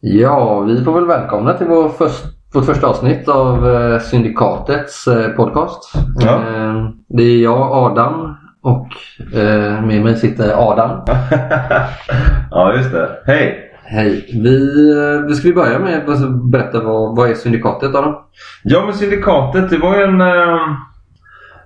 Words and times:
Ja, 0.00 0.60
vi 0.60 0.84
får 0.84 0.92
väl 0.92 1.06
välkomna 1.06 1.52
till 1.52 1.66
vår 1.66 1.88
först, 1.88 2.24
vårt 2.54 2.64
första 2.64 2.86
avsnitt 2.86 3.28
av 3.28 3.70
eh, 3.70 3.98
Syndikatets 3.98 5.06
eh, 5.06 5.28
podcast. 5.28 5.92
Ja. 6.18 6.34
Eh, 6.34 6.90
det 7.08 7.22
är 7.22 7.42
jag, 7.42 7.72
Adam, 7.72 8.36
och 8.62 8.88
med 9.86 10.02
mig 10.02 10.16
sitter 10.16 10.70
Adam. 10.70 11.00
ja, 12.50 12.74
just 12.74 12.92
det. 12.92 13.10
Hej! 13.26 13.70
Hej! 13.84 14.30
Vi, 14.32 14.58
vi 15.28 15.34
ska 15.34 15.48
vi 15.48 15.54
börja 15.54 15.78
med 15.78 16.08
att 16.08 16.50
berätta 16.50 16.82
vad, 16.82 17.16
vad 17.16 17.30
är 17.30 17.34
Syndikatet 17.34 17.94
Adam? 17.94 18.14
Ja, 18.62 18.82
men 18.84 18.94
Syndikatet, 18.94 19.70
det 19.70 19.78
var 19.78 19.94
en... 19.94 20.20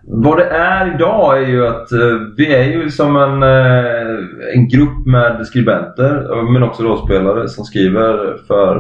Vad 0.07 0.39
det 0.39 0.45
är 0.45 0.95
idag 0.95 1.39
är 1.43 1.47
ju 1.47 1.67
att 1.67 1.93
eh, 1.93 1.99
vi 2.37 2.55
är 2.55 2.63
ju 2.65 2.91
som 2.91 3.17
en, 3.17 3.43
eh, 3.43 4.55
en 4.55 4.69
grupp 4.69 5.07
med 5.07 5.47
skribenter 5.47 6.27
eh, 6.39 6.43
men 6.51 6.63
också 6.63 6.83
rollspelare 6.83 7.49
som 7.49 7.65
skriver 7.65 8.37
för 8.47 8.77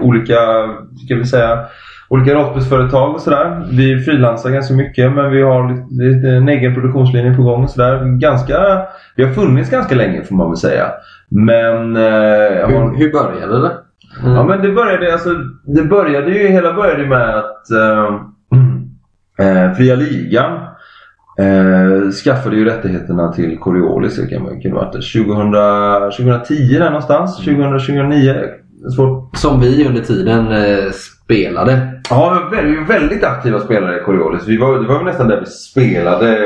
olika, 0.00 0.34
ska 1.06 1.14
vi 1.14 1.24
säga, 1.24 1.58
olika 2.08 2.34
rollspelsföretag 2.34 3.14
och 3.14 3.20
sådär. 3.20 3.62
Vi 3.70 3.98
frilansar 3.98 4.50
ganska 4.50 4.74
mycket 4.74 5.12
men 5.12 5.30
vi 5.30 5.42
har 5.42 5.60
en 6.36 6.48
egen 6.48 6.74
produktionslinje 6.74 7.34
på 7.36 7.42
gång 7.42 7.62
och 7.62 7.70
sådär. 7.70 8.18
Ganska, 8.20 8.56
vi 9.16 9.24
har 9.24 9.30
funnits 9.32 9.70
ganska 9.70 9.94
länge 9.94 10.22
får 10.24 10.34
man 10.36 10.48
väl 10.50 10.56
säga. 10.56 10.86
Men... 11.28 11.96
Eh, 11.96 12.02
har- 12.02 12.90
Hur, 12.90 12.98
hur 12.98 13.12
började 13.12 13.60
det? 13.62 13.72
Mm. 14.22 14.34
Ja 14.34 14.44
men 14.44 14.62
det 14.62 14.68
började, 14.72 15.12
alltså, 15.12 15.30
det 15.66 15.82
började 15.82 16.30
ju, 16.30 16.48
hela 16.48 16.72
började 16.72 17.06
med 17.06 17.38
att 17.38 17.66
eh, 19.38 19.62
eh, 19.64 19.72
Fria 19.72 19.94
Ligan 19.94 20.52
eh, 21.38 22.10
skaffade 22.24 22.56
ju 22.56 22.64
rättigheterna 22.64 23.32
till 23.32 23.58
Coriolis, 23.58 24.16
2000, 24.16 25.52
2010 26.16 26.78
där 26.78 26.84
någonstans, 26.84 27.36
2000, 27.36 27.56
2009. 27.78 28.34
Svårt. 28.96 29.36
Som 29.36 29.60
vi 29.60 29.86
under 29.88 30.02
tiden 30.02 30.52
eh, 30.52 30.90
spelade. 30.92 32.00
Ja, 32.10 32.48
vi 32.52 32.56
var 32.76 32.86
väldigt, 32.86 33.24
aktiva 33.24 33.60
spelare 33.60 34.00
i 34.00 34.04
Coriolis. 34.04 34.48
Vi 34.48 34.56
var, 34.56 34.78
det 34.78 34.86
var 34.88 34.96
väl 34.96 35.04
nästan 35.04 35.28
där 35.28 35.40
vi 35.40 35.46
spelade 35.46 36.38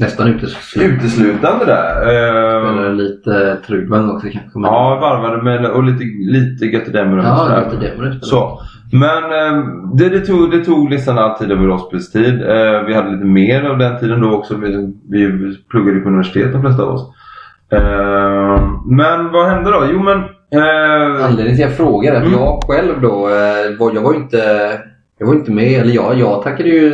Nästan 0.00 0.28
uteslutande. 0.28 0.94
uteslutande 0.96 1.64
där. 1.64 2.00
Eh, 2.00 2.62
Spelade 2.70 2.94
lite 2.94 3.56
Trudvang 3.66 4.10
också 4.10 4.26
kanske. 4.32 4.60
Ja, 4.60 4.98
varvade 5.00 5.42
med 5.42 5.66
och 5.70 5.84
lite, 5.84 6.04
lite 6.20 6.66
Götterdämmer 6.66 7.18
och 7.18 7.24
ja 7.24 7.64
Demonet. 7.80 8.24
Så. 8.24 8.62
Men 8.92 9.24
eh, 9.24 9.64
det, 9.94 10.08
det, 10.08 10.20
tog, 10.20 10.50
det 10.50 10.64
tog 10.64 10.90
nästan 10.90 11.18
all 11.18 11.38
tid 11.38 11.52
över 11.52 11.66
rollspelstid. 11.66 12.42
Eh, 12.42 12.82
vi 12.86 12.94
hade 12.94 13.10
lite 13.10 13.24
mer 13.24 13.64
av 13.64 13.78
den 13.78 13.98
tiden 13.98 14.20
då 14.20 14.32
också. 14.32 14.56
Vi, 14.56 14.90
vi 15.10 15.56
pluggade 15.70 16.00
på 16.00 16.08
universitet 16.08 16.52
de 16.52 16.60
flesta 16.60 16.82
av 16.82 16.88
oss. 16.94 17.12
Eh, 17.72 18.68
men 18.86 19.32
vad 19.32 19.46
hände 19.48 19.70
då? 19.70 19.84
Jo 19.92 20.02
men... 20.02 20.22
Anledningen 20.52 21.36
till 21.56 21.64
att 21.64 21.70
jag 21.70 21.76
frågar 21.76 22.12
är 22.12 22.16
att 22.16 22.26
Mm. 22.26 22.38
jag 22.40 22.60
själv 22.66 23.00
då, 23.00 23.28
var, 23.78 23.94
jag 23.94 24.02
var 24.02 24.12
ju 24.12 24.18
inte 24.18 24.38
jag 25.18 25.26
var 25.26 25.34
inte 25.34 25.50
med, 25.52 25.80
eller 25.80 25.94
jag, 25.94 26.18
jag 26.18 26.42
tackade 26.42 26.68
ju 26.68 26.92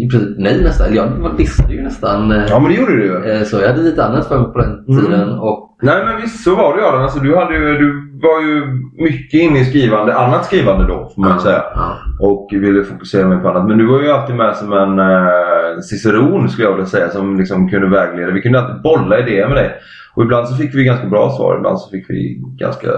i 0.00 0.08
princip 0.08 0.34
nej 0.38 0.62
nästan. 0.62 0.94
Jag 0.94 1.08
dissade 1.36 1.72
ju 1.74 1.82
nästan. 1.82 2.32
eh, 2.32 2.44
ja 2.48 2.58
men 2.58 2.72
det 2.72 2.78
gjorde 2.78 2.96
du 2.96 3.04
ju. 3.04 3.30
eh, 3.32 3.42
Så 3.42 3.56
jag 3.60 3.68
hade 3.68 3.82
lite 3.82 4.04
annat 4.04 4.26
för 4.28 4.38
mig 4.38 4.52
på 4.52 4.58
den 4.58 4.84
Mm. 4.88 5.04
tiden. 5.04 5.28
Och, 5.38 5.60
Nej 5.82 6.04
men 6.04 6.22
visst 6.22 6.44
så 6.44 6.54
var 6.54 6.76
det 6.76 6.88
Adam. 6.88 7.02
Alltså, 7.02 7.18
du, 7.20 7.36
hade 7.36 7.78
du 7.78 8.10
var 8.22 8.40
ju 8.42 8.66
mycket 9.04 9.40
inne 9.40 9.60
i 9.60 9.64
skrivande, 9.64 10.14
annat 10.16 10.44
skrivande 10.44 10.86
då 10.86 11.10
får 11.14 11.22
man 11.22 11.32
ju 11.32 11.38
säga. 11.38 11.62
ja. 11.74 11.96
och 12.20 12.48
ville 12.52 12.84
fokusera 12.84 13.28
mer 13.28 13.36
på 13.36 13.48
annat. 13.48 13.68
Men 13.68 13.78
du 13.78 13.86
var 13.86 14.00
ju 14.02 14.10
alltid 14.10 14.36
med 14.36 14.56
som 14.56 14.72
en 14.72 14.98
eh, 14.98 15.80
ciceron 15.90 16.48
skulle 16.48 16.66
jag 16.68 16.72
vilja 16.72 16.86
säga 16.86 17.08
som 17.08 17.36
liksom 17.38 17.68
kunde 17.68 17.88
vägleda. 17.88 18.32
Vi 18.32 18.42
kunde 18.42 18.60
alltid 18.60 18.82
bolla 18.82 19.18
idéer 19.18 19.48
med 19.48 19.56
dig. 19.56 19.70
Och 20.14 20.22
ibland 20.22 20.48
så 20.48 20.54
fick 20.56 20.74
vi 20.74 20.84
ganska 20.84 21.06
bra 21.06 21.30
svar, 21.30 21.56
ibland 21.56 21.78
så 21.80 21.90
fick 21.90 22.10
vi 22.10 22.42
ganska 22.58 22.88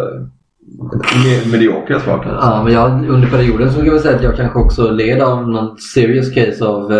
mediokra 1.52 2.00
svar 2.00 2.18
kan 2.18 2.32
man 2.32 2.42
säga. 2.42 2.52
Ja, 2.56 2.62
men 2.64 2.72
jag, 2.72 3.08
under 3.14 3.28
perioden 3.28 3.70
så 3.70 3.78
kan 3.78 3.86
jag 3.86 4.00
säga 4.00 4.16
att 4.16 4.22
jag 4.22 4.36
kanske 4.36 4.58
också 4.58 4.90
led 4.90 5.22
av 5.22 5.48
någon 5.48 5.76
serious 5.78 6.34
case 6.34 6.64
av 6.66 6.92
eh, 6.92 6.98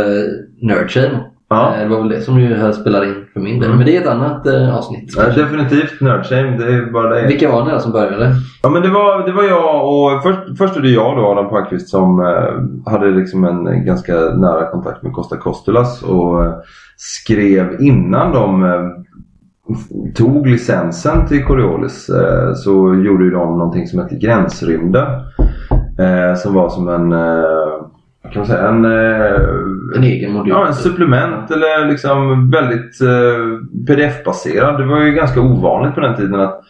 nerdshame. 0.63 1.21
Ja. 1.49 1.75
Eh, 1.75 1.83
Det 1.83 1.89
var 1.89 1.99
väl 1.99 2.09
det 2.09 2.21
som 2.21 2.41
ju 2.41 2.73
spelar 2.73 3.05
in 3.05 3.15
för 3.33 3.41
min 3.41 3.55
del. 3.61 3.65
Mm. 3.65 3.77
Men 3.77 3.87
det 3.87 3.97
är 3.97 4.01
ett 4.01 4.09
annat 4.09 4.47
eh, 4.47 4.77
avsnitt. 4.77 5.15
Ja, 5.17 5.23
definitivt 5.29 6.01
nerdshame, 6.01 6.57
det 6.59 6.65
är 6.75 6.93
bara 6.93 7.15
det. 7.15 7.27
Vilka 7.27 7.51
var 7.53 7.65
ni 7.65 7.71
då 7.71 7.79
som 7.79 7.93
började? 7.93 8.33
Ja 8.63 8.69
men 8.69 8.83
det 8.83 8.89
var, 8.89 9.27
det 9.27 9.33
var 9.33 9.43
jag 9.45 9.85
och 9.89 10.23
först, 10.23 10.59
först 10.59 10.77
är 10.77 10.81
det 10.81 10.91
jag 10.91 11.17
då 11.17 11.27
Adam 11.27 11.49
Palmqvist 11.49 11.89
som 11.89 12.21
eh, 12.21 12.93
hade 12.93 13.11
liksom 13.11 13.45
en 13.45 13.87
ganska 13.87 14.13
nära 14.15 14.71
kontakt 14.71 15.03
med 15.03 15.13
Costa 15.13 15.37
Costulas 15.37 16.03
och 16.03 16.45
eh, 16.45 16.53
skrev 16.97 17.77
innan 17.81 18.33
de 18.33 18.65
eh, 18.65 18.71
tog 20.15 20.47
licensen 20.47 21.27
till 21.27 21.45
Coriolis 21.45 22.09
eh, 22.09 22.55
så 22.55 22.95
gjorde 22.95 23.25
ju 23.25 23.31
de 23.31 23.59
någonting 23.59 23.87
som 23.87 23.99
hette 23.99 24.17
Gränsrymden. 24.17 25.07
Eh, 25.99 26.35
som 26.37 26.55
var 26.55 26.69
som 26.69 26.89
en, 26.89 27.13
eh, 27.13 28.31
kan 28.33 28.41
man 28.41 28.47
säga, 28.47 28.69
en 28.69 28.85
En 29.97 30.03
egen 30.03 30.33
modul? 30.33 30.49
Ja, 30.49 30.67
en 30.67 30.75
supplement 30.75 31.51
eller 31.51 31.89
liksom 31.89 32.51
väldigt 32.51 32.99
pdf-baserad. 33.87 34.79
Det 34.79 34.87
var 34.87 35.01
ju 35.01 35.13
ganska 35.13 35.41
ovanligt 35.41 35.95
på 35.95 36.01
den 36.01 36.17
tiden 36.17 36.41
att, 36.41 36.61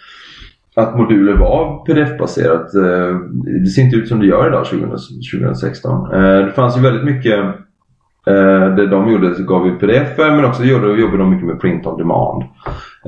att 0.76 0.98
moduler 0.98 1.36
var 1.36 1.84
pdf-baserat. 1.86 2.72
Det 3.64 3.66
ser 3.66 3.82
inte 3.82 3.96
ut 3.96 4.08
som 4.08 4.20
det 4.20 4.26
gör 4.26 4.48
idag 4.48 4.66
20, 4.66 4.80
2016. 5.32 6.12
Eh, 6.12 6.46
det 6.46 6.52
fanns 6.52 6.78
ju 6.78 6.82
väldigt 6.82 7.04
mycket 7.04 7.44
eh, 8.26 8.74
det 8.76 8.86
de 8.86 9.12
gjorde 9.12 9.34
så 9.34 9.42
gav 9.42 9.62
vi 9.62 9.70
pdf 9.70 10.18
men 10.18 10.44
också 10.44 10.64
gjorde, 10.64 11.00
jobbade 11.00 11.18
de 11.18 11.30
mycket 11.30 11.46
med 11.46 11.60
print 11.60 11.86
on 11.86 11.98
demand. 11.98 12.42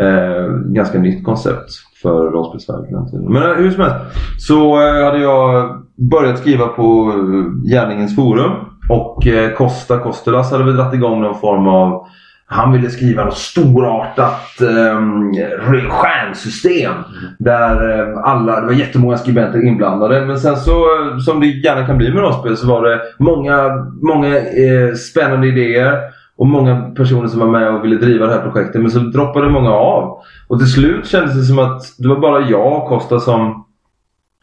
Eh, 0.01 0.47
ganska 0.67 0.99
nytt 0.99 1.25
koncept 1.25 1.71
för 2.03 2.31
rollspelsvärlden 2.31 2.87
på 2.87 2.97
den 2.97 3.11
tiden. 3.11 3.33
Men 3.33 3.43
eh, 3.43 3.57
hur 3.57 3.71
som 3.71 3.83
helst 3.83 3.97
så 4.39 4.81
eh, 4.81 5.05
hade 5.05 5.19
jag 5.19 5.71
börjat 6.11 6.39
skriva 6.39 6.67
på 6.67 7.13
eh, 7.13 7.71
Gärningens 7.71 8.17
forum 8.17 8.53
och 8.89 9.27
eh, 9.27 9.53
Costa 9.53 9.99
Kostelas 9.99 10.53
hade 10.53 10.65
väl 10.65 10.77
dragit 10.77 10.95
igång 10.95 11.21
någon 11.21 11.41
form 11.41 11.67
av 11.67 12.07
han 12.51 12.73
ville 12.73 12.91
skriva 12.91 13.25
något 13.25 13.39
storartat 13.39 14.61
eh, 14.61 15.91
stjärnsystem. 15.91 16.95
Där 17.39 18.01
ehm, 18.01 18.19
alla, 18.19 18.61
det 18.61 18.67
var 18.67 18.73
jättemånga 18.73 19.17
skribenter 19.17 19.67
inblandade. 19.67 20.27
Men 20.27 20.41
sen 20.41 20.57
så, 20.57 20.73
eh, 20.73 21.19
som 21.19 21.41
det 21.41 21.47
gärna 21.47 21.87
kan 21.87 21.99
bli 21.99 22.13
med 22.13 22.23
rollspel, 22.23 22.57
så 22.57 22.67
var 22.67 22.83
det 22.83 23.01
många, 23.19 23.87
många 24.03 24.37
eh, 24.37 24.95
spännande 24.95 25.47
idéer. 25.47 25.99
Och 26.37 26.47
många 26.47 26.91
personer 26.97 27.29
som 27.29 27.41
var 27.41 27.49
med 27.49 27.69
och 27.69 27.85
ville 27.85 27.97
driva 27.97 28.27
det 28.27 28.33
här 28.33 28.43
projektet. 28.43 28.81
Men 28.81 28.91
så 28.91 28.99
droppade 28.99 29.49
många 29.49 29.71
av. 29.71 30.23
Och 30.49 30.59
till 30.59 30.73
slut 30.73 31.07
kändes 31.07 31.35
det 31.35 31.43
som 31.43 31.59
att 31.59 31.83
det 31.99 32.09
var 32.09 32.21
bara 32.21 32.41
jag 32.41 32.83
och 32.83 32.89
Costa 32.89 33.21
som, 33.21 33.67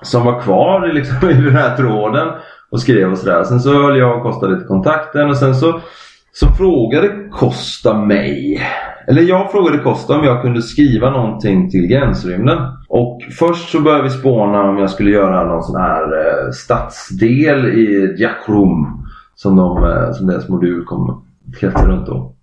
som 0.03 0.25
var 0.25 0.41
kvar 0.41 0.89
i, 0.89 0.93
liksom, 0.93 1.29
i 1.29 1.33
den 1.33 1.55
här 1.55 1.77
tråden. 1.77 2.27
Och 2.71 2.81
skrev 2.81 3.11
och 3.11 3.17
sådär. 3.17 3.43
Sen 3.43 3.59
så 3.59 3.73
höll 3.73 3.97
jag 3.97 4.17
och 4.17 4.23
Costa 4.23 4.47
lite 4.47 4.65
kontakten. 4.65 5.29
Och 5.29 5.37
sen 5.37 5.55
så, 5.55 5.79
så 6.39 6.47
frågade 6.47 7.29
Costa 7.31 7.97
mig. 7.97 8.61
Eller 9.07 9.21
jag 9.21 9.51
frågade 9.51 9.77
Costa 9.77 10.17
om 10.19 10.23
jag 10.23 10.41
kunde 10.41 10.61
skriva 10.61 11.09
någonting 11.09 11.69
till 11.69 11.87
gränsrymden. 11.87 12.57
Och 12.89 13.21
först 13.39 13.69
så 13.69 13.81
började 13.81 14.03
vi 14.03 14.09
spåna 14.09 14.63
om 14.63 14.77
jag 14.77 14.89
skulle 14.89 15.11
göra 15.11 15.47
någon 15.47 15.63
sån 15.63 15.81
här 15.81 16.01
eh, 16.03 16.51
stadsdel 16.51 17.65
i 17.65 18.15
Jackroom. 18.19 19.05
Som, 19.35 19.55
de, 19.55 19.83
eh, 19.83 20.11
som 20.11 20.27
deras 20.27 20.49
modul 20.49 20.85
kommer 20.85 21.15
kretsa 21.59 21.87
runt 21.87 22.07
då. 22.07 22.34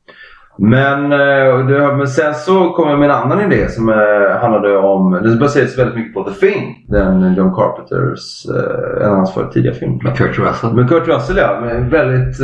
Men, 0.59 1.13
eh, 1.13 1.67
det, 1.67 1.97
men 1.97 2.09
sen 2.09 2.35
så 2.35 2.71
kom 2.71 2.89
jag 2.91 2.99
med 2.99 3.11
en 3.11 3.17
annan 3.17 3.53
idé 3.53 3.69
som 3.69 3.89
eh, 3.89 4.41
handlade 4.41 4.77
om, 4.79 5.13
den 5.23 5.39
baserades 5.39 5.79
väldigt 5.79 5.97
mycket 5.97 6.15
på 6.15 6.25
The 6.25 6.47
Thing. 6.47 6.87
Den 6.89 7.35
John 7.35 7.55
Carpenters, 7.55 8.47
eh, 8.57 9.05
en 9.05 9.11
av 9.11 9.17
hans 9.17 9.35
för 9.35 9.47
tidiga 9.47 9.73
filmer. 9.75 10.01
Med 10.05 10.17
Kurt 10.17 10.39
Russell? 10.39 10.73
Men 10.75 10.89
Kurt 10.89 11.09
Russell 11.09 11.37
ja, 11.37 11.61
med 11.61 11.91
väldigt 11.91 12.37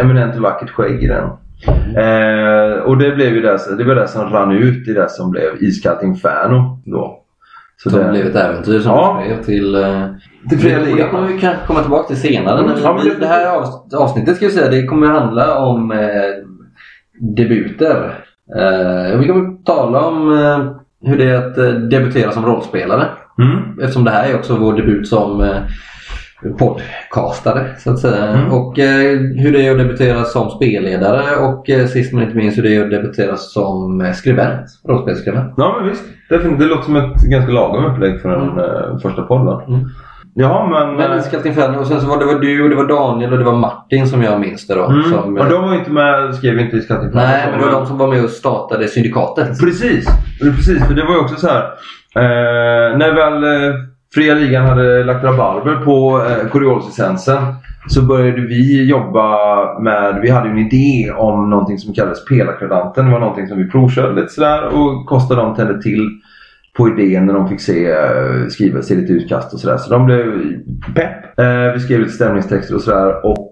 eminent 0.00 0.36
och 0.36 0.42
vackert 0.42 0.70
skägg 0.70 1.02
i 1.02 1.06
den. 1.06 1.24
Eh, 1.96 2.78
och 2.82 2.98
det 2.98 3.10
blev 3.10 3.34
ju 3.34 3.40
det, 3.40 3.58
det 3.78 3.84
var 3.84 3.94
det 3.94 4.08
som 4.08 4.30
rann 4.30 4.52
ut 4.52 4.88
i 4.88 4.92
det 4.92 5.10
som 5.10 5.30
blev 5.30 5.62
Iskallt 5.62 6.02
Inferno 6.02 6.78
då. 6.84 7.16
Så 7.82 7.90
Som 7.90 7.98
det- 7.98 8.10
blev 8.10 8.26
ett 8.26 8.36
äventyr 8.36 8.78
som 8.80 8.92
Ja. 8.92 9.22
skrev 9.24 9.42
till... 9.42 9.74
eh, 9.74 10.04
Till 10.48 10.58
Fria 10.58 10.78
det- 10.78 10.84
Ligan. 10.84 10.98
Det 10.98 11.08
kommer 11.08 11.26
vi 11.28 11.38
kanske 11.38 11.66
komma 11.66 11.80
tillbaka 11.80 12.06
till 12.08 12.16
senare. 12.20 12.58
Mm, 12.60 12.72
ja, 12.82 12.98
det- 13.04 13.20
det 13.20 13.26
här 13.26 13.46
avs- 13.46 13.94
avsnittet 13.96 14.36
ska 14.36 14.46
vi 14.46 14.52
säga, 14.52 14.70
det 14.70 14.86
kommer 14.86 15.06
handla 15.06 15.58
om 15.58 15.92
eh, 15.92 15.98
debuter. 17.20 18.24
Eh, 18.56 19.18
vi 19.18 19.26
kommer 19.28 19.64
tala 19.64 20.06
om 20.06 20.32
eh, 20.32 20.58
hur 21.10 21.18
det 21.18 21.24
är 21.30 21.36
att 21.36 21.58
eh, 21.58 21.70
debutera 21.70 22.30
som 22.32 22.46
rollspelare. 22.46 23.04
Mm. 23.38 23.78
Eftersom 23.80 24.04
det 24.04 24.10
här 24.10 24.30
är 24.30 24.34
också 24.38 24.56
vår 24.56 24.74
debut 24.74 25.08
som 25.08 25.40
eh, 25.40 25.56
podcastare 26.58 27.66
så 27.78 27.90
att 27.90 27.98
säga. 27.98 28.26
Mm. 28.26 28.52
Och 28.52 28.76
hur 29.36 29.52
det 29.52 29.66
är 29.66 29.72
att 29.72 29.78
debutera 29.78 30.24
som 30.24 30.50
spelledare 30.50 31.36
och 31.46 31.66
sist 31.90 32.12
men 32.12 32.22
inte 32.22 32.36
minst 32.36 32.58
hur 32.58 32.62
det 32.62 32.76
är 32.76 32.84
att 32.84 32.90
debutera 32.90 33.36
som 33.36 34.12
skribent. 34.14 34.66
Rollspelsskribent. 34.88 35.54
Ja 35.56 35.76
men 35.80 35.90
visst. 35.90 36.04
Det 36.28 36.64
låter 36.64 36.82
som 36.82 36.96
ett 36.96 37.22
ganska 37.22 37.52
lagom 37.52 37.84
upplägg 37.84 38.20
för 38.20 38.28
en 38.28 38.50
Mm. 38.58 38.98
första 38.98 39.22
podd 39.22 39.62
Jaha 40.34 40.66
men... 40.66 40.96
Men 40.96 41.12
eh, 41.12 41.18
Iskallt 41.18 41.46
Inferno 41.46 41.78
och 41.78 41.86
sen 41.86 42.00
så 42.00 42.06
var 42.06 42.18
det, 42.18 42.24
var 42.24 42.34
du 42.34 42.62
och 42.62 42.70
det 42.70 42.76
var 42.76 42.88
Daniel 42.88 43.32
och 43.32 43.38
det 43.38 43.44
var 43.44 43.56
Martin 43.56 44.06
som 44.06 44.22
jag 44.22 44.40
minns 44.40 44.66
det 44.66 44.74
då. 44.74 44.84
Mm. 44.84 45.02
Som, 45.02 45.36
och 45.36 45.48
de 45.48 45.62
var 45.62 45.74
inte 45.74 45.90
med, 45.90 46.34
skrev 46.34 46.58
inte 46.58 46.76
i 46.76 46.80
Skatteinförande. 46.80 47.32
nej, 47.32 47.46
men 47.50 47.60
det 47.60 47.66
var 47.66 47.72
de 47.72 47.86
som 47.86 47.98
var 47.98 48.08
med 48.08 48.24
och 48.24 48.30
startade 48.30 48.88
Syndikatet. 48.88 49.60
Precis, 49.60 50.08
precis. 50.40 50.86
För 50.86 50.94
det 50.94 51.04
var 51.04 51.14
ju 51.14 51.20
också 51.20 51.36
så 51.36 51.48
här. 51.48 51.62
Eh, 52.16 52.98
när 52.98 53.14
väl 53.14 53.44
eh, 53.44 53.74
fria 54.14 54.34
ligan 54.34 54.66
hade 54.66 55.04
lagt 55.04 55.24
rabarber 55.24 55.76
på 55.76 56.22
eh, 56.28 56.48
Coriolis-licensen 56.50 57.54
så 57.88 58.02
började 58.02 58.40
vi 58.40 58.84
jobba 58.84 59.78
med, 59.80 60.20
vi 60.22 60.30
hade 60.30 60.48
en 60.48 60.58
idé 60.58 61.12
om 61.12 61.50
någonting 61.50 61.78
som 61.78 61.94
kallades 61.94 62.24
pelarkvadanten. 62.24 63.06
Det 63.06 63.12
var 63.12 63.20
någonting 63.20 63.48
som 63.48 63.58
vi 63.58 63.70
provkörde 63.70 64.20
lite 64.20 64.32
sådär 64.32 64.64
och 64.66 65.06
Costa 65.06 65.34
de 65.34 65.54
tände 65.54 65.82
till 65.82 66.20
på 66.76 66.88
idén 66.88 67.26
när 67.26 67.34
de 67.34 67.48
fick 67.48 67.60
se, 67.60 67.90
eh, 67.90 68.46
skriva 68.48 68.82
sig 68.82 68.96
lite 68.96 69.12
utkast 69.12 69.54
och 69.54 69.60
sådär. 69.60 69.76
Så 69.76 69.90
de 69.90 70.06
blev 70.06 70.24
pepp. 70.94 71.38
Eh, 71.38 71.72
vi 71.72 71.80
skrev 71.80 72.00
lite 72.00 72.12
stämningstexter 72.12 72.74
och 72.74 72.80
sådär. 72.80 73.26
Och 73.26 73.46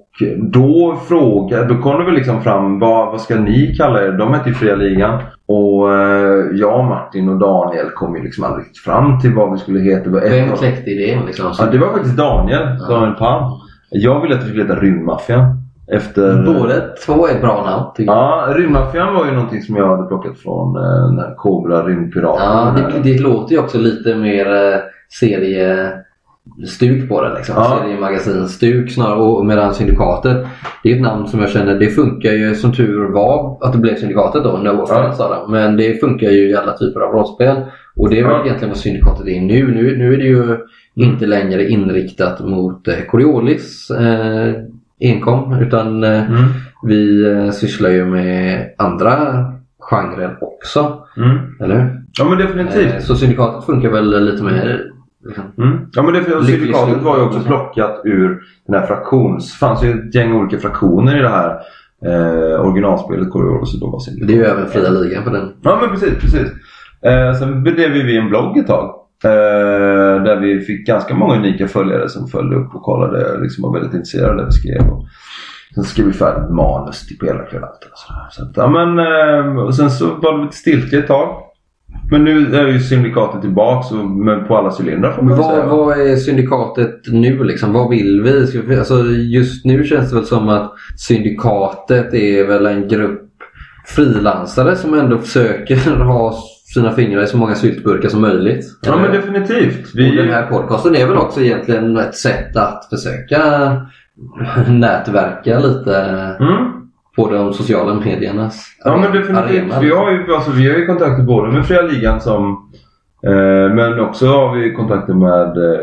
då 0.53 0.99
frågade, 1.09 1.75
då 1.75 1.83
kom 1.83 1.99
det 1.99 2.05
väl 2.05 2.15
liksom 2.15 2.43
fram 2.43 2.79
vad, 2.79 3.11
vad 3.11 3.21
ska 3.21 3.41
ni 3.41 3.75
kalla 3.77 4.03
er? 4.03 4.13
De 4.13 4.35
hette 4.35 4.49
ju 4.49 4.55
Fria 4.55 4.75
Ligan. 4.75 5.23
Och 5.49 5.95
eh, 5.95 6.45
jag, 6.53 6.85
Martin 6.85 7.29
och 7.29 7.39
Daniel 7.39 7.91
kom 7.95 8.17
ju 8.17 8.23
liksom 8.23 8.45
aldrig 8.45 8.67
fram 8.85 9.21
till 9.21 9.35
vad 9.35 9.53
vi 9.53 9.59
skulle 9.59 9.81
heta. 9.81 10.05
Det 10.05 10.11
var 10.11 10.21
ett 10.21 10.33
Vem 10.33 10.57
kläckte 10.57 10.91
idén 10.91 11.27
liksom? 11.27 11.53
Ja, 11.59 11.67
det 11.73 11.79
var 11.79 11.93
faktiskt 11.93 12.17
Daniel. 12.17 12.79
Daniel 12.89 13.15
Palm. 13.15 13.45
Jag 13.91 14.21
ville 14.21 14.35
att 14.35 14.45
vi 14.45 14.49
skulle 14.49 14.63
heta 14.63 14.81
Rymdmaffian. 14.81 15.58
Efter... 15.93 16.43
Båda 16.47 16.75
två 17.07 17.27
är 17.27 17.31
ett 17.35 17.41
bra 17.41 17.65
namn 17.65 17.85
tycker 17.97 18.13
jag. 18.13 18.49
Ja, 18.49 18.55
Rymdmaffian 18.57 19.15
var 19.15 19.25
ju 19.27 19.33
någonting 19.33 19.63
som 19.63 19.77
jag 19.77 19.97
hade 19.97 20.09
plockat 20.09 20.39
från 20.39 20.77
eh, 20.77 20.83
den 21.09 21.19
här 21.19 21.35
Cobra 21.37 21.83
Rymdpiraten. 21.87 22.45
Ja, 22.47 22.75
Den 22.77 23.03
det, 23.03 23.13
det 23.13 23.19
låter 23.23 23.53
ju 23.55 23.59
också 23.61 23.79
lite 23.79 24.15
mer 24.15 24.47
eh, 24.47 24.79
seriestuk 25.21 27.09
på 27.09 27.23
det. 27.23 27.35
Liksom. 27.37 27.55
Ja. 27.59 27.79
Seriemagasinstuk 27.83 28.91
snarare. 28.91 29.21
Och 29.21 29.47
medan 29.47 29.75
Syndikatet, 29.75 30.47
det 30.83 30.93
är 30.93 30.97
ett 30.97 31.03
namn 31.03 31.27
som 31.27 31.41
jag 31.41 31.51
känner, 31.51 31.75
det 31.79 31.91
funkar 31.91 32.33
ju 32.33 32.55
som 32.55 32.73
tur 32.73 33.13
var 33.13 33.59
att 33.61 33.73
det 33.73 33.79
blev 33.79 33.97
Syndikatet 33.97 34.45
då, 34.45 34.51
No 34.57 34.83
offense 34.83 35.23
Adam. 35.25 35.51
Men 35.51 35.77
det 35.77 36.01
funkar 36.01 36.31
ju 36.31 36.51
i 36.51 36.57
alla 36.57 36.73
typer 36.73 37.01
av 37.01 37.13
rollspel. 37.13 37.57
Och 37.97 38.11
det 38.11 38.19
är 38.21 38.25
väl 38.25 38.33
Ja. 38.33 38.45
egentligen 38.45 38.71
vad 38.71 38.79
Syndikatet 38.79 39.27
är 39.27 39.41
nu. 39.41 39.75
Nu, 39.75 39.97
nu 39.99 40.15
är 40.15 40.19
det 40.19 40.25
ju 40.25 40.57
inte 40.95 41.27
längre 41.27 41.69
inriktat 41.69 42.41
mot 42.41 42.89
eh, 42.89 42.95
Coriolis 43.11 43.91
eh, 43.91 44.53
enkom. 45.01 45.53
Utan 45.53 46.05
eh, 46.05 46.31
Mm. 46.31 46.45
vi 46.83 47.31
eh, 47.33 47.51
sysslar 47.51 47.91
ju 47.91 48.05
med 48.07 48.67
andra 48.79 49.17
genrer 49.81 50.39
också. 50.41 50.99
Mm. 51.17 51.39
Eller 51.61 51.75
hur? 51.81 52.03
Ja 52.19 52.25
men 52.25 52.39
definitivt. 52.39 52.95
Eh, 52.95 53.01
Så 53.01 53.15
syndikatet 53.17 53.65
funkar 53.67 53.91
väl 53.91 54.25
lite 54.25 54.43
mer... 54.45 54.81
Liksom. 55.27 55.45
Mm. 55.59 55.79
Ja 55.93 56.03
men 56.03 56.15
det, 56.15 56.25
Syndikatet 56.47 57.03
var 57.03 57.17
ju 57.17 57.23
också 57.23 57.41
plockat 57.41 58.01
ur 58.05 58.41
den 58.67 58.81
här 58.81 58.87
fraktions... 58.87 59.53
Det 59.53 59.59
fanns 59.67 59.85
ju 59.85 59.91
ett 59.91 60.15
gäng 60.15 60.33
olika 60.33 60.59
fraktioner 60.59 61.19
i 61.19 61.23
det 61.23 61.29
här 61.29 61.51
eh, 62.07 62.61
originalspelet 62.67 63.29
och 63.35 63.69
Syndikatet. 63.69 64.29
Det 64.29 64.33
är 64.33 64.37
ju 64.37 64.45
även 64.45 64.67
fria 64.67 64.91
ligan 64.91 65.25
på 65.25 65.31
den. 65.31 65.53
Ja 65.63 65.79
men 65.81 65.91
precis, 65.91 66.19
precis. 66.21 66.49
Eh, 67.03 67.33
sen 67.39 67.63
bedrev 67.65 67.91
vi 67.91 68.17
en 68.19 68.29
blogg 68.29 68.59
ett 68.59 68.67
tag. 68.67 68.95
Eh, 69.25 70.23
där 70.23 70.41
vi 70.41 70.61
fick 70.61 70.87
ganska 70.87 71.15
många 71.15 71.37
unika 71.37 71.69
följare 71.69 72.09
som 72.09 72.29
följde 72.29 72.57
upp 72.57 72.75
och 72.75 72.83
kollade 72.83 73.41
liksom 73.41 73.63
var 73.63 73.73
väldigt 73.73 73.95
intresserade 73.95 74.31
av 74.31 74.37
det 74.37 74.45
vi 74.45 74.53
skrev. 74.53 74.91
Och 74.93 75.07
sen 75.75 75.85
skrev 75.85 76.07
vi 76.07 76.13
färdigt 76.13 76.51
manus 76.51 77.07
till 77.07 77.19
pelarkvadanten 77.19 77.89
och 77.93 77.99
sådär. 77.99 78.27
Så 78.31 78.43
att, 78.43 78.57
ja, 78.57 78.69
men, 78.69 78.99
eh, 78.99 79.65
och 79.65 79.75
sen 79.75 79.91
så 79.91 80.15
var 80.15 80.39
det 80.39 80.45
lite 80.45 80.57
stiltje 80.57 80.99
ett 80.99 81.07
tag. 81.07 81.45
Men 82.11 82.25
nu 82.25 82.57
är 82.57 82.67
ju 82.67 82.81
syndikatet 82.81 83.45
men 83.45 84.45
på 84.47 84.57
alla 84.57 84.73
cylindrar 84.81 85.13
får 85.13 85.23
man 85.23 85.37
väl 85.37 85.45
säga. 85.45 85.67
vad, 85.67 85.87
vad 85.87 86.01
är 86.01 86.17
syndikatet 86.17 87.01
nu 87.07 87.45
liksom? 87.45 87.73
Vad 87.73 87.91
vill 87.91 88.23
vi? 88.67 88.77
Alltså, 88.79 89.05
just 89.05 89.65
nu 89.65 89.85
känns 89.85 90.11
det 90.11 90.17
väl 90.17 90.27
som 90.27 90.49
att 90.49 90.73
syndikatet 90.97 92.15
är 92.15 92.47
väl 92.47 92.67
en 92.67 92.89
grupp 92.89 93.23
frilansare 93.87 94.77
som 94.77 94.95
ändå 94.95 95.19
försöker 95.19 95.77
ha 96.05 96.39
sina 96.75 96.93
fingrar 96.93 97.23
i 97.23 97.27
så 97.27 97.37
många 97.37 97.55
syltburkar 97.55 98.09
som 98.09 98.21
möjligt. 98.21 98.65
Ja 98.83 98.97
men 98.97 99.13
definitivt. 99.13 99.93
Och 99.95 100.17
den 100.17 100.29
här 100.29 100.47
podcasten 100.47 100.97
är 100.97 101.07
väl 101.07 101.17
också 101.17 101.41
egentligen 101.41 101.97
ett 101.97 102.15
sätt 102.15 102.57
att 102.57 102.85
försöka 102.91 103.43
nätverka 104.69 105.59
lite 105.59 105.97
Mm. 106.41 106.73
på 107.17 107.31
de 107.31 107.53
sociala 107.53 107.95
mediernas 107.95 108.67
Ja 108.85 108.97
men 108.97 109.13
definitivt. 109.13 109.51
arena. 109.51 109.81
Vi 109.81 109.91
har 109.91 110.11
ju, 110.13 110.35
alltså, 110.35 110.51
vi 110.51 110.71
har 110.71 110.79
ju 110.79 110.87
kontakter 110.87 111.23
både 111.25 111.53
med 111.53 111.67
Fria 111.67 111.83
Ligan 111.83 112.21
som 112.21 112.71
eh, 113.27 113.75
men 113.75 114.01
också 114.01 114.27
har 114.27 114.57
vi 114.57 114.73
kontakter 114.75 115.15
med 115.15 115.57
eh, 115.57 115.81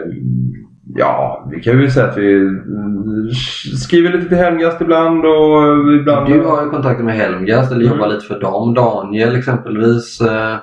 Ja, 0.97 1.47
vi 1.51 1.61
kan 1.61 1.81
ju 1.81 1.89
säga 1.89 2.05
att 2.07 2.17
vi 2.17 2.35
mm, 2.35 3.29
skriver 3.77 4.11
lite 4.13 4.27
till 4.29 4.37
Helmgast 4.37 4.81
ibland 4.81 5.25
och 5.25 5.63
eh, 5.63 5.99
ibland... 5.99 6.27
Du 6.27 6.41
har 6.43 6.63
ju 6.63 6.69
kontakter 6.69 7.03
med 7.03 7.15
Helmgast 7.15 7.71
eller 7.71 7.81
Mm. 7.85 7.93
jobbar 7.97 8.07
lite 8.13 8.25
för 8.25 8.39
dem. 8.39 8.73
Daniel 8.73 9.35
exempelvis 9.35 10.21
eh, 10.21 10.55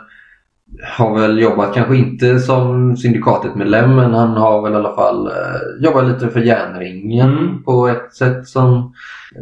har 0.96 1.20
väl 1.20 1.40
jobbat, 1.42 1.74
kanske 1.74 1.96
inte 1.96 2.38
som 2.38 2.96
syndikatet-medlem 2.96 3.96
men 3.96 4.14
han 4.14 4.28
har 4.30 4.62
väl 4.62 4.72
i 4.72 4.76
alla 4.76 4.94
fall 4.94 5.26
eh, 5.26 5.84
jobbat 5.84 6.04
lite 6.08 6.28
för 6.28 6.40
järnringen 6.40 7.28
Mm. 7.32 7.62
på 7.64 7.88
ett 7.88 8.12
sätt 8.14 8.46
som 8.46 8.92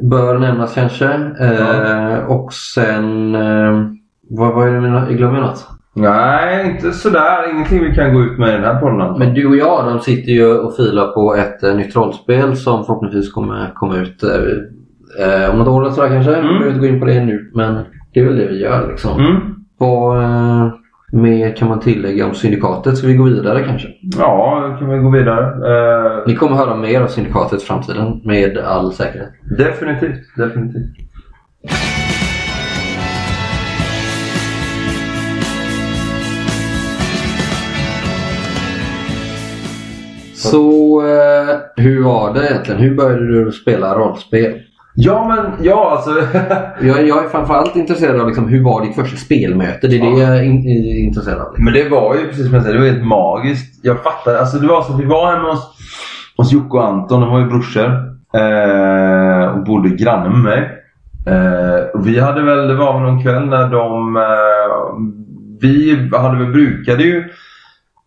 bör 0.02 0.38
nämnas 0.38 0.74
kanske. 0.74 1.06
Eh, 1.40 1.52
Ja. 1.60 2.26
Och 2.26 2.52
sen, 2.52 3.34
eh, 3.34 3.80
vad, 4.30 4.54
vad 4.54 4.68
är 4.68 4.72
det 4.72 4.80
med, 4.80 5.02
jag 5.08 5.16
glömmer 5.16 5.40
något. 5.40 5.66
Nej, 5.94 6.70
inte 6.70 6.92
sådär. 6.92 7.50
Ingenting 7.54 7.82
vi 7.84 7.94
kan 7.94 8.14
gå 8.14 8.20
ut 8.22 8.38
med 8.38 8.48
i 8.48 8.52
den 8.52 8.64
här 8.64 8.80
podden. 8.80 9.18
Men 9.18 9.34
du 9.34 9.46
och 9.46 9.56
jag 9.56 9.84
de 9.86 10.00
sitter 10.00 10.32
ju 10.32 10.54
och 10.54 10.76
filar 10.76 11.06
på 11.06 11.34
ett 11.34 11.62
eh, 11.62 11.74
nytt 11.74 11.96
rollspel 11.96 12.56
som 12.56 12.84
förhoppningsvis 12.84 13.32
kommer 13.32 13.72
komma 13.74 13.96
ut 13.96 14.22
eh, 14.22 14.30
eh, 15.26 15.50
om 15.50 15.58
något 15.58 15.68
år 15.68 15.80
eller 15.82 15.90
sådär 15.94 16.08
kanske. 16.08 16.34
Mm. 16.36 16.42
Vi 16.48 16.58
behöver 16.58 16.68
inte 16.76 16.80
gå 16.88 16.94
in 16.94 17.00
på 17.00 17.06
det 17.06 17.24
nu 17.24 17.50
men 17.54 17.78
det 18.14 18.20
är 18.20 18.24
väl 18.24 18.36
det 18.36 18.46
vi 18.46 18.60
gör 18.62 18.88
liksom. 18.88 19.20
Mm. 19.20 19.36
Eh, 19.80 20.72
mer 21.12 21.56
kan 21.56 21.68
man 21.68 21.80
tillägga 21.80 22.26
om 22.26 22.34
Syndikatet? 22.34 22.98
Ska 22.98 23.06
vi 23.06 23.14
gå 23.14 23.24
vidare 23.24 23.62
kanske? 23.64 23.88
Ja, 24.18 24.76
kan 24.78 24.88
vi 24.90 24.98
gå 24.98 25.10
vidare. 25.10 25.44
Eh, 25.46 26.22
Ni 26.26 26.34
kommer 26.36 26.56
höra 26.56 26.76
mer 26.76 27.00
av 27.00 27.06
Syndikatet 27.06 27.62
i 27.62 27.64
framtiden 27.64 28.20
med 28.24 28.58
all 28.58 28.92
säkerhet. 28.92 29.30
definitivt, 29.58 30.36
definitivt. 30.36 30.96
Så 40.34 41.00
eh, 41.02 41.56
hur 41.76 42.02
var 42.04 42.34
det 42.34 42.46
egentligen? 42.50 42.80
Hur 42.80 42.94
började 42.94 43.44
du 43.44 43.52
spela 43.52 43.94
rollspel? 43.98 44.52
Ja, 45.02 45.28
men 45.28 45.64
ja 45.66 45.90
alltså. 45.90 46.10
Jag, 46.86 47.08
jag 47.08 47.24
är 47.24 47.28
framförallt 47.28 47.76
intresserad 47.76 48.20
av 48.20 48.26
liksom, 48.26 48.48
hur 48.48 48.64
var 48.64 48.84
ditt 48.86 48.94
första 48.94 49.16
spelmöte? 49.16 49.88
Det 49.88 49.96
är 49.96 50.00
det 50.00 50.20
jag 50.20 50.36
är 50.36 50.42
in, 50.42 50.66
är 50.66 51.04
intresserad 51.04 51.40
av. 51.40 51.54
Men 51.58 51.72
det 51.72 51.88
var 51.88 52.14
ju 52.14 52.28
precis 52.28 52.44
som 52.44 52.54
jag 52.54 52.62
säger, 52.62 52.76
det 52.76 52.82
var 52.82 52.90
helt 52.90 53.06
magiskt. 53.06 53.80
Jag 53.82 54.02
fattar. 54.02 54.34
Alltså 54.34 54.58
det 54.58 54.66
var 54.66 54.82
så 54.82 54.92
att 54.92 55.00
vi 55.00 55.04
var 55.04 55.32
hemma 55.32 55.50
hos, 55.50 55.76
hos 56.36 56.52
Jocke 56.52 56.76
och 56.76 56.86
Anton, 56.86 57.20
de 57.20 57.30
var 57.30 57.40
ju 57.40 57.46
brorsor. 57.46 58.10
Eh, 58.34 59.44
och 59.56 59.64
bodde 59.64 59.88
granne 59.88 60.28
med 60.28 60.38
mig. 60.38 60.80
Eh, 61.26 62.00
vi 62.04 62.20
hade 62.20 62.42
väl, 62.42 62.68
det 62.68 62.74
var 62.74 62.92
väl 62.92 63.02
någon 63.02 63.22
kväll 63.22 63.46
när 63.46 63.68
de... 63.68 64.16
Eh, 64.16 64.22
vi 65.60 66.10
hade 66.12 66.38
väl, 66.38 66.52
brukade 66.52 67.02
ju 67.02 67.24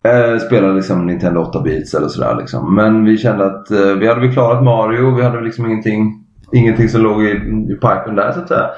eh, 0.04 0.38
spela 0.38 0.72
liksom 0.72 1.06
Nintendo 1.06 1.40
8-bits 1.40 1.94
eller 1.94 2.08
sådär 2.08 2.36
liksom. 2.40 2.74
Men 2.74 3.04
vi 3.04 3.18
kände 3.18 3.46
att 3.46 3.70
eh, 3.70 3.94
vi 3.98 4.08
hade 4.08 4.20
väl 4.20 4.32
klarat 4.32 4.64
Mario, 4.64 5.14
vi 5.16 5.22
hade 5.22 5.36
väl 5.36 5.44
liksom 5.44 5.66
ingenting, 5.66 6.23
ingenting 6.54 6.88
som 6.88 7.02
låg 7.02 7.22
i, 7.24 7.30
i 7.72 7.74
pipen 7.74 8.16
där 8.16 8.32
så 8.32 8.40
att 8.40 8.48
säga. 8.48 8.70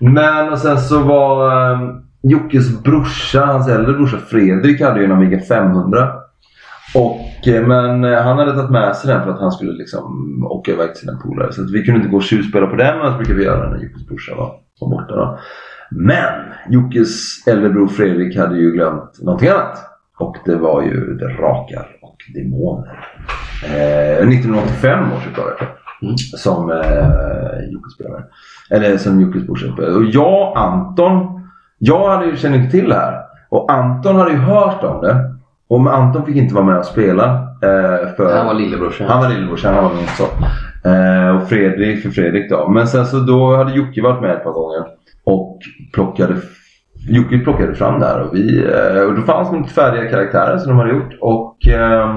Men 0.00 0.52
och 0.52 0.58
sen 0.58 0.78
så 0.78 1.02
var 1.02 1.50
eh, 1.72 1.78
Jockes 2.22 2.82
brorsa, 2.82 3.44
hans 3.44 3.68
äldre 3.68 3.92
brorsa 3.92 4.16
Fredrik 4.16 4.80
hade 4.80 4.98
ju 4.98 5.04
en 5.04 5.12
Amiga 5.12 5.40
500. 5.40 6.08
Och, 6.94 7.48
eh, 7.48 7.66
men 7.66 8.04
eh, 8.04 8.22
han 8.22 8.38
hade 8.38 8.52
tagit 8.52 8.70
med 8.70 8.96
sig 8.96 9.14
den 9.14 9.24
för 9.24 9.30
att 9.30 9.40
han 9.40 9.52
skulle 9.52 9.72
liksom 9.72 10.04
åka 10.50 10.72
iväg 10.72 10.94
till 10.94 11.00
sina 11.00 11.18
polare. 11.18 11.52
Så 11.52 11.62
att 11.62 11.70
vi 11.70 11.84
kunde 11.84 12.00
inte 12.00 12.10
gå 12.10 12.16
och 12.16 12.22
tjuvspela 12.22 12.66
på 12.66 12.76
den, 12.76 12.98
men 12.98 13.16
brukade 13.16 13.38
vi 13.38 13.44
göra 13.44 13.70
när 13.70 13.78
Jockes 13.78 14.06
brorsa 14.06 14.34
var, 14.34 14.52
var 14.80 14.90
borta. 14.90 15.16
Då. 15.16 15.38
Men 15.90 16.34
Jockes 16.68 17.46
äldre 17.46 17.70
bror 17.70 17.88
Fredrik 17.88 18.36
hade 18.36 18.58
ju 18.58 18.72
glömt 18.72 19.22
någonting 19.22 19.48
annat. 19.48 19.78
Och 20.18 20.36
det 20.44 20.56
var 20.56 20.82
ju 20.82 21.14
Drakar 21.14 21.86
och 22.02 22.16
Demoner. 22.34 23.08
Eh, 23.64 24.28
1985 24.28 25.12
års 25.12 25.26
upplaga. 25.26 25.54
Mm. 26.02 26.16
Som 26.18 26.70
eh, 26.70 27.70
Jocke 27.72 27.90
spelade. 27.94 28.24
Eller 28.70 28.96
som 28.96 29.20
Jockes 29.20 29.46
brorsa. 29.46 29.66
Och 29.96 30.04
jag, 30.04 30.56
Anton. 30.56 31.40
Jag 31.78 32.08
hade 32.08 32.26
ju, 32.26 32.36
kände 32.36 32.58
inte 32.58 32.70
till 32.70 32.88
det 32.88 32.94
här. 32.94 33.14
Och 33.48 33.72
Anton 33.72 34.16
hade 34.16 34.30
ju 34.30 34.36
hört 34.36 34.84
om 34.84 35.00
det. 35.02 35.16
Och 35.68 35.94
Anton 35.94 36.26
fick 36.26 36.36
inte 36.36 36.54
vara 36.54 36.64
med 36.64 36.78
och 36.78 36.84
spela. 36.84 37.24
Eh, 37.62 38.14
för 38.16 38.36
Han 38.36 38.46
var 38.46 38.54
lillebrorsan. 38.54 39.08
han 39.08 39.22
var 39.22 39.28
lillebrorsan, 39.28 39.74
han 39.74 39.84
var 39.84 39.94
min 39.94 40.06
son. 40.06 40.28
Eh, 40.92 41.36
och 41.36 41.48
Fredrik 41.48 42.02
för 42.02 42.10
Fredrik 42.10 42.50
då. 42.50 42.68
Men 42.68 42.86
sen 42.86 43.06
så 43.06 43.18
då 43.18 43.56
hade 43.56 43.72
Jocke 43.72 44.02
varit 44.02 44.22
med 44.22 44.30
ett 44.30 44.44
par 44.44 44.52
gånger. 44.52 44.84
Och 45.24 45.58
plockade 45.94 46.36
Jocke 47.08 47.38
plockade 47.38 47.74
fram 47.74 48.00
det 48.00 48.06
här 48.06 48.20
och, 48.20 48.34
vi, 48.34 48.64
eh, 48.64 49.02
och 49.02 49.14
då 49.14 49.22
fanns 49.22 49.50
det 49.50 49.56
lite 49.56 49.70
färdiga 49.70 50.10
karaktärer 50.10 50.58
som 50.58 50.68
de 50.68 50.78
hade 50.78 50.92
gjort. 50.92 51.14
Och 51.20 51.68
eh, 51.68 52.16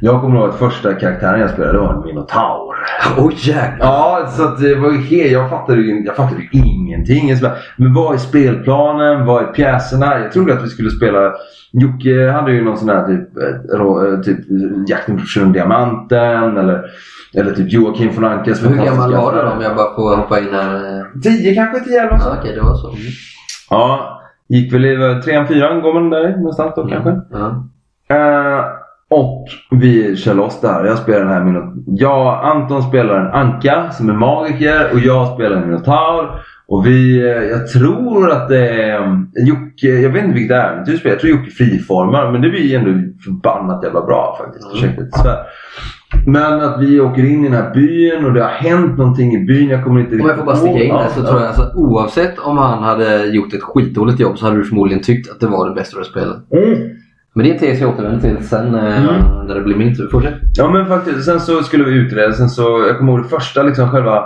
Jag 0.00 0.20
kommer 0.20 0.40
ihåg 0.40 0.48
att 0.48 0.58
första 0.58 0.94
karaktären 0.94 1.40
jag 1.40 1.50
spelade 1.50 1.78
var 1.78 1.94
en 1.94 2.04
minotaur. 2.04 2.74
Oj 3.18 3.34
jäklar! 3.38 3.76
Ja, 3.80 4.26
så 4.30 4.44
att 4.44 4.60
det 4.60 4.74
var 4.74 4.92
helt, 4.92 5.32
jag 5.32 5.50
fattade 5.50 5.80
ju 5.80 6.04
jag 6.04 6.16
fattade 6.16 6.40
ju 6.40 6.48
ingenting. 6.52 7.40
Bara, 7.42 7.52
Men 7.76 7.94
vad 7.94 8.14
är 8.14 8.18
spelplanen? 8.18 9.26
Vad 9.26 9.42
är 9.42 9.46
pjäserna? 9.46 10.18
Jag 10.18 10.32
trodde 10.32 10.52
att 10.52 10.64
vi 10.64 10.68
skulle 10.68 10.90
spela... 10.90 11.32
Jocke 11.72 12.30
hade 12.30 12.52
ju 12.52 12.64
någon 12.64 12.76
sån 12.76 12.88
här 12.88 13.06
typ, 13.06 13.36
eh, 13.36 13.80
eh, 13.80 14.20
typ 14.20 14.38
Jakten 14.88 15.16
på 15.18 15.52
Diamanten 15.52 16.56
eller, 16.56 16.84
eller 17.34 17.52
typ 17.52 17.72
Joakim 17.72 18.14
von 18.14 18.24
Ankes 18.24 18.64
Hur 18.64 18.84
gammal 18.84 19.12
var 19.12 19.32
du 19.32 19.42
då 19.42 19.48
om 19.48 19.62
jag 19.62 19.76
bara 19.76 19.94
får 19.94 20.16
hoppa 20.16 20.38
in 20.38 20.48
här? 20.52 21.04
Tio 21.22 21.54
kanske, 21.54 21.80
tio 21.80 22.02
elva. 22.02 22.16
Ja, 22.20 22.36
Okej, 22.38 22.54
det 22.54 22.60
var 22.60 22.74
så. 22.74 22.94
Ja, 23.70 24.20
gick 24.48 24.72
väl 24.72 24.84
i 24.84 24.94
eh, 24.94 25.20
trean, 25.20 25.46
fyran 25.46 25.82
går 25.82 25.94
man 25.94 26.10
där 26.10 26.36
någonstans 26.36 26.72
då 26.76 26.88
kanske. 26.88 27.20
Ja. 27.30 27.68
Eh, 28.08 28.64
och 29.10 29.48
vi 29.70 30.16
kör 30.16 30.34
loss 30.34 30.60
där. 30.60 30.84
Jag 30.84 30.98
spelar 30.98 31.20
den 31.20 31.28
här 31.28 31.44
minot... 31.44 31.74
Jag, 31.86 32.44
Anton 32.44 32.82
spelar 32.82 33.20
en 33.20 33.32
anka 33.32 33.90
som 33.90 34.08
är 34.08 34.14
magiker 34.14 34.92
och 34.92 34.98
jag 34.98 35.34
spelar 35.34 35.56
en 35.56 35.68
minotaur. 35.68 36.40
Och 36.66 36.86
vi, 36.86 37.18
eh, 37.18 37.42
jag 37.42 37.68
tror 37.68 38.30
att 38.30 38.48
det 38.48 38.82
är 38.82 39.02
um, 39.02 39.30
Jocke, 39.46 39.88
jag 39.88 40.10
vet 40.10 40.24
inte 40.24 40.34
vilket 40.34 40.56
äventyr 40.56 40.92
du 40.92 40.98
spelar. 40.98 41.14
Jag 41.14 41.20
tror 41.20 41.32
Jocke 41.32 41.50
friformar 41.50 42.32
men 42.32 42.40
det 42.40 42.50
blir 42.50 42.78
ändå 42.78 42.90
förbannat 43.24 43.84
jävla 43.84 44.06
bra 44.06 44.36
faktiskt. 44.38 44.64
Mm. 44.64 44.76
Ursäkta 44.76 45.02
lite 45.02 45.18
svär. 45.18 45.38
Men 46.26 46.60
att 46.60 46.80
vi 46.80 47.00
åker 47.00 47.24
in 47.24 47.44
i 47.44 47.48
den 47.48 47.62
här 47.62 47.74
byn 47.74 48.24
och 48.24 48.32
det 48.32 48.42
har 48.42 48.50
hänt 48.50 48.98
någonting 48.98 49.34
i 49.34 49.44
byn. 49.44 49.68
Jag 49.68 49.84
kommer 49.84 50.00
inte 50.00 50.14
Om 50.14 50.28
jag 50.28 50.36
får 50.36 50.44
bara 50.44 50.56
sticka 50.56 50.82
in 50.82 50.94
där 50.94 51.08
så 51.08 51.22
tror 51.22 51.40
jag 51.40 51.46
alltså, 51.46 51.72
oavsett 51.74 52.38
om 52.38 52.58
han 52.58 52.82
hade 52.82 53.26
gjort 53.26 53.54
ett 53.54 53.62
skitdåligt 53.62 54.20
jobb 54.20 54.38
så 54.38 54.46
hade 54.46 54.56
du 54.56 54.64
förmodligen 54.64 55.02
tyckt 55.02 55.30
att 55.30 55.40
det 55.40 55.46
var 55.46 55.68
det 55.68 55.74
bästa 55.74 55.98
du 55.98 56.04
spelat. 56.04 56.52
Mm. 56.52 56.78
Men 57.38 57.46
det 57.46 57.54
är 57.54 57.58
tes 57.58 57.80
jag 57.80 57.90
återvänder 57.90 58.20
till 58.20 58.48
sen 58.48 58.74
eh, 58.74 59.08
Mm. 59.08 59.46
när 59.46 59.54
det 59.54 59.60
blir 59.60 59.76
min 59.76 59.96
tur. 59.96 60.08
Fortsätt. 60.10 60.34
Ja 60.56 60.70
men 60.70 60.86
faktiskt. 60.86 61.24
Sen 61.24 61.40
så 61.40 61.62
skulle 61.62 61.84
vi 61.84 61.92
utreda. 61.92 62.32
Sen 62.32 62.48
så, 62.48 62.62
jag 62.88 62.98
kommer 62.98 63.12
ihåg 63.12 63.22
det 63.22 63.28
första 63.28 63.62
liksom 63.62 63.88
själva 63.88 64.24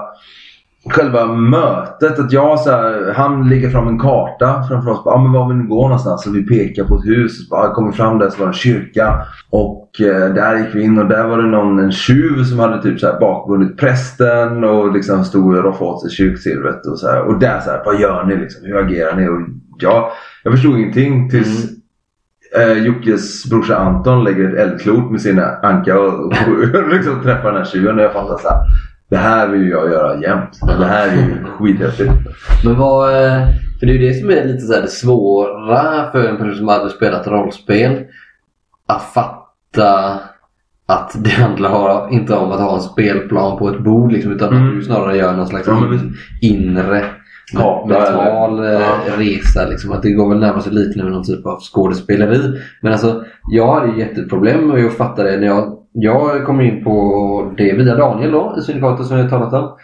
Själva 0.91 1.27
mötet. 1.27 2.19
Att 2.19 2.33
jag 2.33 2.61
så 2.61 2.71
här, 2.71 3.13
han 3.17 3.49
lägger 3.49 3.71
fram 3.71 3.89
en 3.89 3.99
karta 3.99 4.63
framför 4.69 4.91
oss. 4.91 5.03
Ja 5.05 5.23
men 5.23 5.33
var 5.33 5.49
vill 5.49 5.57
ni 5.57 5.69
gå 5.69 5.83
någonstans? 5.83 6.25
Så 6.25 6.31
vi 6.31 6.47
pekar 6.47 6.85
på 6.85 6.95
ett 6.95 7.05
hus. 7.07 7.39
Så 7.39 7.51
bara, 7.51 7.75
kommer 7.75 7.93
fram 7.93 8.19
där 8.19 8.31
så 8.31 8.39
var 8.39 8.47
det 8.47 8.51
en 8.51 8.55
kyrka. 8.55 9.23
Och 9.51 9.91
eh, 10.01 10.35
där 10.35 10.59
gick 10.59 10.75
vi 10.75 10.83
in 10.83 10.99
och 10.99 11.09
där 11.09 11.29
var 11.29 11.39
det 11.39 11.49
någon, 11.49 11.79
en 11.79 11.93
tjuv 11.93 12.45
som 12.45 12.59
hade 12.59 12.83
typ 12.83 13.01
så 13.01 13.07
här 13.07 13.21
bakbundit 13.21 13.77
prästen 13.79 14.65
och 14.65 14.93
liksom 14.93 15.25
stod 15.25 15.57
och 15.57 15.65
roffade 15.65 15.91
åt 15.91 16.01
sig 16.03 16.11
kyrksilvret. 16.11 16.87
Och, 16.87 16.99
så 16.99 17.09
här. 17.09 17.23
och 17.23 17.39
där 17.39 17.61
så 17.61 17.71
här, 17.71 17.83
vad 17.85 18.01
gör 18.01 18.25
ni 18.25 18.37
liksom? 18.37 18.67
Hur 18.67 18.77
agerar 18.77 19.17
ni? 19.17 19.29
Och 19.29 19.41
ja, 19.79 20.13
jag 20.45 20.53
förstod 20.53 20.79
ingenting 20.79 21.31
tills 21.31 21.82
eh, 22.57 22.73
Jockes 22.85 23.45
brorsa 23.51 23.77
Anton 23.77 24.25
lägger 24.25 24.49
ett 24.49 24.59
eldklot 24.59 25.11
med 25.11 25.21
sina 25.21 25.57
anka 25.63 25.99
och, 26.01 26.25
och, 26.27 26.89
liksom 26.95 27.23
träffar 27.23 27.53
den 27.53 27.57
här 27.57 27.65
tjuven 27.65 27.99
och 27.99 28.05
jag 28.05 28.13
fattar 28.13 28.37
så 28.39 28.49
här. 28.49 28.59
Det 29.11 29.17
här 29.17 29.49
vill 29.49 29.69
jag 29.69 29.91
göra 29.91 30.21
jämt. 30.21 30.61
Det 30.79 30.85
här 30.87 31.09
är 31.09 31.13
ju 31.13 31.45
skithäftigt. 31.59 32.13
Men 32.65 32.79
vad... 32.79 33.09
eh, 33.09 33.47
För 33.81 33.87
det 33.87 33.93
är 33.93 33.97
ju 33.99 34.09
det 34.09 34.15
som 34.15 34.31
är 34.31 34.45
lite 34.45 34.61
så 34.61 34.81
det 34.81 34.89
svåra 34.89 36.11
för 36.13 36.29
en 36.29 36.37
person 36.37 36.55
som 36.55 36.69
aldrig 36.69 36.93
spelat 36.93 37.27
rollspel. 37.27 38.05
Att 38.89 39.03
fatta 39.03 40.19
att 40.87 41.13
det 41.25 41.31
handlar 41.31 42.13
inte 42.13 42.35
om 42.35 42.53
att 42.53 42.61
ha 42.61 42.75
en 42.75 42.81
spelplan 42.83 43.59
på 43.59 43.69
ett 43.69 43.79
bord 43.79 44.13
liksom, 44.13 44.33
utan 44.33 44.49
Mm. 44.49 44.69
att 44.69 44.75
du 44.75 44.83
snarare 44.83 45.17
gör 45.17 45.33
någon 45.33 45.47
slags 45.47 45.69
visst. 45.93 46.05
inre 46.43 47.05
Eh, 47.55 47.61
Ja. 49.07 49.15
resa. 49.19 49.69
Liksom. 49.69 49.93
Att 49.93 50.03
det 50.03 50.11
går 50.13 50.29
väl 50.29 50.39
närmast 50.39 50.67
lite 50.73 51.03
med 51.03 51.13
någon 51.13 51.25
typ 51.25 51.47
av 51.47 51.61
skådespeleri. 51.61 52.61
Men 52.81 52.93
alltså, 52.93 53.25
jag 53.51 53.75
hade 53.75 53.93
ju 53.93 53.99
jätteproblem 53.99 54.69
med 54.69 54.87
att 54.87 54.93
fatta 54.97 55.23
det 55.23 55.37
när 55.37 55.47
jag, 55.47 55.79
jag 55.93 56.47
kom 56.47 56.61
in 56.61 56.85
på 56.85 57.53
det 57.57 57.73
via 57.73 57.95
Daniel 57.97 58.31
då, 58.33 58.55
i 58.59 58.63
Syndikatet 58.63 59.07
som 59.07 59.19
jag 59.19 59.31
talat 59.31 59.53
om. 59.53 59.77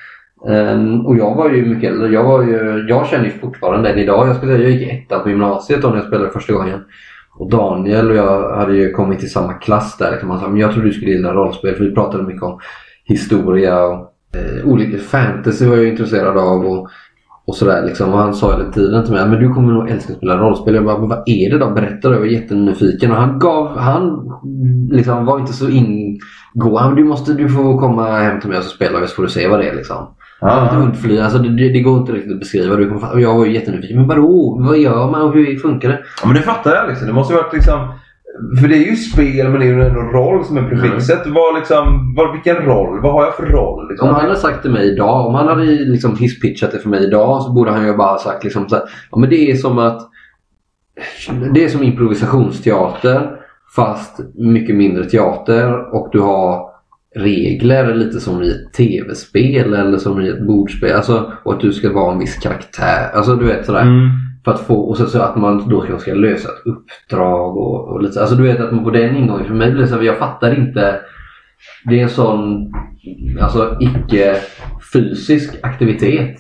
Ehm, 0.53 1.07
och 1.07 1.17
jag 1.17 1.35
var 1.35 1.51
ju 1.51 1.67
mycket 1.67 1.91
äldre. 1.93 2.09
Jag, 2.09 2.25
var 2.25 2.43
ju, 2.43 2.87
jag 2.89 3.07
känner 3.07 3.25
ju 3.25 3.31
fortfarande 3.31 3.89
den 3.89 3.99
idag. 3.99 4.29
Jag, 4.29 4.37
skulle, 4.37 4.53
säga, 4.53 4.69
jag 4.69 4.73
gick 4.73 4.89
i 4.89 4.91
ettan 4.91 5.23
på 5.23 5.29
gymnasiet 5.29 5.83
då 5.83 5.89
när 5.89 5.97
jag 5.97 6.07
spelade 6.07 6.31
första 6.31 6.53
gången. 6.53 6.81
Och 7.39 7.51
Daniel 7.51 8.11
och 8.11 8.17
jag 8.17 8.57
hade 8.57 8.77
ju 8.77 8.91
kommit 8.93 9.23
i 9.23 9.27
samma 9.27 9.53
klass 9.53 9.97
där. 9.99 10.11
Liksom. 10.11 10.31
Han 10.31 10.41
sa, 10.41 10.49
men 10.49 10.61
jag 10.61 10.73
tror 10.73 10.85
du 10.85 10.93
skulle 10.93 11.11
gilla 11.11 11.33
rollspel. 11.33 11.75
För 11.75 11.85
vi 11.85 11.95
pratade 11.95 12.23
mycket 12.23 12.43
om 12.43 12.59
historia 13.05 13.85
och 13.85 13.95
eh, 14.35 14.67
olika 14.69 14.99
fantasy 14.99 15.67
var 15.67 15.77
jag 15.77 15.89
intresserad 15.89 16.39
av. 16.39 16.67
Och, 16.67 16.89
och 17.49 17.57
sådär 17.57 17.83
liksom. 17.87 18.13
Och 18.13 18.19
han 18.19 18.35
sa 18.35 18.53
hela 18.53 18.71
tiden 18.71 19.05
till 19.05 19.15
mig 19.15 19.29
men 19.29 19.41
du 19.41 19.55
kommer 19.55 19.73
nog 19.73 19.91
älska 19.91 20.13
att 20.13 20.19
spela 20.19 20.37
rollspel. 20.37 20.75
Jag 20.75 20.85
bara, 20.85 20.99
men 20.99 21.09
vad 21.09 21.23
är 21.27 21.51
det 21.51 21.59
då? 21.59 21.71
Berätta 21.71 22.09
då. 22.09 22.15
Jag 22.15 22.21
var 22.21 22.27
jättenyfiken. 22.27 23.11
Och 23.11 23.17
han 23.17 23.39
gav, 23.39 23.79
han 23.79 24.33
liksom 24.91 25.27
var 25.27 25.41
inte 25.41 25.53
så 25.53 25.69
ingående. 25.69 26.97
Du 26.97 27.05
måste, 27.05 27.33
du 27.33 27.49
får 27.49 27.79
komma 27.79 28.19
hem 28.19 28.41
till 28.41 28.49
mig 28.49 28.59
och 28.59 28.65
så 28.65 28.71
spelar 28.71 29.01
vi 29.01 29.07
så 29.07 29.15
får 29.15 29.23
du 29.23 29.29
se 29.29 29.49
vad 29.49 29.61
det 29.61 29.69
är 29.69 29.75
liksom. 29.75 30.15
Ett 30.43 30.75
undfly, 30.75 31.19
alltså 31.19 31.39
det, 31.39 31.73
det, 31.73 31.81
går 31.81 31.99
inte 31.99 32.13
riktigt 32.13 32.33
att 32.33 32.39
beskriva. 32.39 32.77
Du 32.77 32.89
kommer, 32.89 33.19
jag 33.19 33.39
var 33.39 33.47
ju 33.47 33.55
jättenyfiken. 33.55 33.97
Men 33.97 34.09
vadå? 34.09 34.59
Vad 34.61 34.79
gör 34.79 35.11
man 35.11 35.23
och 35.23 35.35
hur 35.35 35.57
funkar 35.57 35.89
det? 35.89 35.99
Ja 36.23 36.27
men 36.27 36.37
det 36.37 36.43
fattar 36.43 36.75
jag 36.75 36.89
liksom. 36.89 37.07
Det 37.07 37.13
måste 37.13 37.35
ju 37.35 37.41
varit 37.41 37.53
liksom... 37.53 37.89
För 38.61 38.69
det 38.69 38.77
är 38.77 38.91
ju 38.91 38.97
spel 38.97 39.49
men 39.49 39.61
det 39.61 39.67
är 39.67 39.75
ju 39.75 39.83
ändå 39.83 40.01
roll 40.01 40.45
som 40.45 40.57
är 40.57 40.69
prefixet. 40.69 41.27
Vad 41.27 41.55
liksom, 41.55 42.15
vad, 42.17 42.33
vilken 42.33 42.57
roll? 42.57 43.01
Vad 43.03 43.13
har 43.13 43.25
jag 43.25 43.35
för 43.35 43.47
roll? 43.47 43.89
Liksom? 43.89 44.09
Om 44.09 44.15
han 44.15 44.25
hade 44.25 44.37
sagt 44.37 44.63
det 44.63 44.69
mig 44.69 44.93
idag, 44.93 45.27
om 45.27 45.35
han 45.35 45.49
hade 45.49 45.65
liksom 45.65 46.17
hisspitchat 46.17 46.73
det 46.73 46.79
för 46.79 46.89
mig 46.89 47.05
idag 47.05 47.43
så 47.43 47.53
borde 47.53 47.71
han 47.71 47.87
ju 47.87 47.97
bara 47.97 48.11
ha 48.11 48.19
sagt 48.19 48.45
liksom 48.45 48.69
så 48.69 48.75
här, 48.75 48.85
ja 49.11 49.19
men 49.19 49.31
det 49.31 49.51
är 49.51 49.57
som 49.57 49.79
att 49.79 50.01
det 51.55 51.65
är 51.65 51.69
som 51.69 51.83
improvisationsteater 51.83 53.31
fast 53.77 54.21
mycket 54.35 54.77
mindre 54.77 55.05
teater 55.05 55.95
och 55.95 56.09
du 56.13 56.21
har 56.21 56.69
regler 57.17 57.95
lite 57.95 58.21
som 58.21 58.43
i 58.43 58.49
ett 58.49 58.73
tv-spel 58.73 59.75
eller 59.75 59.99
som 59.99 60.21
i 60.21 60.29
ett 60.29 60.47
bordspel. 60.47 60.97
Alltså, 60.97 61.33
och 61.45 61.53
att 61.55 61.61
du 61.61 61.73
ska 61.73 61.93
vara 61.93 62.13
en 62.13 62.19
viss 62.19 62.37
karaktär. 62.37 63.11
Alltså 63.15 63.37
du 63.37 63.47
vet 63.47 63.67
sådär. 63.67 63.83
Mm. 63.83 64.11
För 64.45 64.53
att 64.53 64.61
få, 64.61 64.75
och 64.75 64.97
så, 64.97 65.07
så 65.07 65.23
att 65.23 65.37
man 65.37 65.69
då 65.69 65.83
ska, 65.83 65.99
ska 65.99 66.15
lösa 66.15 66.49
ett 66.49 66.67
uppdrag 66.67 67.57
och, 67.57 67.89
och 67.89 68.03
lite 68.03 68.15
så. 68.15 68.21
Alltså 68.21 68.37
du 68.37 68.43
vet 68.43 68.61
att 68.61 68.73
man 68.73 68.85
på 68.85 68.91
den 68.91 69.17
ingången, 69.17 69.47
för 69.47 69.55
mig 69.55 69.71
blir 69.71 69.83
det 69.83 69.89
så 69.89 69.95
här, 69.95 70.03
jag 70.03 70.19
fattar 70.19 70.59
inte. 70.59 71.01
Det 71.85 71.99
är 71.99 72.03
en 72.03 72.09
sån, 72.09 72.73
alltså 73.41 73.77
icke 73.81 74.37
fysisk 74.93 75.57
aktivitet. 75.63 76.37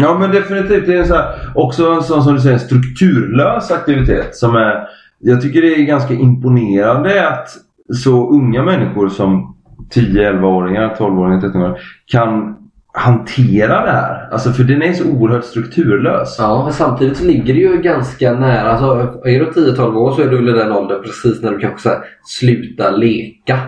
Ja 0.00 0.18
men 0.18 0.30
definitivt. 0.30 0.86
Det 0.86 0.94
är 0.94 1.04
så 1.04 1.14
här, 1.14 1.34
också 1.54 1.92
en 1.92 2.02
sån 2.02 2.22
som 2.22 2.34
du 2.34 2.40
säger, 2.40 2.54
en 2.54 2.60
strukturlös 2.60 3.70
aktivitet. 3.70 4.36
Som 4.36 4.56
är, 4.56 4.88
jag 5.18 5.40
tycker 5.40 5.62
det 5.62 5.74
är 5.74 5.84
ganska 5.84 6.14
imponerande 6.14 7.28
att 7.28 7.48
så 7.94 8.30
unga 8.30 8.62
människor 8.62 9.08
som 9.08 9.56
10-11-åringar, 9.94 10.96
12-åringar, 10.98 11.40
13-åringar 11.40 11.78
kan 12.06 12.56
hantera 12.92 13.84
det 13.84 13.90
här. 13.90 14.28
Alltså 14.32 14.50
för 14.50 14.64
den 14.64 14.82
är 14.82 14.92
så 14.92 15.04
oerhört 15.04 15.44
strukturlös. 15.44 16.36
Ja, 16.38 16.64
men 16.64 16.72
samtidigt 16.72 17.16
så 17.16 17.24
ligger 17.24 17.54
det 17.54 17.60
ju 17.60 17.82
ganska 17.82 18.32
nära. 18.32 18.72
Alltså, 18.72 19.20
är 19.28 19.38
du 19.38 19.46
10-12 19.46 19.96
år 19.96 20.12
så 20.12 20.22
är 20.22 20.26
du 20.26 20.50
i 20.50 20.52
den 20.52 20.72
åldern 20.72 21.02
precis 21.02 21.42
när 21.42 21.50
du 21.50 21.58
kanske 21.58 21.88
så 21.88 21.94
slutar 22.24 22.96
leka. 22.96 23.58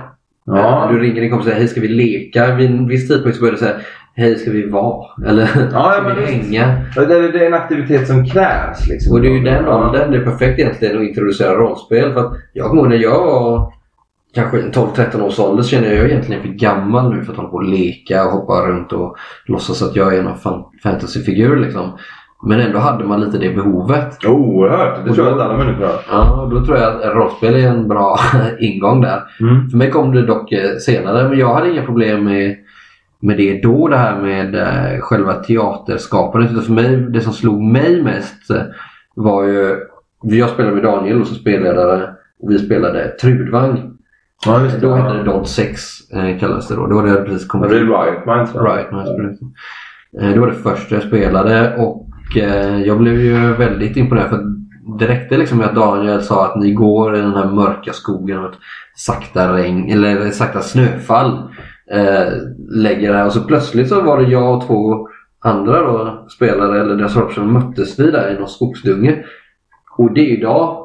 Ja. 0.47 0.89
Du 0.93 0.99
ringer 0.99 1.21
din 1.21 1.31
kompis 1.31 1.47
och 1.47 1.53
säger 1.53 1.59
hej 1.59 1.69
ska 1.69 1.81
vi 1.81 1.89
leka? 1.89 2.55
Vid 2.55 2.71
en 2.71 2.89
viss 2.89 3.09
tidpunkt 3.09 3.37
så 3.37 3.41
börjar 3.41 3.53
du 3.53 3.59
säga 3.59 3.75
hej 4.17 4.39
ska 4.39 4.51
vi 4.51 4.71
vara? 4.71 5.07
Eller 5.27 5.49
Ja, 5.73 5.93
ska 5.93 6.15
vi 6.15 6.33
hänga? 6.33 6.81
Det 6.95 7.01
är, 7.01 7.33
det 7.33 7.43
är 7.43 7.47
en 7.47 7.55
aktivitet 7.55 8.07
som 8.07 8.27
krävs. 8.27 8.89
Liksom. 8.89 9.13
Och 9.13 9.21
det 9.21 9.29
är 9.29 9.33
ju 9.33 9.45
den 9.45 9.69
åldern 9.69 10.11
det 10.11 10.17
är 10.17 10.25
perfekt 10.25 10.59
egentligen 10.59 10.97
att 10.97 11.09
introducera 11.09 11.55
rollspel. 11.55 12.13
För 12.13 12.21
att 12.21 12.33
jag 12.53 12.67
kommer 12.67 12.83
ihåg 12.83 12.91
när 12.91 12.97
jag 12.97 13.25
var 13.25 13.73
kanske 14.35 14.59
12-13 14.59 15.21
års 15.21 15.39
ålder 15.39 15.63
så 15.63 15.69
känner 15.69 15.89
jag 15.89 16.03
mig 16.03 16.11
egentligen 16.11 16.43
för 16.43 16.49
gammal 16.49 17.15
nu 17.15 17.25
för 17.25 17.33
att 17.33 17.37
hålla 17.37 17.49
på 17.49 17.57
och 17.57 17.65
leka 17.65 18.25
och 18.25 18.31
hoppa 18.31 18.67
runt 18.67 18.93
och 18.93 19.17
låtsas 19.47 19.83
att 19.83 19.97
jag 19.97 20.15
är 20.15 20.35
fan- 20.35 20.65
fantasyfigur 20.83 21.57
liksom. 21.57 21.93
Men 22.47 22.61
ändå 22.61 22.79
hade 22.79 23.05
man 23.05 23.21
lite 23.21 23.39
det 23.39 23.51
behovet. 23.55 24.25
Oerhört. 24.27 25.05
Det 25.05 25.15
tror 25.15 25.27
jag 25.27 25.35
att 25.41 25.45
alla 25.45 25.57
människor 25.57 25.85
har. 25.85 26.01
Ja, 26.11 26.49
då 26.51 26.65
tror 26.65 26.79
jag 26.79 26.93
att 26.95 27.15
rollspel 27.17 27.55
är 27.55 27.69
en 27.69 27.89
bra 27.89 28.19
ingång 28.61 29.01
där. 29.01 29.23
Mm. 29.41 29.71
För 29.71 29.79
mig 29.79 29.91
kom 29.91 30.13
det 30.13 30.27
dock 30.27 30.53
eh, 30.53 30.77
senare, 30.77 31.29
men 31.29 31.39
jag 31.39 31.55
hade 31.55 31.71
inga 31.71 31.83
problem 31.83 32.25
med, 32.25 32.57
med 33.21 33.37
det 33.37 33.63
då, 33.63 33.89
det 33.89 33.97
här 33.97 34.23
med 34.23 34.55
eh, 34.55 35.01
själva 35.01 35.35
teaterskapandet. 35.35 36.51
Utan 36.51 36.63
för 36.63 36.73
mig, 36.73 36.97
det 36.97 37.21
som 37.21 37.33
slog 37.33 37.63
mig 37.63 38.03
mest 38.03 38.51
eh, 38.51 38.63
var 39.15 39.45
ju, 39.45 39.77
jag 40.23 40.49
spelade 40.51 40.75
med 40.75 40.85
Daniel 40.85 41.21
och 41.21 41.27
så 41.27 41.35
spelade 41.35 42.15
och 42.41 42.51
vi 42.51 42.59
spelade 42.59 43.09
Trudvang. 43.09 43.94
Ja, 44.47 44.63
just 44.63 44.81
det. 44.81 44.87
Då 44.87 44.95
hette 44.95 45.15
det 45.15 45.23
Dot 45.25 45.49
6 45.49 46.11
eh, 46.11 46.39
kallades 46.39 46.69
det 46.69 46.75
då. 46.75 46.87
Det 46.87 46.95
var 46.95 47.03
det 47.03 47.09
jag 47.11 47.27
precis 47.27 47.49
det 47.49 47.59
är 47.59 47.71
Riot 47.71 48.27
Minds? 48.27 48.55
Right, 48.55 48.89
product. 48.91 49.43
Eh, 50.21 50.29
Det 50.31 50.41
var 50.41 50.47
det 50.47 50.55
första 50.55 50.95
jag 50.95 51.05
spelade 51.05 51.77
och 51.77 52.37
eh, 52.37 52.83
jag 52.83 52.99
blev 52.99 53.21
ju 53.21 53.53
väldigt 53.53 53.97
imponerad 53.97 54.29
för 54.29 54.55
det 54.99 55.09
räckte 55.09 55.37
liksom 55.37 55.59
med 55.59 55.67
att 55.67 55.75
Daniel 55.75 56.23
sa 56.23 56.47
att 56.47 56.57
ni 56.61 56.73
går 56.73 57.17
i 57.17 57.21
den 57.21 57.35
här 57.35 57.51
mörka 57.51 57.93
skogen 57.93 58.39
och 58.39 58.51
ett 58.51 58.59
sakta 58.97 59.57
regn, 59.57 59.91
eller 59.93 60.31
sakta 60.31 60.61
snöfall 60.61 61.39
eh, 61.93 62.33
lägger 62.71 63.13
det 63.13 63.19
här 63.19 63.27
och 63.27 63.33
så 63.33 63.41
plötsligt 63.41 63.89
så 63.89 64.01
var 64.01 64.19
det 64.23 64.29
jag 64.31 64.57
och 64.57 64.67
två 64.67 65.09
andra 65.45 65.81
då, 65.81 66.27
spelare 66.29 66.81
eller 66.81 66.97
deras 66.97 67.17
rollpersoner 67.17 67.53
möttes 67.53 67.99
vi 67.99 68.11
där 68.11 68.31
i 68.31 68.39
någon 68.39 68.49
skogsdunge. 68.49 69.25
Och 69.99 70.13
det 70.15 70.27
idag 70.27 70.84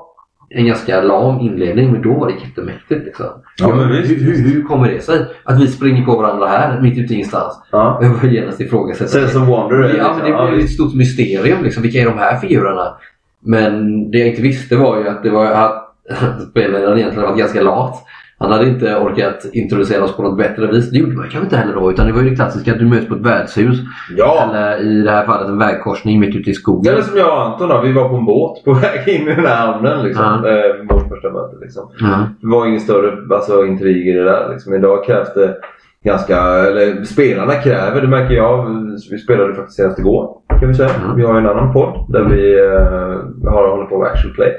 en 0.49 0.65
ganska 0.65 1.01
lam 1.01 1.39
inledning 1.39 1.91
men 1.91 2.01
då 2.01 2.13
var 2.13 2.27
det 2.27 2.33
jättemäktigt. 2.47 3.05
Liksom. 3.05 3.25
Ja, 3.57 3.75
men 3.75 3.87
hur, 3.87 4.15
hur, 4.15 4.37
hur 4.37 4.63
kommer 4.63 4.89
det 4.89 5.01
sig 5.01 5.25
att 5.43 5.61
vi 5.61 5.67
springer 5.67 6.05
på 6.05 6.15
varandra 6.15 6.47
här 6.47 6.81
mitt 6.81 6.97
ute 6.97 7.13
i 7.13 7.15
ingenstans? 7.15 7.61
Ja. 7.71 7.99
Jag 8.01 8.09
var 8.09 8.29
genast 8.29 8.61
ifrågasätta 8.61 9.09
Sense 9.09 9.39
of 9.39 9.47
wonder 9.47 9.75
är 9.75 9.81
Ja, 9.81 9.93
liksom, 9.93 10.17
men 10.17 10.25
det 10.25 10.29
ja, 10.29 10.47
blev 10.47 10.59
ett 10.59 10.71
stort 10.71 10.93
mysterium. 10.93 11.63
Liksom. 11.63 11.83
Vilka 11.83 11.99
är 11.99 12.05
de 12.05 12.17
här 12.17 12.39
figurerna? 12.39 12.97
Men 13.39 14.11
det 14.11 14.17
jag 14.17 14.27
inte 14.27 14.41
visste 14.41 14.75
var 14.75 14.97
ju 14.97 15.07
att 15.07 15.23
det 15.23 15.29
var 15.29 15.45
att 15.45 15.95
spelaren 16.49 16.97
egentligen 16.97 17.29
var 17.29 17.37
ganska 17.37 17.61
lat. 17.61 18.05
Han 18.39 18.51
hade 18.51 18.65
inte 18.69 18.95
orkat 18.95 19.45
introducera 19.53 20.03
oss 20.03 20.15
på 20.15 20.23
något 20.23 20.37
bättre 20.37 20.67
vis. 20.67 20.91
Det 20.91 20.97
gjorde 20.97 21.15
man 21.15 21.23
kanske 21.29 21.39
inte 21.45 21.57
heller 21.57 21.73
då. 21.73 21.91
Utan 21.91 22.07
det 22.07 22.13
var 22.13 22.21
ju 22.21 22.29
det 22.29 22.35
klassiska 22.35 22.71
att 22.71 22.79
du 22.79 22.85
möts 22.85 23.07
på 23.07 23.15
ett 23.15 23.21
värdshus. 23.21 23.77
Ja. 24.17 24.49
Eller 24.49 24.81
i 24.81 25.01
det 25.01 25.11
här 25.11 25.25
fallet 25.25 25.47
en 25.49 25.57
vägkorsning 25.57 26.19
mitt 26.19 26.35
ute 26.35 26.49
i 26.49 26.53
skogen. 26.53 26.93
Eller 26.93 27.01
som 27.03 27.17
jag 27.17 27.27
och 27.33 27.41
Anton 27.45 27.69
då, 27.69 27.81
vi 27.81 27.91
var 27.91 28.09
på 28.09 28.15
en 28.15 28.25
båt 28.25 28.63
på 28.65 28.73
väg 28.85 29.07
in 29.07 29.27
i 29.27 29.35
den 29.35 29.45
här 29.45 29.67
hamnen. 29.67 30.03
Liksom, 30.03 30.25
Ja. 30.43 30.49
eh, 30.49 30.75
vårt 30.89 31.09
första 31.09 31.29
möte. 31.31 31.55
Liksom. 31.61 31.89
Ja. 31.99 32.27
Det 32.41 32.47
var 32.47 32.65
ingen 32.67 32.79
större 32.79 33.35
alltså, 33.35 33.65
intriger 33.65 34.13
i 34.13 34.17
det 34.17 34.23
där. 34.23 34.49
Liksom. 34.51 34.73
Idag 34.73 35.05
krävs 35.05 35.33
det 35.33 35.55
ganska, 36.03 36.37
eller 36.45 37.03
spelarna 37.03 37.53
kräver, 37.53 38.01
det 38.01 38.07
märker 38.07 38.35
jag. 38.35 38.65
Vi 39.11 39.17
spelade 39.17 39.55
faktiskt 39.55 39.77
senast 39.77 39.99
igår 39.99 40.29
kan 40.59 40.67
vi 40.67 40.73
säga. 40.75 40.89
Mm. 41.03 41.15
Vi 41.17 41.23
har 41.23 41.35
en 41.35 41.47
annan 41.47 41.73
podd 41.73 42.05
där 42.09 42.23
vi 42.23 42.59
eh, 42.59 43.51
har, 43.51 43.69
håller 43.69 43.85
på 43.85 43.99
med 43.99 44.07
action 44.07 44.33
play. 44.33 44.51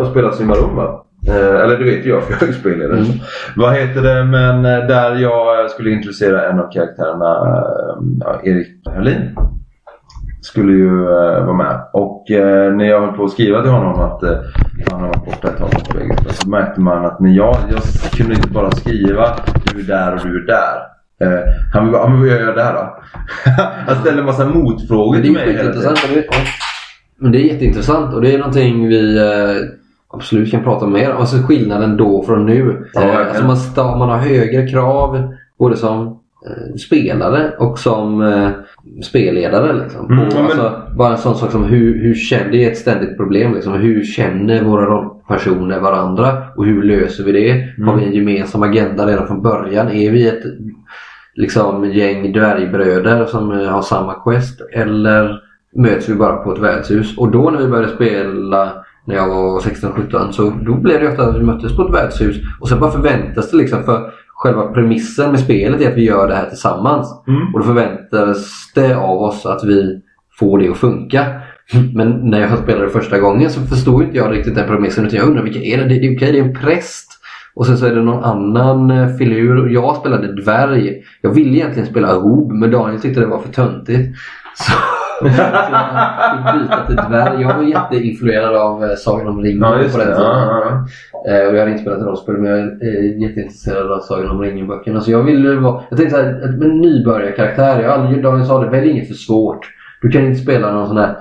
Och 0.00 0.06
spelar 0.06 0.30
Simarumba. 0.30 1.00
Eh, 1.28 1.60
eller 1.60 1.78
det 1.78 1.84
vet 1.84 2.06
jag 2.06 2.22
för 2.24 2.32
jag 2.32 2.42
är 2.42 2.46
ju 2.46 2.52
spelledare. 2.52 2.98
Mm. 2.98 3.10
Vad 3.56 3.74
heter 3.74 4.02
det? 4.02 4.24
Men 4.24 4.64
eh, 4.64 4.86
där 4.86 5.16
jag 5.16 5.70
skulle 5.70 5.90
introducera 5.90 6.50
en 6.50 6.58
av 6.58 6.70
karaktärerna, 6.72 7.36
eh, 7.36 8.02
ja, 8.20 8.40
Erik 8.44 8.68
Herlin 8.94 9.36
skulle 10.40 10.72
ju 10.72 11.02
eh, 11.02 11.44
vara 11.44 11.56
med. 11.56 11.80
Och 11.92 12.30
eh, 12.30 12.72
när 12.74 12.84
jag 12.84 13.00
höll 13.00 13.12
på 13.16 13.24
att 13.24 13.30
skriva 13.30 13.62
till 13.62 13.70
honom 13.70 14.00
att 14.00 14.22
eh, 14.22 14.36
han 14.90 15.00
har 15.00 15.08
varit 15.08 15.24
borta 15.24 15.48
ett 15.48 15.58
tag 15.58 15.70
så 16.28 16.48
märkte 16.48 16.80
man 16.80 17.04
att 17.04 17.20
när 17.20 17.30
jag, 17.30 17.56
jag 17.70 17.82
kunde 18.12 18.34
inte 18.34 18.48
bara 18.48 18.70
skriva 18.70 19.36
du 19.74 19.80
är 19.80 19.84
där 19.84 20.14
och 20.14 20.20
du 20.24 20.42
är 20.42 20.46
där. 20.46 20.96
Han 21.74 21.92
bara, 21.92 22.02
"Ja, 22.02 22.08
men 22.08 22.20
vad 22.20 22.28
gör 22.28 22.40
jag 22.40 22.54
där 22.56 22.72
då? 22.72 22.98
han 23.86 23.96
ställde 23.96 24.20
en 24.20 24.26
massa 24.26 24.46
motfrågor 24.48 25.20
till 25.20 25.32
mig 25.32 25.52
hela 25.56 25.72
tiden. 25.72 25.94
Men 27.18 27.32
det 27.32 27.38
är 27.38 27.52
jätteintressant 27.52 28.14
och 28.14 28.22
det 28.22 28.34
är 28.34 28.38
någonting 28.38 28.88
vi 28.88 29.20
absolut 30.16 30.50
kan 30.50 30.62
prata 30.64 30.86
mer 30.86 31.10
om. 31.12 31.16
Alltså 31.20 31.36
skillnaden 31.36 31.96
då 31.96 32.22
från 32.22 32.46
nu. 32.46 32.86
Ja, 32.94 33.00
Eh, 33.02 33.18
alltså 33.28 33.44
man, 33.46 33.56
sta- 33.56 33.98
man 33.98 34.08
har 34.08 34.18
högre 34.18 34.66
krav 34.68 35.34
både 35.58 35.76
som 35.76 36.06
eh, 36.46 36.76
spelare 36.86 37.50
och 37.58 37.78
som 37.78 38.22
eh, 38.22 38.48
spelledare. 39.02 39.72
Liksom, 39.72 40.06
Mm, 40.10 40.18
ja, 40.18 40.28
men- 40.34 40.44
alltså, 40.44 40.72
bara 40.96 41.10
en 41.12 41.18
sån 41.18 41.34
sak 41.34 41.50
som 41.50 41.64
hur, 41.64 42.02
hur 42.02 42.14
känner, 42.14 42.50
det 42.52 42.64
är 42.64 42.70
ett 42.70 42.78
ständigt 42.78 43.16
problem. 43.16 43.54
Liksom, 43.54 43.72
hur 43.72 44.04
känner 44.04 44.64
våra 44.64 44.86
rollpersoner 44.86 45.80
varandra 45.80 46.32
och 46.56 46.64
hur 46.64 46.82
löser 46.82 47.24
vi 47.24 47.32
det? 47.32 47.50
Mm. 47.50 47.88
Har 47.88 47.96
vi 47.96 48.04
en 48.04 48.12
gemensam 48.14 48.62
agenda 48.62 49.06
redan 49.06 49.26
från 49.26 49.42
början? 49.42 49.88
Är 49.88 50.10
vi 50.10 50.28
ett 50.28 50.42
liksom, 51.34 51.90
gäng 51.90 52.32
dvärgbröder 52.32 53.24
som 53.24 53.50
eh, 53.52 53.66
har 53.68 53.82
samma 53.82 54.14
quest? 54.14 54.60
Eller 54.72 55.40
möts 55.76 56.08
vi 56.08 56.14
bara 56.14 56.36
på 56.36 56.52
ett 56.52 56.58
värdshus? 56.62 57.18
Och 57.18 57.30
då 57.30 57.50
när 57.50 57.58
vi 57.58 57.66
började 57.68 57.94
spela 57.94 58.72
när 59.06 59.14
jag 59.14 59.28
var 59.28 59.60
16-17 59.60 60.30
så 60.30 60.50
då 60.66 60.74
blev 60.74 61.00
det 61.00 61.08
ofta 61.08 61.22
att 61.22 61.36
vi 61.36 61.42
möttes 61.42 61.76
på 61.76 61.82
ett 61.82 61.94
värdshus 61.94 62.36
och 62.60 62.68
sen 62.68 62.80
bara 62.80 62.90
förväntas 62.90 63.50
det 63.50 63.56
liksom 63.56 63.82
för 63.82 64.10
själva 64.36 64.66
premissen 64.66 65.30
med 65.30 65.40
spelet 65.40 65.80
är 65.80 65.90
att 65.90 65.96
vi 65.96 66.04
gör 66.04 66.28
det 66.28 66.34
här 66.34 66.48
tillsammans. 66.48 67.24
Mm. 67.28 67.54
Och 67.54 67.60
då 67.60 67.66
förväntas 67.66 68.72
det 68.74 68.96
av 68.96 69.22
oss 69.22 69.46
att 69.46 69.64
vi 69.64 70.00
får 70.38 70.58
det 70.58 70.68
att 70.68 70.76
funka. 70.76 71.26
Men 71.94 72.30
när 72.30 72.40
jag 72.40 72.58
spelade 72.58 72.90
första 72.90 73.18
gången 73.18 73.50
så 73.50 73.60
förstod 73.60 74.02
inte 74.02 74.16
jag 74.16 74.32
riktigt 74.32 74.54
den 74.54 74.68
premissen 74.68 75.06
utan 75.06 75.18
jag 75.18 75.28
undrar 75.28 75.42
vilka 75.42 75.60
är 75.60 75.78
det? 75.78 75.84
Det, 75.84 75.94
är 75.94 76.16
okej, 76.16 76.32
det 76.32 76.38
är 76.38 76.44
en 76.44 76.54
präst. 76.54 77.12
Och 77.54 77.66
sen 77.66 77.78
så 77.78 77.86
är 77.86 77.94
det 77.94 78.02
någon 78.02 78.24
annan 78.24 78.90
eh, 78.90 79.16
filur. 79.16 79.68
Jag 79.68 79.96
spelade 79.96 80.42
dvärg. 80.42 81.02
Jag 81.20 81.34
ville 81.34 81.56
egentligen 81.56 81.88
spela 81.88 82.14
hob 82.14 82.52
men 82.52 82.70
Daniel 82.70 83.00
tyckte 83.00 83.20
det 83.20 83.26
var 83.26 83.38
för 83.38 83.52
töntigt. 83.52 84.18
Så, 84.54 84.72
byta 85.22 86.86
till 86.86 86.96
dvärg. 86.96 87.42
Jag 87.42 87.56
var 87.56 87.62
jätteinfluerad 87.62 88.56
av 88.56 88.84
eh, 88.84 88.94
Sagan 88.96 89.28
om 89.28 89.42
ringen 89.42 89.62
Ja, 89.62 89.70
på 89.70 89.78
den 89.78 89.90
tiden. 89.90 90.08
Ja, 90.08 90.62
ja, 90.64 90.86
Eh, 91.28 91.48
och 91.48 91.54
jag 91.54 91.58
hade 91.58 91.70
inte 91.70 91.82
spelat 91.82 92.02
rollspel 92.02 92.34
men 92.38 92.50
jag 92.50 92.58
är 92.58 92.64
eh, 92.64 93.22
jätteintresserad 93.22 93.92
av 93.92 94.00
Sagan 94.00 94.30
om 94.30 94.42
ringen-böckerna. 94.42 95.00
Så 95.00 95.10
jag 95.10 95.22
ville 95.22 95.54
vara... 95.54 95.82
Jag 95.88 95.98
tänkte 95.98 96.16
såhär, 96.16 96.42
en 96.64 96.80
nybörjarkaraktär. 96.80 97.82
Jag 97.82 97.92
aldrig, 97.92 98.22
Daniel 98.22 98.46
sa 98.46 98.64
det, 98.64 98.70
välj 98.70 98.90
inget 98.90 99.08
för 99.08 99.14
svårt. 99.14 99.66
Du 100.02 100.08
kan 100.10 100.24
inte 100.24 100.42
spela 100.42 100.72
någon 100.72 100.88
sån 100.88 100.96
här 100.96 101.16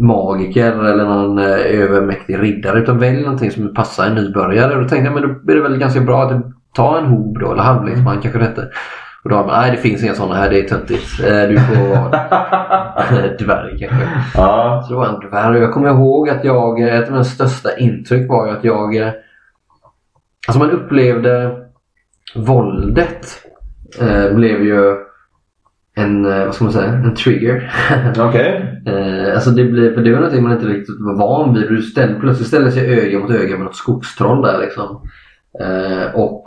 magiker 0.00 0.84
eller 0.84 1.04
någon 1.04 1.38
övermäktig 1.38 2.42
riddare. 2.42 2.78
Utan 2.78 2.98
välj 2.98 3.22
någonting 3.22 3.50
som 3.50 3.74
passar 3.74 4.06
en 4.06 4.14
nybörjare. 4.14 4.74
Och 4.74 4.82
då 4.82 4.88
tänkte 4.88 5.04
jag, 5.12 5.20
men 5.20 5.22
då 5.44 5.52
är 5.52 5.56
det 5.56 5.62
väl 5.62 5.78
ganska 5.78 6.00
bra 6.00 6.22
att 6.22 6.42
ta 6.74 6.98
en 6.98 7.06
hob 7.06 7.38
då, 7.40 7.52
eller 7.52 7.62
halvleksman 7.62 8.20
kanske 8.20 8.38
det 8.38 8.44
hette. 8.44 8.68
Och 9.24 9.30
då 9.30 9.36
har 9.36 9.46
man, 9.46 9.60
nej 9.60 9.70
det 9.70 9.76
finns 9.76 10.02
inga 10.04 10.14
sådana 10.14 10.34
här, 10.34 10.50
det 10.50 10.58
är 10.58 10.68
töntigt. 10.68 11.20
Eh, 11.24 11.42
du 11.48 11.58
får 11.60 11.88
vara 11.88 12.10
dvärg 13.38 13.78
kanske. 13.78 14.08
ja. 14.34 14.82
Så 14.86 14.92
det 14.92 14.98
var 14.98 15.06
en 15.06 15.28
dvärg. 15.30 15.58
Jag 15.60 15.72
kommer 15.72 15.88
ihåg 15.90 16.28
att 16.28 16.44
jag, 16.44 16.80
eh, 16.82 16.94
ett 16.98 17.04
av 17.06 17.10
mina 17.10 17.24
största 17.24 17.76
intryck 17.76 18.28
var 18.30 18.46
ju 18.46 18.52
att 18.52 18.64
jag... 18.64 18.96
eh, 18.96 19.10
Alltså 20.48 20.58
man 20.58 20.70
upplevde 20.70 21.56
våldet 22.34 23.26
eh, 24.00 24.34
blev 24.34 24.62
ju 24.64 24.96
en, 25.96 26.22
vad 26.24 26.54
ska 26.54 26.64
man 26.64 26.72
säga, 26.72 26.92
en 26.92 27.14
trigger. 27.14 27.72
Okej. 28.18 28.82
eh, 28.86 29.34
alltså 29.34 29.50
det 29.50 29.64
blev, 29.64 29.94
för 29.94 30.00
det 30.02 30.10
var 30.12 30.18
någonting 30.18 30.42
man 30.42 30.52
inte 30.52 30.66
riktigt 30.66 30.94
var 30.98 31.14
van 31.18 31.54
vid. 31.54 31.68
Du 31.68 31.82
ställde, 31.82 32.20
plötsligt 32.20 32.48
ställde 32.48 32.70
sig 32.72 32.98
öga 32.98 33.18
mot 33.18 33.30
öga 33.30 33.56
med 33.56 33.64
något 33.64 33.76
skogstroll 33.76 34.42
där 34.42 34.58
liksom. 34.60 35.02
Eh, 35.60 36.14
och 36.14 36.44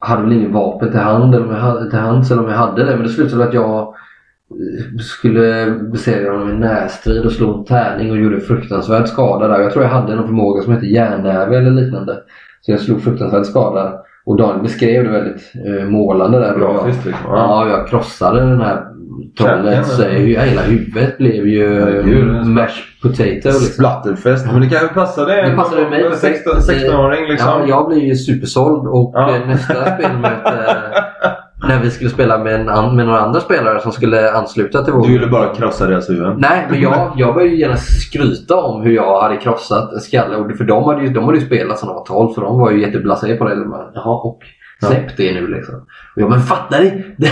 hade 0.00 0.22
väl 0.22 0.32
ingen 0.32 0.52
vapen 0.52 0.90
till, 0.90 1.00
hand, 1.00 1.34
eller 1.34 1.46
om 1.46 1.54
jag 1.54 1.60
hade, 1.60 1.90
till 1.90 1.98
hands 1.98 2.30
eller 2.30 2.42
om 2.42 2.48
jag 2.48 2.56
hade 2.56 2.84
det. 2.84 2.96
Men 2.96 3.02
det 3.02 3.08
slutade 3.08 3.36
med 3.36 3.48
att 3.48 3.54
jag 3.54 3.80
eh, 3.80 4.98
skulle 4.98 5.70
besegra 5.92 6.32
honom 6.32 6.50
i 6.50 6.58
närstrid 6.58 7.24
och 7.24 7.32
slå 7.32 7.58
en 7.58 7.64
tärning 7.64 8.10
och 8.10 8.18
gjorde 8.18 8.40
fruktansvärd 8.40 9.08
skada 9.08 9.48
där. 9.48 9.60
Jag 9.60 9.72
tror 9.72 9.84
jag 9.84 9.90
hade 9.90 10.14
någon 10.14 10.26
förmåga 10.26 10.62
som 10.62 10.72
hette 10.72 10.86
järnnäve 10.86 11.56
eller 11.58 11.70
liknande. 11.70 12.18
Så 12.60 12.70
jag 12.70 12.80
slog 12.80 13.02
fruktansvärd 13.02 13.46
skada. 13.46 14.00
Och 14.24 14.36
Daniel 14.36 14.62
beskrev 14.62 15.04
det 15.04 15.10
väldigt 15.10 15.52
eh, 15.66 15.88
målande 15.88 16.38
där. 16.38 16.58
Grafiskt 16.58 17.06
liksom. 17.06 17.30
Ja, 17.30 17.68
jag 17.68 17.88
krossade 17.88 18.40
den 18.40 18.60
här 18.60 18.86
eh, 19.40 19.46
hu- 19.46 20.40
Hela 20.40 20.62
huvudet 20.62 21.18
blev 21.18 21.48
ju 21.48 21.70
mashed 22.44 22.84
potato. 23.02 23.24
Liksom. 23.48 23.52
Splatterfest. 23.54 24.46
Men 24.52 24.60
det 24.60 24.68
kan 24.68 24.82
ju 24.82 24.88
passa 24.88 25.24
dig. 25.24 25.50
Det 25.50 25.56
passade 25.56 25.90
mig 25.90 26.02
En 26.04 26.10
perfekt. 26.10 26.42
16 26.44 26.74
16-åring 26.76 27.28
liksom. 27.28 27.48
Ja, 27.48 27.66
jag 27.68 27.88
blev 27.88 27.98
ju 27.98 28.16
supersåld 28.16 28.88
och 28.88 29.12
Ja. 29.14 29.36
eh, 29.36 29.46
nästa 29.48 29.74
spelmöte 29.96 30.76
när 31.68 31.80
vi 31.82 31.90
skulle 31.90 32.10
spela 32.10 32.38
med, 32.38 32.54
en, 32.54 32.96
med 32.96 33.06
några 33.06 33.20
andra 33.20 33.40
spelare 33.40 33.80
som 33.80 33.92
skulle 33.92 34.32
ansluta 34.32 34.84
till 34.84 34.92
vår... 34.92 35.06
Du 35.06 35.12
ville 35.12 35.26
bara 35.26 35.54
krossa 35.54 35.86
deras 35.86 36.10
huvuden. 36.10 36.34
Nej, 36.38 36.66
men 36.70 36.80
jag, 36.80 37.12
jag 37.16 37.34
började 37.34 37.52
ju 37.54 37.60
gärna 37.60 37.76
skryta 37.76 38.56
om 38.56 38.82
hur 38.82 38.92
jag 38.92 39.22
hade 39.22 39.36
krossat 39.36 39.92
en 39.92 40.00
skalle. 40.00 40.54
För 40.56 40.64
de 40.64 40.84
hade 40.84 41.02
ju, 41.02 41.08
de 41.08 41.24
hade 41.24 41.38
ju 41.38 41.46
spelat 41.46 41.78
sedan 41.78 41.88
de 41.88 41.94
var 41.94 42.04
12 42.04 42.28
så 42.34 42.40
de 42.40 42.58
var 42.58 42.70
ju 42.70 42.80
jätteblasé 42.80 43.34
på 43.36 43.44
det. 43.48 43.54
Jaha, 43.94 44.14
och 44.22 44.38
släpp 44.82 45.16
det 45.16 45.32
nu 45.34 45.46
liksom. 45.46 45.74
Och 46.14 46.22
jag, 46.22 46.30
men 46.30 46.40
fattar 46.40 46.80
ni? 46.80 47.04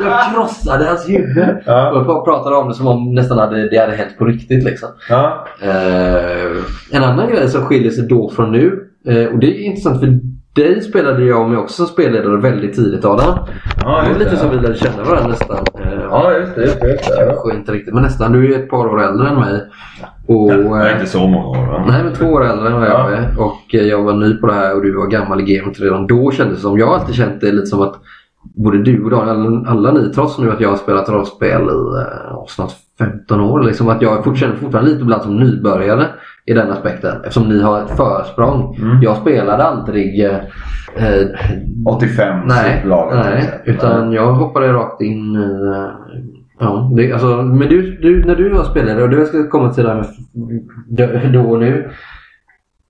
jag 0.00 0.34
krossade 0.34 0.84
hans 0.84 1.08
huvud. 1.08 1.56
Ja. 1.66 1.90
Och 1.90 2.06
jag 2.06 2.24
pratade 2.24 2.56
om 2.56 2.68
det 2.68 2.74
som 2.74 2.86
om 2.86 3.14
nästan 3.14 3.38
hade, 3.38 3.70
det 3.70 3.78
hade 3.78 3.96
hänt 3.96 4.18
på 4.18 4.24
riktigt 4.24 4.64
liksom. 4.64 4.88
Ja. 5.08 5.46
Eh, 5.62 6.62
en 6.92 7.04
annan 7.04 7.28
grej 7.28 7.48
som 7.48 7.64
skiljer 7.64 7.90
sig 7.90 8.08
då 8.08 8.30
från 8.30 8.52
nu. 8.52 8.84
Eh, 9.06 9.24
och 9.26 9.38
det 9.38 9.46
är 9.46 9.64
intressant 9.64 10.00
för 10.00 10.18
dig 10.54 10.82
spelade 10.82 11.24
jag 11.24 11.50
med 11.50 11.58
också 11.58 11.74
som 11.74 11.86
spelledare 11.86 12.36
väldigt 12.36 12.74
tidigt 12.74 13.04
Adam. 13.04 13.38
Ja, 13.82 14.02
det 14.02 14.12
var 14.12 14.18
lite 14.18 14.36
som 14.36 14.50
vi 14.50 14.56
lärde 14.56 14.74
känna 14.74 15.04
varandra 15.04 15.28
nästan. 15.28 15.56
Eh, 15.56 15.98
Ja, 16.10 16.32
just 16.32 16.54
det. 16.54 16.62
Just 16.62 16.80
det, 16.80 16.90
just 16.90 17.08
det. 17.16 17.26
Kanske 17.26 17.54
inte 17.54 17.72
riktigt 17.72 17.94
men 17.94 18.02
nästan. 18.02 18.32
Du 18.32 18.54
är 18.54 18.58
ett 18.58 18.70
par 18.70 18.86
år 18.86 19.02
äldre 19.02 19.28
än 19.28 19.34
mig. 19.40 19.60
Och, 20.28 20.52
är 20.52 20.86
eh, 20.86 20.92
inte 20.92 21.06
så 21.06 21.26
många 21.28 21.46
år 21.46 21.66
va? 21.66 21.84
Nej 21.88 22.04
men 22.04 22.12
två 22.14 22.26
år 22.26 22.44
äldre 22.44 22.66
än 22.68 22.74
vad 22.74 22.82
jag 22.88 22.90
Ja. 22.90 23.10
är. 23.10 23.40
Och 23.40 23.74
eh, 23.74 23.82
jag 23.82 24.02
var 24.02 24.12
ny 24.12 24.34
på 24.34 24.46
det 24.46 24.52
här 24.52 24.76
och 24.76 24.82
du 24.82 24.96
var 24.96 25.06
gammal 25.06 25.40
i 25.40 25.54
gamet 25.56 25.80
redan 25.80 26.06
då 26.06 26.30
kändes 26.30 26.56
det 26.56 26.62
som. 26.62 26.78
Jag 26.78 26.86
har 26.86 26.94
alltid 26.94 27.14
känt 27.14 27.40
det 27.40 27.52
lite 27.52 27.66
som 27.66 27.82
att 27.82 27.94
både 28.56 28.82
du 28.82 29.04
och 29.04 29.10
Daniel, 29.10 29.36
alla, 29.36 29.68
alla 29.70 29.92
ni, 29.92 30.12
trots 30.12 30.38
nu 30.38 30.50
att 30.50 30.60
jag 30.60 30.68
har 30.68 30.76
spelat 30.76 31.08
rollspel 31.08 31.60
i 31.62 32.00
eh, 32.00 32.44
snart 32.48 32.70
15 32.98 33.40
år, 33.40 33.62
liksom 33.62 33.88
att 33.88 34.02
jag 34.02 34.24
fortfarande, 34.24 34.58
fortfarande 34.58 34.90
lite 34.90 35.02
ibland 35.02 35.22
som 35.22 35.36
nybörjare 35.36 36.06
i 36.46 36.52
den 36.52 36.70
aspekten. 36.70 37.16
Eftersom 37.16 37.48
ni 37.48 37.62
har 37.62 37.80
ett 37.82 37.96
försprång. 37.96 38.76
Mm. 38.82 39.02
Jag 39.02 39.16
spelade 39.16 39.64
aldrig 39.64 40.24
eh, 40.24 40.36
eh, 40.96 41.26
85 41.86 42.40
Nej, 42.46 42.82
laget. 42.86 43.18
nej 43.24 43.38
exempel. 43.38 43.74
utan 43.74 44.12
jag 44.12 44.32
hoppade 44.32 44.72
rakt 44.72 45.00
in 45.02 45.36
i... 45.36 45.88
Ja, 46.60 46.90
det, 46.96 47.12
alltså, 47.12 47.42
men 47.42 47.68
du, 47.68 47.96
du, 47.96 48.24
när 48.24 48.34
du 48.36 48.48
var 48.48 48.64
spelare, 48.64 49.02
och 49.02 49.10
det 49.10 49.26
ska 49.26 49.48
komma 49.48 49.72
till 49.72 49.84
det 49.84 49.90
här 49.90 50.04
med 51.22 51.32
då- 51.32 51.50
och 51.50 51.58
nu. 51.60 51.90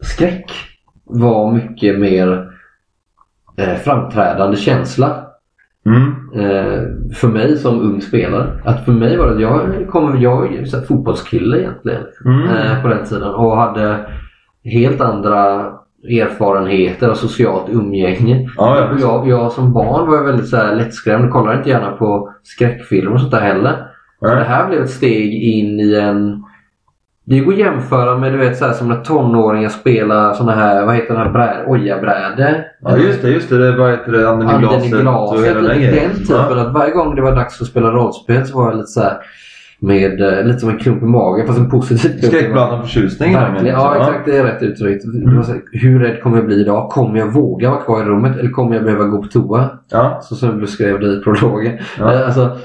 Skräck 0.00 0.52
var 1.04 1.52
mycket 1.52 1.98
mer 1.98 2.50
eh, 3.56 3.74
framträdande 3.74 4.56
känsla. 4.56 5.24
Mm. 5.86 6.04
Eh, 6.34 6.82
för 7.14 7.28
mig 7.28 7.56
som 7.56 7.80
ung 7.80 8.00
spelare. 8.00 8.60
Att 8.64 8.84
för 8.84 8.92
mig 8.92 9.16
var 9.16 9.34
det, 9.34 9.42
jag 9.42 9.88
kom, 9.90 10.20
jag 10.20 10.36
var 10.36 10.46
ju 10.46 10.66
fotbollskille 10.88 11.58
egentligen. 11.60 12.02
Mm. 12.24 12.48
Eh, 12.48 12.82
på 12.82 12.88
den 12.88 13.04
tiden 13.04 13.34
och 13.34 13.56
hade 13.56 14.10
helt 14.64 15.00
andra 15.00 15.72
erfarenheter 16.04 17.10
och 17.10 17.16
socialt 17.16 17.68
umgänge. 17.68 18.50
Ja, 18.56 18.78
ja, 18.78 18.90
Och 18.92 19.00
jag, 19.00 19.28
jag 19.28 19.52
som 19.52 19.72
barn 19.72 20.10
var 20.10 20.16
jag 20.16 20.24
väldigt 20.24 20.48
så 20.48 20.56
här 20.56 20.74
lättskrämd. 20.74 21.32
Kollade 21.32 21.58
inte 21.58 21.70
gärna 21.70 21.90
på 21.90 22.32
skräckfilmer 22.42 23.14
och 23.14 23.20
sånt 23.20 23.32
där 23.32 23.40
heller. 23.40 23.86
Så 24.20 24.26
Nej. 24.26 24.36
det 24.36 24.44
här 24.44 24.68
blev 24.68 24.82
ett 24.82 24.90
steg 24.90 25.34
in 25.34 25.80
i 25.80 25.94
en... 25.94 26.44
Det 27.24 27.40
går 27.40 27.52
att 27.52 27.58
jämföra 27.58 28.18
med 28.18 28.32
du 28.32 28.38
vet 28.38 28.58
så 28.58 28.64
här, 28.64 28.72
som 28.72 28.88
när 28.88 28.96
tonåringar 29.00 29.68
spelar 29.68 30.32
såna 30.34 30.52
här, 30.52 30.86
vad 30.86 30.94
heter 30.94 31.14
den 31.14 31.22
här 31.22 31.32
bräd. 31.32 31.64
Ja 32.80 32.96
just 32.96 33.22
det, 33.22 33.30
just 33.30 33.48
det. 33.50 33.58
det 33.58 33.76
vad 33.76 33.90
heter 33.90 34.12
det? 34.12 34.30
Anden 34.30 34.56
i 34.56 34.58
glaset, 34.58 35.00
glaset. 35.00 35.38
och 35.38 35.44
hela 35.44 35.60
den 35.60 35.80
Den, 35.80 35.90
typen. 35.90 36.26
Ja. 36.28 36.60
Att 36.60 36.72
varje 36.74 36.92
gång 36.92 37.14
det 37.14 37.22
var 37.22 37.36
dags 37.36 37.60
att 37.60 37.66
spela 37.66 37.90
rollspel 37.90 38.46
så 38.46 38.58
var 38.58 38.68
jag 38.68 38.76
lite 38.76 38.86
så 38.86 39.00
här 39.00 39.18
med 39.80 40.20
eh, 40.20 40.44
lite 40.44 40.58
som 40.58 40.68
en 40.68 40.78
klump 40.78 41.02
i 41.02 41.06
magen 41.06 41.46
fast 41.46 41.58
en 41.58 41.70
positiv 41.70 42.08
klump. 42.20 42.24
Skräckblandad 42.34 42.80
förtjusning. 42.82 43.34
Verkligen. 43.34 43.74
Ja, 43.74 43.96
exakt. 43.96 44.24
Det 44.24 44.36
är 44.36 44.44
rätt 44.44 44.62
uttryckt. 44.62 45.04
Var 45.06 45.44
här, 45.44 45.60
Hur 45.72 45.98
rädd 46.00 46.22
kommer 46.22 46.36
jag 46.36 46.46
bli 46.46 46.60
idag? 46.60 46.88
Kommer 46.90 47.18
jag 47.18 47.32
våga 47.32 47.70
vara 47.70 47.80
kvar 47.80 48.02
i 48.02 48.04
rummet 48.04 48.38
eller 48.38 48.50
kommer 48.50 48.74
jag 48.74 48.84
behöva 48.84 49.04
gå 49.04 49.22
på 49.22 49.28
toa? 49.28 49.70
Ja. 49.92 50.18
Så 50.22 50.34
som 50.34 50.58
du 50.60 50.66
skrev 50.66 51.00
det 51.00 51.06
i 51.06 51.20
prologen. 51.20 51.72
Ja. 51.98 52.14
Eh, 52.14 52.26
Alltså, 52.26 52.56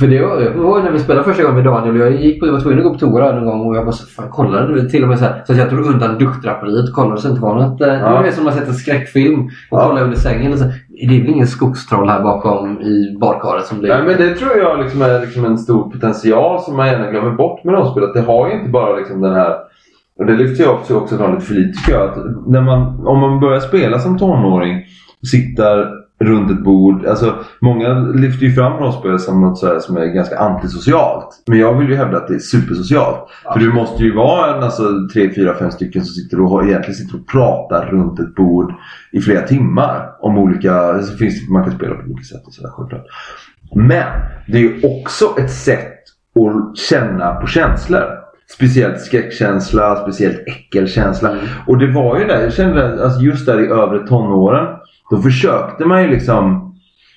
för 0.00 0.06
det 0.06 0.22
var, 0.22 0.40
det 0.40 0.50
var 0.50 0.82
när 0.82 0.90
vi 0.92 0.98
spelade 0.98 1.24
första 1.24 1.42
gången 1.42 1.56
med 1.56 1.64
Daniel 1.64 1.96
jag 1.96 2.12
gick 2.22 2.40
på, 2.40 2.46
jag 2.46 2.52
var 2.52 2.60
tvungen 2.60 2.78
att 2.78 2.84
gå 2.84 2.92
på 2.92 2.98
toa 2.98 3.32
någon 3.32 3.44
gång 3.44 3.60
och 3.66 3.76
jag 3.76 3.84
bara 3.84 3.92
så, 3.92 4.06
fan, 4.06 4.28
kollade 4.30 4.90
till 4.90 5.02
och 5.02 5.08
med 5.08 5.18
så 5.18 5.24
här, 5.24 5.42
så 5.46 5.52
att 5.52 5.58
jag 5.58 5.70
tog 5.70 5.78
undan 5.78 6.18
duschdraperiet 6.18 6.88
och 6.88 6.94
kollade 6.94 7.20
så 7.20 7.28
det 7.28 7.30
inte 7.32 7.42
var 7.42 7.54
något. 7.54 7.80
eh, 7.80 7.88
Ja. 7.88 8.22
Det 8.22 8.28
är 8.28 8.32
som 8.32 8.44
man 8.44 8.52
sett 8.52 8.68
en 8.68 8.74
skräckfilm 8.74 9.40
och 9.44 9.50
Ja. 9.70 9.88
kollar 9.88 10.02
under 10.04 10.16
sängen 10.16 10.52
och 10.52 10.58
så, 10.58 10.64
det 10.96 11.16
är 11.16 11.20
väl 11.20 11.30
ingen 11.30 11.46
skogstroll 11.46 12.08
här 12.08 12.22
bakom 12.22 12.80
i 12.80 13.16
badkaret 13.20 13.66
som 13.66 13.78
blir... 13.78 13.88
Nej, 13.88 14.02
men 14.02 14.16
det 14.16 14.34
tror 14.34 14.56
jag 14.56 14.80
liksom 14.80 15.02
är 15.02 15.20
liksom 15.20 15.44
en 15.44 15.58
stor 15.58 15.90
potential 15.90 16.62
som 16.62 16.76
man 16.76 16.86
gärna 16.86 17.10
glömmer 17.10 17.30
bort 17.30 17.64
med 17.64 17.74
rollspel. 17.74 18.04
Att 18.04 18.14
det 18.14 18.20
har 18.20 18.48
ju 18.48 18.54
inte 18.54 18.70
bara 18.70 18.96
liksom 18.96 19.20
den 19.20 19.34
här 19.34 19.56
och 20.18 20.26
det 20.26 20.36
lyfter 20.36 20.64
jag 20.64 20.74
också, 20.74 20.96
också 20.96 21.16
fram 21.16 21.34
lite 21.34 21.46
för 21.46 21.54
lite 21.54 21.78
tycker 21.78 21.92
jag. 21.92 22.10
Att 22.10 22.16
när 22.46 22.60
man, 22.60 23.06
om 23.06 23.20
man 23.20 23.40
börjar 23.40 23.60
spela 23.60 23.98
som 23.98 24.18
tonåring 24.18 24.84
och 25.20 25.28
sitter 25.28 25.90
runt 26.18 26.50
ett 26.50 26.64
bord. 26.64 27.06
Alltså, 27.06 27.34
många 27.60 27.94
lyfter 27.98 28.46
ju 28.46 28.52
fram 28.52 28.72
rollspel 28.72 29.18
som 29.18 29.40
något 29.40 29.58
så 29.58 29.66
här 29.66 29.78
som 29.78 29.96
är 29.96 30.06
ganska 30.06 30.38
antisocialt. 30.38 31.42
Men 31.46 31.58
jag 31.58 31.78
vill 31.78 31.88
ju 31.88 31.96
hävda 31.96 32.16
att 32.16 32.28
det 32.28 32.34
är 32.34 32.38
supersocialt. 32.38 33.28
För 33.52 33.60
du 33.60 33.72
måste 33.72 34.02
ju 34.02 34.14
vara 34.14 34.56
en, 34.56 34.62
alltså, 34.62 34.82
tre, 35.12 35.34
fyra, 35.34 35.54
fem 35.54 35.70
stycken 35.70 36.04
som 36.04 36.14
sitter 36.14 36.40
och 36.40 36.64
egentligen 36.64 36.94
sitter 36.94 37.20
och 37.20 37.28
pratar 37.28 37.86
runt 37.86 38.20
ett 38.20 38.34
bord 38.34 38.74
i 39.12 39.20
flera 39.20 39.42
timmar. 39.42 40.10
Om 40.20 40.38
olika, 40.38 41.02
så 41.02 41.16
finns 41.16 41.46
det, 41.46 41.52
man 41.52 41.64
kan 41.64 41.72
spela 41.72 41.94
på 41.94 42.02
olika 42.02 42.24
sätt 42.24 42.46
och 42.46 42.52
sådär 42.52 42.70
självklart. 42.70 43.06
Men 43.74 44.06
det 44.46 44.58
är 44.58 44.62
ju 44.62 44.80
också 44.82 45.24
ett 45.38 45.50
sätt 45.50 45.92
att 46.34 46.78
känna 46.78 47.34
på 47.34 47.46
känslor. 47.46 48.04
Speciellt 48.48 49.00
skräckkänsla, 49.00 49.96
speciellt 49.96 50.38
äckelkänsla. 50.46 51.36
Och 51.66 51.78
det 51.78 51.92
var 51.92 52.18
ju 52.18 52.24
där, 52.24 52.42
jag 52.42 52.52
kände 52.52 53.04
alltså 53.04 53.20
just 53.20 53.46
där 53.46 53.60
i 53.60 53.66
övre 53.66 54.06
tonåren. 54.06 54.66
Då 55.10 55.16
försökte 55.22 55.84
man 55.84 56.02
ju 56.02 56.08
liksom 56.08 56.74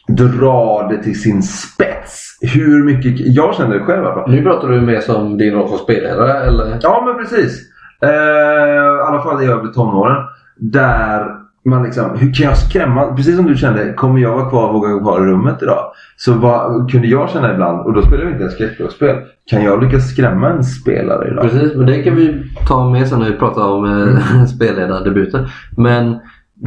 dra 0.07 0.87
det 0.91 1.03
till 1.03 1.21
sin 1.21 1.43
spets. 1.43 2.37
Hur 2.41 2.83
mycket, 2.83 3.13
jag 3.19 3.55
kände 3.55 3.77
det 3.77 3.85
själv 3.85 4.05
i. 4.05 4.31
Nu 4.31 4.43
pratar 4.43 4.67
du 4.67 4.81
mer 4.81 4.99
som 4.99 5.37
din 5.37 5.53
roll 5.53 5.67
som 5.69 5.77
spelledare 5.77 6.33
eller? 6.33 6.79
Ja 6.81 7.03
men 7.05 7.25
precis. 7.25 7.61
Eh, 8.01 8.09
I 8.09 9.01
alla 9.07 9.21
fall 9.21 9.43
i 9.43 9.45
övre 9.45 9.73
tonåren. 9.73 10.25
Där 10.57 11.39
man 11.65 11.83
liksom, 11.83 12.17
hur 12.17 12.33
kan 12.33 12.45
jag 12.45 12.57
skrämma? 12.57 13.15
Precis 13.15 13.35
som 13.35 13.45
du 13.45 13.55
kände, 13.57 13.93
kommer 13.93 14.19
jag 14.19 14.35
vara 14.35 14.49
kvar, 14.49 14.73
våga 14.73 14.89
vara 14.89 14.99
kvar 14.99 15.27
i 15.27 15.31
rummet 15.31 15.61
idag? 15.61 15.91
Så 16.17 16.33
vad 16.33 16.91
kunde 16.91 17.07
jag 17.07 17.29
känna 17.29 17.53
ibland, 17.53 17.79
och 17.79 17.93
då 17.93 18.01
spelar 18.01 18.25
vi 18.25 18.31
inte 18.31 18.43
ens 18.43 18.53
skräckspel. 18.53 19.15
Kan 19.49 19.63
jag 19.63 19.83
lyckas 19.83 20.09
skrämma 20.09 20.49
en 20.49 20.63
spelare 20.63 21.27
idag? 21.31 21.43
Precis, 21.43 21.75
men 21.75 21.85
det 21.85 22.03
kan 22.03 22.15
vi 22.15 22.43
ta 22.67 22.89
med 22.89 23.07
sen 23.07 23.19
när 23.19 23.25
vi 23.25 23.37
pratar 23.37 23.67
om 23.71 23.85
eh, 23.85 24.45
spelledardebuten. 24.55 25.47
Men 25.77 26.19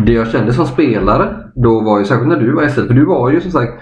det 0.07 0.12
jag 0.12 0.28
kände 0.28 0.52
som 0.52 0.66
spelare 0.66 1.28
då 1.55 1.81
var 1.81 1.98
ju 1.98 2.05
särskilt 2.05 2.28
när 2.28 2.40
du 2.40 2.52
var 2.52 2.68
SL, 2.68 2.87
för 2.87 2.94
du 2.94 3.05
var 3.05 3.31
ju 3.31 3.40
som 3.40 3.50
sagt 3.50 3.72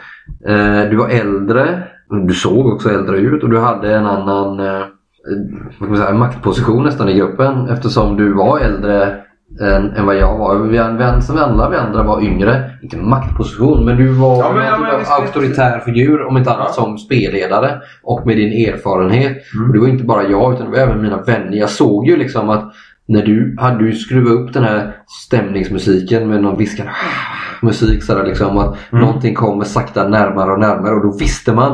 eh, 0.48 0.90
du 0.90 0.96
var 0.96 1.08
äldre, 1.08 1.82
du 2.26 2.34
såg 2.34 2.66
också 2.66 2.90
äldre 2.90 3.16
ut 3.18 3.42
och 3.42 3.50
du 3.50 3.58
hade 3.58 3.94
en 3.94 4.06
annan 4.06 4.60
eh, 4.60 5.96
säga, 5.96 6.12
maktposition 6.14 6.84
nästan 6.84 7.08
i 7.08 7.14
gruppen 7.18 7.68
eftersom 7.68 8.16
du 8.16 8.32
var 8.32 8.58
äldre 8.58 9.14
än, 9.60 9.90
än 9.92 10.06
vad 10.06 10.16
jag 10.16 10.38
var. 10.38 10.56
Vi, 10.58 10.68
vi, 11.16 11.22
som 11.22 11.36
alla 11.38 11.70
vi 11.70 11.76
andra 11.76 12.02
var 12.02 12.20
yngre. 12.22 12.70
Inte 12.82 12.96
maktposition 12.96 13.84
men 13.84 13.96
du 13.96 14.08
var 14.08 14.36
Ja, 14.38 14.52
men- 14.54 14.64
ja, 14.64 14.70
någon 14.70 14.80
men 14.80 14.90
typ 14.90 14.94
av 14.94 14.98
visst, 15.00 15.12
auktoritär 15.12 15.78
figur 15.78 16.22
om 16.26 16.36
inte 16.36 16.50
annat 16.50 16.72
Ja. 16.76 16.82
som 16.82 16.98
spelledare. 16.98 17.80
Och 18.02 18.26
med 18.26 18.36
din 18.36 18.68
erfarenhet. 18.68 19.36
Mm. 19.54 19.66
Och 19.68 19.72
det 19.74 19.80
var 19.80 19.88
inte 19.88 20.04
bara 20.04 20.22
jag 20.22 20.52
utan 20.54 20.66
det 20.66 20.72
var 20.72 20.78
även 20.78 21.02
mina 21.02 21.22
vänner. 21.22 21.56
Jag 21.56 21.70
såg 21.70 22.06
ju 22.06 22.16
liksom 22.16 22.50
att 22.50 22.72
när 23.10 23.22
du 23.22 23.56
hade 23.58 23.84
du 23.84 23.92
skruvat 23.92 24.32
upp 24.32 24.52
den 24.52 24.64
här 24.64 24.92
stämningsmusiken 25.06 26.28
med 26.28 26.42
någon 26.42 26.58
viskande 26.58 26.92
musik 27.62 28.02
sådär 28.02 28.24
liksom. 28.26 28.58
Att 28.58 28.76
Mm. 28.92 29.04
någonting 29.04 29.34
kommer 29.34 29.64
sakta 29.64 30.08
närmare 30.08 30.52
och 30.52 30.60
närmare 30.60 30.94
och 30.94 31.02
då 31.02 31.18
visste 31.18 31.52
man 31.52 31.72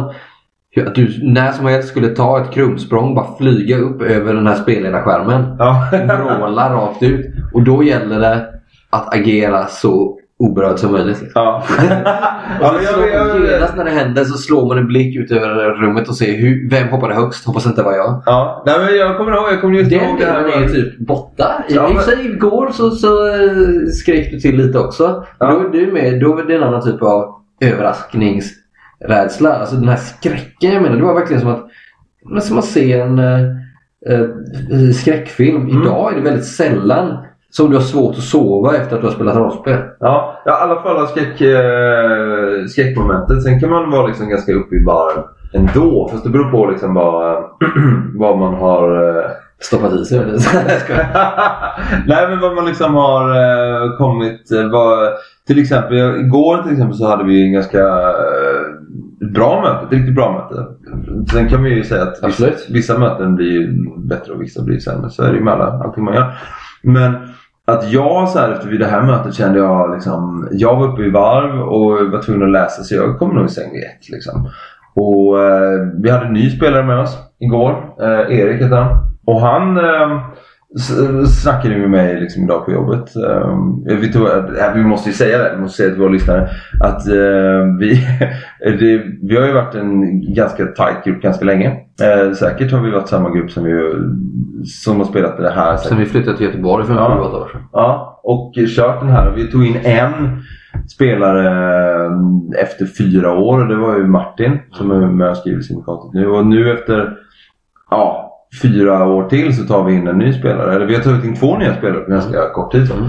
att 0.86 0.94
du 0.94 1.18
när 1.22 1.52
som 1.52 1.66
helst 1.66 1.88
skulle 1.88 2.08
ta 2.08 2.40
ett 2.40 2.50
krumsprång 2.50 3.14
bara 3.14 3.36
flyga 3.38 3.78
upp 3.78 4.02
över 4.02 4.34
den 4.34 4.46
här 4.46 4.54
spelledarskärmen. 4.54 5.56
Ja. 5.58 5.88
Vråla 5.92 6.74
rakt 6.74 7.02
ut. 7.02 7.26
Och 7.54 7.62
då 7.62 7.82
gäller 7.82 8.20
det 8.20 8.46
att 8.90 9.14
agera 9.14 9.66
så 9.66 10.18
oberörd 10.38 10.78
som 10.78 10.92
möjligt. 10.92 11.22
Ja. 11.34 11.62
Och 12.60 12.66
ja, 12.66 12.72
men 12.72 12.84
slår 12.84 13.06
jag, 13.08 13.26
man 13.28 13.46
genast 13.46 13.76
när 13.76 13.84
det 13.84 13.90
händer 13.90 14.24
så 14.24 14.38
slår 14.38 14.68
man 14.68 14.78
en 14.78 14.86
blick 14.86 15.16
ut 15.16 15.30
över 15.30 15.74
rummet 15.74 16.08
och 16.08 16.14
ser 16.16 16.36
hur, 16.36 16.70
vem 16.70 16.88
hoppade 16.88 17.14
högst. 17.14 17.46
Hoppas 17.46 17.66
inte 17.66 17.80
det 17.80 17.84
var 17.84 17.92
jag. 17.96 18.22
ja. 18.26 18.62
Nej, 18.66 18.74
men 18.78 18.96
jag 18.96 19.16
kommer 19.16 19.32
ihåg, 19.32 19.48
jag 19.52 19.60
kommer 19.60 19.74
just 19.78 19.90
Den 19.90 20.00
ihåg 20.04 20.18
det 20.20 20.26
här. 20.26 20.42
delen 20.44 20.62
är 20.64 20.68
typ 20.68 20.98
borta. 20.98 21.64
I 21.68 21.74
Ja, 21.74 21.86
och 21.88 21.94
men- 21.94 22.02
sig 22.02 22.26
igår 22.26 22.70
så, 22.72 22.90
så 22.90 23.28
eh, 23.28 23.86
skrek 24.02 24.30
du 24.30 24.40
till 24.40 24.56
lite 24.56 24.78
också. 24.78 25.24
Ja. 25.38 25.46
Då 25.50 25.60
är 25.60 25.68
du 25.86 25.92
med. 25.92 26.20
Då 26.20 26.38
är 26.38 26.44
det 26.44 26.54
en 26.56 26.62
annan 26.62 26.82
typ 26.82 27.02
av 27.02 27.34
överraskningsrädsla. 27.60 29.52
Alltså 29.52 29.76
den 29.76 29.88
här 29.88 29.96
skräcken 29.96 30.72
jag 30.72 30.82
menar. 30.82 30.96
Det 30.96 31.02
var 31.04 31.14
verkligen 31.14 31.40
som 31.42 31.50
att, 31.50 31.66
men 32.30 32.42
som 32.42 32.58
att 32.58 32.64
se 32.64 32.92
en 32.92 33.18
eh, 33.18 34.92
skräckfilm. 34.94 35.56
Mm. 35.68 35.82
Idag 35.82 36.12
är 36.12 36.16
det 36.16 36.22
väldigt 36.22 36.46
sällan 36.46 37.16
som 37.56 37.70
du 37.70 37.76
har 37.76 37.82
svårt 37.82 38.16
att 38.16 38.22
sova 38.22 38.76
efter 38.76 38.96
att 38.96 39.02
du 39.02 39.06
har 39.06 39.14
spelat 39.14 39.36
rollspel. 39.36 39.78
Ja, 40.00 40.42
ja, 40.44 40.58
i 40.58 40.62
alla 40.62 40.82
fall 40.82 41.08
skräck, 41.08 41.40
eh, 41.40 42.66
skräckmomentet. 42.68 43.42
Sen 43.42 43.60
kan 43.60 43.70
man 43.70 43.90
vara 43.90 44.06
liksom 44.06 44.28
ganska 44.28 44.52
uppe 44.52 44.76
i 44.76 44.84
varv 44.84 45.22
ändå. 45.52 46.08
Fast 46.12 46.24
det 46.24 46.30
beror 46.30 46.50
på 46.50 46.70
liksom 46.70 46.94
vad, 46.94 47.44
vad 48.14 48.38
man 48.38 48.54
har... 48.54 49.08
Eh, 49.08 49.24
Stoppat 49.58 49.92
i 49.92 50.04
sig. 50.04 50.18
Nej 52.06 52.28
men 52.28 52.40
vad 52.40 52.54
man 52.54 52.66
liksom 52.66 52.94
har 52.94 53.30
eh, 53.30 53.96
kommit... 53.96 54.52
Eh, 54.52 54.70
vad, 54.70 55.12
till 55.46 55.62
exempel 55.62 55.96
igår 55.96 56.62
till 56.62 56.72
exempel 56.72 56.96
så 56.96 57.08
hade 57.08 57.24
vi 57.24 57.46
en 57.46 57.52
ganska 57.52 57.80
eh, 58.08 59.26
bra 59.34 59.60
möte. 59.60 59.86
Ett 59.86 59.92
riktigt 59.92 60.14
bra 60.14 60.32
möte. 60.32 60.66
Sen 61.32 61.48
kan 61.48 61.62
vi 61.62 61.74
ju 61.74 61.84
säga 61.84 62.02
att 62.02 62.24
vissa, 62.24 62.46
vissa 62.70 62.98
möten 62.98 63.34
blir 63.34 63.68
bättre 64.08 64.32
och 64.32 64.42
vissa 64.42 64.62
blir 64.62 64.78
sämre. 64.78 65.10
Så 65.10 65.22
är 65.22 65.30
det 65.30 65.38
ju 65.38 65.44
med 65.44 65.54
alla, 65.54 65.84
allting 65.84 66.04
man 66.04 66.14
gör. 66.14 66.34
Men 66.82 67.12
att 67.66 67.92
jag 67.92 68.28
så 68.28 68.38
här 68.38 68.52
efter 68.52 68.68
vid 68.68 68.80
det 68.80 68.86
här 68.86 69.02
mötet 69.02 69.34
kände 69.34 69.58
jag 69.58 69.94
liksom... 69.94 70.48
Jag 70.52 70.76
var 70.76 70.92
uppe 70.92 71.02
i 71.02 71.10
varv 71.10 71.60
och 71.60 72.12
var 72.12 72.22
tvungen 72.22 72.42
att 72.42 72.52
läsa 72.52 72.82
så 72.82 72.94
jag 72.94 73.18
kom 73.18 73.34
nog 73.34 73.46
i 73.46 73.48
säng 73.48 73.72
vid 73.72 73.82
ett 73.82 74.08
liksom. 74.08 74.48
Och 74.94 75.40
eh, 75.40 75.80
vi 76.02 76.10
hade 76.10 76.26
en 76.26 76.32
ny 76.32 76.50
spelare 76.50 76.84
med 76.84 76.98
oss 76.98 77.18
igår. 77.38 77.94
Eh, 78.00 78.38
Erik 78.38 78.62
heter 78.62 78.76
han. 78.76 79.10
Och 79.26 79.40
han 79.40 79.76
eh, 79.76 80.22
snackade 81.42 81.76
med 81.78 81.90
mig 81.90 82.20
liksom 82.20 82.44
idag 82.44 82.64
på 82.64 82.72
jobbet. 82.72 83.16
Eh, 83.16 83.58
vi, 84.00 84.12
tog, 84.12 84.28
vi 84.74 84.84
måste 84.84 85.08
ju 85.08 85.14
säga 85.14 85.38
det, 85.38 85.52
vi 85.56 85.62
måste 85.62 85.76
säga 85.76 85.90
till 85.90 86.00
våra 86.00 86.12
lyssnare. 86.12 86.48
Att 86.80 87.08
eh, 87.08 87.76
vi, 87.80 88.06
det, 88.78 89.02
vi 89.22 89.36
har 89.36 89.46
ju 89.46 89.52
varit 89.52 89.74
en 89.74 90.20
ganska 90.34 90.66
tight 90.66 91.04
grupp 91.04 91.22
ganska 91.22 91.44
länge. 91.44 91.76
Eh, 92.02 92.32
säkert 92.32 92.72
har 92.72 92.80
vi 92.80 92.90
varit 92.90 93.08
samma 93.08 93.30
grupp 93.30 93.50
som, 93.50 93.64
vi, 93.64 93.92
som 94.64 94.96
har 94.96 95.04
spelat 95.04 95.36
det 95.36 95.50
här. 95.50 95.76
Sen 95.76 95.98
vi 95.98 96.06
flyttade 96.06 96.36
till 96.36 96.46
Göteborg 96.46 96.86
för 96.86 96.94
Ja. 96.94 97.16
sju, 97.16 97.36
år 97.36 97.48
sedan. 97.52 97.62
Ja, 97.72 98.20
och 98.22 98.52
kört 98.76 99.00
den 99.00 99.10
här. 99.10 99.32
Vi 99.36 99.50
tog 99.50 99.66
in 99.66 99.76
en 99.84 100.42
spelare 100.88 101.46
eh, 102.06 102.62
efter 102.62 102.86
fyra 102.86 103.32
år 103.32 103.60
och 103.62 103.68
det 103.68 103.76
var 103.76 103.96
ju 103.96 104.06
Martin 104.06 104.58
som 104.72 104.90
är 104.90 105.06
med 105.06 105.30
och 105.30 105.36
skriver 105.36 105.60
syndikatet 105.60 106.12
nu. 106.14 106.26
Och 106.26 106.46
nu 106.46 106.72
efter 106.72 107.16
ja, 107.90 108.25
fyra 108.62 109.06
år 109.06 109.28
till 109.28 109.56
så 109.56 109.64
tar 109.64 109.84
vi 109.84 109.94
in 109.94 110.08
en 110.08 110.18
ny 110.18 110.32
spelare. 110.32 110.74
Eller 110.74 110.86
vi 110.86 110.94
har 110.94 111.02
tagit 111.02 111.24
in 111.24 111.34
två 111.34 111.58
nya 111.58 111.74
spelare 111.74 112.00
på 112.00 112.10
ganska 112.10 112.48
kort 112.54 112.72
tid. 112.72 112.90
Mm. 112.90 113.04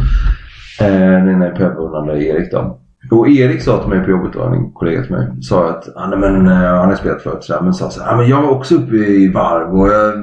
Eh, 0.82 1.26
den 1.26 1.36
ena 1.36 1.46
är 1.46 1.52
Pebbe 1.52 1.76
och 1.76 2.18
Erik 2.18 2.52
då. 2.52 2.80
Och 3.12 3.30
Erik 3.30 3.62
sa 3.62 3.78
till 3.78 3.90
mig 3.90 4.04
på 4.04 4.12
jobbet, 4.12 4.34
då, 4.34 4.42
en 4.42 4.72
kollega 4.72 5.04
till 5.04 5.12
mig, 5.12 5.28
sa 5.42 5.70
att 5.70 5.90
ah, 5.96 6.08
nej, 6.08 6.20
men, 6.20 6.48
eh, 6.48 6.54
han 6.54 6.90
har 6.90 6.96
spelat 6.96 7.22
förut 7.22 7.44
sådär, 7.44 7.62
men 7.62 7.74
sa 7.74 7.90
så 7.90 8.04
här, 8.04 8.14
ah, 8.14 8.18
men 8.18 8.28
jag 8.28 8.42
var 8.42 8.50
också 8.50 8.76
uppe 8.76 8.96
i 8.96 9.32
varv 9.32 9.80
och 9.80 9.88
jag 9.88 10.14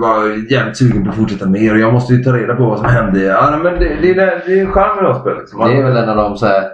var 0.00 0.52
jävligt 0.52 0.76
sugen 0.76 1.04
på 1.04 1.10
att 1.10 1.16
fortsätta 1.16 1.46
mer 1.46 1.72
och 1.72 1.80
jag 1.80 1.92
måste 1.92 2.14
ju 2.14 2.24
ta 2.24 2.32
reda 2.32 2.54
på 2.54 2.64
vad 2.64 2.78
som 2.78 2.88
hände. 2.88 3.20
Ja, 3.20 3.48
nej, 3.50 3.60
men 3.62 3.80
det, 3.80 3.96
det, 4.02 4.10
är 4.10 4.14
det, 4.14 4.42
det 4.46 4.58
är 4.60 4.64
en 4.64 4.72
charm 4.72 4.96
med 4.96 5.04
rollspel. 5.04 5.38
Liksom. 5.38 5.68
Det 5.68 5.76
är 5.76 5.82
väl 5.82 5.96
en 5.96 6.08
av 6.08 6.16
de 6.16 6.36
så 6.36 6.46
här, 6.46 6.64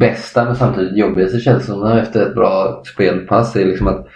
bästa 0.00 0.44
men 0.44 0.56
samtidigt 0.56 0.96
jobbigaste 0.96 1.38
känslorna 1.38 2.00
efter 2.00 2.22
ett 2.22 2.34
bra 2.34 2.82
spelpass 2.94 3.56
är 3.56 3.64
liksom 3.64 3.86
att 3.86 4.06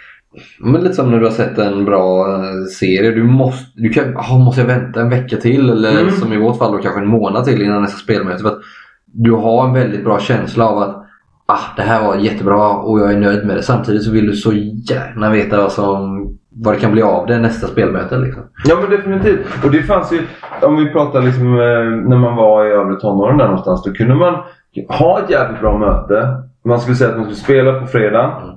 men 0.59 0.81
lite 0.81 0.95
som 0.95 1.11
när 1.11 1.19
du 1.19 1.25
har 1.25 1.31
sett 1.31 1.57
en 1.57 1.85
bra 1.85 2.35
eh, 2.35 2.63
serie. 2.79 3.11
Du 3.11 3.23
måste, 3.23 3.65
du 3.81 3.89
kan, 3.89 4.03
oh, 4.17 4.43
måste 4.43 4.61
jag 4.61 4.67
vänta 4.67 5.01
en 5.01 5.09
vecka 5.09 5.37
till 5.37 5.69
eller 5.69 5.91
Mm. 6.01 6.11
som 6.11 6.33
i 6.33 6.37
vårt 6.37 6.57
fall 6.57 6.71
då 6.71 6.77
kanske 6.77 7.01
en 7.01 7.07
månad 7.07 7.45
till 7.45 7.61
innan 7.61 7.81
nästa 7.81 7.97
spelmöte. 7.97 8.43
För 8.43 8.49
att 8.49 8.59
du 9.05 9.31
har 9.31 9.67
en 9.67 9.73
väldigt 9.73 10.03
bra 10.03 10.19
känsla 10.19 10.67
av 10.67 10.77
att 10.77 11.05
ah, 11.45 11.59
det 11.75 11.81
här 11.81 12.07
var 12.07 12.15
jättebra 12.15 12.69
och 12.69 12.99
jag 12.99 13.13
är 13.13 13.19
nöjd 13.19 13.45
med 13.47 13.55
det. 13.55 13.63
Samtidigt 13.63 14.03
så 14.03 14.11
vill 14.11 14.27
du 14.27 14.33
så 14.33 14.53
gärna 14.89 15.29
veta 15.29 15.57
vad, 15.57 15.71
som, 15.71 16.27
vad 16.49 16.73
det 16.73 16.79
kan 16.79 16.91
bli 16.91 17.01
av 17.01 17.27
det 17.27 17.39
nästa 17.39 17.67
spelmöte. 17.67 18.17
Liksom. 18.17 18.43
Ja 18.65 18.77
men 18.81 18.89
definitivt. 18.89 19.45
Och 19.65 19.71
det 19.71 19.83
fanns 19.83 20.13
ju, 20.13 20.21
om 20.61 20.75
vi 20.75 20.89
pratar 20.89 21.21
liksom 21.21 21.45
eh, 21.47 22.09
när 22.09 22.17
man 22.17 22.35
var 22.35 22.65
i 22.65 22.69
övre 22.69 22.95
tonåren 22.95 23.37
där 23.37 23.45
någonstans. 23.45 23.83
Då 23.83 23.91
kunde 23.93 24.15
man 24.15 24.33
ha 24.89 25.19
ett 25.19 25.29
jävligt 25.29 25.61
bra 25.61 25.77
möte. 25.77 26.27
Man 26.65 26.79
skulle 26.79 26.95
säga 26.95 27.09
att 27.09 27.15
man 27.17 27.25
skulle 27.25 27.37
spela 27.63 27.79
på 27.79 27.87
fredag. 27.87 28.50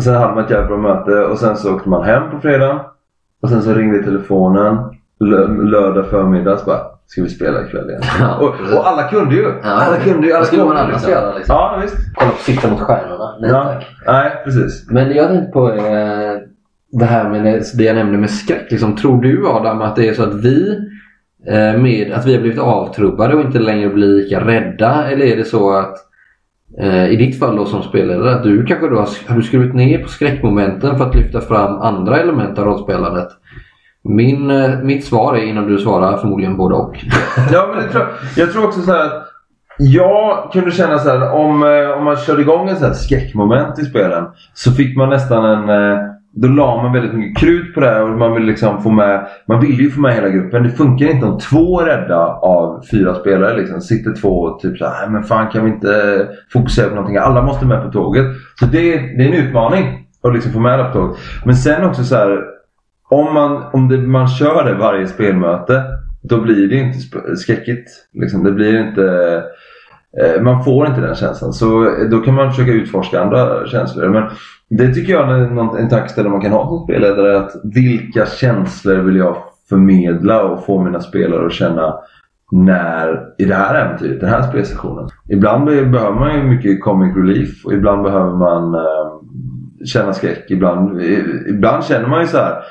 Och 0.00 0.04
sen 0.04 0.14
hade 0.14 0.34
man 0.34 0.44
ett 0.44 0.50
jävligt 0.50 0.68
bra 0.68 0.76
möte 0.78 1.10
och 1.24 1.38
sen 1.38 1.56
så 1.56 1.74
åkte 1.74 1.88
man 1.88 2.04
hem 2.04 2.30
på 2.30 2.40
fredag. 2.40 2.80
Och 3.42 3.48
sen 3.48 3.62
så 3.62 3.72
ringde 3.74 4.02
telefonen 4.02 4.76
lö- 5.20 5.62
lördag 5.70 6.06
förmiddag 6.06 6.56
så 6.58 6.66
bara 6.66 6.80
Ska 7.06 7.22
vi 7.22 7.28
spela 7.28 7.62
ikväll 7.66 7.90
igen? 7.90 8.02
Ja, 8.20 8.36
och, 8.38 8.76
och 8.78 8.88
alla 8.88 9.02
kunde 9.08 9.34
ju! 9.34 9.42
Ja, 9.42 9.70
alla 9.70 9.96
kunde 9.96 10.26
ju! 10.26 10.32
Alla 10.32 10.44
skulle 10.44 10.64
man 10.64 10.76
annars 10.76 10.92
liksom. 10.92 11.10
göra, 11.12 11.34
liksom? 11.36 11.56
Ja 11.56 11.78
visst. 11.82 11.96
Kolla 12.14 12.30
på 12.30 12.36
Sikta 12.38 12.70
mot 12.70 12.80
stjärnorna. 12.80 13.36
Nej 13.40 13.50
Ja. 13.50 13.64
tack. 13.64 13.86
Nej 14.06 14.32
precis. 14.44 14.90
Men 14.90 15.12
jag 15.12 15.28
tänkte 15.28 15.52
på 15.52 15.70
eh, 15.72 16.34
det 16.92 17.04
här 17.04 17.28
med 17.28 17.62
det, 17.74 17.84
jag 17.84 17.94
nämnde 17.96 18.18
med 18.18 18.30
skräck. 18.30 18.66
Liksom, 18.70 18.96
tror 18.96 19.22
du 19.22 19.46
Adam 19.48 19.82
att 19.82 19.96
det 19.96 20.08
är 20.08 20.14
så 20.14 20.22
att 20.22 20.34
vi 20.34 20.78
eh, 21.46 21.80
med 21.80 22.12
att 22.14 22.26
vi 22.26 22.34
har 22.34 22.40
blivit 22.40 22.58
avtrubbade 22.60 23.34
och 23.34 23.40
inte 23.40 23.58
längre 23.58 23.88
blir 23.90 24.08
lika 24.08 24.40
rädda? 24.46 25.04
Eller 25.10 25.26
är 25.26 25.36
det 25.36 25.44
så 25.44 25.76
att 25.76 25.94
Eh, 26.78 27.06
i 27.06 27.16
ditt 27.16 27.38
fall 27.38 27.56
då 27.56 27.66
som 27.66 27.82
spelare 27.82 28.34
att 28.34 28.42
du 28.42 28.66
kanske 28.66 28.88
då 28.88 28.96
har, 28.96 29.08
har 29.28 29.52
du 29.52 29.72
ner 29.72 29.98
på 29.98 30.08
skräckmomenten 30.08 30.98
för 30.98 31.04
att 31.04 31.14
lyfta 31.14 31.40
fram 31.40 31.80
andra 31.80 32.20
element 32.20 32.58
av 32.58 32.64
rollspelandet? 32.64 33.28
Min, 34.02 34.50
eh, 34.50 34.78
mitt 34.82 35.04
svar 35.04 35.36
är 35.36 35.42
innan 35.42 35.66
du 35.66 35.78
svarar 35.78 36.16
förmodligen 36.16 36.56
både 36.56 36.74
och. 36.74 37.04
Ja, 37.52 37.68
men 37.74 37.84
det 37.84 37.90
tror 37.90 38.04
jag. 38.04 38.46
Jag 38.46 38.52
tror 38.52 38.64
också 38.64 38.80
så 38.80 38.92
här 38.92 39.06
att 39.06 39.26
jag 39.78 40.52
kunde 40.52 40.70
känna 40.70 40.98
så 40.98 41.08
här 41.08 41.32
om, 41.32 41.62
eh, 41.62 41.98
om 41.98 42.04
man 42.04 42.16
körde 42.16 42.42
igång 42.42 42.68
en 42.68 42.76
så 42.76 42.86
här 42.86 42.92
skräckmoment 42.92 43.78
i 43.78 43.84
spelen 43.84 44.24
så 44.54 44.72
fick 44.72 44.96
man 44.96 45.08
nästan 45.08 45.44
en... 45.44 46.09
Då 46.32 46.48
la 46.48 46.82
man 46.82 46.92
väldigt 46.92 47.14
mycket 47.14 47.38
krut 47.40 47.74
på 47.74 47.80
det 47.80 47.86
här 47.86 48.02
och 48.02 48.18
man 48.18 48.34
vill 48.34 48.44
liksom 48.44 48.82
få 48.82 48.90
med... 48.90 49.26
Man 49.48 49.60
vill 49.60 49.80
ju 49.80 49.90
få 49.90 50.00
med 50.00 50.14
hela 50.14 50.28
gruppen. 50.28 50.62
Det 50.62 50.70
funkar 50.70 51.06
inte 51.06 51.26
om 51.26 51.38
två 51.38 51.80
är 51.80 51.84
rädda 51.86 52.26
av 52.26 52.84
fyra 52.90 53.14
spelare 53.14 53.56
liksom. 53.56 53.80
Sitter 53.80 54.14
två 54.14 54.28
och 54.40 54.60
typ 54.60 54.78
så 54.78 54.84
här, 54.86 55.08
men 55.08 55.22
fan 55.24 55.48
kan 55.50 55.64
vi 55.64 55.70
inte 55.70 56.26
fokusera 56.52 56.88
på 56.88 56.94
någonting? 56.94 57.16
Alla 57.16 57.42
måste 57.42 57.66
med 57.66 57.82
på 57.82 57.90
tåget. 57.92 58.24
Så 58.60 58.66
det, 58.66 58.94
är- 58.94 59.18
det 59.18 59.24
är 59.24 59.28
en 59.38 59.46
utmaning 59.46 60.06
att 60.22 60.34
liksom 60.34 60.52
få 60.52 60.60
med 60.60 60.72
alla 60.72 60.84
på 60.84 60.92
tåget. 60.98 61.16
Men 61.44 61.54
sen 61.56 61.84
också 61.84 62.04
så 62.04 62.14
här 62.16 62.38
om 63.10 63.34
man, 63.34 63.62
om 63.72 63.88
det, 63.88 63.98
man 63.98 64.28
kör 64.28 64.64
det 64.64 64.74
varje 64.74 65.06
spelmöte 65.06 65.82
då 66.22 66.40
blir 66.40 66.68
det 66.68 66.76
inte 66.76 66.98
skräckigt. 67.36 67.88
Liksom. 68.12 68.44
Det 68.44 68.52
blir 68.52 68.88
inte, 68.88 69.02
eh, 69.04 69.42
Eh, 70.18 70.42
man 70.42 70.64
får 70.64 70.86
inte 70.86 71.00
den 71.00 71.14
känslan. 71.14 71.52
Så 71.52 71.82
eh, 71.82 72.08
då 72.10 72.20
kan 72.20 72.34
man 72.34 72.50
försöka 72.50 72.72
utforska 72.72 73.20
andra 73.20 73.66
känslor. 73.66 74.08
Men 74.08 74.30
det 74.70 74.94
tycker 74.94 75.12
jag 75.12 75.30
är 75.30 75.78
en 75.78 75.88
tankeställare 75.88 76.32
man 76.32 76.40
kan 76.40 76.52
ha 76.52 76.68
som 76.68 76.84
spelledare. 76.84 77.38
Att 77.38 77.52
vilka 77.64 78.26
känslor 78.26 78.96
vill 78.96 79.16
jag 79.16 79.36
förmedla 79.68 80.42
och 80.42 80.64
få 80.64 80.82
mina 80.82 81.00
spelare 81.00 81.46
att 81.46 81.52
känna 81.52 81.94
när, 82.52 83.26
i 83.38 83.44
det 83.44 83.54
här 83.54 83.74
äventyret, 83.74 84.20
den 84.20 84.30
här 84.30 84.42
spelsessionen. 84.42 85.08
Ibland 85.28 85.64
behöver 85.64 86.12
man 86.12 86.34
ju 86.34 86.42
mycket 86.42 86.82
comic 86.82 87.16
relief 87.16 87.64
och 87.64 87.72
ibland 87.72 88.02
behöver 88.02 88.36
man 88.36 88.74
eh, 88.74 89.10
känna 89.84 90.12
skräck. 90.12 90.44
Ibland, 90.50 91.02
ibland 91.48 91.84
känner 91.84 92.08
man 92.08 92.20
ju 92.20 92.26
så 92.26 92.36
här 92.36 92.62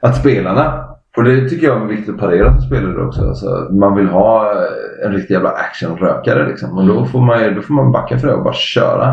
att 0.00 0.16
spelarna, 0.16 0.93
och 1.16 1.24
det 1.24 1.48
tycker 1.48 1.66
jag 1.66 1.82
är 1.82 1.86
viktigt 1.86 2.14
att 2.14 2.20
parera 2.20 2.52
som 2.52 2.60
spelare 2.62 3.06
också. 3.06 3.20
Alltså, 3.28 3.68
man 3.72 3.96
vill 3.96 4.06
ha 4.06 4.50
eh, 4.52 5.06
en 5.06 5.12
riktig 5.12 5.34
jävla 5.34 5.48
actionrökare 5.50 6.48
liksom. 6.48 6.78
Och 6.78 6.86
då 6.86 7.04
får, 7.04 7.20
man, 7.20 7.54
då 7.54 7.62
får 7.62 7.74
man 7.74 7.92
backa 7.92 8.18
för 8.18 8.28
det 8.28 8.34
och 8.34 8.44
bara 8.44 8.54
köra. 8.54 9.06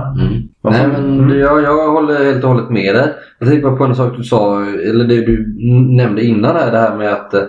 Man 0.63 0.73
Nej, 0.73 0.81
får- 0.81 0.87
men 1.01 1.19
mm. 1.19 1.39
jag, 1.39 1.63
jag 1.63 1.91
håller 1.91 2.25
helt 2.25 2.43
och 2.43 2.49
hållet 2.49 2.69
med 2.69 2.95
dig. 2.95 3.13
Jag 3.39 3.47
tänkte 3.49 3.69
bara 3.69 3.77
på 3.77 3.83
en 3.85 3.95
sak 3.95 4.17
du 4.17 4.23
sa, 4.23 4.61
eller 4.65 5.05
det 5.05 5.25
du 5.25 5.55
nämnde 5.95 6.23
innan 6.23 6.55
här, 6.55 6.71
det 6.71 6.77
här 6.77 6.97
med 6.97 7.13
att 7.13 7.33
eh, 7.33 7.41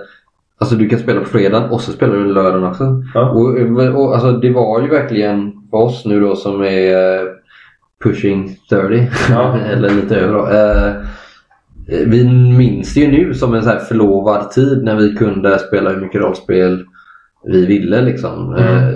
alltså, 0.61 0.77
du 0.77 0.89
kan 0.89 0.99
spela 0.99 1.21
på 1.21 1.27
fredagen 1.27 1.71
och 1.71 1.81
så 1.81 1.93
spelar 1.93 2.15
du 2.15 2.25
lördagen 2.25 2.65
också. 2.69 3.03
Ja. 3.15 3.31
Och, 3.31 4.01
och, 4.01 4.15
alltså, 4.15 4.33
det 4.33 4.51
var 4.53 4.81
ju 4.83 4.89
verkligen 4.89 5.53
för 5.71 5.77
oss 5.77 6.05
nu 6.07 6.21
då 6.21 6.37
som 6.37 6.63
är 6.63 7.15
eh, 7.15 7.29
pushing 8.05 8.57
30, 8.71 9.07
Ja. 9.31 9.57
eller 9.73 9.91
lite 9.91 10.17
över 10.17 10.35
då. 10.35 10.47
Eh, 10.47 10.95
vi 12.07 12.25
minns 12.59 12.95
det 12.95 13.01
ju 13.01 13.11
nu 13.11 13.35
som 13.35 13.55
en 13.55 13.63
så 13.63 13.69
här 13.69 13.79
förlovad 13.79 14.51
tid 14.51 14.85
när 14.85 14.97
vi 14.97 15.17
kunde 15.17 15.59
spela 15.59 15.91
hur 15.91 16.01
mycket 16.01 16.21
rollspel 16.21 16.85
vi 17.45 17.67
ville. 17.67 18.01
Liksom. 18.03 18.55
Mm. 18.55 18.77
Eh, 18.77 18.95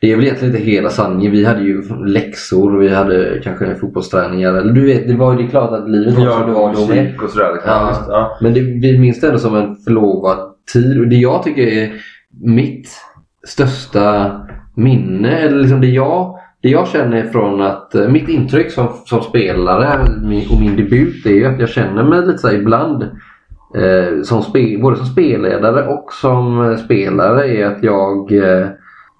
Det 0.00 0.12
är 0.12 0.16
väl 0.16 0.24
egentligen 0.24 0.54
inte 0.54 0.66
hela 0.70 0.88
sanningen. 0.90 1.32
Vi 1.32 1.44
hade 1.44 1.62
ju 1.62 1.82
läxor 2.06 2.74
och 2.76 2.82
vi 2.82 2.88
hade 2.88 3.40
kanske 3.44 3.74
fotbollsträningar. 3.74 4.54
Eller 4.54 4.72
du 4.72 4.86
vet, 4.86 5.08
det 5.08 5.14
var 5.16 5.32
ju 5.36 5.42
det 5.42 5.48
klart 5.50 5.72
att 5.72 5.90
livet 5.90 6.14
var 6.14 6.30
som 6.30 6.46
det 6.46 6.52
var 6.52 6.74
då 6.74 6.86
med. 6.86 7.04
musik 7.04 7.22
och 7.22 7.30
sådär. 7.30 7.52
Liksom. 7.52 7.72
Ja. 8.08 8.38
Men 8.40 8.54
det, 8.54 8.60
vi 8.60 8.98
minns 8.98 9.20
det 9.20 9.26
ändå 9.26 9.38
som 9.38 9.56
en 9.56 9.76
förlovad 9.76 10.38
tid. 10.72 11.00
Och 11.00 11.08
det 11.08 11.16
jag 11.16 11.42
tycker 11.42 11.62
är 11.62 11.92
mitt 12.42 12.88
största 13.46 14.32
minne, 14.76 15.38
eller 15.38 15.58
liksom 15.58 15.80
det 15.80 15.86
jag, 15.86 16.38
det 16.64 16.70
jag 16.70 16.88
känner 16.88 17.22
från 17.22 17.60
att, 17.62 17.94
eh, 17.94 18.08
mitt 18.08 18.28
intryck 18.28 18.70
som, 18.70 18.88
som 19.04 19.20
spelare 19.20 20.00
och 20.50 20.60
min 20.60 20.76
debut 20.76 21.26
är 21.26 21.30
ju 21.30 21.46
att 21.46 21.60
jag 21.60 21.68
känner 21.68 22.02
mig 22.04 22.26
lite 22.26 22.38
så 22.38 22.50
ibland 22.52 23.02
eh, 23.76 24.22
som 24.22 24.42
spe, 24.42 24.78
både 24.82 24.96
som 24.96 25.06
spelledare 25.06 25.86
och 25.86 26.12
som 26.12 26.70
eh, 26.70 26.76
spelare 26.76 27.56
är 27.56 27.66
att 27.66 27.82
jag 27.82 28.32
eh, 28.32 28.66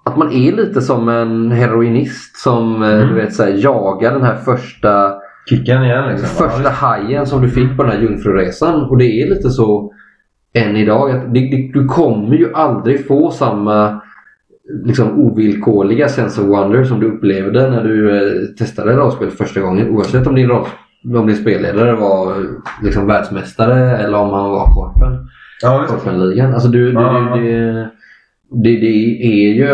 att 0.05 0.17
man 0.17 0.31
är 0.31 0.51
lite 0.51 0.81
som 0.81 1.09
en 1.09 1.51
heroinist 1.51 2.37
som 2.37 2.83
eh, 2.83 2.89
Mm. 2.89 3.07
du 3.07 3.13
vet, 3.13 3.33
så 3.33 3.43
här, 3.43 3.53
jagar 3.57 4.13
den 4.13 4.23
här 4.23 4.35
första 4.35 5.13
Kickan 5.49 5.83
igen 5.83 6.09
liksom. 6.09 6.47
första 6.47 6.69
hajen 6.69 7.25
som 7.25 7.41
du 7.41 7.49
fick 7.49 7.77
på 7.77 7.83
den 7.83 7.91
här 7.91 8.01
jungfruresan. 8.01 8.83
Och 8.83 8.97
det 8.97 9.21
är 9.21 9.29
lite 9.29 9.49
så 9.49 9.93
än 10.53 10.75
idag. 10.75 11.11
Att 11.11 11.33
det, 11.33 11.39
det, 11.39 11.71
du 11.73 11.85
kommer 11.85 12.35
ju 12.35 12.53
aldrig 12.53 13.07
få 13.07 13.31
samma 13.31 14.01
liksom, 14.85 15.19
ovillkorliga 15.19 16.07
sense 16.09 16.41
of 16.41 16.47
wonder 16.47 16.83
som 16.83 16.99
du 16.99 17.05
upplevde 17.05 17.69
när 17.69 17.83
du 17.83 18.17
eh, 18.17 18.45
testade 18.57 18.93
rollspel 18.95 19.29
första 19.29 19.61
gången. 19.61 19.89
Oavsett 19.89 20.27
om 20.27 20.35
din, 20.35 20.47
roll, 20.49 20.65
om 21.15 21.27
din 21.27 21.35
spelledare 21.35 21.93
var 21.95 22.31
eh, 22.31 22.35
liksom, 22.83 23.07
världsmästare 23.07 23.97
eller 23.97 24.17
om 24.17 24.29
han 24.29 24.49
var 24.51 24.73
korpen. 24.73 25.27
Ja. 25.61 25.85
Korpenligan. 25.87 26.53
Alltså 26.53 26.67
du, 26.69 26.93
Ja. 26.93 27.35
det, 27.35 27.87
det, 28.63 28.79
det, 28.79 29.23
är 29.23 29.53
ju 29.53 29.69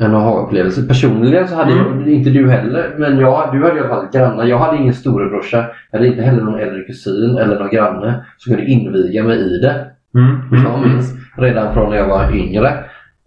en 0.00 0.14
aha-upplevelse. 0.14 0.82
Personligen 0.86 1.48
så 1.48 1.54
hade 1.54 1.72
Mm. 1.72 2.00
jag, 2.00 2.08
inte 2.08 2.30
du 2.30 2.50
heller, 2.50 2.94
men 2.98 3.18
jag, 3.18 3.48
du 3.52 3.62
hade 3.64 3.76
i 3.76 3.80
alla 3.80 3.88
fall 3.88 4.06
grannar. 4.12 4.44
Jag 4.44 4.58
hade 4.58 4.78
ingen 4.78 4.94
storebrorsa. 4.94 5.64
Jag 5.90 5.98
hade 5.98 6.08
inte 6.10 6.22
heller 6.22 6.42
någon 6.42 6.60
äldre 6.60 6.82
kusin 6.82 7.38
eller 7.38 7.58
någon 7.58 7.70
granne 7.70 8.24
som 8.36 8.54
kunde 8.54 8.70
inviga 8.70 9.24
mig 9.24 9.38
i 9.38 9.58
det. 9.58 9.86
Mm. 10.14 10.64
Jag 10.64 10.88
minns 10.88 11.14
redan 11.36 11.74
från 11.74 11.90
när 11.90 11.96
jag 11.96 12.08
var 12.08 12.34
yngre. 12.36 12.72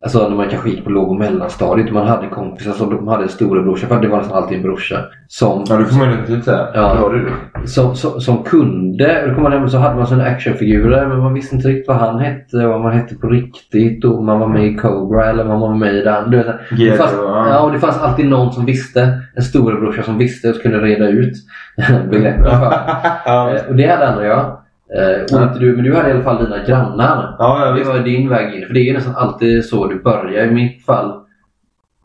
Alltså 0.03 0.29
när 0.29 0.35
man 0.35 0.49
kanske 0.49 0.69
gick 0.69 0.83
på 0.83 0.89
låg 0.89 1.09
och 1.09 1.15
mellanstadiet. 1.15 1.93
Man 1.93 2.07
hade 2.07 2.27
kompisar 2.27 2.71
som 2.71 2.89
de 2.89 3.07
hade 3.07 3.23
en 3.23 3.29
storebrorsa. 3.29 3.87
För 3.87 4.01
det 4.01 4.07
var 4.07 4.17
nästan 4.17 4.37
alltid 4.37 4.57
en 4.57 4.63
brorsa. 4.63 4.99
Som 5.27 5.63
Ja, 5.69 5.75
det 5.77 5.85
får 5.85 5.97
man 5.97 6.11
ju 6.11 6.17
definitivt 6.17 6.45
säga. 6.45 6.67
Ja. 6.73 7.09
Det 7.09 7.17
du 7.17 7.25
det. 7.25 7.67
som, 7.67 7.95
som, 7.95 8.21
som 8.21 8.43
kunde. 8.43 9.21
Och 9.21 9.29
då 9.29 9.33
kom 9.33 9.43
man 9.43 9.51
hem 9.51 9.63
och 9.63 9.71
så 9.71 9.77
hade 9.77 9.95
man 9.95 10.07
sådana 10.07 10.23
actionfigurer 10.23 11.07
men 11.07 11.19
man 11.19 11.33
visste 11.33 11.55
inte 11.55 11.67
riktigt 11.67 11.87
vad 11.87 11.97
han 11.97 12.19
hette 12.19 12.57
och 12.57 12.69
vad 12.69 12.81
man 12.81 12.91
hette 12.91 13.15
på 13.15 13.27
riktigt. 13.27 14.05
Och 14.05 14.23
man 14.23 14.39
var 14.39 14.47
med 14.47 14.65
i 14.65 14.75
Cobra 14.75 15.29
eller 15.29 15.45
man 15.45 15.59
var 15.59 15.75
med 15.75 15.95
i 15.95 16.01
den. 16.01 16.31
Du 16.31 16.37
vet, 16.37 16.47
det, 16.77 16.97
fanns, 16.97 17.13
ja. 17.17 17.59
och 17.59 17.71
det 17.71 17.79
fanns 17.79 17.97
alltid 17.97 18.25
någon 18.25 18.53
som 18.53 18.65
visste. 18.65 19.19
En 19.35 19.43
storebrorsa 19.43 20.03
som 20.03 20.17
visste 20.17 20.49
och 20.49 20.61
kunde 20.61 20.77
reda 20.79 21.07
ut 21.07 21.33
begreppen. 22.11 22.45
ja, 23.25 23.51
Eh, 23.51 23.69
och 23.69 23.75
det 23.75 23.87
hade 23.87 24.07
aldrig 24.07 24.29
jag. 24.29 24.60
Eh, 24.97 25.35
och 25.37 25.43
inte 25.43 25.59
du, 25.59 25.75
men 25.75 25.85
du 25.85 25.95
hade 25.95 26.09
i 26.09 26.11
alla 26.11 26.23
fall 26.23 26.43
dina 26.43 26.63
grannar. 26.63 27.35
ja, 27.39 27.65
ja 27.65 27.71
Det 27.71 27.83
var 27.83 27.99
din 27.99 28.29
väg 28.29 28.55
in. 28.55 28.67
För 28.67 28.73
det 28.73 28.89
är 28.89 28.93
nästan 28.93 29.15
alltid 29.15 29.65
så 29.65 29.87
du 29.87 29.99
börjar. 29.99 30.45
I 30.47 30.51
mitt 30.51 30.85
fall 30.85 31.13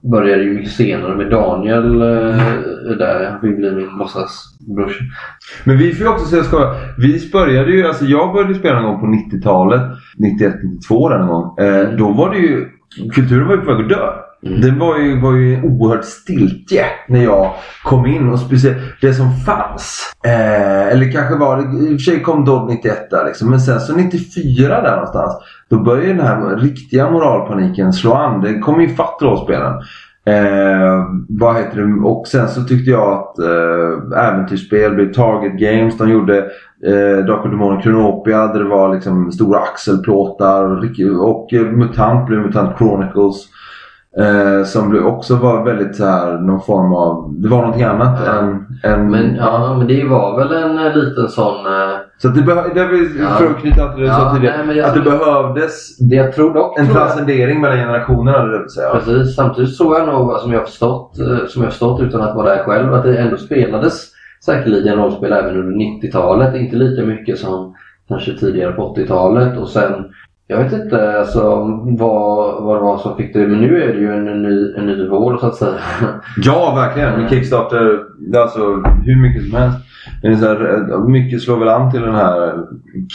började 0.02 0.42
ju 0.42 0.54
mycket 0.54 0.72
senare 0.72 1.16
med 1.16 1.30
Daniel. 1.30 2.02
Eh, 2.02 2.38
där 2.98 3.30
han 3.30 3.40
fick 3.40 3.56
bli 3.56 3.70
min 3.70 3.98
låtsasbrorsa. 3.98 5.04
Men 5.64 5.78
vi 5.78 5.92
får 5.92 6.06
ju 6.06 6.12
också 6.12 6.26
säga 6.26 6.44
skoja. 6.44 6.74
Vi 6.98 7.30
började 7.32 7.72
ju, 7.72 7.86
alltså 7.86 8.04
jag 8.04 8.32
började 8.32 8.54
spela 8.54 8.80
någon 8.80 9.00
gång 9.00 9.00
på 9.00 9.36
90-talet. 9.36 9.82
91, 10.18 10.54
92 10.64 11.08
där 11.08 11.18
någon 11.18 11.28
gång. 11.28 11.58
Eh, 11.66 11.88
då 11.90 12.12
var 12.12 12.30
det 12.30 12.38
ju, 12.38 12.66
kulturen 13.14 13.46
var 13.48 13.54
ju 13.54 13.60
på 13.60 13.74
väg 13.74 13.82
att 13.82 13.88
dö. 13.88 14.25
Mm. 14.42 14.60
Det 14.60 14.70
var 14.70 14.98
ju, 14.98 15.20
var 15.20 15.32
ju 15.32 15.54
en 15.54 15.64
oerhört 15.64 16.04
stiltje 16.04 16.84
när 17.08 17.24
jag 17.24 17.54
kom 17.84 18.06
in 18.06 18.28
och 18.28 18.38
speciellt 18.38 18.78
det 19.00 19.14
som 19.14 19.32
fanns. 19.32 20.12
Eh, 20.24 20.88
eller 20.88 21.12
kanske 21.12 21.34
var 21.36 21.56
det, 21.56 21.62
i 21.62 21.86
och 21.86 21.90
för 21.90 21.98
sig 21.98 22.22
kom 22.22 22.44
Dodd 22.44 22.68
91 22.68 23.10
där 23.10 23.24
liksom. 23.24 23.50
Men 23.50 23.60
sen 23.60 23.80
så 23.80 23.96
94 23.96 24.80
där 24.80 24.92
någonstans. 24.92 25.32
Då 25.68 25.78
började 25.78 26.14
den 26.14 26.26
här 26.26 26.56
riktiga 26.56 27.10
moralpaniken 27.10 27.92
slå 27.92 28.12
an. 28.12 28.40
Det 28.40 28.58
kom 28.58 28.80
ju 28.80 28.88
fatt 28.88 29.18
rollspelen. 29.22 29.72
Eh, 30.26 31.04
vad 31.28 31.56
heter 31.56 31.82
det? 31.82 32.08
Och 32.08 32.26
sen 32.26 32.48
så 32.48 32.64
tyckte 32.64 32.90
jag 32.90 33.12
att 33.12 33.38
eh, 33.38 34.18
äventyrsspel 34.26 34.94
blev 34.94 35.12
Target 35.12 35.58
Games. 35.58 35.98
De 35.98 36.10
gjorde 36.10 36.38
eh, 36.86 37.24
Drakar 37.26 37.48
Demoner 37.50 37.80
Kronopia. 37.80 38.46
där 38.46 38.58
det 38.58 38.68
var 38.68 38.94
liksom 38.94 39.32
stora 39.32 39.58
axelplåtar. 39.58 40.64
Och 40.64 40.84
och 41.28 41.52
eh, 41.52 41.62
MUTANT 41.62 42.26
blev 42.26 42.40
MUTANT 42.40 42.78
Chronicles. 42.78 43.48
Eh, 44.18 44.64
som 44.64 45.06
också 45.06 45.36
var 45.36 45.64
väldigt 45.64 45.96
så 45.96 46.04
här, 46.04 46.38
någon 46.38 46.60
form 46.60 46.92
av... 46.92 47.34
Det 47.38 47.48
var 47.48 47.58
någonting 47.58 47.82
annat 47.82 48.20
Ja. 48.26 48.32
än... 48.32 48.66
än 48.82 49.10
Men, 49.10 49.36
ja, 49.36 49.74
men 49.78 49.86
det 49.86 50.04
var 50.04 50.38
väl 50.38 50.52
en 50.52 50.78
eh, 50.86 50.94
liten 50.96 51.28
sån... 51.28 51.66
eh, 51.66 51.96
Så 52.18 52.28
att 52.28 52.34
det, 52.34 52.40
behö- 52.40 52.74
det 52.74 52.86
vill, 52.86 53.08
Ja. 53.20 53.28
för 53.28 53.46
att 53.46 53.56
knyta 53.56 53.92
till 53.92 54.02
det 54.02 54.08
Ja, 54.08 54.34
tidigare. 54.34 54.64
nej, 54.66 54.80
att 54.82 54.94
det 54.94 55.00
behövdes 55.00 55.98
Det 55.98 56.16
jag 56.16 56.32
tror 56.32 56.54
dock... 56.54 56.78
en 56.78 56.88
transcendering 56.88 57.60
mellan 57.60 57.78
generationerna. 57.78 58.44
Det 58.44 58.58
vill 58.58 58.68
säga. 58.70 58.90
Precis. 58.90 59.36
Samtidigt 59.36 59.78
tror 59.78 59.98
jag 59.98 60.06
nog, 60.08 60.32
som 60.40 60.52
jag 60.52 60.58
har 60.58 60.66
förstått, 60.66 61.18
eh, 61.18 61.46
som 61.48 61.62
jag 61.62 61.70
förstått 61.70 62.00
utan 62.00 62.20
att 62.20 62.36
vara 62.36 62.48
där 62.48 62.62
själv, 62.64 62.94
att 62.94 63.02
det 63.02 63.18
ändå 63.18 63.36
spelades 63.36 64.02
säkerligen 64.44 64.98
rollspel 64.98 65.32
även 65.32 65.56
under 65.56 65.76
90-talet. 65.84 66.54
Inte 66.54 66.76
lika 66.76 67.02
mycket 67.06 67.38
som 67.38 67.74
kanske 68.08 68.32
tidigare 68.32 68.72
på 68.72 68.94
80-talet. 68.96 69.58
Och 69.58 69.68
sen, 69.68 69.92
jag 70.48 70.58
vet 70.58 70.72
inte 70.72 71.18
alltså, 71.18 71.40
vad, 71.98 72.62
vad 72.62 72.76
det 72.76 72.80
var 72.80 72.98
som 72.98 73.16
fick 73.16 73.32
det. 73.32 73.46
Men 73.46 73.60
nu 73.60 73.82
är 73.82 73.94
det 73.94 74.00
ju 74.00 74.12
en, 74.12 74.42
ny, 74.42 74.74
en 74.76 74.86
ny 74.86 75.08
vår 75.08 75.36
så 75.36 75.46
att 75.46 75.54
säga. 75.54 75.78
Ja, 76.36 76.74
verkligen. 76.76 77.20
Med 77.20 77.30
Kickstarter, 77.30 78.02
alltså 78.36 78.60
hur 79.04 79.22
mycket 79.22 79.42
som 79.42 79.54
helst. 79.54 79.78
Är 80.22 80.34
så 80.34 80.46
här, 80.46 80.90
eh, 80.92 80.98
mycket 80.98 81.42
slår 81.42 81.56
väl 81.56 81.68
an 81.68 81.90
till 81.90 82.00
den 82.00 82.14
här, 82.14 82.64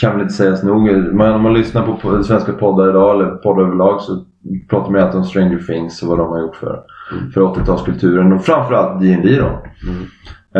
kan 0.00 0.12
väl 0.12 0.22
inte 0.22 0.34
sägas 0.34 0.62
nog. 0.62 0.82
Men 1.14 1.32
om 1.32 1.42
man 1.42 1.54
lyssnar 1.54 1.82
på 1.82 2.22
svenska 2.22 2.52
poddar 2.52 2.90
idag, 2.90 3.14
eller 3.14 3.30
poddar 3.30 3.62
överlag, 3.62 4.00
så 4.00 4.24
pratar 4.70 4.90
man 4.90 5.00
ju 5.00 5.06
alltid 5.06 5.20
om 5.20 5.24
Stranger 5.24 5.58
Things 5.58 6.02
och 6.02 6.08
vad 6.08 6.18
de 6.18 6.28
har 6.28 6.40
gjort 6.40 6.56
för, 6.56 6.80
för 7.34 7.40
80-talskulturen. 7.40 8.34
Och 8.34 8.44
framförallt 8.44 9.00
D&D 9.00 9.36
då. 9.40 9.62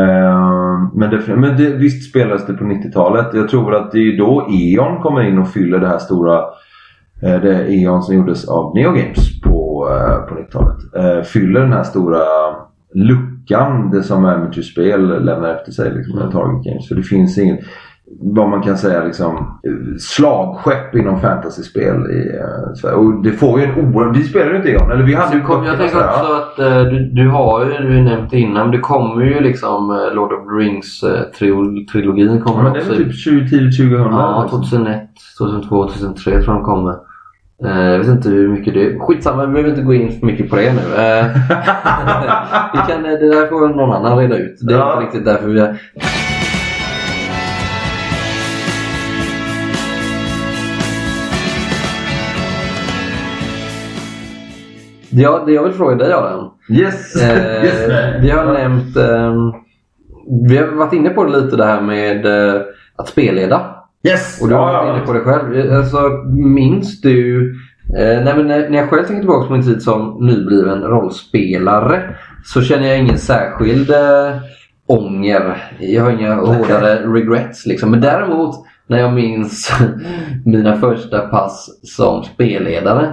Eh, 0.00 0.78
men 0.94 1.10
det, 1.10 1.36
men 1.36 1.56
det, 1.56 1.70
visst 1.70 2.10
spelades 2.10 2.46
det 2.46 2.52
på 2.52 2.64
90-talet. 2.64 3.26
Jag 3.32 3.48
tror 3.48 3.74
att 3.74 3.92
det 3.92 3.98
är 3.98 4.18
då 4.18 4.48
E.ON 4.50 5.02
kommer 5.02 5.28
in 5.28 5.38
och 5.38 5.48
fyller 5.48 5.78
det 5.78 5.88
här 5.88 5.98
stora 5.98 6.44
det 7.22 7.54
är 7.54 7.64
E.ON 7.70 8.02
som 8.02 8.14
gjordes 8.14 8.48
av 8.48 8.74
Neo 8.74 8.90
Games 8.92 9.40
på, 9.40 9.88
eh, 9.90 10.16
på 10.28 10.34
90-talet. 10.34 10.76
Eh, 10.96 11.22
fyller 11.24 11.60
den 11.60 11.72
här 11.72 11.82
stora 11.82 12.18
luckan 12.94 13.90
det 13.90 14.02
som 14.02 14.24
äventyrsspel 14.24 15.24
lämnar 15.24 15.48
efter 15.54 15.72
sig. 15.72 15.92
Liksom, 15.94 16.18
med 16.18 16.30
Target 16.32 16.64
Games. 16.64 16.88
För 16.88 16.94
det 16.94 17.02
finns 17.02 17.38
ingen 17.38 17.58
vad 18.20 18.48
man 18.48 18.62
kan 18.62 18.78
säga 18.78 19.04
liksom 19.04 19.36
eh, 19.36 19.96
slagskepp 19.98 20.94
inom 20.94 21.20
fantasyspel 21.20 22.10
i 22.10 22.36
eh, 22.36 22.74
Sverige. 22.74 22.96
Och 22.96 23.22
det 23.22 23.32
får 23.32 23.60
ju 23.60 23.66
en 23.66 23.94
oerhört... 23.94 24.16
Vi 24.16 24.22
spelar 24.24 24.50
ju 24.50 24.56
inte 24.56 24.68
E.ON. 24.70 24.90
Eller 24.90 25.02
vi 25.04 25.14
hade 25.14 25.36
ju 25.36 25.42
kom, 25.42 25.64
jag 25.64 25.78
tänker 25.78 25.96
också 25.98 26.32
att 26.32 26.58
eh, 26.58 26.82
du, 26.82 27.10
du 27.12 27.28
har 27.28 27.64
ju, 27.64 27.70
du 27.88 28.02
nämnt 28.02 28.30
det 28.30 28.38
innan, 28.38 28.70
det 28.70 28.78
kommer 28.78 29.24
ju 29.24 29.40
liksom 29.40 29.90
eh, 29.90 30.14
Lord 30.14 30.32
of 30.32 30.40
the 30.48 30.64
Rings 30.64 31.02
eh, 31.02 31.20
trio- 31.38 31.86
trilogin 31.92 32.42
Ja, 32.46 32.62
men 32.62 32.72
det 32.72 32.80
är 32.80 32.84
väl 32.84 32.96
typ 32.96 33.14
20, 33.14 33.48
tidigt 33.48 33.76
2000. 33.76 33.96
Ja, 33.98 34.42
liksom. 34.42 34.62
2001, 34.62 35.00
2002, 35.38 35.86
2003 35.88 36.22
tror 36.24 36.54
jag 36.54 36.56
de 36.56 36.62
kommer. 36.64 36.94
Eh, 37.64 37.90
jag 37.90 37.98
vet 37.98 38.08
inte 38.08 38.28
hur 38.28 38.48
mycket 38.48 38.74
det 38.74 38.84
är. 38.86 38.98
Skitsamma, 38.98 39.46
vi 39.46 39.52
behöver 39.52 39.70
inte 39.70 39.82
gå 39.82 39.94
in 39.94 40.12
för 40.20 40.26
mycket 40.26 40.50
på 40.50 40.56
det 40.56 40.72
nu. 40.72 41.02
Eh, 41.02 41.26
vi 42.72 42.92
kan, 42.92 43.04
eh, 43.04 43.10
det 43.20 43.28
där 43.34 43.46
får 43.46 43.68
någon 43.68 43.92
annan 43.92 44.18
reda 44.18 44.36
ut. 44.36 44.56
Det 44.60 44.74
är 44.74 44.78
Ja. 44.78 44.92
inte 44.92 45.04
riktigt 45.06 45.24
därför 45.24 45.48
vi 45.48 45.60
är... 45.60 45.76
Ja, 55.10 55.42
det 55.46 55.52
jag 55.52 55.62
vill 55.64 55.72
fråga 55.72 55.96
dig 55.96 56.12
Adam. 56.12 56.50
Yes! 56.70 57.16
Eh, 57.16 57.64
yes 57.64 57.90
vi 58.22 58.30
har 58.30 58.52
nämnt, 58.52 58.96
ehm, 58.96 59.52
vi 60.48 60.56
har 60.56 60.66
varit 60.66 60.92
inne 60.92 61.10
på 61.10 61.24
det 61.24 61.40
lite 61.40 61.56
det 61.56 61.64
här 61.64 61.80
med 61.80 62.26
eh, 62.26 62.62
att 62.96 63.08
spelleda. 63.08 63.71
Yes! 64.02 64.42
Och 64.42 64.48
du 64.48 64.54
har 64.54 64.72
varit 64.72 64.96
inne 64.96 65.06
på 65.06 65.12
det 65.12 65.20
själv. 65.20 65.72
Alltså, 65.72 66.10
minns 66.34 67.00
du 67.00 67.50
eh, 67.98 68.24
nej, 68.24 68.34
men 68.36 68.46
när, 68.46 68.70
jag 68.70 68.90
själv 68.90 69.02
tänker 69.02 69.20
tillbaka 69.20 69.46
på 69.46 69.52
min 69.52 69.62
tid 69.62 69.82
som 69.82 70.16
nybliven 70.20 70.82
rollspelare 70.82 72.16
så 72.44 72.62
känner 72.62 72.88
jag 72.88 72.98
ingen 72.98 73.18
särskild 73.18 73.90
eh, 73.90 74.36
ånger. 74.86 75.56
Jag 75.78 76.02
har 76.02 76.10
inga 76.10 76.34
hårdare 76.34 77.12
regrets. 77.12 77.66
Liksom. 77.66 77.90
Men 77.90 78.00
däremot 78.00 78.54
när 78.86 78.98
jag 78.98 79.14
minns 79.14 79.72
mina 80.44 80.76
första 80.76 81.18
pass 81.18 81.80
som 81.82 82.24
spelledare 82.24 83.12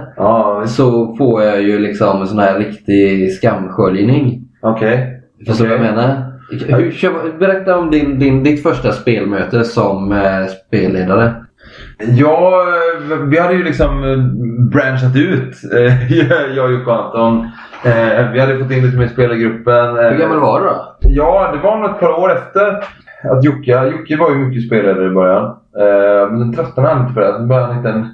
visst. 0.62 0.74
så 0.74 1.16
får 1.16 1.42
jag 1.42 1.62
ju 1.62 1.78
liksom 1.78 2.20
en 2.20 2.26
sån 2.28 2.38
här 2.38 2.58
riktig 2.58 3.32
skamsköljning. 3.32 4.48
Okej. 4.62 5.22
Förstår 5.46 5.64
du 5.64 5.74
Okej. 5.74 5.78
vad 5.78 5.88
jag 5.88 5.96
menar? 5.96 6.29
Hur, 6.50 7.38
berätta 7.38 7.78
om 7.78 7.90
din, 7.90 8.18
din, 8.18 8.42
ditt 8.42 8.62
första 8.62 8.92
spelmöte 8.92 9.64
som 9.64 10.12
eh, 10.12 10.46
spelledare. 10.66 11.34
Ja, 11.98 12.64
eh, 13.10 13.16
vi 13.16 13.38
hade 13.38 13.54
ju 13.54 13.64
liksom 13.64 14.04
eh, 14.04 14.18
branchat 14.70 15.16
ut. 15.16 15.54
eh, 15.78 16.12
Jag 16.56 16.64
och 16.64 16.72
Jocke 16.72 16.90
Anton. 16.92 17.50
Vi 18.32 18.40
hade 18.40 18.58
fått 18.58 18.70
in 18.70 18.84
lite 18.84 18.98
mer 18.98 19.08
spelare 19.08 19.36
i 19.36 19.40
gruppen. 19.40 19.96
Hur 19.96 20.18
gammal 20.18 20.40
var 20.40 20.60
du 20.60 20.66
då? 20.66 20.96
Ja, 21.00 21.50
det 21.52 21.58
var 21.58 21.78
nog 21.78 21.90
ett 21.90 22.00
par 22.00 22.20
år 22.20 22.32
efter 22.32 22.66
att 23.32 23.44
Jocke, 23.44 23.84
Jocke 23.84 24.16
var 24.16 24.30
ju 24.30 24.36
mycket 24.36 24.66
spelare 24.66 25.06
i 25.06 25.10
början. 25.10 25.56
Men 26.30 26.38
sen 26.40 26.52
tröttnade 26.54 26.88
han 26.88 27.02
lite 27.02 27.14
på 27.14 27.20
det. 27.20 27.32
Sen 27.32 27.48
började 27.48 27.66
han 27.66 27.76
hitta 27.76 27.92
en, 27.92 28.08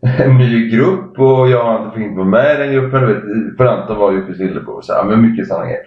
en 0.30 0.38
ny 0.38 0.70
grupp 0.70 1.18
och 1.18 1.48
jag 1.48 1.64
och 1.64 1.70
Anton 1.70 1.92
fick 1.92 2.02
inte 2.02 2.18
vara 2.18 2.28
med 2.28 2.54
i 2.54 2.58
den 2.62 2.72
gruppen. 2.72 3.00
Du 3.00 3.06
vet, 3.14 3.22
för 3.56 3.66
Anton 3.66 3.98
var 3.98 4.12
Jockes 4.12 4.38
lillebror 4.38 4.76
och 4.76 4.84
så 4.84 4.92
här, 4.92 5.04
men 5.04 5.22
mycket 5.30 5.48
sådana 5.48 5.64
grejer. 5.64 5.80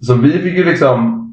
Så 0.00 0.14
vi 0.14 0.30
fick 0.30 0.54
ju 0.54 0.64
liksom 0.64 1.23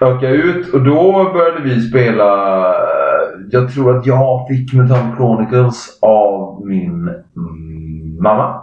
öka 0.00 0.28
ut 0.28 0.74
och 0.74 0.84
då 0.84 1.30
började 1.32 1.60
vi 1.62 1.80
spela 1.80 2.58
eh, 2.68 3.40
Jag 3.50 3.74
tror 3.74 3.96
att 3.96 4.06
jag 4.06 4.48
fick 4.48 4.72
Metal 4.72 5.16
Chronicles 5.16 5.98
av 6.02 6.66
min 6.66 7.10
mamma. 8.20 8.60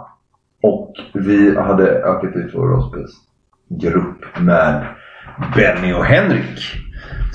Och 0.62 0.92
vi 1.14 1.56
hade 1.58 1.90
ökat 1.90 2.36
ut 2.36 2.50
vår 2.54 2.66
rollspelsgrupp 2.68 4.38
med 4.40 4.86
Benny 5.54 5.92
och 5.92 6.04
Henrik. 6.04 6.85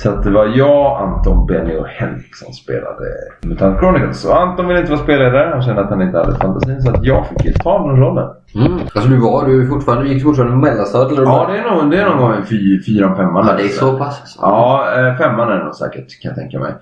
Så 0.03 0.09
att 0.09 0.23
det 0.23 0.31
var 0.31 0.45
jag, 0.45 1.01
Anton, 1.01 1.45
Benny 1.45 1.75
och 1.77 1.87
Henrik 1.87 2.35
som 2.35 2.53
spelade 2.53 3.05
Mutant 3.41 3.79
Chronicles. 3.79 4.25
Och 4.25 4.41
Anton 4.41 4.67
ville 4.67 4.79
inte 4.79 4.91
vara 4.91 5.03
spelledare. 5.03 5.49
Han 5.53 5.61
kände 5.61 5.81
att 5.81 5.89
han 5.89 6.01
inte 6.01 6.17
hade 6.17 6.35
fantasin. 6.35 6.81
Så 6.81 6.91
att 6.91 7.05
jag 7.05 7.27
fick 7.27 7.45
ju 7.45 7.53
ta 7.53 7.87
den 7.87 7.97
rollen. 7.97 8.29
Mm. 8.55 8.73
Alltså 8.73 9.09
du 9.09 9.17
var 9.17 9.45
du 9.45 9.67
fortfarande, 9.67 10.09
gick 10.09 10.23
fortfarande 10.23 10.55
mellanstadiet? 10.55 11.19
eller? 11.19 11.31
Ja, 11.31 11.49
det 11.51 11.57
är 11.57 11.71
nog, 11.71 11.91
det 11.91 11.97
är 11.97 12.05
någon 12.05 12.17
gång 12.17 12.31
en 12.31 12.45
fy, 12.45 12.83
fyra, 12.83 13.15
femman. 13.15 13.47
Ja, 13.47 13.53
det 13.57 13.63
är 13.63 13.67
så 13.67 13.97
pass. 13.97 14.19
alltså. 14.21 14.39
Ja, 14.41 14.85
eh, 14.97 15.17
femman 15.17 15.51
är 15.51 15.57
det 15.57 15.63
nog 15.63 15.75
säkert 15.75 16.21
kan 16.21 16.29
jag 16.29 16.35
tänka 16.35 16.59
mig. 16.59 16.73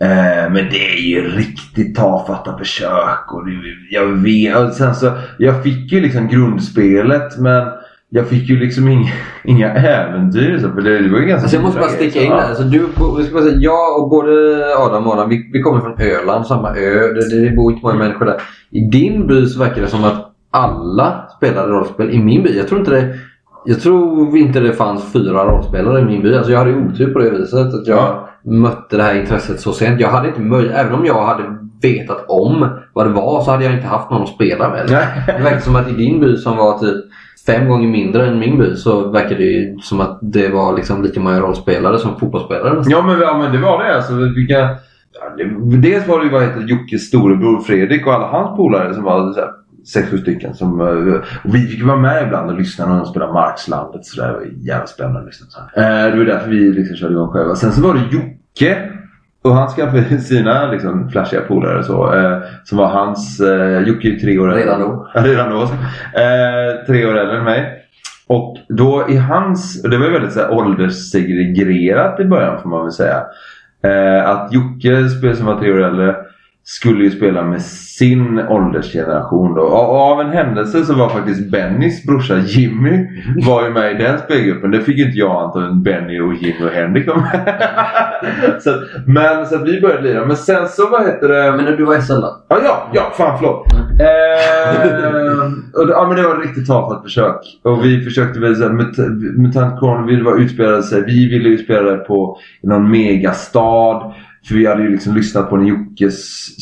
Eh, 0.00 0.52
men 0.52 0.68
det 0.70 0.94
är 0.96 1.00
ju 1.00 1.28
riktigt 1.28 1.96
tafatta 1.96 2.58
försök 2.58 3.32
och 3.32 3.46
det, 3.46 3.52
jag 3.90 4.06
vet. 4.06 4.56
Och 4.56 4.72
sen 4.72 4.94
så, 4.94 5.10
jag 5.38 5.62
fick 5.62 5.92
ju 5.92 6.00
liksom 6.00 6.28
grundspelet 6.28 7.38
men 7.38 7.68
jag 8.14 8.26
fick 8.26 8.48
ju 8.48 8.56
liksom 8.58 8.88
inga, 8.88 9.10
inga 9.44 9.74
äventyr 9.74 10.58
så, 10.58 10.68
för 10.68 10.80
det, 10.80 10.98
det 10.98 11.12
var 11.12 11.18
ju 11.18 11.26
ganska 11.26 11.42
Alltså 11.42 11.56
jag 11.56 11.62
måste 11.64 11.80
bara 11.80 11.88
sticka 11.88 12.22
in 12.22 12.30
där. 12.30 12.48
Alltså 12.48 12.62
du, 12.62 12.76
jag, 12.76 13.24
ska 13.24 13.34
bara 13.34 13.44
säga, 13.44 13.56
jag 13.58 14.02
och 14.02 14.10
både 14.10 14.32
Adam 14.78 15.06
och 15.06 15.12
Adam, 15.12 15.28
vi, 15.28 15.50
vi 15.52 15.62
kommer 15.62 15.80
från 15.80 16.00
Öland, 16.00 16.46
samma 16.46 16.68
ö. 16.68 17.12
Det, 17.14 17.40
det 17.40 17.56
bor 17.56 17.72
inte 17.72 17.86
många 17.86 17.98
människor 17.98 18.24
där. 18.26 18.40
I 18.70 18.80
din 18.80 19.26
by 19.26 19.46
så 19.46 19.58
verkar 19.58 19.82
det 19.82 19.88
som 19.88 20.04
att 20.04 20.32
alla 20.50 21.28
spelade 21.36 21.72
rollspel. 21.72 22.10
I 22.10 22.18
min 22.18 22.42
by, 22.42 22.56
jag 22.56 22.68
tror 22.68 22.80
inte 22.80 22.90
det 22.90 23.14
jag 23.66 23.80
tror 23.80 24.36
inte 24.36 24.60
det 24.60 24.72
fanns 24.72 25.12
fyra 25.12 25.44
rollspelare 25.44 26.00
i 26.00 26.04
min 26.04 26.22
by. 26.22 26.34
Alltså 26.34 26.52
jag 26.52 26.58
hade 26.58 26.74
otur 26.74 27.12
på 27.12 27.18
det 27.18 27.30
viset. 27.30 27.74
Att 27.74 27.86
jag 27.86 27.98
Ja. 27.98 28.28
mötte 28.44 28.96
det 28.96 29.02
här 29.02 29.20
intresset 29.20 29.60
så 29.60 29.72
sent. 29.72 30.00
Jag 30.00 30.08
hade 30.08 30.28
inte 30.28 30.40
möjlighet, 30.40 30.78
även 30.78 30.94
om 30.94 31.06
jag 31.06 31.26
hade 31.26 31.42
vetat 31.82 32.24
om 32.28 32.68
vad 32.92 33.06
det 33.06 33.12
var 33.12 33.42
så 33.42 33.50
hade 33.50 33.64
jag 33.64 33.74
inte 33.74 33.86
haft 33.86 34.10
någon 34.10 34.22
att 34.22 34.28
spela 34.28 34.70
med. 34.70 34.86
Det 35.26 35.42
verkar 35.42 35.60
som 35.60 35.76
att 35.76 35.88
i 35.88 35.92
din 35.92 36.20
by 36.20 36.36
som 36.36 36.56
var 36.56 36.78
typ 36.78 37.04
fem 37.46 37.68
gånger 37.68 37.88
mindre 37.88 38.26
än 38.26 38.38
min 38.38 38.58
by 38.58 38.76
så 38.76 39.10
verkar 39.10 39.36
det 39.36 39.44
ju 39.44 39.78
som 39.78 40.00
att 40.00 40.18
det 40.22 40.48
var 40.48 40.76
liksom 40.76 41.02
lika 41.02 41.20
många 41.20 41.40
rollspelare 41.40 41.98
som 41.98 42.18
fotbollsspelare. 42.18 42.82
Ja 42.86 43.02
men, 43.02 43.20
ja 43.20 43.38
men 43.38 43.52
det 43.52 43.58
var 43.58 43.84
det 43.84 43.96
alltså. 43.96 44.14
Vilka, 44.14 44.54
ja, 44.54 45.34
det, 45.36 45.78
dels 45.88 46.08
var 46.08 46.18
det 46.18 46.24
ju 46.24 46.32
vad 46.32 46.42
heter 46.42 46.60
Jockes 46.60 47.08
storebror 47.08 47.60
Fredrik 47.60 48.06
och 48.06 48.14
alla 48.14 48.26
hans 48.26 48.56
polare 48.56 48.94
som 48.94 49.04
var 49.04 49.32
så 49.32 49.40
här, 49.40 49.50
sex, 49.92 50.10
sju 50.10 50.18
stycken. 50.18 50.54
Som, 50.54 50.80
eh, 50.80 50.86
och 51.44 51.54
vi 51.54 51.66
fick 51.66 51.84
vara 51.84 51.96
med 51.96 52.26
ibland 52.26 52.50
och 52.50 52.58
lyssna 52.58 52.86
när 52.86 52.96
de 52.96 53.06
spelade 53.06 53.32
Markslandet. 53.32 54.04
Så 54.04 54.22
det 54.22 54.32
var 54.32 54.42
jävligt 54.60 54.88
spännande. 54.88 55.20
att 55.20 55.26
lyssna 55.26 55.46
på. 55.74 55.80
Eh, 55.80 55.86
det 55.86 56.16
var 56.16 56.24
därför 56.24 56.50
vi 56.50 56.72
liksom 56.72 56.96
körde 56.96 57.12
igång 57.12 57.28
själva. 57.28 57.54
Sen 57.54 57.72
så 57.72 57.82
var 57.82 57.94
det 57.94 58.00
Jocke. 58.10 58.90
Och 59.44 59.54
han 59.54 59.68
skaffade 59.68 60.18
sina 60.20 60.70
liksom, 60.70 61.10
flashiga 61.10 61.40
polare 61.40 61.84
så. 61.84 62.14
Eh, 62.14 62.38
som 62.64 62.78
var 62.78 62.86
hans... 62.86 63.40
Eh, 63.40 63.82
Jocke 63.82 64.08
är 64.08 64.12
ju 64.12 64.18
tre 64.18 64.38
år 64.38 64.48
äldre. 64.48 64.64
Redan 64.64 64.80
då. 64.80 65.08
Redan 65.14 65.50
då. 65.50 65.62
Eh, 65.62 66.86
tre 66.86 67.06
år 67.06 67.18
äldre 67.18 67.38
än 67.38 67.44
mig. 67.44 67.80
Och 68.26 68.56
då 68.68 69.06
i 69.08 69.16
hans, 69.16 69.82
det 69.82 69.98
var 69.98 70.06
ju 70.06 70.12
väldigt 70.12 70.32
så 70.32 70.40
här, 70.40 70.52
ålderssegregerat 70.52 72.20
i 72.20 72.24
början 72.24 72.62
får 72.62 72.68
man 72.68 72.82
väl 72.82 72.92
säga. 72.92 73.22
Eh, 73.82 74.30
att 74.30 74.52
Jocke 74.52 75.08
som 75.08 75.46
var 75.46 75.58
tre 75.58 75.72
år 75.72 75.82
äldre 75.82 76.16
skulle 76.66 77.04
ju 77.04 77.10
spela 77.10 77.42
med 77.44 77.62
sin 77.62 78.38
åldersgeneration 78.38 79.54
då. 79.54 79.60
Och 79.62 79.96
av 79.96 80.20
en 80.20 80.30
händelse 80.30 80.84
så 80.84 80.94
var 80.94 81.08
faktiskt 81.08 81.50
Bennys 81.50 82.06
brorsa 82.06 82.38
Jimmy 82.38 83.06
var 83.46 83.64
ju 83.64 83.70
med 83.70 83.90
i 83.92 84.02
den 84.02 84.18
spelgruppen. 84.18 84.70
Det 84.70 84.80
fick 84.80 84.98
inte 84.98 85.18
jag 85.18 85.42
Anton, 85.42 85.82
Benny 85.82 86.20
och 86.20 86.34
Jimmy 86.34 86.64
och 86.64 86.70
Henrik 86.70 87.06
vara 87.06 87.16
med. 87.20 87.54
så, 88.62 88.70
men 89.06 89.46
så 89.46 89.54
att 89.54 89.68
vi 89.68 89.80
började 89.80 90.02
lira. 90.02 90.26
Men 90.26 90.36
sen 90.36 90.68
så 90.68 90.88
vad 90.90 91.06
heter 91.06 91.28
det? 91.28 91.56
Men 91.56 91.76
du 91.76 91.84
var 91.84 91.98
SL 92.00 92.12
då? 92.12 92.36
Ja, 92.48 92.58
ja, 92.64 92.88
ja, 92.94 93.12
fan 93.16 93.38
förlåt. 93.38 93.66
Eh, 94.00 95.52
och, 95.80 95.86
det- 95.86 95.92
ja, 95.92 96.06
men 96.08 96.16
det 96.16 96.22
var 96.22 96.34
ett 96.38 96.46
riktigt 96.46 96.66
tafatt 96.66 97.02
försök. 97.02 97.36
Och 97.62 97.84
vi 97.84 98.00
försökte 98.04 98.40
väl 98.40 98.56
såhär, 98.56 98.70
Mut- 98.70 99.38
Mutant 99.42 99.80
Corner 99.80 100.06
ville 100.06 100.24
vara 100.24 100.36
utspelade 100.36 100.82
sig. 100.82 101.04
Vi 101.06 101.28
ville 101.28 101.48
utspela 101.48 101.90
det 101.90 101.96
på 101.96 102.38
någon 102.62 102.90
megastad. 102.90 104.00
För 104.48 104.54
vi 104.54 104.66
hade 104.66 104.82
ju 104.82 104.88
liksom 104.88 105.14
lyssnat 105.14 105.50
på 105.50 105.56
när 105.56 105.68
Jockes 105.68 106.14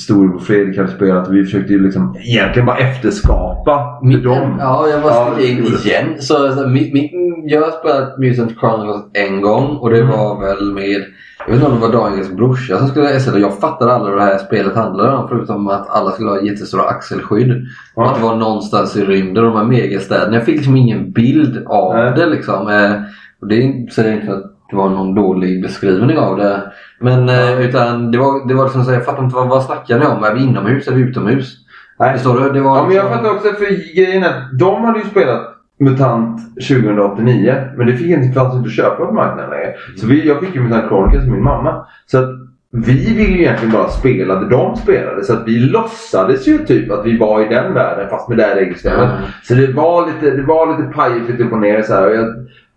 storebror 0.03 0.39
Fredrik 0.39 0.77
hade 0.79 0.89
spelat 0.89 1.29
och 1.29 1.35
vi 1.35 1.45
försökte 1.45 1.73
ju 1.73 1.83
liksom 1.83 2.17
egentligen 2.25 2.67
bara 2.67 2.77
efterskapa 2.77 3.99
Mitt, 4.03 4.25
dem. 4.25 4.57
Ja, 4.61 4.89
jag 4.89 5.03
bara 5.03 5.13
Ja, 5.15 5.41
igen. 5.41 6.07
Så, 6.19 6.53
så 6.53 6.69
mitt, 6.69 6.93
mitt, 6.93 7.11
jag 7.45 7.61
har 7.61 7.71
spelat 7.71 8.19
Mutant 8.19 8.59
Chronicles 8.61 9.03
en 9.13 9.41
gång 9.41 9.77
och 9.77 9.91
det 9.91 9.99
Mm. 10.03 10.11
var 10.11 10.41
väl 10.41 10.73
med 10.73 11.05
jag 11.47 11.47
vet 11.47 11.55
inte 11.55 11.67
om 11.67 11.81
det 11.81 11.87
var 11.87 11.93
Daniels 11.93 12.31
brorsa 12.33 12.79
som 12.79 12.89
skulle 12.89 13.21
SL 13.21 13.35
och 13.35 13.41
jag 13.41 13.59
fattade 13.61 13.93
aldrig 13.93 14.15
vad 14.15 14.23
det 14.27 14.33
här 14.33 14.39
spelet 14.39 14.75
handlade 14.77 15.17
om 15.17 15.29
förutom 15.29 15.69
att 15.69 15.91
alla 15.91 16.11
skulle 16.11 16.31
ha 16.31 16.43
jättestora 16.43 16.83
axelskydd. 16.83 17.51
Och 17.95 18.03
Ja. 18.03 18.11
att 18.11 18.17
det 18.17 18.23
var 18.23 18.37
någonstans 18.37 18.97
i 18.97 19.05
rymden, 19.05 19.45
de 19.45 19.57
här 19.57 19.65
megastäderna. 19.65 20.35
Jag 20.35 20.45
fick 20.45 20.57
liksom 20.57 20.77
ingen 20.77 21.13
bild 21.13 21.63
av 21.67 21.95
Nej. 21.97 22.13
det 22.17 22.27
liksom. 22.27 22.69
Eh, 22.69 22.93
Och 23.41 23.49
det 23.49 23.87
säger 23.95 24.13
inte 24.15 24.27
för 24.27 24.33
att 24.35 24.43
det 24.71 24.77
var 24.77 24.89
någon 24.91 25.15
dålig 25.15 25.63
beskrivning 25.63 26.19
av 26.19 26.37
det. 26.37 26.73
Men 27.03 27.29
eh, 27.29 27.61
utan 27.61 28.11
det 28.11 28.19
var, 28.19 28.49
det 28.49 28.55
var 28.55 28.65
liksom 28.65 28.85
så 28.85 28.93
jag 28.93 29.05
fattar 29.05 29.25
inte 29.25 29.37
vad, 29.37 29.49
vad 29.49 29.63
snackar 29.63 29.99
ni 29.99 30.07
om? 30.07 30.25
Är 30.25 30.35
vi 30.35 30.43
inomhus 30.43 30.89
eller 30.89 30.99
utomhus? 30.99 31.57
Nej. 31.99 32.13
Förstår 32.13 32.41
du? 32.41 32.51
Det 32.51 32.61
var 32.61 32.77
Ja, 32.77 32.83
men 32.87 32.97
jag 32.97 33.05
liksom- 33.05 33.19
fattar 33.19 33.35
också 33.37 33.49
för 33.49 33.97
grejen 33.97 34.23
är 34.25 34.29
att 34.29 34.59
de 34.59 34.85
hade 34.85 34.99
ju 34.99 35.05
spelat 35.05 35.49
MUTANT 35.81 36.41
2089 36.69 37.55
men 37.77 37.87
det 37.87 37.97
fick 37.97 38.07
inte 38.07 38.27
inte 38.27 38.41
att 38.41 38.73
köpa 38.73 39.07
på 39.07 39.13
marknaden 39.13 39.51
längre. 39.51 39.75
Så 39.97 40.07
vi, 40.07 40.29
jag 40.29 40.41
fick 40.41 40.55
ju 40.55 40.61
MUTANT 40.63 40.89
Chronicles 40.89 41.27
min 41.27 41.43
mamma. 41.43 41.87
Så 42.07 42.19
att 42.19 42.29
vi 42.73 43.15
ville 43.15 43.37
ju 43.37 43.43
egentligen 43.43 43.73
bara 43.73 43.89
spela 43.89 44.35
det 44.35 44.49
de 44.49 44.77
spelade. 44.77 45.25
Så 45.25 45.33
att 45.33 45.43
vi 45.47 45.59
låtsades 45.59 46.49
ju 46.49 46.59
typ 46.59 46.91
att 46.93 47.07
vi 47.07 47.19
var 47.19 47.41
i 47.41 47.49
den 47.55 47.75
världen 47.75 48.09
fast 48.11 48.29
med 48.29 48.39
det 48.39 48.45
här 48.45 48.55
regelsystemet. 48.55 48.99
Ja. 49.01 49.29
Så 49.43 49.55
det 49.55 49.73
var 49.73 50.07
lite, 50.07 50.37
det 50.37 50.43
var 50.43 50.67
lite 50.79 50.93
pajigt 50.93 51.29
lite 51.31 51.43
upp 51.43 51.53
och 51.53 51.59
ner 51.61 51.83
så 51.83 51.95
här. 51.95 52.07
Och 52.07 52.15
jag 52.15 52.27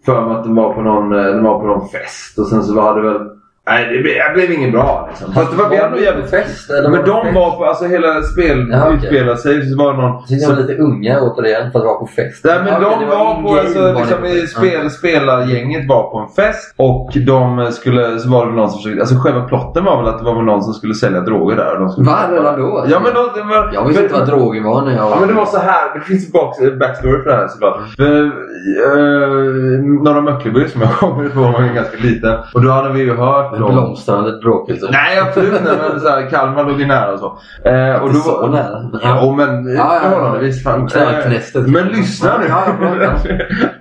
för 0.06 0.26
mig 0.28 0.36
att 0.38 0.44
de 0.44 0.56
var 0.56 0.74
på 0.74 0.82
någon, 0.82 1.14
eh, 1.14 1.26
de 1.26 1.44
var 1.44 1.60
på 1.60 1.68
någon 1.68 1.88
fest 1.90 2.40
och 2.40 2.48
sen 2.48 2.64
så 2.64 2.76
var 2.76 2.96
det 3.02 3.10
väl 3.10 3.22
Nej, 3.70 3.86
det 3.94 4.02
blev, 4.02 4.14
det 4.16 4.34
blev 4.34 4.52
ingen 4.52 4.72
bra 4.72 5.06
liksom. 5.10 5.34
Fast 5.34 5.52
det 5.52 5.58
var, 5.58 5.70
vi 5.70 5.78
hade 5.78 6.02
jävligt 6.02 6.30
fest? 6.30 6.70
Eller 6.70 6.90
Men 6.90 7.00
var 7.00 7.08
de 7.08 7.24
fest? 7.24 7.36
var 7.36 7.58
på, 7.58 7.66
alltså 7.66 7.86
hela 7.86 8.22
spel 8.22 8.70
Ja, 8.72 8.94
utspelade 8.94 9.38
sig 9.38 9.70
så 9.70 9.78
var 9.78 9.94
det 9.94 10.02
någon 10.02 10.28
Så 10.28 10.50
var 10.50 10.62
lite 10.62 10.76
unga 10.82 11.22
återigen 11.22 11.72
för 11.72 11.80
att 11.80 11.86
vara 11.86 11.96
på 11.96 12.08
fest. 12.08 12.46
Nej 12.46 12.60
men 12.60 12.68
Ja, 12.68 12.78
okej, 12.78 12.98
de 13.00 13.06
var, 13.18 13.38
in 13.38 13.44
på, 13.44 13.50
alltså, 13.60 13.82
var 13.82 13.94
liksom, 13.94 14.18
på 14.22 14.48
spel, 14.60 14.90
spelargänget 14.90 15.90
var 15.90 16.04
på 16.12 16.18
en 16.18 16.28
fest 16.28 16.74
och 16.78 17.12
de 17.28 17.72
skulle, 17.72 18.20
så 18.20 18.30
var 18.30 18.46
det 18.46 18.52
någon 18.52 18.70
som 18.70 18.78
försökte, 18.80 19.02
alltså 19.02 19.16
själva 19.16 19.42
plotten 19.42 19.84
var 19.86 19.98
väl 19.98 20.08
att 20.08 20.20
det 20.20 20.26
var 20.26 20.42
någon 20.42 20.64
som 20.64 20.74
skulle 20.74 20.94
sälja 20.94 21.20
droger 21.22 21.56
där. 21.56 21.74
Och 21.74 21.80
de 21.80 21.90
skulle 21.90 22.08
Va? 22.10 22.18
Redan 22.32 22.60
då? 22.60 22.86
Ja 22.88 23.00
men 23.04 23.14
de, 23.14 23.22
det 23.36 23.44
var, 23.44 23.72
Jag 23.74 23.88
visste 23.88 24.04
inte 24.04 24.14
vad 24.14 24.28
droger 24.28 24.64
var 24.64 24.82
när 24.82 24.96
jag 24.96 25.12
Ja 25.12 25.18
men 25.20 25.28
det 25.28 25.34
var 25.34 25.46
så 25.46 25.58
här, 25.58 25.94
det 25.96 26.02
finns 26.02 26.36
en 26.62 26.80
backstory 26.80 27.24
för 27.24 27.30
det 27.30 27.36
här 27.36 27.48
såklart. 27.48 27.78
För, 27.98 28.26
eh, 28.26 29.84
Norra 30.04 30.22
Möckleby 30.22 30.68
som 30.68 30.82
jag 30.82 30.92
kommer 31.04 31.26
ifrån 31.26 31.52
var 31.52 31.62
ganska 31.76 31.98
liten. 31.98 32.36
Och 32.54 32.62
då 32.62 32.70
hade 32.70 32.94
vi 32.94 33.00
ju 33.00 33.16
hört 33.16 33.55
En 33.56 33.64
om... 33.64 33.72
blomstrande 33.72 34.40
drogkultur. 34.40 34.90
Nej 34.92 35.20
absolut 35.20 35.54
inte 35.60 35.78
men 35.92 36.00
så 36.00 36.10
här, 36.10 36.30
Kalmar 36.30 36.64
låg 36.64 36.80
ju 36.80 36.88
nära 36.88 37.14
och 37.14 37.20
så. 37.20 37.38
Eh, 37.70 38.04
och 38.04 38.14
då, 38.14 38.20
så 38.20 38.48
nära. 38.48 38.90
Ja, 39.04 39.34
men 39.38 39.68
Ja, 39.68 39.74
ja, 39.76 40.00
ja. 40.04 40.10
förhållandevis. 40.10 40.64
Fan. 40.64 40.88
Knallknästet. 40.88 41.68
Eh, 41.68 41.72
Men 41.72 41.88
lyssna 41.88 42.38
nu! 42.38 42.46
Ja, 42.50 42.64
ja, 43.02 43.18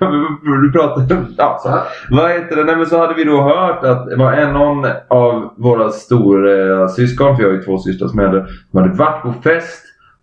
du 0.62 0.72
pratar... 0.72 1.06
Ja, 1.38 1.58
så. 1.62 1.68
Ja. 1.68 1.82
Vad 2.10 2.30
heter 2.30 2.56
det? 2.56 2.64
Nej, 2.64 2.76
men 2.76 2.86
så 2.86 2.98
hade 2.98 3.14
vi 3.14 3.24
då 3.24 3.42
hört 3.42 3.84
att 3.84 4.06
det 4.06 4.16
var 4.16 4.32
en 4.32 4.52
någon 4.52 4.86
av 5.08 5.54
våra 5.56 5.88
stora 5.90 6.88
syskon, 6.88 7.36
för 7.36 7.42
jag 7.42 7.50
har 7.50 7.56
ju 7.56 7.62
två 7.62 7.78
systrar 7.78 8.08
som 8.08 8.18
äldre, 8.18 8.46
som 8.70 8.80
hade 8.82 8.94
varit 8.94 9.22
på 9.22 9.32
fest 9.32 9.82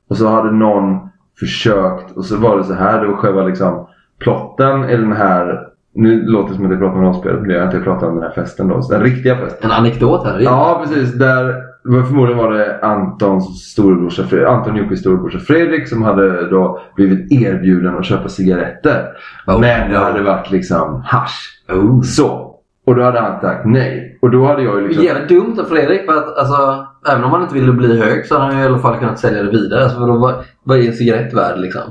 och 0.09 0.17
så 0.17 0.27
hade 0.27 0.51
någon 0.51 1.09
försökt 1.39 2.17
och 2.17 2.25
så 2.25 2.37
var 2.37 2.57
det 2.57 2.63
så 2.63 2.73
här, 2.73 3.01
det 3.01 3.07
var 3.07 3.15
själva 3.17 3.43
liksom 3.43 3.87
plotten 4.19 4.89
i 4.89 4.97
den 4.97 5.11
här 5.13 5.67
nu 5.93 6.25
låter 6.25 6.49
det 6.49 6.55
som 6.55 6.65
att 6.65 6.71
jag 6.71 6.79
pratar 6.79 6.97
om 6.97 7.03
rollspel, 7.05 7.33
men 7.39 7.47
det 7.47 7.53
jag 7.53 7.63
inte. 7.63 7.77
Jag 7.77 7.83
pratar 7.83 8.07
om 8.07 8.15
den 8.15 8.23
här 8.23 8.31
festen 8.31 8.67
då. 8.67 8.81
Den 8.89 9.01
riktiga 9.01 9.37
festen. 9.37 9.71
En 9.71 9.77
anekdot 9.77 10.25
här. 10.25 10.39
Ja, 10.39 10.81
precis. 10.83 11.13
Där, 11.13 11.55
var- 11.83 12.03
förmodligen 12.03 12.37
var 12.37 12.51
det 12.51 12.79
Antons 12.81 13.71
storebrorsa, 13.71 14.23
Anton 14.47 14.75
Jockes 14.75 14.99
storebrorsa 14.99 15.39
Fredrik 15.39 15.87
som 15.87 16.01
hade 16.03 16.49
då 16.49 16.81
blivit 16.95 17.31
erbjuden 17.31 17.97
att 17.97 18.05
köpa 18.05 18.29
cigaretter. 18.29 19.07
Oh, 19.47 19.59
men 19.59 19.91
det 19.91 19.97
hade 19.97 20.21
varit 20.21 20.51
liksom 20.51 21.01
hasch. 21.05 21.63
Oh. 21.69 22.01
Så. 22.01 22.47
Och 22.85 22.95
då 22.95 23.03
hade 23.03 23.19
han 23.19 23.41
sagt 23.41 23.65
nej. 23.65 24.19
Och 24.21 24.31
då 24.31 24.45
hade 24.45 24.63
jag 24.63 24.77
ju 24.77 24.83
är 24.83 24.87
liksom... 24.87 25.05
jävligt 25.05 25.29
dumt 25.29 25.55
av 25.59 25.63
Fredrik 25.63 26.05
för 26.05 26.17
att 26.17 26.37
alltså, 26.37 26.87
även 27.11 27.23
om 27.23 27.31
han 27.31 27.41
inte 27.41 27.53
ville 27.53 27.71
bli 27.71 28.01
hög 28.01 28.25
så 28.25 28.33
hade 28.37 28.45
han 28.45 28.57
ju 28.57 28.63
i 28.63 28.67
alla 28.67 28.79
fall 28.79 28.97
kunnat 28.99 29.19
sälja 29.19 29.43
det 29.43 29.51
vidare. 29.51 29.83
Alltså, 29.83 29.99
vadå, 29.99 30.17
vad, 30.17 30.35
vad 30.63 30.77
är 30.77 30.87
en 30.87 30.93
cigarett 30.93 31.33
värd 31.33 31.59
liksom? 31.59 31.81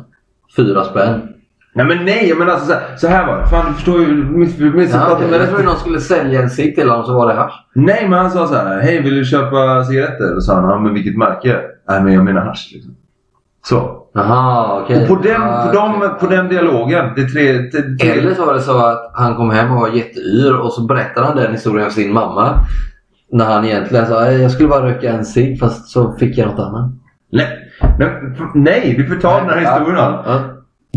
Fyra 0.56 0.84
spänn. 0.84 1.20
Nej 1.74 1.86
men 1.86 2.04
nej, 2.04 2.34
men 2.38 2.50
alltså 2.50 2.66
så 2.66 2.72
här, 2.72 2.82
så 2.96 3.08
här 3.08 3.26
var 3.26 3.38
det. 3.38 3.46
Fan 3.46 3.66
du 3.68 3.72
förstår 3.74 4.00
ju, 4.00 4.06
miss, 4.24 4.58
Ja, 4.58 5.16
okay. 5.16 5.30
mig 5.30 5.38
Jag 5.38 5.48
trodde 5.48 5.64
någon 5.64 5.76
skulle 5.76 6.00
sälja 6.00 6.42
en 6.42 6.50
cigg 6.50 6.74
till 6.74 6.90
honom 6.90 7.06
så 7.06 7.14
var 7.14 7.28
det 7.28 7.34
hasch. 7.34 7.52
Nej 7.74 8.06
men 8.08 8.18
han 8.18 8.30
sa 8.30 8.46
så 8.46 8.54
här. 8.54 8.80
Hej 8.80 9.02
vill 9.02 9.14
du 9.14 9.24
köpa 9.24 9.84
cigaretter? 9.84 10.34
Då 10.34 10.40
sa 10.40 10.54
han, 10.54 10.70
ja 10.70 10.78
men 10.78 10.94
vilket 10.94 11.16
märke? 11.16 11.60
Nej 11.88 12.02
men 12.02 12.12
jag 12.12 12.24
menar 12.24 12.40
hasch 12.40 12.70
liksom. 12.74 12.96
Så. 13.64 13.96
Jaha, 14.14 14.80
okej. 14.82 15.02
Och 15.02 15.08
på 15.08 15.22
den, 15.22 15.32
Ja, 15.42 15.64
på, 15.66 15.72
de, 15.76 15.94
okej. 15.96 16.08
på 16.20 16.26
den 16.26 16.48
dialogen. 16.48 17.04
Det 17.16 17.24
tre... 17.26 17.52
Det, 17.52 17.98
tre 17.98 18.10
Eller 18.10 18.34
så 18.34 18.44
var 18.46 18.54
det 18.54 18.60
så 18.60 18.78
att 18.86 19.10
han 19.14 19.36
kom 19.36 19.50
hem 19.50 19.72
och 19.72 19.80
var 19.80 19.88
jätteyr 19.88 20.52
och 20.54 20.72
så 20.72 20.82
berättade 20.86 21.26
han 21.26 21.36
den 21.36 21.52
historien 21.52 21.86
för 21.90 21.94
sin 21.94 22.12
mamma. 22.12 22.54
När 23.32 23.44
han 23.44 23.64
egentligen 23.64 24.06
sa 24.06 24.20
"Nej, 24.20 24.40
jag 24.42 24.50
skulle 24.50 24.68
bara 24.68 24.86
röka 24.86 25.12
en 25.12 25.24
cigg 25.24 25.60
fast 25.60 25.88
så 25.88 26.12
fick 26.12 26.38
jag 26.38 26.48
något 26.48 26.58
annat. 26.58 26.90
nej, 27.32 27.58
nej, 27.98 28.10
nej, 28.54 28.94
du 28.98 29.04
ta 29.20 29.40
den 29.40 29.48
här 29.50 29.56
historien. 29.58 29.96
Ja, 29.96 30.22
ja. 30.26 30.38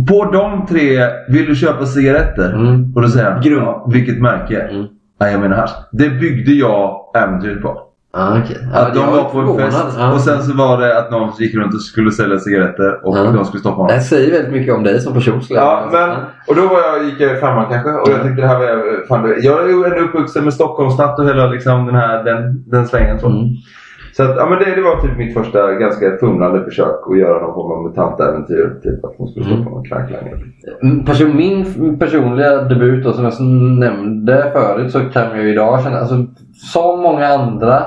På 0.09 0.25
de 0.31 0.65
tre, 0.67 1.07
vill 1.29 1.45
du 1.45 1.55
köpa 1.55 1.85
cigaretter? 1.85 2.53
Mm. 2.53 2.93
Och 2.95 3.01
då 3.01 3.07
säger 3.07 3.31
han, 3.31 3.41
ja, 3.43 3.87
vilket 3.93 4.21
märke? 4.21 4.59
Mm. 4.61 4.85
Nej 5.19 5.31
jag 5.31 5.41
menar 5.41 5.55
hasch. 5.57 5.71
Det 5.91 6.09
byggde 6.09 6.51
jag 6.51 6.99
äventyret 7.15 7.61
på. 7.61 7.79
Ja, 8.15 8.37
okej. 8.43 8.57
Ja, 8.73 8.79
Att 8.79 8.93
de 8.93 9.11
var 9.11 9.23
på 9.23 9.39
en 9.61 9.71
fest 9.71 9.85
Ja. 9.97 10.13
och 10.13 10.19
sen 10.21 10.43
så 10.43 10.57
var 10.57 10.77
det 10.81 10.97
att 10.99 11.11
någon 11.11 11.31
gick 11.39 11.55
runt 11.55 11.73
och 11.73 11.81
skulle 11.81 12.11
sälja 12.11 12.39
cigaretter 12.39 13.05
och 13.07 13.17
Ja. 13.17 13.23
de 13.23 13.45
skulle 13.45 13.59
stoppa 13.61 13.75
honom. 13.75 13.95
Det 13.97 14.01
säger 14.01 14.31
väldigt 14.31 14.51
mycket 14.53 14.73
om 14.75 14.83
dig 14.83 14.99
som 14.99 15.13
person 15.13 15.41
Ja, 15.49 15.89
men, 15.91 16.09
och 16.47 16.55
då 16.55 16.61
var 16.73 16.79
jag, 16.81 17.05
gick 17.05 17.19
jag 17.21 17.37
i 17.37 17.39
femman 17.39 17.65
kanske 17.71 17.89
och 17.89 18.09
jag 18.09 18.23
tyckte 18.23 18.41
det 18.41 18.47
här 18.47 18.59
var... 18.59 19.07
Fan, 19.07 19.33
jag 19.41 19.63
är 19.63 19.67
ju 19.67 19.83
ändå 19.83 19.97
uppvuxen 19.97 20.43
med 20.43 20.53
Stockholmsnatt 20.53 21.19
och 21.19 21.25
hela 21.27 21.47
liksom, 21.47 21.85
den 21.85 21.95
här 21.95 22.23
den, 22.23 22.63
den 22.69 22.87
svängen. 22.87 23.19
Så, 23.19 23.27
Mm. 23.27 23.39
Så 24.15 24.23
att, 24.23 24.35
ja, 24.37 24.49
men 24.49 24.59
det, 24.59 24.75
det 24.75 24.81
var 24.81 25.01
typ 25.01 25.17
mitt 25.17 25.33
första 25.33 25.73
ganska 25.73 26.17
fumlande 26.19 26.63
försök 26.63 26.95
att 27.11 27.17
göra 27.17 27.41
någon 27.41 27.53
form 27.53 27.71
av 27.71 27.83
mutantäventyr. 27.89 28.79
Typ 28.83 29.05
att 29.05 29.13
hon 29.17 29.27
skulle 29.27 29.45
stoppa 29.45 29.69
någon 29.69 29.83
knarklangare. 29.85 30.39
Mm, 30.83 31.05
Person, 31.05 31.37
min 31.37 31.99
personliga 31.99 32.63
debut 32.63 33.03
då, 33.03 33.13
som 33.13 33.23
jag 33.23 33.41
nämnde 33.79 34.51
förut 34.53 34.91
så 34.91 34.99
kan 34.99 35.29
jag 35.29 35.43
ju 35.43 35.51
idag 35.51 35.83
känna, 35.83 35.99
alltså, 35.99 36.15
som 36.73 36.99
många 36.99 37.27
andra 37.27 37.83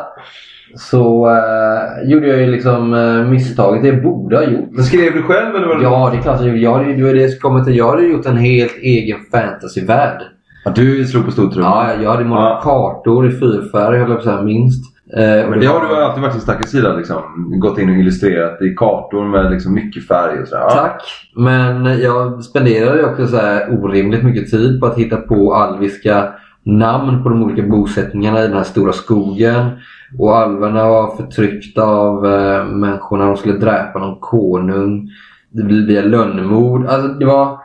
så 0.74 1.28
eh, 1.28 2.10
gjorde 2.10 2.26
jag 2.26 2.40
ju 2.40 2.46
liksom 2.46 2.94
eh, 2.94 3.30
misstaget 3.30 3.82
det 3.82 3.88
jag 3.88 4.02
borde 4.02 4.36
ha 4.36 4.44
gjort. 4.44 4.68
Men 4.70 4.84
skrev 4.84 5.12
du 5.12 5.22
själv 5.22 5.56
eller 5.56 5.66
var 5.66 5.76
det 5.76 5.82
Ja, 5.82 6.10
det 6.12 6.18
är 6.18 6.22
klart 6.22 6.40
jag 6.40 6.48
gjorde. 6.48 6.60
Jag 6.60 6.72
hade, 6.72 6.94
det 6.94 7.04
var 7.04 7.14
det 7.14 7.28
som 7.28 7.40
kommer 7.40 7.64
till. 7.64 7.76
Jag 7.76 7.90
hade 7.90 8.06
gjort 8.06 8.26
en 8.26 8.36
helt 8.36 8.76
egen 8.82 9.18
fantasyvärld. 9.32 10.22
Ja, 10.64 10.72
du 10.74 11.04
slog 11.04 11.24
på 11.24 11.30
stortrumman. 11.30 11.88
Ja, 11.88 12.02
jag 12.02 12.10
hade 12.10 12.24
målat 12.24 12.62
kartor 12.62 13.26
i 13.26 13.30
fyrfärg 13.30 13.98
höll 13.98 13.98
jag 13.98 14.08
på 14.08 14.14
att 14.14 14.24
säga, 14.24 14.42
minst. 14.42 14.95
Eh, 15.14 15.50
Men 15.50 15.60
det 15.60 15.66
har 15.66 15.80
du 15.80 15.96
alltid 15.96 16.22
varit 16.22 16.32
din 16.32 16.40
starka 16.40 16.68
sida 16.68 16.96
liksom. 16.96 17.22
Gått 17.60 17.78
in 17.78 17.90
och 17.90 17.96
illustrerat 17.96 18.62
i 18.62 18.74
kartor 18.74 19.24
med 19.24 19.52
liksom 19.52 19.74
mycket 19.74 20.08
färg 20.08 20.40
och 20.40 20.48
sådär. 20.48 20.68
Tack! 20.70 21.02
Men 21.36 22.00
jag 22.00 22.44
spenderade 22.44 23.04
också 23.04 23.26
så 23.26 23.36
här 23.36 23.78
orimligt 23.78 24.24
mycket 24.24 24.50
tid 24.50 24.80
på 24.80 24.86
att 24.86 24.98
hitta 24.98 25.16
på 25.16 25.54
alviska 25.54 26.28
namn 26.62 27.22
på 27.22 27.28
de 27.28 27.42
olika 27.42 27.62
bosättningarna 27.62 28.40
i 28.40 28.46
den 28.46 28.56
här 28.56 28.62
stora 28.64 28.92
skogen. 28.92 29.70
Och 30.18 30.36
alverna 30.36 30.88
var 30.88 31.16
förtryckta 31.16 31.82
av 31.82 32.26
eh, 32.26 32.64
människorna. 32.64 33.26
De 33.26 33.36
skulle 33.36 33.58
dräpa 33.58 33.98
någon 33.98 34.20
konung. 34.20 35.08
Det 35.50 35.62
blev 35.62 35.86
via 35.86 36.02
lönnmord. 36.02 36.86
Alltså 36.86 37.08
det 37.08 37.24
var... 37.26 37.58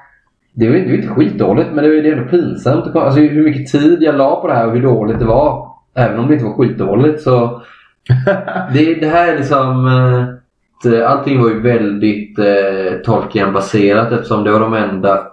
Det 0.53 0.69
var, 0.69 0.75
det 0.75 0.81
var 0.81 0.93
inte 0.95 1.07
skitdåligt 1.07 1.69
men 1.73 1.83
det 1.83 1.89
var 1.89 2.11
ändå 2.11 2.29
pinsamt. 2.29 2.95
Alltså 2.95 3.19
hur 3.19 3.43
mycket 3.43 3.71
tid 3.71 3.97
jag 4.01 4.15
la 4.15 4.41
på 4.41 4.47
det 4.47 4.53
här 4.53 4.67
och 4.67 4.73
hur 4.73 4.81
dåligt 4.83 5.19
det 5.19 5.25
var. 5.25 5.70
Även 5.95 6.19
om 6.19 6.27
det 6.27 6.33
inte 6.33 6.45
var 6.45 6.53
skitdåligt 6.53 7.21
så... 7.21 7.61
det, 8.73 8.95
det 8.95 9.07
här 9.07 9.27
är 9.33 9.37
liksom... 9.37 9.87
eh, 9.87 11.11
Allting 11.11 11.41
var 11.41 11.49
ju 11.49 11.61
väldigt 11.61 12.39
eh, 12.39 12.93
Tolkien-baserat 13.05 14.11
eftersom 14.11 14.43
det 14.43 14.51
var 14.51 14.59
de 14.59 14.73
enda 14.73 15.27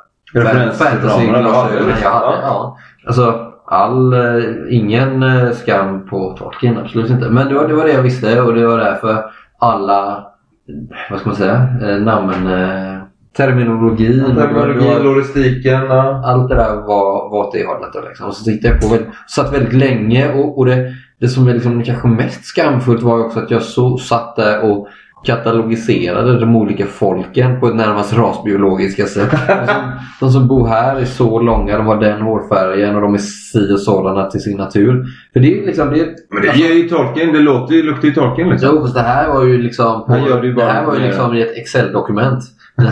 fantasy-glasögonen 0.73 1.95
jag 2.03 2.11
hade. 2.11 2.39
ja. 2.43 2.79
Alltså, 3.07 3.53
all, 3.67 4.13
eh, 4.13 4.45
ingen 4.71 5.23
eh, 5.23 5.51
skam 5.51 6.07
på 6.07 6.37
Tolkien, 6.39 6.79
absolut 6.79 7.11
inte. 7.11 7.29
Men 7.31 7.49
det 7.49 7.55
var, 7.55 7.69
det 7.69 7.75
var 7.75 7.85
det 7.85 7.93
jag 7.93 8.03
visste 8.03 8.41
och 8.41 8.55
det 8.55 8.67
var 8.67 8.79
därför 8.79 9.25
alla, 9.59 10.27
vad 11.11 11.21
ska 11.21 11.29
man 11.29 11.37
säga, 11.37 11.67
namn, 12.01 12.49
terminologi. 13.37 14.21
Terminologi, 14.21 15.05
logistiken. 15.05 15.83
Ja. 15.83 16.23
Allt 16.25 16.49
det 16.49 16.55
där 16.55 16.75
var, 16.75 17.31
var 17.31 17.47
åt 17.47 17.53
det 17.53 17.67
hållet. 17.67 17.93
då, 17.93 18.01
Liksom. 18.09 18.27
Och 18.27 18.35
så 18.35 18.45
tittade 18.45 18.75
jag 18.75 18.83
på 18.83 18.89
väldigt, 18.89 19.09
satt 19.29 19.53
väldigt 19.53 19.75
länge 19.75 20.33
och, 20.33 20.59
och 20.59 20.67
det, 20.67 20.95
det 21.21 21.29
som 21.29 21.49
är 21.49 21.55
liksom 21.55 21.83
kanske 21.83 22.09
mest 22.09 22.45
skamfullt 22.45 23.03
var 23.03 23.25
också 23.25 23.39
att 23.39 23.51
jag 23.51 23.63
så, 23.63 23.99
satt 23.99 24.37
där 24.37 24.71
och 24.71 24.89
katalogiserade 25.25 26.41
de 26.41 26.57
olika 26.57 26.87
folken 26.87 27.61
på 27.61 27.69
ett 27.69 27.75
närmast 27.75 28.17
rasbiologiska 28.17 29.07
sätt. 29.07 29.31
De 29.49 29.67
som, 29.67 29.93
de 30.21 30.31
som 30.31 30.49
bor 30.49 30.67
här 30.67 30.97
är 30.97 31.05
så 31.05 31.41
långa, 31.41 31.77
de 31.77 31.87
har 31.87 32.01
den 32.01 32.23
hårfärgen 32.23 32.97
och 32.97 33.03
de 33.03 33.15
är 33.15 33.19
si 33.19 33.75
och 33.75 33.81
sådana 33.81 34.31
till 34.31 34.41
sin 34.41 34.57
natur. 34.57 35.05
För 35.33 35.41
det 35.41 35.61
är 35.61 35.67
liksom... 35.67 35.91
Det, 35.91 36.07
Men 36.31 36.43
det 36.43 36.57
ger 36.57 36.75
ju 36.75 36.89
Tolkien. 36.89 37.33
Det 37.33 37.41
låter 37.41 37.75
ju, 37.75 37.83
luktar 37.83 38.09
ju 38.09 38.15
Tolkien 38.15 38.49
liksom. 38.49 38.71
Jo, 38.73 38.81
fast 38.83 38.95
det 38.95 39.03
här 39.03 39.29
var 39.29 39.45
ju 39.45 39.63
liksom... 39.63 40.05
Han 40.09 40.25
gör 40.25 40.43
det 40.43 40.53
bara 40.53 40.67
det 40.67 40.73
här 40.73 40.87
var 40.87 40.95
ju 40.95 41.01
liksom 41.01 41.35
i 41.35 41.43
ett 41.43 41.57
Excel-dokument. 41.57 42.45
På 42.77 42.85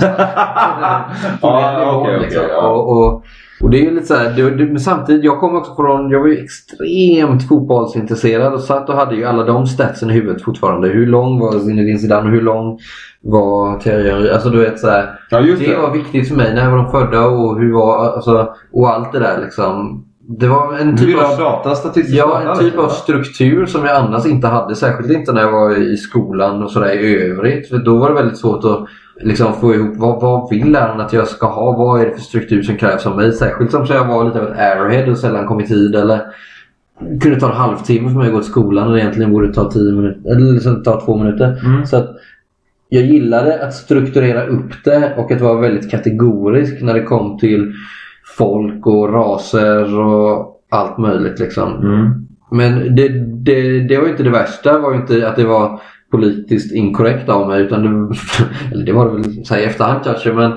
Ja, 1.40 1.92
okej, 1.94 2.16
okej, 2.16 2.20
liksom. 2.20 2.42
ja. 2.50 2.68
och, 2.68 2.90
och, 2.90 3.24
och 3.60 3.70
det 3.70 3.78
är 3.78 3.82
ju 3.82 3.90
lite 3.94 4.06
så 4.06 4.14
här, 4.14 4.32
det, 4.36 4.50
det, 4.50 4.64
men 4.66 4.80
samtidigt, 4.80 5.24
jag 5.24 5.40
kom 5.40 5.56
också 5.56 5.74
från, 5.74 6.10
jag 6.10 6.20
var 6.20 6.26
ju 6.28 6.38
extremt 6.44 7.48
fotbollsintresserad 7.48 8.54
och 8.54 8.60
satt 8.60 8.88
och 8.88 8.94
hade 8.94 9.16
ju 9.16 9.24
alla 9.24 9.44
de 9.44 9.66
statsen 9.66 10.10
i 10.10 10.12
huvudet 10.12 10.42
fortfarande. 10.42 10.88
Hur 10.88 11.06
lång 11.06 11.40
var 11.40 11.58
Zinedine 11.58 11.98
Zidane 11.98 12.26
och 12.26 12.30
hur 12.34 12.42
lång 12.42 12.78
var 13.22 13.78
Thierry? 13.78 14.30
Alltså 14.30 14.50
du 14.50 14.58
vet 14.58 14.80
så 14.80 14.88
här, 14.88 15.18
Ja, 15.30 15.40
det 15.40 15.56
det. 15.56 15.76
var 15.76 15.92
viktigt 15.92 16.28
för 16.28 16.36
mig. 16.36 16.54
När 16.54 16.70
var 16.70 16.76
de 16.76 16.90
födda 16.90 17.26
och 17.26 17.60
hur 17.60 17.72
var, 17.72 18.06
alltså, 18.06 18.48
och 18.72 18.88
allt 18.90 19.12
det 19.12 19.18
där 19.18 19.40
liksom. 19.42 20.02
Det 20.28 20.48
var 20.48 20.78
en 20.78 20.96
typ 20.96 21.18
av... 21.18 21.38
data, 21.38 21.76
Ja, 22.08 22.40
en 22.40 22.58
typ 22.58 22.78
av 22.78 22.88
struktur 22.88 23.66
som 23.66 23.84
jag 23.84 23.96
annars 23.96 24.26
inte 24.26 24.46
hade. 24.46 24.74
Särskilt 24.74 25.10
inte 25.10 25.32
när 25.32 25.40
jag 25.40 25.52
var 25.52 25.92
i 25.92 25.96
skolan 25.96 26.62
och 26.62 26.70
sådär 26.70 26.90
i 26.90 27.22
övrigt. 27.30 27.68
För 27.68 27.78
då 27.78 27.96
var 27.98 28.08
det 28.08 28.14
väldigt 28.14 28.38
svårt 28.38 28.64
att 28.64 28.86
liksom 29.20 29.52
få 29.52 29.74
ihop 29.74 29.96
vad, 29.96 30.20
vad 30.20 30.50
vill 30.50 30.72
läraren 30.72 31.00
att 31.00 31.12
jag 31.12 31.28
ska 31.28 31.46
ha? 31.46 31.76
Vad 31.76 32.00
är 32.00 32.06
det 32.06 32.12
för 32.12 32.20
struktur 32.20 32.62
som 32.62 32.76
krävs 32.76 33.06
av 33.06 33.16
mig? 33.16 33.32
Särskilt 33.32 33.70
som 33.70 33.86
jag 33.88 34.04
var 34.04 34.24
lite 34.24 34.40
av 34.40 34.48
ett 34.48 34.58
airhead 34.58 35.10
och 35.10 35.18
sällan 35.18 35.46
kom 35.46 35.60
i 35.60 35.66
tid. 35.66 35.94
Eller 35.94 36.20
kunde 37.20 37.40
ta 37.40 37.50
en 37.50 37.56
halvtimme 37.56 38.08
för 38.08 38.18
mig 38.18 38.26
att 38.26 38.32
gå 38.32 38.40
till 38.40 38.50
skolan 38.50 38.88
och 38.88 38.94
det 38.94 39.00
egentligen 39.00 39.32
borde 39.32 39.54
ta 39.54 39.70
tio 39.70 39.92
minuter. 39.92 40.30
Eller 40.30 40.52
liksom 40.52 40.82
ta 40.82 41.00
två 41.00 41.16
minuter. 41.16 41.60
Mm. 41.64 41.86
Så 41.86 41.96
att 41.96 42.16
jag 42.88 43.02
gillade 43.02 43.66
att 43.66 43.74
strukturera 43.74 44.46
upp 44.46 44.84
det 44.84 45.14
och 45.16 45.32
att 45.32 45.40
vara 45.40 45.60
väldigt 45.60 45.90
kategorisk 45.90 46.82
när 46.82 46.94
det 46.94 47.02
kom 47.02 47.38
till 47.38 47.72
folk 48.36 48.86
och 48.86 49.12
raser 49.12 50.00
och 50.00 50.60
allt 50.70 50.98
möjligt 50.98 51.38
liksom. 51.38 51.80
Mm. 51.80 52.26
Men 52.50 52.96
det, 52.96 53.08
det, 53.44 53.80
det 53.80 53.96
var 53.96 54.04
ju 54.04 54.10
inte 54.10 54.22
det 54.22 54.30
värsta. 54.30 54.78
Var 54.78 54.92
ju 54.92 55.00
inte 55.00 55.28
att 55.28 55.36
det 55.36 55.44
var 55.44 55.80
politiskt 56.10 56.72
inkorrekt 56.72 57.28
av 57.28 57.48
mig. 57.48 57.62
Utan 57.62 57.82
det, 57.82 58.16
eller 58.72 58.86
det 58.86 58.92
var 58.92 59.04
det 59.04 59.12
väl 59.12 59.44
så 59.46 59.54
här 59.54 59.60
i 59.60 59.64
efterhand 59.64 60.04
kanske. 60.04 60.32
Men 60.32 60.52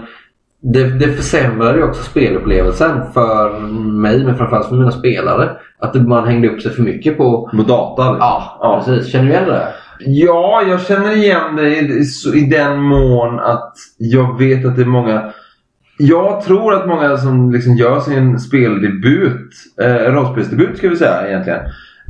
det, 0.61 0.83
det 0.83 1.07
försämrade 1.07 1.77
ju 1.77 1.83
också 1.83 2.03
spelupplevelsen 2.03 3.11
för 3.13 3.59
mig. 3.79 4.25
Men 4.25 4.37
framförallt 4.37 4.67
för 4.67 4.75
mina 4.75 4.91
spelare. 4.91 5.51
Att 5.79 5.95
man 5.95 6.27
hängde 6.27 6.49
upp 6.49 6.61
sig 6.61 6.71
för 6.71 6.81
mycket 6.83 7.17
på... 7.17 7.49
På 7.51 7.63
data 7.63 8.11
liksom. 8.11 8.17
Ja, 8.19 8.57
Ja. 8.61 8.83
precis. 8.85 9.11
Känner 9.11 9.25
du 9.25 9.31
igen 9.31 9.47
det? 9.47 9.67
Ja, 9.99 10.63
jag 10.69 10.81
känner 10.81 11.15
igen 11.15 11.55
det 11.55 11.69
i, 11.69 12.03
i 12.35 12.49
den 12.49 12.81
mån 12.81 13.39
att 13.39 13.73
jag 13.97 14.37
vet 14.39 14.65
att 14.65 14.75
det 14.75 14.81
är 14.81 14.85
många... 14.85 15.31
Jag 15.97 16.41
tror 16.41 16.73
att 16.73 16.87
många 16.87 17.17
som 17.17 17.51
liksom 17.51 17.75
gör 17.75 17.99
sin 17.99 18.39
speldebut, 18.39 19.49
eh, 19.81 20.11
rollspelsdebut 20.13 20.77
ska 20.77 20.89
vi 20.89 20.95
säga 20.95 21.27
egentligen, 21.27 21.59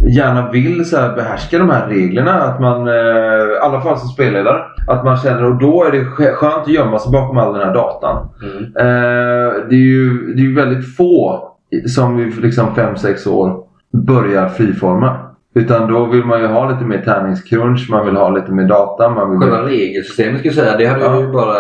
gärna 0.07 0.51
vill 0.51 0.85
så 0.89 0.97
här 0.97 1.15
behärska 1.15 1.57
de 1.57 1.69
här 1.69 1.87
reglerna. 1.87 2.31
Att 2.33 2.59
man, 2.59 2.87
eh, 2.87 2.93
i 2.93 3.57
alla 3.61 3.81
fall 3.81 3.97
som 3.99 4.09
spelledare, 4.09 4.61
att 4.87 5.05
man 5.05 5.17
känner 5.17 5.45
och 5.45 5.55
då 5.59 5.83
är 5.83 5.91
det 5.91 5.97
sk- 6.03 6.33
skönt 6.33 6.61
att 6.61 6.67
gömma 6.67 6.99
sig 6.99 7.11
bakom 7.11 7.37
all 7.37 7.53
den 7.53 7.67
här 7.67 7.73
datan. 7.73 8.29
Mm. 8.43 8.63
Eh, 8.63 9.53
det, 9.69 9.75
är 9.75 9.87
ju, 9.89 10.33
det 10.33 10.41
är 10.41 10.55
väldigt 10.55 10.95
få 10.97 11.39
som 11.87 12.17
vid 12.17 12.37
liksom 12.41 12.65
5-6 12.75 13.29
år 13.29 13.63
börjar 14.07 14.49
friforma. 14.49 15.15
Utan 15.55 15.87
då 15.93 16.05
vill 16.05 16.25
man 16.25 16.41
ju 16.41 16.47
ha 16.47 16.69
lite 16.69 16.83
mer 16.83 17.01
tärningscrunch, 17.01 17.87
man 17.89 18.05
vill 18.05 18.15
ha 18.15 18.29
lite 18.29 18.51
mer 18.51 18.63
data. 18.67 19.09
Man 19.09 19.29
vill... 19.31 19.39
Själva 19.39 19.67
regelsystemet 19.69 20.39
ska 20.39 20.47
jag 20.47 20.55
säga, 20.55 20.77
det 20.77 20.85
hade 20.85 21.05
Ja. 21.05 21.19
ju 21.19 21.31
bara 21.31 21.55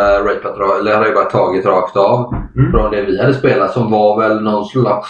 eller 0.79 0.95
hade 0.95 1.07
ju 1.07 1.13
bara 1.15 1.25
tagit 1.25 1.65
rakt 1.65 1.97
av 1.97 2.33
Mm. 2.57 2.71
från 2.71 2.91
det 2.91 3.01
vi 3.01 3.21
hade 3.21 3.33
spelat 3.33 3.71
som 3.71 3.91
var 3.91 4.19
väl 4.21 4.43
någon 4.43 4.65
slags... 4.65 5.07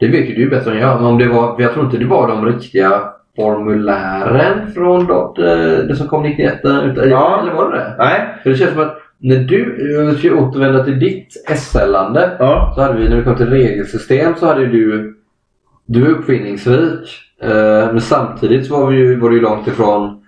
Det 0.00 0.08
vet 0.08 0.30
ju 0.30 0.34
du 0.34 0.50
bättre 0.50 0.70
än 0.72 0.78
jag, 0.78 0.96
men 0.96 1.06
om 1.06 1.18
det 1.18 1.28
var, 1.28 1.56
jag 1.58 1.72
tror 1.72 1.84
inte 1.84 1.98
det 1.98 2.06
var 2.06 2.28
de 2.28 2.46
riktiga 2.46 3.02
formulären 3.36 4.72
från 4.74 5.06
det, 5.36 5.86
det 5.86 5.96
som 5.96 6.08
kom 6.08 6.22
91. 6.22 6.58
Utan, 6.64 7.10
Ja. 7.10 7.40
Eller 7.42 7.52
var 7.52 7.72
det 7.72 7.78
det? 7.78 7.94
Nej. 7.98 8.38
För 8.42 8.50
det 8.50 8.56
känns 8.56 8.70
som 8.72 8.80
att 8.82 8.96
när 9.18 9.38
du, 9.38 9.76
jag 9.94 10.18
ska 10.18 10.34
återvända 10.34 10.84
till 10.84 10.98
ditt 10.98 11.28
SL-ande, 11.56 12.30
Ja. 12.38 12.72
så 12.74 12.82
hade 12.82 12.98
vi 12.98 13.08
när 13.08 13.16
det 13.16 13.22
kom 13.22 13.36
till 13.36 13.50
regelsystem 13.50 14.34
så 14.36 14.46
hade 14.46 14.66
du, 14.66 15.14
du 15.86 16.06
är 16.06 16.10
uppfinningsrik. 16.10 17.08
Eh, 17.42 17.92
men 17.92 18.00
samtidigt 18.00 18.66
så 18.66 18.80
var, 18.80 18.90
vi 18.90 18.96
ju, 18.96 19.16
var 19.20 19.30
ju 19.30 19.40
långt 19.40 19.66
ifrån 19.66 20.19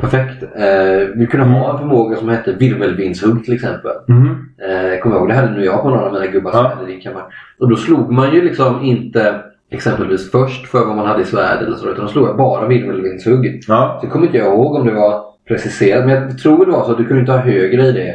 perfekt. 0.00 0.42
Eh, 0.42 1.08
vi 1.16 1.26
kunde 1.30 1.46
ha 1.46 1.72
en 1.72 1.78
förmåga 1.78 2.16
som 2.16 2.28
hette 2.28 2.52
virvelvindshugg 2.52 3.44
till 3.44 3.54
exempel. 3.54 3.92
Mhm. 4.08 4.28
Eh, 4.58 5.00
kommer 5.02 5.16
jag 5.16 5.20
ihåg, 5.20 5.28
det 5.28 5.34
hade 5.34 5.50
nu 5.50 5.64
jag 5.64 5.82
på 5.82 5.88
några 5.88 6.02
av 6.06 6.12
mina 6.12 6.26
gubbar 6.26 6.50
Ja. 6.54 6.72
hade 6.76 6.86
din 6.86 7.00
kammare. 7.00 7.24
Och 7.60 7.70
då 7.70 7.76
slog 7.76 8.12
man 8.12 8.34
ju 8.34 8.42
liksom 8.42 8.82
inte 8.82 9.34
exempelvis 9.72 10.30
först 10.30 10.66
för 10.66 10.84
vad 10.86 10.96
man 10.96 11.06
hade 11.06 11.22
i 11.22 11.24
svärd 11.24 11.62
eller 11.62 11.76
så 11.76 11.88
utan 11.88 12.04
då 12.04 12.10
slog 12.10 12.28
jag 12.28 12.36
bara 12.36 12.66
virvelvindshugg. 12.66 13.60
Ja. 13.68 13.98
Så 14.02 14.08
kommer 14.08 14.26
inte 14.26 14.38
jag 14.38 14.46
ihåg 14.46 14.74
om 14.74 14.86
det 14.86 14.92
var 14.94 15.22
preciserat 15.48 16.06
men 16.06 16.14
jag 16.14 16.38
tror 16.38 16.66
det 16.66 16.72
var 16.72 16.84
så 16.84 16.90
att 16.90 16.98
du 16.98 17.04
kunde 17.04 17.20
inte 17.20 17.32
ha 17.32 17.38
högre 17.38 17.86
i 17.86 17.92
det 17.92 18.14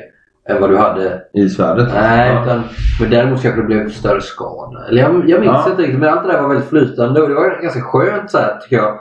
än 0.49 0.61
vad 0.61 0.69
du 0.69 0.77
hade 0.77 1.21
I 1.33 1.49
svärdet. 1.49 1.87
Nej, 1.93 2.31
Ja. 2.33 2.43
utan, 2.43 2.61
men 3.01 3.09
däremot 3.09 3.41
kanske 3.41 3.61
det 3.61 3.67
blev 3.67 3.89
större 3.89 4.21
skada. 4.21 4.85
Eller 4.89 5.01
jag, 5.01 5.11
jag 5.29 5.39
minns 5.39 5.53
Ja. 5.65 5.69
inte 5.69 5.81
riktigt, 5.81 5.99
men 5.99 6.09
allt 6.09 6.23
det 6.27 6.31
där 6.33 6.41
var 6.41 6.49
väldigt 6.49 6.69
flytande 6.69 7.21
och 7.21 7.29
det 7.29 7.35
var 7.35 7.61
ganska 7.61 7.81
skönt 7.81 8.31
så 8.31 8.37
här, 8.37 8.57
tycker 8.61 8.75
jag. 8.75 8.99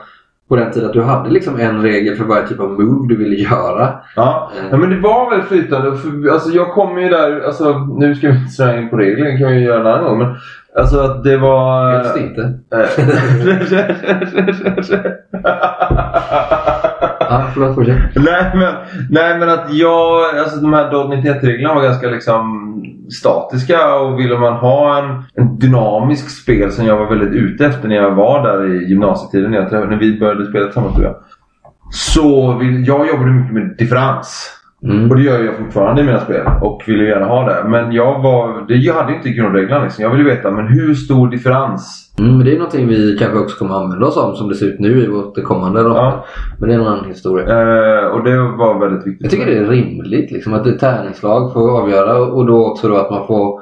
På 0.49 0.55
den 0.55 0.71
tiden 0.71 0.87
att 0.87 0.93
du 0.93 1.01
hade 1.01 1.29
liksom 1.29 1.59
en 1.59 1.81
regel 1.81 2.15
för 2.15 2.23
varje 2.23 2.47
typ 2.47 2.59
av 2.59 2.69
move 2.69 3.07
du 3.07 3.17
ville 3.17 3.35
göra. 3.35 3.93
Ja. 4.15 4.51
Eh. 4.57 4.63
ja, 4.71 4.77
men 4.77 4.89
det 4.89 4.99
var 4.99 5.29
väldigt 5.29 5.47
flytande. 5.47 5.97
För, 5.97 6.33
alltså, 6.33 6.49
jag 6.49 6.73
kommer 6.73 7.01
ju 7.01 7.09
där, 7.09 7.41
alltså, 7.41 7.77
nu 7.77 8.15
ska 8.15 8.27
vi 8.27 8.33
inte 8.37 8.51
snöa 8.51 8.77
in 8.77 8.89
på 8.89 8.97
regler, 8.97 9.25
det 9.31 9.37
kan 9.37 9.51
vi 9.51 9.59
göra 9.59 9.79
en 9.79 9.87
annan 9.87 10.03
gång. 10.03 10.17
Men, 10.17 10.35
alltså 10.79 10.99
att 10.99 11.23
det 11.23 11.37
var... 11.37 11.91
Helst 11.91 12.17
inte. 12.17 12.53
Ja, 17.29 17.43
förlåt, 17.53 17.75
fortsätt. 17.75 17.97
nej, 18.15 18.51
men, 18.55 18.73
nej 19.09 19.39
men 19.39 19.49
att 19.49 19.73
jag, 19.73 20.37
alltså 20.39 20.59
de 20.59 20.73
här 20.73 20.91
Dot 20.91 21.13
91-reglerna 21.13 21.73
var 21.73 21.81
ganska 21.81 22.07
liksom 22.07 22.71
statiska 23.09 23.95
och 23.95 24.19
ville 24.19 24.39
man 24.39 24.53
ha 24.53 25.03
en, 25.03 25.23
en 25.33 25.59
dynamisk 25.59 26.29
spel 26.29 26.71
som 26.71 26.85
jag 26.85 26.97
var 26.97 27.09
väldigt 27.09 27.33
ute 27.33 27.65
efter 27.65 27.87
när 27.87 27.95
jag 27.95 28.15
var 28.15 28.43
där 28.43 28.73
i 28.73 28.89
gymnasietiden 28.89 29.51
när, 29.51 29.57
jag, 29.57 29.89
när 29.89 29.97
vi 29.97 30.19
började 30.19 30.45
spela 30.45 30.65
tillsammans 30.65 30.95
tror 30.95 31.05
jag. 31.05 31.15
Så 31.91 32.57
vill, 32.57 32.87
jag 32.87 33.07
jobbade 33.07 33.31
mycket 33.31 33.53
med 33.53 33.75
differens. 33.77 34.51
Mm. 34.83 35.09
Och 35.09 35.17
det 35.17 35.23
gör 35.23 35.43
jag 35.43 35.57
fortfarande 35.57 36.01
i 36.01 36.05
mina 36.05 36.19
spel 36.19 36.47
och 36.61 36.83
vill 36.87 36.99
ju 36.99 37.07
gärna 37.07 37.25
ha 37.25 37.45
det. 37.45 37.69
Men 37.69 37.91
jag, 37.91 38.21
var, 38.21 38.67
det, 38.67 38.75
jag 38.75 38.93
hade 38.93 39.15
inte 39.15 39.29
grundreglerna 39.29 39.83
liksom. 39.83 40.03
Jag 40.03 40.11
ville 40.11 40.23
veta 40.23 40.51
men 40.51 40.67
hur 40.67 40.93
stor 40.93 41.29
differens? 41.29 42.04
Mm, 42.19 42.37
men 42.37 42.45
det 42.45 42.51
är 42.51 42.57
någonting 42.57 42.87
vi 42.87 43.17
kanske 43.19 43.39
också 43.39 43.57
kommer 43.57 43.75
använda 43.75 44.05
oss 44.05 44.17
av 44.17 44.33
som 44.33 44.49
det 44.49 44.55
ser 44.55 44.65
ut 44.65 44.79
nu 44.79 45.03
i 45.03 45.07
vårt 45.07 45.43
kommande 45.43 45.79
rollspel. 45.79 46.03
Ja. 46.03 46.25
Men 46.59 46.69
det 46.69 46.75
är 46.75 46.79
en 46.79 46.87
annan 46.87 47.05
historia. 47.05 47.45
Eh, 47.45 48.05
och 48.05 48.23
det 48.23 48.37
var 48.37 48.79
väldigt 48.79 49.07
viktigt. 49.07 49.21
Jag 49.21 49.31
tycker 49.31 49.45
det 49.45 49.57
är 49.57 49.69
rimligt 49.69 50.31
liksom, 50.31 50.53
att 50.53 50.67
ett 50.67 50.79
tärningslag 50.79 51.53
får 51.53 51.81
avgöra 51.81 52.17
och 52.17 52.45
då 52.45 52.65
också 52.65 52.87
då 52.87 52.95
att 52.95 53.11
man 53.11 53.27
får 53.27 53.61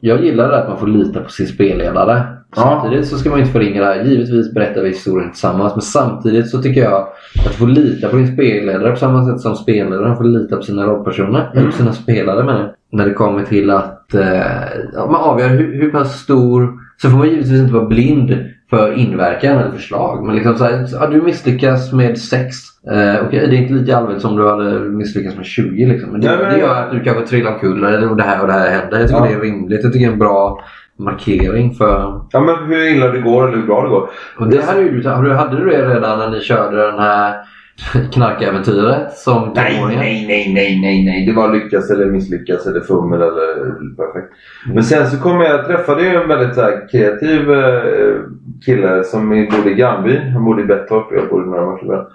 Jag 0.00 0.24
gillar 0.24 0.48
det 0.48 0.58
att 0.58 0.68
man 0.68 0.78
får 0.78 0.86
lita 0.86 1.20
på 1.20 1.30
sin 1.30 1.46
spelledare. 1.46 2.22
Samtidigt 2.54 3.08
så 3.08 3.18
ska 3.18 3.30
man 3.30 3.38
inte 3.38 3.52
förringa 3.52 3.80
det 3.80 3.86
här. 3.86 4.04
Givetvis 4.04 4.54
berättar 4.54 4.82
vi 4.82 4.88
historien 4.88 5.30
tillsammans 5.30 5.72
men 5.74 5.82
samtidigt 5.82 6.50
så 6.50 6.62
tycker 6.62 6.80
jag 6.80 6.92
att 6.92 7.14
du 7.34 7.50
får 7.50 7.66
lita 7.66 8.08
på 8.08 8.16
din 8.16 8.32
spelledare 8.32 8.90
på 8.90 8.96
samma 8.96 9.24
sätt 9.24 9.40
som 9.40 9.56
spelledaren 9.56 10.16
får 10.16 10.24
lita 10.24 10.56
på 10.56 10.62
sina 10.62 10.86
rollpersoner. 10.86 11.50
Eller 11.54 11.66
på 11.66 11.72
sina 11.72 11.92
spelare 11.92 12.44
menar. 12.44 12.74
När 12.90 13.06
det 13.06 13.14
kommer 13.14 13.44
till 13.44 13.70
att 13.70 14.14
eh, 14.14 15.06
man 15.10 15.14
avgör 15.14 15.48
hur, 15.48 15.82
hur 15.82 15.90
pass 15.90 16.20
stor... 16.20 16.81
Så 16.96 17.10
får 17.10 17.18
man 17.18 17.28
givetvis 17.28 17.60
inte 17.60 17.72
vara 17.72 17.84
blind 17.86 18.44
för 18.70 18.92
inverkan 18.98 19.58
eller 19.58 19.70
förslag. 19.70 20.24
Men 20.26 20.34
liksom 20.34 20.54
så 20.56 20.64
här, 20.64 20.86
ja, 20.92 21.06
du 21.06 21.22
misslyckas 21.22 21.92
med 21.92 22.18
sex. 22.18 22.56
Eh, 22.92 23.26
Okej, 23.26 23.46
det 23.50 23.56
är 23.56 23.60
inte 23.62 23.74
lika 23.74 23.96
allvarligt 23.96 24.22
som 24.22 24.36
du 24.36 24.48
hade 24.48 24.78
misslyckats 24.80 25.36
med 25.36 25.44
20 25.46 25.86
liksom. 25.86 26.10
Men 26.12 26.20
det, 26.20 26.26
Nej, 26.28 26.36
men- 26.38 26.52
det 26.54 26.60
gör 26.60 26.74
att 26.82 26.90
du 26.92 27.00
kanske 27.00 27.26
trillar 27.26 27.52
omkull 27.52 27.84
och 28.10 28.16
det 28.16 28.22
här 28.22 28.40
och 28.40 28.46
det 28.46 28.52
här 28.52 28.70
händer. 28.70 28.98
Jag 28.98 29.08
tycker 29.08 29.20
Ja. 29.20 29.26
det 29.28 29.34
är 29.34 29.40
rimligt. 29.40 29.82
Jag 29.82 29.92
tycker 29.92 30.06
det 30.06 30.10
är 30.10 30.12
en 30.12 30.18
bra 30.18 30.64
markering 30.98 31.74
för... 31.74 32.20
Ja 32.32 32.40
men 32.40 32.56
hur 32.68 32.96
illa 32.96 33.08
det 33.08 33.20
går 33.20 33.48
eller 33.48 33.56
hur 33.58 33.66
bra 33.66 33.82
det 33.82 33.88
går. 33.88 34.08
Och 34.38 34.48
det 34.48 34.62
hade, 34.64 34.80
ju, 34.82 35.08
hade 35.08 35.56
du 35.56 35.66
det 35.70 35.88
redan 35.94 36.18
när 36.18 36.30
ni 36.30 36.40
körde 36.40 36.86
den 36.86 36.98
här 36.98 37.34
knarkäventyret 38.12 39.12
som 39.12 39.52
Nej, 39.54 39.80
nej, 39.86 40.24
nej, 40.28 40.52
nej, 40.54 40.80
nej, 40.80 41.04
nej. 41.04 41.26
Det 41.26 41.32
var 41.32 41.52
lyckas 41.52 41.90
eller 41.90 42.06
misslyckas 42.06 42.66
eller 42.66 42.80
fummel 42.80 43.22
eller 43.22 43.54
perfekt. 43.96 44.32
Men 44.74 44.84
sen 44.84 45.10
så 45.10 45.18
kom 45.18 45.40
jag, 45.40 45.50
jag 45.50 45.66
träffade 45.66 46.08
en 46.08 46.28
väldigt 46.28 46.54
så 46.54 46.60
här, 46.60 46.88
kreativ 46.90 47.52
eh, 47.52 48.20
kille 48.64 49.04
som 49.04 49.28
bodde 49.28 49.70
i 49.70 49.74
grannbyn. 49.74 50.32
Han 50.32 50.44
bodde 50.44 50.62
i 50.62 50.66
Bettorp 50.66 51.10
och 51.10 51.16
jag 51.16 51.28
bodde 51.28 51.46
Norra 51.46 51.66
Markliga. 51.66 52.06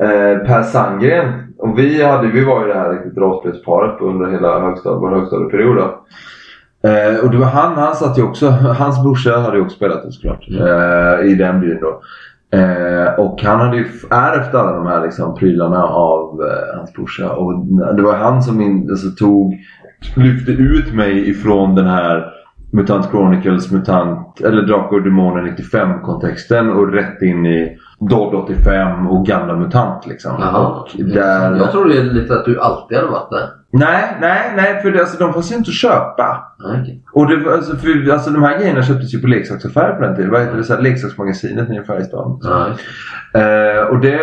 Eh, 0.00 0.46
per 0.46 0.62
Sandgren. 0.62 1.54
Och 1.58 1.78
vi, 1.78 2.02
hade, 2.02 2.28
vi 2.28 2.44
var 2.44 2.62
ju 2.62 2.72
det 2.72 2.78
här 2.78 2.92
riktigt 2.92 3.18
rollspelsparet 3.18 4.00
under 4.00 4.30
hela 4.30 4.60
högstad, 4.60 4.94
vår 4.94 5.10
högstadieperiod. 5.10 5.78
Eh, 5.78 7.24
och 7.24 7.30
det 7.30 7.38
var 7.38 7.46
han, 7.46 7.74
han 7.74 7.94
satt 7.94 8.18
ju 8.18 8.22
också, 8.22 8.48
hans 8.50 9.02
brorsa 9.02 9.38
hade 9.38 9.56
ju 9.56 9.62
också 9.62 9.76
spelat 9.76 10.12
såklart. 10.12 10.48
Eh, 10.50 11.26
I 11.26 11.34
den 11.34 11.60
byn 11.60 11.78
då. 11.80 12.02
Eh, 12.50 13.14
och 13.18 13.42
han 13.42 13.60
hade 13.60 13.76
ju 13.76 13.84
ärvt 14.10 14.54
alla 14.54 14.72
de 14.72 14.86
här 14.86 15.02
liksom, 15.02 15.34
prylarna 15.34 15.84
av 15.84 16.40
eh, 16.42 16.78
hans 16.78 16.92
brorsa. 16.92 17.32
Och 17.32 17.66
det 17.96 18.02
var 18.02 18.16
han 18.16 18.42
som 18.42 18.60
in, 18.60 18.90
alltså, 18.90 19.10
tog, 19.10 19.56
lyfte 20.16 20.52
ut 20.52 20.94
mig 20.94 21.30
ifrån 21.30 21.74
den 21.74 21.86
här 21.86 22.32
Mutant 22.72 23.10
Chronicles, 23.10 23.72
Mutant, 23.72 24.40
eller 24.40 24.62
Drakar 24.62 24.96
och 24.96 25.02
Demoner 25.02 25.42
95 25.42 26.02
kontexten 26.02 26.70
och 26.70 26.92
rätt 26.92 27.22
in 27.22 27.46
i 27.46 27.78
Dodd 28.00 28.34
85 28.34 29.06
och 29.06 29.26
gamla 29.26 29.56
Mutant 29.56 30.06
liksom. 30.06 30.32
Jaha. 30.40 30.66
Och 30.66 30.88
där... 30.96 31.56
Jag 31.56 31.72
tror 31.72 31.88
lite 31.88 32.34
att 32.34 32.44
du 32.44 32.60
alltid 32.60 32.98
hade 32.98 33.10
varit 33.10 33.30
där. 33.30 33.48
Nej, 33.78 34.16
nej, 34.20 34.52
nej 34.56 34.82
för 34.82 34.90
det, 34.90 35.00
alltså, 35.00 35.18
de 35.18 35.32
fanns 35.32 35.52
ju 35.52 35.56
inte 35.56 35.68
att 35.68 35.74
köpa. 35.74 36.44
Okej. 36.80 37.02
Och 37.12 37.26
det, 37.26 37.52
alltså, 37.54 37.76
för, 37.76 38.12
alltså, 38.12 38.30
de 38.30 38.42
här 38.42 38.58
grejerna 38.58 38.82
köptes 38.82 39.14
ju 39.14 39.20
på 39.20 39.26
leksaksaffärer 39.26 39.94
på 39.94 40.02
den 40.02 40.16
tiden. 40.16 40.30
Vad 40.30 40.40
heter 40.40 40.56
det? 40.56 40.64
Så 40.64 40.74
här, 40.74 40.82
leksaksmagasinet 40.82 41.68
nere 41.68 41.82
i 41.82 41.84
Färjestaden. 41.84 42.38
Ja, 42.42 42.68
Eh, 43.34 43.82
och 43.86 44.00
det... 44.00 44.18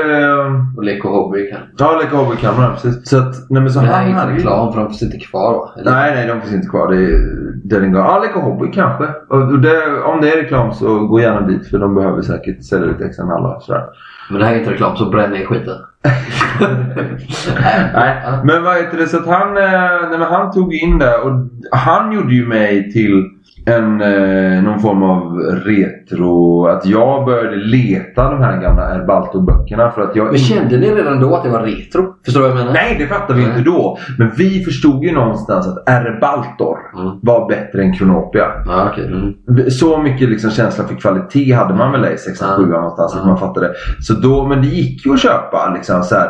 och 0.78 0.84
Lek 0.84 1.06
och 1.06 1.12
Hobby 1.12 1.49
kan. 1.49 1.60
Ja, 1.78 1.99
Leka 2.01 2.16
Hobby 2.16 2.38
Kamera, 2.38 2.70
precis. 2.74 3.10
Så 3.10 3.18
att, 3.18 3.49
nej 3.49 3.62
men 3.62 3.72
så 3.72 3.80
Det 3.80 3.86
här 3.86 4.04
är 4.04 4.08
inte 4.08 4.20
hade 4.20 4.34
reklam 4.34 4.74
för 4.74 4.80
de 4.80 4.88
finns 4.89 5.01
inte 5.04 5.18
kvar 5.18 5.54
va? 5.54 5.74
Eller? 5.78 5.91
Nej, 5.91 6.12
nej, 6.16 6.28
de 6.28 6.41
finns 6.41 6.54
inte 6.54 6.68
kvar. 6.68 6.91
Det 6.91 6.97
är 6.97 7.20
Dellingar. 7.64 7.99
Ja, 7.99 8.20
Leka 8.20 8.39
Hobby 8.39 8.72
kanske. 8.72 9.06
Och 9.30 9.41
och 9.54 9.60
det, 9.60 10.01
om 10.04 10.22
det 10.22 10.34
är 10.34 10.38
reklam 10.41 10.74
så 10.74 11.08
gå 11.08 11.20
gärna 11.20 11.47
dit 11.47 11.68
för 11.68 11.80
de 11.80 11.95
behöver 11.95 12.22
säkert 12.22 12.64
sälja 12.64 12.88
lite 12.88 13.06
extra 13.06 13.56
och 13.56 13.64
sådär. 13.64 13.84
Men 14.30 14.39
det 14.39 14.45
här 14.45 14.54
är 14.54 14.60
inte 14.60 14.72
reklam 14.72 14.95
så 14.95 15.10
bränn 15.10 15.32
ner 15.32 15.45
skiten. 15.45 15.78
Nej, 17.93 18.39
men 18.43 18.64
vad 18.64 18.76
heter 18.76 18.97
det? 18.97 19.08
Så 19.08 19.18
att 19.18 19.26
han, 19.44 19.58
eh, 19.58 20.10
nej, 20.10 20.20
men 20.20 20.28
han 20.28 20.52
tog 20.52 20.74
in 20.74 21.00
det 21.00 21.18
och 21.18 21.32
han 21.72 22.12
gjorde 22.12 22.34
ju 22.34 22.48
mig 22.48 22.91
till 22.91 23.30
en, 23.66 24.01
eh, 24.01 24.64
någon 24.64 24.80
form 24.80 25.03
av 25.03 25.34
retro. 25.66 26.66
Att 26.68 26.86
jag 26.86 27.26
började 27.26 27.55
leta 27.55 28.30
de 28.32 28.41
här 28.43 28.61
gamla 28.61 28.89
Erbalto-böckerna 28.95 29.91
för 29.91 30.01
att 30.01 30.16
jag... 30.16 30.26
Men 30.26 30.38
kände 30.38 30.78
ni 30.78 30.91
redan 30.95 31.20
då 31.20 31.36
att 31.36 31.43
det 31.43 31.49
var 31.49 31.61
retro? 31.64 32.05
Förstår 32.26 32.41
du 32.41 32.47
vad 32.47 32.57
jag 32.57 32.66
menar? 32.66 32.74
Nej, 32.74 32.95
det 32.99 33.07
fattade 33.07 33.39
vi 33.39 33.45
Nej. 33.45 33.51
inte 33.57 33.70
då. 33.72 33.97
Men 34.20 34.32
vi 34.38 34.64
förstod 34.64 35.03
ju 35.03 35.11
någonstans 35.11 35.68
att 35.68 35.89
Erbaltor 35.89 36.78
Mm. 36.99 37.20
var 37.22 37.47
bättre 37.49 37.82
än 37.84 37.93
Kronopia. 37.93 38.45
Ja, 38.66 38.89
okej. 38.91 39.05
Mm. 39.47 39.70
Så 39.72 39.97
mycket 39.97 40.30
liksom 40.30 40.51
känsla 40.51 40.84
för 40.84 40.95
kvalitet 40.95 41.51
hade 41.53 41.74
man 41.74 41.91
väl 41.91 42.05
i 42.14 42.18
67 42.18 42.45
Ja. 42.72 42.76
någonstans. 42.82 43.16
Att 43.16 43.26
man 43.28 43.38
fattade. 43.38 43.72
Så 43.99 44.14
då, 44.14 44.45
men 44.47 44.61
det 44.61 44.68
gick 44.68 45.05
ju 45.05 45.14
att 45.14 45.20
köpa. 45.20 45.74
Liksom, 45.76 46.03
så 46.03 46.16
här, 46.16 46.30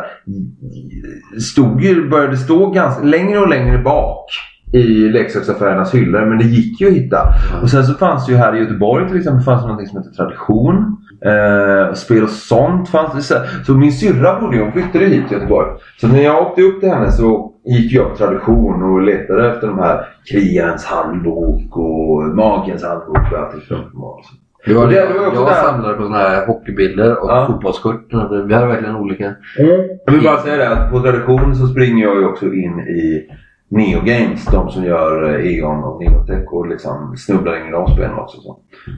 stod 1.40 1.80
ju, 1.82 2.08
började 2.10 2.36
stå 2.36 2.70
ganska 2.70 3.04
längre 3.04 3.38
och 3.38 3.48
längre 3.48 3.78
bak 3.78 4.26
i 4.74 5.08
leksaksaffärernas 5.08 5.94
hyllor. 5.94 6.26
Men 6.26 6.38
det 6.38 6.44
gick 6.44 6.80
ju 6.80 6.86
att 6.88 6.92
hitta. 6.94 7.16
Ja. 7.16 7.62
Och 7.62 7.70
sen 7.70 7.84
så 7.84 7.94
fanns 7.94 8.26
det 8.26 8.32
ju 8.32 8.38
här 8.38 8.56
i 8.56 8.58
Göteborg 8.58 9.08
till 9.08 9.16
exempel 9.16 9.42
fanns 9.44 9.62
det 9.62 9.68
något 9.72 9.88
som 9.88 9.98
heter 9.98 10.10
Tradition. 10.10 10.96
Eh, 11.24 11.94
spel 11.94 12.22
och 12.22 12.30
sånt 12.30 12.88
fanns 12.88 13.12
det. 13.14 13.22
Så, 13.22 13.34
så 13.66 13.72
min 13.74 13.92
syrra 13.92 14.40
bodde 14.40 14.56
ju, 14.56 14.62
hon 14.62 14.72
flyttade 14.72 15.04
hit 15.06 15.28
till 15.28 15.36
Göteborg. 15.36 15.68
Så 16.00 16.08
när 16.08 16.22
jag 16.22 16.42
åkte 16.46 16.62
upp 16.62 16.80
till 16.80 16.88
henne 16.90 17.12
så 17.12 17.52
gick 17.66 17.92
jag 17.92 18.10
på 18.10 18.16
Tradition 18.16 18.82
och 18.82 19.02
letade 19.02 19.50
efter 19.52 19.66
de 19.66 19.78
här 19.78 20.00
Krigarens 20.32 20.84
handbok 20.84 21.76
och 21.76 22.22
Magens 22.36 22.84
handbok 22.84 23.32
och 23.32 23.38
allt 23.38 23.64
sånt. 23.68 23.86
Det 24.66 24.74
var, 24.74 24.86
det- 24.86 24.92
det 25.12 25.18
var 25.18 25.26
också 25.26 25.40
jag 25.40 25.48
där- 25.48 25.62
samlade 25.62 25.94
på 25.94 26.02
såna 26.02 26.18
här 26.18 26.46
hockeybilder 26.46 27.22
och 27.22 27.30
Ja. 27.30 27.46
fotbollskort. 27.46 28.06
Vi 28.48 28.54
hade 28.54 28.66
verkligen 28.66 28.96
olika. 28.96 29.24
Jag 30.06 30.12
vill 30.12 30.22
bara 30.24 30.36
säga 30.38 30.56
det 30.56 30.68
att 30.70 30.90
på 30.90 31.00
Tradition 31.00 31.56
så 31.56 31.66
springer 31.66 32.04
jag 32.04 32.16
ju 32.16 32.24
också 32.26 32.46
in 32.46 32.80
i 32.80 33.26
Neo 33.68 34.00
Games, 34.00 34.44
de 34.44 34.70
som 34.70 34.84
gör 34.84 35.34
eh, 35.34 35.46
Egon 35.46 35.84
och 35.84 36.00
Neotech 36.00 36.52
och 36.52 36.68
liksom 36.68 37.16
snubblar 37.16 37.60
in 37.60 37.68
i 37.68 37.70
de 37.70 37.88
spelen 37.88 38.14
också. 38.14 38.40
Så. 38.40 38.50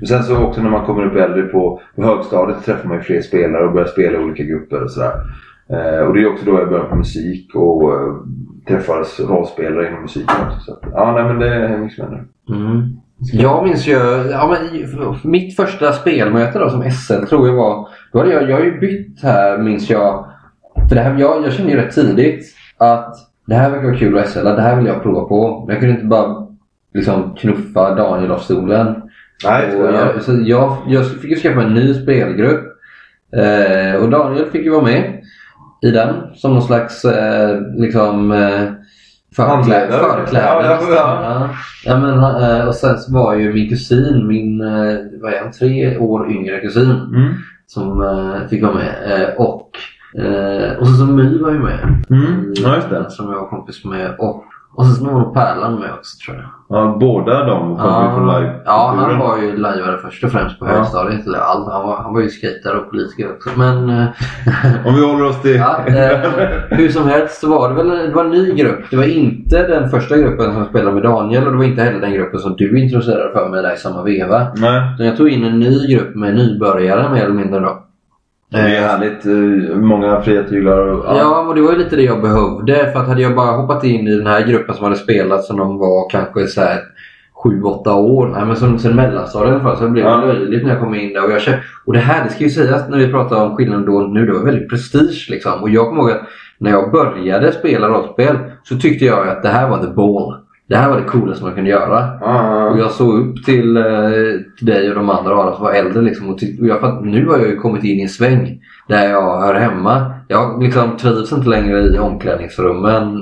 Och 0.03 0.09
sen 0.09 0.23
så 0.23 0.37
också 0.37 0.63
när 0.63 0.71
man 0.71 0.87
kommer 0.87 1.07
upp 1.07 1.17
äldre 1.17 1.43
på, 1.43 1.81
på 1.97 2.03
högstadiet 2.03 2.65
träffar 2.65 2.89
man 2.89 2.97
ju 2.97 3.03
fler 3.03 3.21
spelare 3.21 3.67
och 3.67 3.73
börjar 3.73 3.89
spela 3.89 4.19
i 4.19 4.25
olika 4.25 4.43
grupper 4.43 4.83
och 4.83 4.91
sådär. 4.91 5.13
Eh, 5.71 6.07
och 6.07 6.15
det 6.15 6.23
är 6.23 6.33
också 6.33 6.45
då 6.45 6.59
jag 6.59 6.69
började 6.69 6.89
på 6.89 6.97
musik 6.97 7.55
och 7.55 7.93
eh, 7.93 8.15
träffades 8.69 9.21
rollspelare 9.21 9.89
inom 9.89 10.03
musiken 10.03 10.37
också. 10.47 10.61
Så 10.61 10.73
att, 10.73 10.81
ja, 10.93 11.13
nej 11.13 11.25
men 11.25 11.39
det 11.39 11.55
är 11.55 11.79
mycket 11.79 11.95
spännande. 11.95 12.25
Mm. 12.49 12.97
Jag 13.33 13.65
minns 13.65 13.89
ju, 13.89 13.99
ja, 14.31 14.57
men, 14.71 15.31
mitt 15.31 15.57
första 15.57 15.93
spelmöte 15.93 16.59
då, 16.59 16.71
som 16.71 16.91
SL 16.91 17.25
tror 17.29 17.49
jag 17.49 17.55
var, 17.55 17.89
då 18.13 18.19
hade 18.19 18.33
jag, 18.33 18.51
jag 18.51 18.57
har 18.57 18.65
ju 18.65 18.81
bytt 18.81 19.23
här 19.23 19.59
minns 19.59 19.91
jag. 19.91 20.27
För 20.89 20.95
det 20.95 21.01
här, 21.01 21.19
jag, 21.19 21.45
jag 21.45 21.53
kände 21.53 21.73
ju 21.73 21.79
rätt 21.79 21.95
tidigt 21.95 22.55
att 22.79 23.15
det 23.47 23.55
här 23.55 23.71
verkar 23.71 23.87
vara 23.87 23.97
kul 23.97 24.19
att 24.19 24.29
SL, 24.29 24.45
det 24.45 24.61
här 24.63 24.77
vill 24.77 24.87
jag 24.87 25.03
prova 25.03 25.29
på. 25.29 25.65
Men 25.67 25.75
jag 25.75 25.81
kunde 25.81 25.95
inte 25.95 26.07
bara 26.07 26.47
liksom 26.95 27.35
knuffa 27.35 27.95
Daniel 27.95 28.31
av 28.31 28.39
stolen. 28.39 28.95
Nej, 29.45 29.77
Och 29.77 29.95
jag, 29.95 30.23
så 30.23 30.33
jag, 30.45 30.77
jag 30.87 31.07
fick 31.11 31.31
ju 31.31 31.37
skaffa 31.37 31.63
en 31.63 31.75
ny 31.75 31.95
spelgrupp. 31.95 32.65
Eh, 33.37 34.03
och 34.03 34.11
Daniel 34.11 34.47
fick 34.47 34.65
ju 34.65 34.71
vara 34.71 34.83
med 34.83 35.21
i 35.83 35.91
den 35.91 36.15
som 36.35 36.53
någon 36.53 36.63
slags 36.63 37.05
eh, 37.05 37.61
liksom 37.77 38.33
eh, 38.33 38.63
förkläde. 39.37 39.87
Ja, 40.33 40.79
ja, 40.95 41.49
ja. 41.85 41.99
Men, 41.99 42.19
eh, 42.43 42.67
och 42.69 42.75
sen 42.75 42.99
så 42.99 43.13
var 43.15 43.35
ju 43.35 43.53
min 43.55 43.69
kusin, 43.69 44.27
min 44.27 44.61
eh, 44.61 44.97
vad 45.23 45.33
är 45.33 45.41
han, 45.43 45.53
tre 45.53 45.99
år 45.99 46.31
yngre 46.31 46.61
kusin 46.61 46.91
Mm. 46.91 47.35
som 47.67 48.03
eh, 48.03 48.49
fick 48.49 48.63
vara 48.63 48.75
med. 48.75 49.35
Och, 49.39 49.71
eh, 50.19 50.79
och 50.81 50.87
så, 50.89 50.95
så 50.95 51.05
My 51.07 51.39
var 51.39 51.51
ju 51.51 51.59
med. 51.59 52.05
Mm. 52.11 52.53
Ja, 52.57 52.75
just 52.75 52.91
det. 52.91 53.11
Som 53.11 53.33
jag 53.33 53.41
var 53.41 53.49
kompis 53.49 53.85
med. 53.85 54.15
Och, 54.19 54.45
och 54.75 54.87
så 54.87 55.05
var 55.05 55.13
nog 55.13 55.35
Pärlan 55.35 55.75
med 55.81 55.91
också 55.93 56.19
tror 56.27 56.37
jag. 56.37 56.47
Ja, 56.69 56.97
båda 57.01 57.45
de 57.45 57.77
kom 57.77 58.05
ju 58.05 58.11
från 58.17 58.27
live 58.27 58.55
Ja, 58.65 58.95
han 58.97 59.19
var 59.19 59.39
ju 59.39 59.57
lajvare 59.57 59.99
först 59.99 60.25
och 60.25 60.33
främst 60.33 60.59
på 60.59 60.67
Ja. 60.67 60.71
högstadiet. 60.73 61.27
Eller 61.27 61.39
allt. 61.39 61.73
Han, 61.73 61.87
var, 61.87 61.97
han 61.97 62.15
var 62.15 62.21
ju 62.21 62.29
skejtare 62.29 62.79
och 62.79 62.91
politiker 62.91 63.31
också. 63.33 63.51
Men 63.57 63.91
eh, 63.91 64.07
Om 64.87 64.95
vi 64.95 65.07
håller 65.07 65.25
oss 65.25 65.43
till... 65.43 65.57
ja, 65.57 65.79
eh, 65.87 66.19
hur 66.71 66.89
som 66.89 67.09
helst 67.09 67.41
så 67.41 67.51
var 67.51 67.69
det 67.69 67.75
väl 67.75 67.89
det 67.89 68.13
var 68.15 68.25
en 68.25 68.31
ny 68.31 68.53
grupp. 68.55 68.81
Det 68.91 68.97
var 68.97 69.05
inte 69.05 69.67
den 69.69 69.89
första 69.91 70.17
gruppen 70.17 70.55
som 70.55 70.65
spelade 70.65 70.93
med 70.95 71.03
Daniel 71.03 71.45
och 71.47 71.53
det 71.53 71.59
var 71.59 71.65
inte 71.65 71.83
heller 71.83 72.01
den 72.01 72.13
gruppen 72.13 72.41
som 72.41 72.57
du 72.57 72.79
introducerade 72.81 73.33
för 73.33 73.49
mig 73.49 73.63
där 73.63 73.75
i 73.75 73.77
samma 73.77 74.03
veva. 74.03 74.47
Nej. 74.57 74.83
Utan 74.95 75.07
jag 75.07 75.17
tog 75.17 75.29
in 75.29 75.45
en 75.45 75.59
ny 75.61 75.95
grupp 75.95 76.15
med 76.15 76.35
nybörjare 76.35 77.13
mer 77.13 77.25
eller 77.25 77.35
mindre 77.35 77.61
då. 77.61 77.83
Det 78.51 78.59
är 78.59 78.83
Eh, 78.83 78.89
härligt. 78.89 79.27
eh, 79.27 79.77
Många 79.77 80.21
fria 80.21 80.43
tyglar 80.43 80.79
och... 80.79 81.05
Ja, 81.17 81.47
och 81.49 81.55
det 81.55 81.61
var 81.61 81.73
ju 81.73 81.79
lite 81.79 81.97
det 81.97 82.03
jag 82.03 82.23
behövde. 82.23 82.91
För 82.93 83.01
att 83.01 83.09
hade 83.09 83.23
jag 83.23 83.35
bara 83.37 83.57
hoppat 83.57 83.85
in 83.85 84.09
i 84.09 84.17
den 84.17 84.27
här 84.27 84.47
gruppen 84.47 84.75
som 84.75 84.85
hade 84.85 84.97
spelat 84.97 85.45
som 85.45 85.57
de 85.57 85.79
var 85.79 86.11
kanske 86.11 86.47
så 86.47 86.61
här 86.61 86.79
7-8 87.45 87.95
år. 87.97 88.27
Nej, 88.27 88.47
men 88.47 88.57
som, 88.57 88.79
sen 88.79 88.97
mellanstadiet 88.97 89.51
i 89.51 89.55
alla 89.55 89.63
fall. 89.63 89.77
Så 89.77 89.85
det 89.85 89.91
blev 89.91 90.05
Ja. 90.05 90.25
löjligt 90.25 90.63
när 90.65 90.71
jag 90.71 90.81
kom 90.81 90.95
in 90.95 91.13
där. 91.13 91.25
Och, 91.25 91.31
jag 91.33 91.41
kände, 91.41 91.61
och 91.87 91.93
det 91.93 91.99
här, 91.99 92.25
det 92.25 92.31
ska 92.31 92.45
ju 92.45 92.51
sägas 92.51 92.89
när 92.89 92.99
vi 92.99 93.09
pratar 93.13 93.45
om 93.45 93.57
skillnaden 93.57 93.87
då 93.87 94.01
nu. 94.01 94.27
Det 94.27 94.33
var 94.33 94.45
väldigt 94.45 94.71
prestige 94.71 95.27
liksom. 95.31 95.63
Och 95.63 95.71
jag 95.71 95.89
kommer 95.89 96.03
ihåg 96.03 96.11
att 96.11 96.23
när 96.59 96.71
jag 96.71 96.93
började 96.93 97.53
spela 97.53 97.89
rollspel 97.89 98.37
så 98.63 98.77
tyckte 98.77 99.05
jag 99.05 99.29
att 99.29 99.43
det 99.43 99.49
här 99.49 99.69
var 99.71 99.79
the 99.79 99.87
ball. 99.93 100.35
Det 100.69 100.77
här 100.77 100.91
var 100.91 100.97
det 100.97 101.05
coolaste 101.05 101.45
man 101.45 101.55
kunde 101.55 101.71
göra. 101.71 102.19
Ja, 102.21 102.71
Och 102.71 102.79
jag 102.79 102.91
såg 102.91 103.19
upp 103.19 103.45
till, 103.45 103.77
eh, 103.77 103.83
till 104.59 104.67
dig 104.67 104.89
och 104.89 104.95
de 104.95 105.11
andra 105.11 105.37
Adam 105.39 105.55
som 105.55 105.65
var 105.65 105.73
äldre. 105.73 106.03
Liksom, 106.03 106.29
och 106.29 106.33
och 106.33 106.67
jag, 106.67 106.81
fatt, 106.81 107.05
nu 107.05 107.27
har 107.27 107.39
jag 107.39 107.49
ju 107.49 107.57
kommit 107.57 107.85
in 107.85 107.99
i 107.99 108.03
en 108.03 108.09
sväng 108.09 108.61
där 108.89 109.09
jag 109.11 109.41
hör 109.41 109.55
hemma. 109.55 110.13
Jag 110.29 110.63
liksom 110.63 110.97
trivs 110.97 111.33
inte 111.33 111.49
längre 111.49 111.81
i 111.81 111.99
omklädningsrummen 111.99 113.15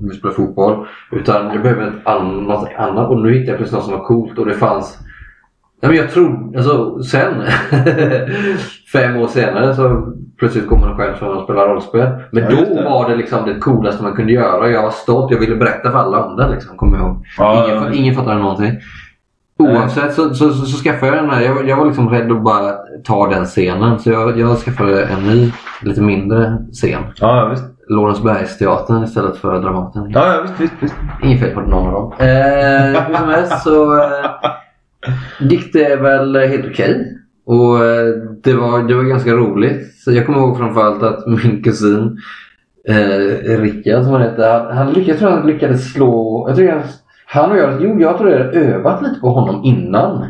när 0.00 0.08
vi 0.10 0.16
spelar 0.16 0.34
fotboll. 0.34 0.86
Utan 1.12 1.52
jag 1.52 1.62
behöver 1.62 1.86
ett 1.86 2.06
annat, 2.06 2.68
annat. 2.78 3.08
Och 3.08 3.22
nu 3.22 3.32
hittade 3.32 3.48
jag 3.48 3.56
plötsligt 3.56 3.78
något 3.78 3.84
som 3.84 3.98
var 3.98 4.04
coolt 4.04 4.38
och 4.38 4.46
det 4.46 4.54
fanns 4.54 4.98
Nej, 5.82 5.88
men 5.90 5.96
jag 5.96 6.10
tror, 6.10 6.56
alltså 6.56 7.02
sen, 7.02 7.34
fem 8.92 9.16
år 9.16 9.26
senare 9.26 9.74
så 9.74 10.12
plötsligt 10.38 10.68
kommer 10.68 10.86
man 10.86 10.96
själv 10.96 11.14
från 11.14 11.38
att 11.38 11.44
spela 11.44 11.68
rollspel. 11.68 12.08
Men 12.32 12.42
Ja, 12.44 12.50
då 12.50 12.74
det. 12.74 12.84
var 12.84 13.08
det 13.08 13.16
liksom 13.16 13.38
det 13.46 13.54
coolaste 13.54 14.02
man 14.02 14.12
kunde 14.12 14.32
göra. 14.32 14.70
Jag 14.70 14.82
var 14.82 14.90
stolt, 14.90 15.30
jag 15.32 15.38
ville 15.38 15.56
berätta 15.56 15.90
för 15.90 15.98
alla 15.98 16.24
om 16.24 16.36
det 16.36 16.48
liksom, 16.48 16.76
kommer 16.76 16.98
jag 16.98 17.06
ihåg. 17.06 17.24
Ja, 17.38 17.64
ingen, 17.68 17.82
ja. 17.84 17.92
ingen 17.92 18.14
fattade 18.14 18.38
någonting. 18.38 18.72
Oavsett 19.58 20.14
så, 20.14 20.34
så, 20.34 20.50
så, 20.50 20.64
så 20.66 20.82
skaffade 20.82 21.06
jag 21.16 21.24
den 21.24 21.30
här. 21.30 21.42
Jag, 21.42 21.54
var- 21.54 21.62
jag 21.62 21.76
var 21.76 21.86
liksom 21.86 22.08
rädd 22.08 22.32
att 22.32 22.42
bara 22.42 22.72
ta 23.04 23.28
den 23.28 23.44
scenen. 23.44 23.98
Så 23.98 24.10
jag, 24.10 24.38
jag 24.38 24.58
skaffade 24.58 25.04
en 25.04 25.22
ny, 25.26 25.52
lite 25.82 26.00
mindre 26.00 26.58
scen. 26.72 27.00
Ja, 27.20 27.46
visst. 27.50 27.64
Lorensbergsteatern 27.88 29.04
istället 29.04 29.36
för 29.36 29.60
Dramaten. 29.60 30.10
Ja, 30.10 30.34
ja 30.34 30.42
visst, 30.42 30.54
visst, 30.60 30.74
visst. 30.80 30.94
Inget 31.22 31.40
fel 31.40 31.50
på 31.54 31.60
någon 31.60 31.86
av 31.86 31.92
dem. 31.92 32.12
Eh, 32.18 33.02
hur 33.08 33.14
som 33.16 33.28
helst 33.28 33.62
så 33.62 33.96
eh, 33.98 34.04
gick 35.40 35.72
det 35.72 35.96
väl 35.96 36.36
helt 36.36 36.66
okej. 36.70 37.14
Och 37.46 37.84
eh, 37.84 38.06
det 38.44 38.54
var, 38.54 38.88
det 38.88 38.94
var 38.94 39.02
ganska 39.02 39.32
roligt. 39.32 39.94
Så 40.04 40.12
jag 40.12 40.26
kommer 40.26 40.38
ihåg 40.38 40.58
framförallt 40.58 41.02
att 41.02 41.26
min 41.26 41.62
kusin 41.62 42.18
eh, 42.88 43.60
Rickard 43.60 44.02
som 44.04 44.12
han 44.12 44.22
hette. 44.22 44.46
Han, 44.46 44.76
han 44.76 44.86
lyckades, 44.92 45.08
jag 45.08 45.18
tror 45.18 45.30
han 45.30 45.46
lyckades 45.46 45.92
slå... 45.92 46.44
Jag 46.48 46.56
tror 46.56 46.68
han, 46.68 46.82
han 47.26 47.50
och 47.50 47.58
jag, 47.58 47.82
jo 47.82 48.00
jag 48.00 48.18
tror 48.18 48.30
jag 48.30 48.38
hade 48.38 48.58
övat 48.60 49.02
lite 49.02 49.20
på 49.20 49.28
honom 49.28 49.64
innan. 49.64 50.24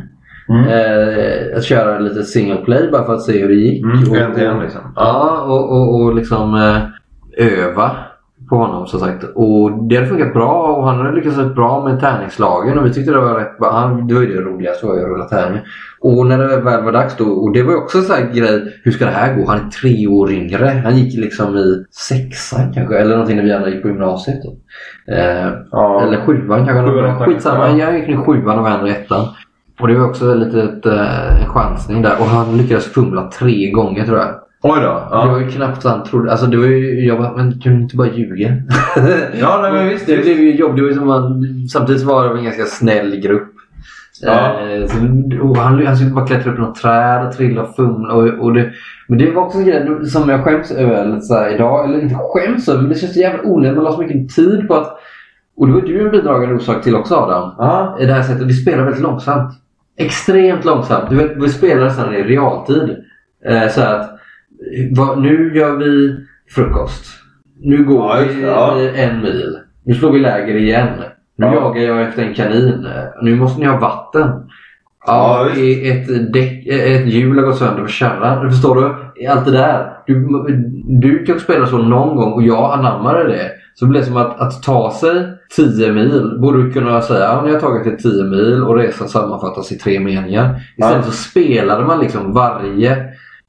Mm. 0.48 0.64
Eh, 0.68 1.56
att 1.56 1.64
köra 1.64 1.98
lite 1.98 2.22
single 2.24 2.56
play 2.56 2.88
bara 2.92 3.04
för 3.06 3.14
att 3.14 3.22
se 3.22 3.40
hur 3.40 3.48
det 3.48 3.54
gick. 3.54 3.84
Mm, 3.84 4.10
Och- 4.10 4.38
en 4.38 4.60
liksom. 4.60 4.80
Ja, 4.96 5.40
och, 5.42 5.70
och, 5.72 6.02
och 6.02 6.14
liksom 6.14 6.54
eh, 6.54 7.46
öva 7.46 7.90
på 8.48 8.56
honom 8.56 8.86
som 8.86 9.00
sagt. 9.00 9.24
Och 9.34 9.88
det 9.88 9.96
hade 9.96 10.08
funkat 10.08 10.32
bra 10.32 10.76
och 10.76 10.86
han 10.88 10.96
hade 10.98 11.12
lyckats 11.16 11.38
rätt 11.38 11.54
bra 11.54 11.84
med 11.84 12.00
tärningslagen 12.00 12.78
och 12.78 12.86
vi 12.86 12.92
tyckte 12.92 13.12
det 13.12 13.20
var 13.20 13.34
rätt 13.34 13.58
bra. 13.58 13.70
Han, 13.72 14.06
det 14.06 14.14
var 14.14 14.20
ju 14.22 14.34
det 14.34 14.40
roligaste 14.40 14.86
var 14.86 14.94
ju 14.94 15.00
att 15.02 15.08
rulla 15.08 15.24
tärning. 15.24 15.60
Och 16.00 16.26
när 16.26 16.38
det 16.38 16.46
väl 16.56 16.84
var 16.84 16.92
dags 16.92 17.16
då, 17.16 17.24
och 17.24 17.52
det 17.52 17.62
var 17.62 17.72
ju 17.72 17.78
också 17.78 17.98
en 17.98 18.04
sån 18.04 18.16
här 18.16 18.32
grej, 18.32 18.80
hur 18.84 18.90
ska 18.92 19.04
det 19.04 19.10
här 19.10 19.34
gå? 19.36 19.46
Han 19.50 19.58
är 19.58 19.70
tre 19.70 20.06
år 20.06 20.32
yngre. 20.32 20.80
Han 20.84 20.96
gick 20.96 21.18
liksom 21.20 21.56
i 21.56 21.84
sexan 21.90 22.72
kanske, 22.74 22.98
eller 22.98 23.10
någonting 23.10 23.36
när 23.36 23.44
vi 23.44 23.52
andra 23.52 23.70
gick 23.70 23.82
på 23.82 23.88
gymnasiet. 23.88 24.38
Då. 24.42 24.56
Eh, 25.14 25.48
Ja. 25.72 26.02
eller 26.02 26.20
sjuan 26.26 26.66
kanske. 26.66 26.92
Sjuan, 26.92 27.18
Skitsamma, 27.18 27.68
ja. 27.68 27.76
jag 27.76 27.98
gick 27.98 28.08
i 28.08 28.16
sjuan 28.16 28.58
och 28.58 28.64
var 28.64 28.70
ändå 28.70 28.88
i 28.88 28.90
ettan. 28.90 29.26
Och 29.80 29.88
det 29.88 29.94
var 29.94 30.06
också 30.08 30.34
lite 30.34 30.62
ett, 30.62 30.86
eh, 30.86 31.42
en 31.42 31.48
chansning 31.48 32.02
där. 32.02 32.12
Och 32.20 32.26
han 32.26 32.56
lyckades 32.56 32.92
fumla 32.92 33.30
tre 33.38 33.70
gånger 33.70 34.06
tror 34.06 34.18
jag. 34.18 34.28
Oj 34.62 34.80
då. 34.80 34.86
Det 35.10 35.16
var 35.16 35.26
Ja, 35.26 35.40
ju 35.40 35.48
knappt 35.50 35.84
han 35.84 36.04
trodde. 36.04 36.30
Alltså 36.30 36.46
det 36.46 36.56
var 36.56 36.66
ju, 36.66 37.06
jag 37.06 37.18
bara, 37.18 37.36
men 37.36 37.60
kan 37.60 37.74
du 37.74 37.80
inte 37.82 37.96
bara 37.96 38.08
ljuga? 38.08 38.48
ja 39.40 39.58
nej, 39.62 39.72
men 39.72 39.88
visst. 39.88 40.06
det 40.06 40.16
blev 40.16 40.40
ju 40.40 40.54
jobb. 40.56 40.76
Det 40.76 40.82
var 40.82 40.88
ju 40.88 40.94
som 40.94 41.06
man, 41.06 41.44
samtidigt 41.72 42.02
var 42.02 42.28
det 42.28 42.38
en 42.38 42.44
ganska 42.44 42.64
snäll 42.64 43.16
grupp. 43.16 43.52
Ja. 44.22 44.60
Eh, 44.60 44.86
så, 44.86 44.96
han, 45.60 45.86
han 45.86 45.96
skulle 45.96 46.10
bara 46.10 46.26
klättra 46.26 46.52
upp 46.52 46.58
i 46.58 46.60
något 46.60 46.74
träd 46.74 47.26
och 47.26 47.32
trilla 47.32 47.62
och 47.62 47.76
fumla. 47.76 48.14
Och, 48.14 48.28
och 48.28 48.52
det, 48.52 48.70
men 49.08 49.18
det 49.18 49.30
var 49.30 49.42
också 49.42 49.58
en 49.58 49.64
grej 49.64 50.06
som 50.06 50.28
jag 50.28 50.44
skäms 50.44 50.70
över 50.70 51.20
så 51.20 51.34
här 51.34 51.54
idag. 51.54 51.84
Eller 51.84 52.00
inte 52.02 52.14
skäms 52.14 52.68
över, 52.68 52.80
men 52.80 52.88
det 52.88 52.98
känns 52.98 53.14
så 53.14 53.20
jävla 53.20 53.42
onödigt. 53.50 53.76
Man 53.76 53.84
la 53.84 53.92
så 53.92 54.00
mycket 54.02 54.34
tid 54.34 54.68
på 54.68 54.74
att... 54.74 54.98
Och 55.56 55.66
det 55.66 55.72
var 55.72 55.80
du 55.80 56.04
en 56.04 56.10
bidragande 56.10 56.54
orsak 56.54 56.82
till 56.82 56.94
också 56.96 57.14
Adam. 57.14 57.54
Ja. 57.58 57.96
I 58.00 58.06
det 58.06 58.12
här 58.12 58.22
sättet. 58.22 58.46
Vi 58.46 58.52
spelar 58.52 58.84
väldigt 58.84 59.02
långsamt. 59.02 59.52
Extremt 59.96 60.64
långsamt. 60.64 61.10
Du 61.10 61.16
vet, 61.16 61.36
vi 61.36 61.48
spelar 61.48 61.84
nästan 61.84 62.14
i 62.14 62.22
realtid. 62.22 62.96
Eh, 63.44 63.68
så 63.68 63.80
att, 63.82 64.17
vad, 64.96 65.22
nu 65.22 65.52
gör 65.56 65.76
vi 65.76 66.16
frukost. 66.54 67.04
Nu 67.60 67.84
går 67.84 67.98
Ja, 68.16 68.24
vi 68.28 68.34
det, 68.40 68.46
ja. 68.46 68.80
eh, 68.80 69.08
en 69.08 69.22
mil. 69.22 69.58
Nu 69.84 69.94
slår 69.94 70.12
vi 70.12 70.18
läger 70.18 70.54
igen. 70.56 70.88
Nu 71.36 71.46
Ja. 71.46 71.54
jagar 71.54 71.82
jag 71.82 72.02
efter 72.02 72.22
en 72.22 72.34
kanin. 72.34 72.86
Nu 73.22 73.36
måste 73.36 73.60
ni 73.60 73.66
ha 73.66 73.78
vatten. 73.78 74.30
Ja, 75.06 75.48
Ja, 75.56 75.62
ett, 75.90 76.32
däck, 76.32 76.66
ett 76.66 77.06
hjul 77.06 77.38
har 77.38 77.44
gått 77.44 77.58
sönder 77.58 77.82
på 77.82 77.88
kärran. 77.88 78.50
Förstår 78.50 78.74
du? 78.74 79.26
Allt 79.28 79.44
det 79.44 79.50
där. 79.52 79.92
Du, 80.06 80.28
du 81.00 81.24
kanske 81.24 81.44
spelar 81.44 81.66
så 81.66 81.78
någon 81.78 82.16
gång 82.16 82.32
och 82.32 82.42
jag 82.42 82.78
anammade 82.78 83.28
det. 83.28 83.50
Så 83.74 83.84
det 83.84 83.90
blev 83.90 84.02
som 84.02 84.16
att, 84.16 84.40
att 84.40 84.62
ta 84.62 84.92
sig 85.00 85.26
10 85.56 85.92
mil 85.92 86.38
borde 86.42 86.62
du 86.62 86.72
kunna 86.72 87.00
säga 87.02 87.20
ja, 87.24 87.42
ni 87.46 87.52
har 87.52 87.60
tagit 87.60 87.86
er 87.86 87.96
10 87.96 88.24
mil 88.24 88.62
och 88.62 88.76
resan 88.76 89.08
sammanfattas 89.08 89.72
i 89.72 89.78
tre 89.78 90.00
meningar. 90.00 90.60
Istället 90.78 90.96
Ja. 90.96 91.02
så 91.02 91.12
spelade 91.12 91.84
man 91.84 92.00
liksom 92.00 92.32
varje 92.32 92.96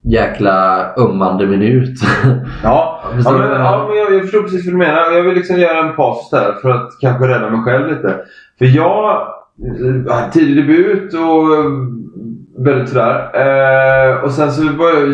jäkla 0.02 0.88
ömmande 0.97 1.47
minut. 1.47 2.00
Ja, 2.64 3.04
ja, 3.04 3.32
men, 3.32 3.41
ja 3.41 3.86
men 3.89 3.97
jag, 3.97 4.14
jag 4.14 4.22
förstår 4.22 4.41
precis 4.41 4.66
vad 4.66 4.74
du 4.74 4.78
menar. 4.78 5.12
Jag 5.12 5.24
vill 5.24 5.36
liksom 5.36 5.60
göra 5.60 5.89
en 5.89 5.95
paus 5.95 6.30
där 6.30 6.54
för 6.62 6.70
att 6.70 6.89
kanske 7.02 7.28
rädda 7.28 7.50
mig 7.50 7.62
själv 7.62 7.88
lite. 7.88 8.16
För 8.60 8.66
jag 8.66 9.28
eh, 10.10 10.30
tidig 10.32 10.56
debut 10.56 11.14
och 11.14 11.47
väldigt 12.66 12.89
sådär. 12.89 13.32
Eh, 13.34 14.24
och 14.24 14.32
sen 14.32 14.52
så 14.52 14.64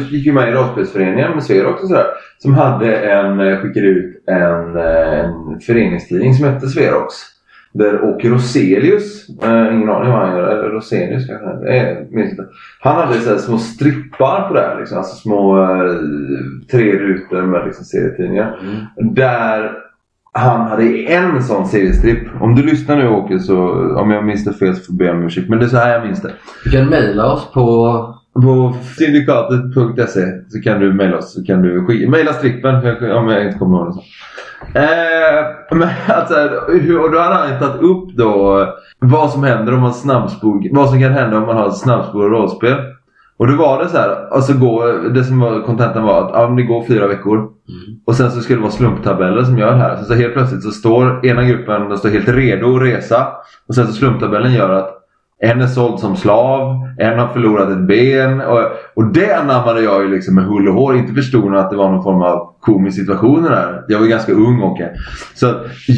gick 0.09 0.27
jag 0.27 0.35
med 0.35 0.49
i 0.49 0.51
rollspelsföreningen 0.51 1.31
med 1.31 1.43
Sverok 1.43 1.81
och 1.81 1.87
sådär. 1.87 2.05
Som 2.37 2.53
hade 2.53 2.95
en, 2.95 3.39
eh, 3.39 3.57
skickade 3.57 3.87
ut 3.87 4.23
en, 4.27 4.77
eh, 4.77 5.19
en 5.19 5.59
föreningstidning 5.59 6.33
som 6.33 6.45
hette 6.45 6.67
Sverox. 6.67 7.15
Där 7.77 8.03
Åke 8.03 8.29
Roselius, 8.29 9.29
eh, 9.43 9.75
ingen 9.75 9.89
aning 9.89 10.11
vad 10.11 10.27
han 10.27 10.37
gör, 10.37 10.47
eller 10.47 10.69
Roselius 10.69 11.27
kanske, 11.27 11.69
eh, 11.69 11.97
minns 12.09 12.31
inte. 12.31 12.45
Han 12.79 12.95
hade 12.95 13.19
så 13.19 13.37
små 13.37 13.57
strippar 13.57 14.47
på 14.47 14.53
det 14.53 14.61
här, 14.61 14.79
liksom, 14.79 14.97
alltså 14.97 15.15
små 15.15 15.63
eh, 15.63 15.95
tre 16.71 16.91
rutor 16.93 17.41
med 17.41 17.65
liksom, 17.65 17.85
serietidningar. 17.85 18.59
Där 19.15 19.71
han 20.37 20.67
hade 20.67 20.83
en 20.97 21.43
sån 21.43 21.65
seriestripp. 21.65 22.27
Om 22.41 22.55
du 22.55 22.63
lyssnar 22.63 22.97
nu 22.97 23.07
Åke, 23.07 23.39
så 23.39 23.57
om 23.95 24.11
jag 24.11 24.25
minns 24.25 24.45
det 24.45 24.53
fel 24.53 24.75
så 24.75 24.83
får 24.83 24.93
jag 24.93 24.97
be 24.97 25.11
om 25.11 25.25
ursäkt. 25.25 25.49
Men 25.49 25.59
det 25.59 25.65
är 25.65 25.69
så 25.69 25.77
här 25.77 25.93
jag 25.93 26.05
minns 26.05 26.21
det. 26.21 26.31
Du 26.63 26.71
kan 26.71 26.89
mejla 26.89 27.31
oss 27.33 27.51
på... 27.53 28.11
På 28.33 28.75
syndikatet.se 28.97 30.21
så 30.49 30.61
kan 30.63 30.79
du 30.79 30.93
mejla 30.93 31.17
oss. 31.17 31.33
Så 31.33 31.43
kan 31.43 31.61
du 31.61 31.81
mejla 32.09 32.33
strippen 32.33 32.75
om 33.11 33.29
jag 33.29 33.45
inte 33.45 33.59
kommer 33.59 33.77
ihåg 33.77 33.95
det. 33.95 34.01
Eh, 34.73 35.45
men 35.71 35.89
alltså, 36.07 36.35
och 37.03 37.11
då 37.11 37.19
hade 37.19 37.35
han 37.35 37.59
tagit 37.59 37.81
upp 37.81 38.17
då 38.17 38.65
vad 38.99 39.31
som 39.31 39.43
händer 39.43 39.73
om 39.73 39.81
man 39.81 39.93
snabbspol, 39.93 40.69
vad 40.71 40.89
som 40.89 40.99
kan 40.99 41.11
hända 41.11 41.37
om 41.37 41.45
man 41.45 41.57
har 41.57 41.67
ett 41.67 41.77
snabbspår 41.77 42.23
och 42.23 42.31
rollspel. 42.31 42.77
Och 43.37 43.47
då 43.47 43.55
var 43.55 43.83
det 43.83 43.89
så 43.89 43.97
här, 43.97 44.27
alltså 44.31 44.53
går, 44.53 45.09
det 45.09 45.23
som 45.23 45.39
var 45.39 45.61
kontentan 45.61 46.03
var 46.03 46.21
att 46.21 46.31
ja, 46.33 46.47
det 46.47 46.63
går 46.63 46.85
fyra 46.87 47.07
veckor. 47.07 47.49
Och 48.05 48.15
sen 48.15 48.31
så 48.31 48.41
ska 48.41 48.53
det 48.53 48.59
vara 48.59 48.71
slumptabeller 48.71 49.43
som 49.43 49.57
gör 49.57 49.71
det 49.71 49.77
här. 49.77 49.95
Så, 49.95 50.03
så 50.03 50.13
helt 50.13 50.33
plötsligt 50.33 50.63
så 50.63 50.71
står 50.71 51.25
ena 51.25 51.43
gruppen 51.43 51.97
står 51.97 52.09
helt 52.09 52.27
redo 52.27 52.75
att 52.75 52.81
resa. 52.81 53.27
Och 53.67 53.75
sen 53.75 53.87
så 53.87 53.93
slumptabellen 53.93 54.53
gör 54.53 54.69
att 54.69 54.94
en 55.41 55.61
är 55.61 55.67
såld 55.67 55.99
som 55.99 56.15
slav, 56.15 56.75
en 56.97 57.19
har 57.19 57.27
förlorat 57.27 57.69
ett 57.69 57.87
ben. 57.87 58.41
Och, 58.41 58.59
och 58.95 59.13
det 59.13 59.33
anammade 59.33 59.81
jag 59.81 60.01
ju 60.01 60.11
liksom 60.11 60.35
med 60.35 60.45
hull 60.45 60.67
och 60.67 60.73
hår. 60.73 60.95
Inte 60.95 61.13
förstod 61.13 61.51
nog 61.51 61.55
att 61.55 61.69
det 61.69 61.77
var 61.77 61.91
någon 61.91 62.03
form 62.03 62.21
av 62.21 62.55
komisk 62.59 62.97
situation 62.97 63.43
där. 63.43 63.83
Jag 63.87 63.99
var 63.99 64.05
ganska 64.07 64.31
ung 64.31 64.61
och 64.61 64.77
Så 65.35 65.45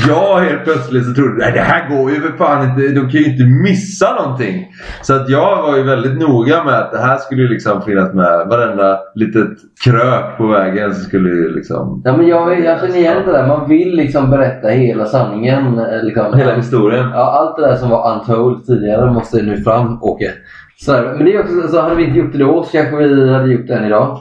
jag 0.08 0.40
helt 0.40 0.64
plötsligt 0.64 1.06
så 1.06 1.14
trodde 1.14 1.34
nej 1.38 1.52
det 1.54 1.60
här 1.60 1.90
går 1.90 2.12
ju 2.12 2.22
för 2.22 2.38
fan 2.38 2.70
inte. 2.70 2.82
De 2.88 3.02
kan 3.02 3.22
ju 3.22 3.32
inte 3.32 3.44
missa 3.64 4.16
någonting. 4.22 4.68
Så 5.02 5.14
att 5.16 5.30
jag 5.30 5.62
var 5.62 5.78
ju 5.78 5.84
väldigt 5.84 6.20
noga 6.20 6.64
med 6.64 6.74
att 6.80 6.92
det 6.92 6.98
här 7.00 7.18
skulle 7.18 7.42
ju 7.42 7.48
liksom 7.48 7.82
finnas 7.82 8.14
med. 8.14 8.48
Varenda 8.50 9.00
litet 9.16 9.50
krök 9.86 10.38
på 10.38 10.48
vägen 10.48 10.94
så 10.94 11.02
skulle 11.04 11.30
ju 11.30 11.56
liksom... 11.56 12.02
Ja, 12.06 12.18
men 12.18 12.28
jag, 12.28 12.60
jag 12.66 12.80
känner 12.80 12.96
igen 12.96 13.22
det 13.26 13.32
där. 13.32 13.48
Man 13.48 13.70
vill 13.70 13.96
liksom 13.96 14.30
berätta 14.30 14.68
hela 14.68 15.06
sanningen. 15.06 15.80
eh, 15.80 16.04
Liksom. 16.04 16.34
Hela 16.34 16.56
historien. 16.56 17.10
Ja, 17.14 17.32
allt 17.40 17.56
det 17.56 17.68
där 17.68 17.76
som 17.76 17.90
var 17.90 18.14
untold 18.14 18.66
tidigare 18.66 19.12
måste 19.28 19.46
nu 19.46 19.64
fram, 19.64 19.98
Åke. 20.02 20.32
Så, 20.80 20.92
men 20.92 21.26
det 21.26 21.34
är 21.34 21.40
också, 21.40 21.68
så 21.68 21.82
hade 21.82 21.96
vi 21.96 22.04
inte 22.04 22.20
gjort 22.20 22.32
det 22.32 22.38
då 22.38 22.64
så 22.64 22.72
kanske 22.72 22.96
vi 22.98 23.34
hade 23.34 23.54
gjort 23.54 23.68
det 23.68 23.76
än 23.76 23.86
idag. 23.86 24.20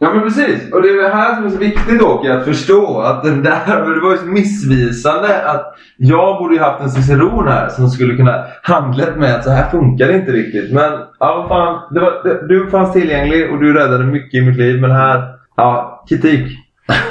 Ja 0.00 0.12
men 0.14 0.22
precis. 0.22 0.72
Och 0.72 0.82
det 0.82 0.88
är 0.88 1.02
det 1.02 1.14
här 1.14 1.34
som 1.34 1.44
är 1.44 1.50
så 1.50 1.58
viktigt 1.58 2.02
Åke 2.02 2.34
att 2.34 2.44
förstå. 2.44 3.00
Att 3.00 3.22
den 3.22 3.42
där, 3.42 3.94
det 3.94 4.00
var 4.00 4.10
ju 4.10 4.16
så 4.16 4.26
missvisande 4.26 5.50
att 5.50 5.74
jag 5.96 6.38
borde 6.38 6.54
ju 6.54 6.60
haft 6.60 6.82
en 6.82 6.90
ciceron 6.90 7.48
här 7.48 7.68
som 7.68 7.88
skulle 7.88 8.16
kunna 8.16 8.44
handlat 8.62 9.16
med 9.16 9.34
att 9.34 9.44
så 9.44 9.50
här 9.50 9.70
funkar 9.70 10.06
det 10.06 10.14
inte 10.14 10.32
riktigt. 10.32 10.72
Men 10.72 10.92
ja 11.18 11.46
fan. 11.48 11.94
Det 11.94 12.00
var, 12.00 12.22
det, 12.24 12.48
du 12.48 12.70
fanns 12.70 12.92
tillgänglig 12.92 13.52
och 13.52 13.60
du 13.60 13.72
räddade 13.72 14.04
mycket 14.04 14.34
i 14.34 14.46
mitt 14.46 14.58
liv. 14.58 14.80
Men 14.80 14.90
här, 14.90 15.24
ja 15.56 16.04
kritik. 16.08 16.58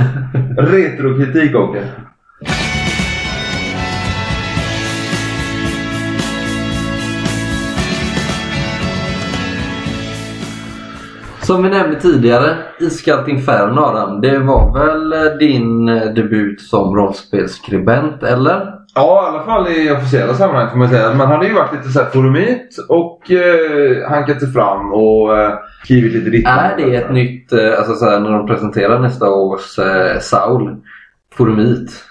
Retrokritik 0.58 1.56
Åke. 1.56 1.84
Som 11.50 11.64
vi 11.64 11.70
nämnde 11.70 12.00
tidigare, 12.00 12.58
Iskallt 12.80 13.28
Inferno 13.28 13.82
Adam. 13.82 14.22
Det 14.22 14.39
var 14.39 14.74
väl 14.74 15.14
eh, 15.14 15.38
din 15.38 15.89
eh, 15.89 16.14
debut 16.14 16.62
som 16.62 16.95
rollspelsskribent, 16.95 18.24
eller? 18.24 18.74
Ja, 18.95 19.24
i 19.26 19.36
alla 19.36 19.43
fall 19.45 19.68
i 19.68 19.91
officiella 19.91 20.34
sammanhang 20.34 20.70
får 20.70 20.78
man 20.78 20.89
säga. 20.89 21.14
Man 21.14 21.28
hade 21.28 21.47
ju 21.47 21.54
varit 21.54 21.74
lite 21.74 21.89
så 21.89 22.00
här 22.00 22.10
forumit 22.10 22.78
och 22.89 23.32
eh, 23.32 24.10
hankat 24.10 24.39
sig 24.39 24.52
fram 24.52 24.93
och 24.93 25.38
eh, 25.38 25.54
skrivit 25.84 26.14
lite 26.14 26.30
ditt 26.30 26.47
Är 26.47 26.78
det 26.78 26.95
ett 26.95 27.12
nytt, 27.12 27.54
eh, 27.54 27.78
alltså 27.78 27.93
så 27.93 28.06
här, 28.06 28.20
när 28.20 28.32
de 28.32 28.47
presenterar 28.47 29.00
nästa 29.00 29.30
års 29.30 29.80
eh, 29.80 30.20
Saul, 30.20 30.76
Forumit? 31.34 32.04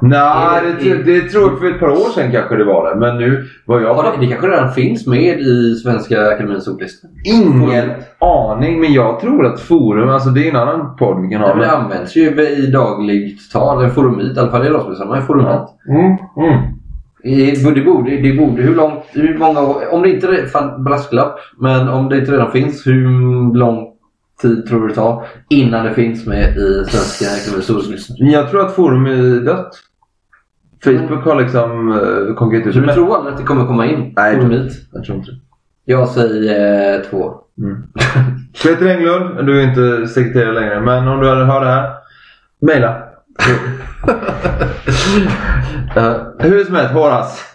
Nej, 0.00 0.18
Är 0.58 0.62
det, 0.62 0.94
det- 0.94 1.02
det, 1.20 1.28
tror 1.28 1.50
jag 1.50 1.58
för 1.58 1.66
ett 1.66 1.80
par 1.80 1.88
år 1.88 2.10
sedan 2.14 2.32
kanske 2.32 2.56
det 2.56 2.64
var 2.64 2.90
det. 2.94 3.00
Men 3.00 3.16
nu, 3.18 3.44
vad 3.66 3.82
jag 3.82 3.94
Har 3.94 4.02
det, 4.02 4.10
det 4.20 4.26
kanske 4.26 4.46
redan 4.48 4.72
finns 4.72 5.06
med 5.06 5.40
i 5.40 5.74
Svenska 5.74 6.26
Akademiens 6.28 6.68
ordlista? 6.68 7.08
ingen 7.24 7.90
aning. 8.20 8.80
Men 8.80 8.92
jag 8.92 9.20
tror 9.20 9.46
att 9.46 9.60
forum, 9.60 10.08
alltså 10.08 10.30
det 10.30 10.46
är 10.46 10.50
en 10.50 10.56
annan 10.56 10.96
podd 10.96 11.22
vi 11.22 11.28
kan 11.28 11.40
ha. 11.40 11.48
Ja, 11.48 11.54
det 11.56 11.70
används 11.70 12.16
ju 12.16 12.30
i 12.40 12.70
dagligt 12.70 13.50
tal, 13.52 13.84
en 13.84 13.90
forumit, 13.90 14.36
i 14.36 14.40
alla 14.40 14.50
fall 14.50 14.64
i 14.66 14.68
en 15.16 15.22
forumit. 15.26 15.60
Mm, 15.88 16.06
mm. 16.46 16.62
I- 17.24 17.50
Det 17.74 17.80
borde, 17.84 18.10
det 18.16 18.32
borde, 18.32 18.62
hur 18.62 18.74
långt, 18.74 19.02
hur 19.12 19.38
många 19.38 19.60
år, 19.60 19.76
om 19.92 20.02
det 20.02 20.10
inte, 20.10 20.26
re- 20.26 20.46
fan 20.46 20.84
brasklapp, 20.84 21.38
men 21.60 21.88
om 21.88 22.08
det 22.08 22.18
inte 22.18 22.32
redan 22.32 22.50
finns, 22.52 22.86
hur 22.86 23.54
lång 23.54 23.86
tid 24.42 24.66
tror 24.66 24.80
du 24.80 24.88
det 24.88 24.94
tar 24.94 25.26
innan 25.50 25.84
det 25.84 25.94
finns 25.94 26.26
med 26.26 26.56
i 26.56 26.84
Svenska 26.88 27.26
Akademiens 27.26 28.10
Jag 28.18 28.50
tror 28.50 28.66
att 28.66 28.74
forum 28.74 29.06
är 29.06 29.40
dött. 29.40 29.70
Facebook 30.84 31.24
har 31.24 31.40
liksom 31.40 31.88
uh, 31.92 32.34
ut 32.68 32.74
Så 32.74 32.80
du 32.80 32.92
tror 32.92 33.16
aldrig 33.16 33.32
att 33.32 33.40
det 33.40 33.44
kommer 33.46 33.66
komma 33.66 33.86
in? 33.86 34.12
Nej, 34.16 34.32
jag 34.32 34.40
tror- 34.40 34.50
forumit? 34.50 34.72
Jag 34.92 35.04
tror 35.04 35.18
inte 35.18 35.30
det. 35.30 35.36
Jag 35.88 36.08
säger 36.08 36.94
eh, 36.98 37.02
två. 37.10 37.34
Mm. 37.58 37.82
Peter 38.62 38.86
Englund, 38.86 39.46
du 39.46 39.60
är 39.60 39.68
inte 39.68 40.08
sekreterare 40.08 40.52
längre, 40.52 40.80
men 40.80 41.08
om 41.08 41.20
du 41.20 41.28
hade 41.28 41.44
hört 41.44 41.62
det 41.62 41.68
här. 41.68 41.94
Maila. 42.62 43.02
Ja, 45.94 46.34
Hur 46.38 46.64
som 46.64 46.74
helst, 46.74 46.94
Horace. 46.94 47.42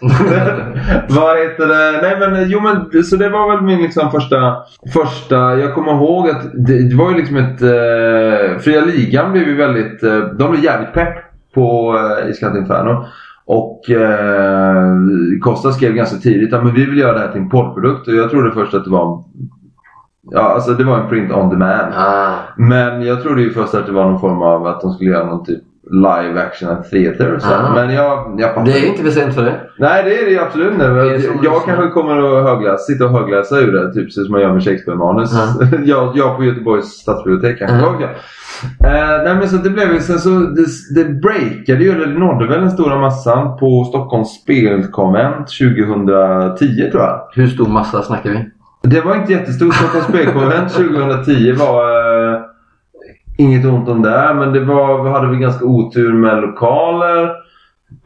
Vad 1.08 1.38
heter 1.38 1.66
det? 1.66 1.98
Nej 2.02 2.16
men 2.20 2.50
jo 2.50 2.60
men 2.60 3.02
så 3.04 3.16
det 3.16 3.28
var 3.28 3.50
väl 3.54 3.64
min 3.64 3.82
liksom 3.82 4.10
första, 4.10 4.56
första 4.94 5.36
jag 5.58 5.74
kommer 5.74 5.92
ihåg 5.92 6.28
att 6.30 6.42
det, 6.66 6.88
det 6.90 6.96
var 6.96 7.10
ju 7.10 7.16
liksom 7.16 7.36
ett, 7.36 7.62
eh, 7.62 8.58
Fria 8.58 8.80
Ligan 8.80 9.32
blev 9.32 9.48
ju 9.48 9.56
väldigt, 9.56 10.02
eh, 10.02 10.18
de 10.18 10.50
blev 10.50 10.64
jävligt 10.64 10.94
pepp 10.94 11.14
på 11.54 11.96
eh, 12.24 12.30
Iskallt 12.30 12.56
Inferno. 12.56 13.04
Och 13.46 13.90
eh, 13.90 14.96
Costa 15.40 15.72
skrev 15.72 15.92
ganska 15.92 16.16
tidigt 16.16 16.54
att 16.54 16.64
men 16.64 16.74
vi 16.74 16.84
vill 16.86 16.98
göra 16.98 17.12
det 17.12 17.20
här 17.20 17.32
till 17.32 17.40
en 17.40 17.48
poddprodukt 17.50 18.08
och 18.08 18.14
jag 18.14 18.30
trodde 18.30 18.52
först 18.52 18.74
att 18.74 18.84
det 18.84 18.90
var 18.90 19.24
Ja, 20.30 20.40
alltså 20.42 20.70
det 20.72 20.84
var 20.84 20.98
en 20.98 21.08
print 21.08 21.32
on 21.32 21.50
demand. 21.50 21.92
ah. 21.96 22.34
Men 22.56 23.02
jag 23.02 23.22
trodde 23.22 23.42
ju 23.42 23.50
först 23.50 23.74
att 23.74 23.86
det 23.86 23.92
var 23.92 24.04
någon 24.10 24.20
form 24.20 24.42
av 24.42 24.66
att 24.66 24.80
de 24.80 24.92
skulle 24.92 25.10
göra 25.10 25.26
någon 25.26 25.44
typ 25.44 25.62
live 25.90 26.42
action 26.42 26.82
theater. 26.90 27.38
Så. 27.38 27.54
Ah. 27.54 27.74
Men 27.74 27.94
jag, 27.94 28.36
jag 28.38 28.64
Det 28.64 28.72
är 28.72 28.88
inte 28.88 29.02
för 29.02 29.10
sent 29.10 29.34
för 29.34 29.44
det. 29.44 29.60
Nej 29.78 30.04
det 30.04 30.18
är 30.18 30.30
det 30.30 30.38
absolut 30.38 30.72
inte. 30.72 30.84
Jag, 30.84 31.44
jag 31.44 31.64
kanske 31.64 31.88
kommer 31.88 32.18
att 32.18 32.44
högläsa, 32.44 32.78
sitta 32.78 33.04
och 33.04 33.10
högläsa 33.10 33.58
ur 33.58 33.72
det. 33.72 33.92
Typ 33.92 34.12
som 34.12 34.30
man 34.30 34.40
gör 34.40 34.52
med 34.52 34.62
Shakespeare-manus. 34.62 35.30
Ja. 35.32 35.66
jag, 35.84 36.16
jag 36.16 36.36
på 36.36 36.44
Göteborgs 36.44 36.86
stadsbibliotek 36.86 37.58
kanske. 37.58 37.76
Jag. 37.76 38.02
Eh, 38.80 39.24
nej 39.24 39.34
men 39.34 39.48
så 39.48 39.56
det 39.56 39.70
blev 39.70 40.00
sen 40.00 40.18
så 40.18 40.30
det, 40.30 40.66
det 40.94 41.04
breakade 41.04 41.84
ju, 41.84 41.90
eller 41.90 42.06
det 42.06 42.18
nådde 42.18 42.46
väl 42.46 42.60
den 42.60 42.70
stora 42.70 42.98
massan 42.98 43.58
på 43.58 43.84
Stockholms 43.84 44.28
spelkonvent 44.42 45.48
2010 45.48 46.90
tror 46.90 47.02
jag. 47.02 47.20
Hur 47.34 47.46
stor 47.46 47.68
massa 47.68 48.02
snackar 48.02 48.30
vi? 48.30 48.50
Det 48.82 49.00
var 49.00 49.16
inte 49.16 49.32
jättestort. 49.32 49.74
Stockholms 49.74 50.06
spelkonvent 50.06 50.72
2010 50.72 51.52
var 51.52 51.82
eh, 52.32 52.40
inget 53.36 53.66
ont 53.66 53.88
om 53.88 54.02
det. 54.02 54.34
Men 54.34 54.52
det 54.52 54.64
var, 54.64 55.04
vi 55.04 55.10
hade 55.10 55.26
väl 55.26 55.36
ganska 55.36 55.64
otur 55.64 56.12
med 56.12 56.40
lokaler. 56.40 57.30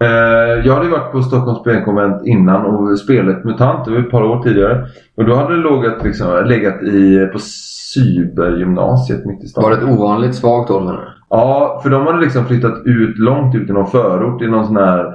Eh, 0.00 0.66
jag 0.66 0.74
hade 0.74 0.88
varit 0.88 1.12
på 1.12 1.22
Stockholms 1.22 1.58
spelkonvent 1.58 2.26
innan 2.26 2.66
och 2.66 2.98
spelat 2.98 3.44
MUTANT. 3.44 3.84
Det 3.84 3.90
var 3.90 3.98
ett 3.98 4.10
par 4.10 4.22
år 4.22 4.42
tidigare. 4.42 4.86
Och 5.16 5.24
då 5.24 5.34
hade 5.34 5.56
det 5.56 5.70
legat, 5.70 6.04
liksom, 6.04 6.44
legat 6.46 6.82
i, 6.82 7.26
på 7.32 7.38
cybergymnasiet 7.94 9.26
mitt 9.26 9.44
i 9.44 9.46
stan. 9.46 9.64
Var 9.64 9.70
det 9.70 9.76
ett 9.76 9.98
ovanligt 9.98 10.34
svagt 10.34 10.70
år 10.70 10.80
menar 10.80 10.92
du? 10.92 11.08
Ja, 11.30 11.80
för 11.82 11.90
de 11.90 12.06
hade 12.06 12.20
liksom 12.20 12.44
flyttat 12.44 12.82
ut 12.84 13.18
långt 13.18 13.54
ut 13.54 13.70
i 13.70 13.72
någon 13.72 13.90
förort 13.90 14.42
i 14.42 14.46
någon 14.46 14.66
sån 14.66 14.76
här 14.76 15.14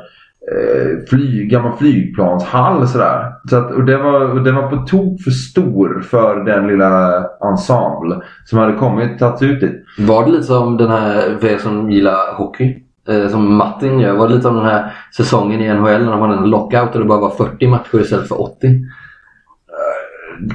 eh, 0.52 1.06
flyg, 1.10 1.50
gammal 1.50 1.78
flygplanshall 1.78 2.88
sådär. 2.88 3.34
Så 3.50 3.58
att, 3.58 3.72
och, 3.72 3.86
den, 3.86 4.04
var, 4.04 4.22
och 4.22 4.44
den 4.44 4.56
var 4.56 4.68
på 4.68 4.76
tok 4.76 5.22
för 5.22 5.32
stor 5.32 6.02
för 6.02 6.44
den 6.44 6.68
lilla 6.68 7.24
ensemble 7.52 8.22
som 8.46 8.60
hade 8.60 8.74
kommit 8.74 9.20
tagits 9.20 9.42
ut 9.42 9.60
dit. 9.62 9.86
Var 10.00 10.26
det 10.26 10.32
lite 10.32 10.44
som 10.44 10.78
den 10.78 10.90
här, 10.92 11.38
för 11.40 11.48
er 11.48 11.58
som 11.58 11.92
gillar 11.92 12.36
hockey, 12.38 12.84
eh, 13.08 13.28
som 13.28 13.56
Martin 13.56 14.00
gör. 14.00 14.14
Var 14.14 14.28
det 14.28 14.34
lite 14.34 14.44
som 14.44 14.56
den 14.56 14.66
här 14.66 14.94
säsongen 15.18 15.62
i 15.62 15.74
NHL 15.74 16.06
när 16.06 16.12
de 16.12 16.22
hade 16.22 16.34
en 16.34 16.50
lockout 16.50 16.94
och 16.96 17.00
det 17.02 17.08
bara 17.08 17.22
var 17.22 17.30
40 17.30 17.68
matcher 17.68 18.02
istället 18.02 18.28
för 18.28 18.42
80? 18.42 18.68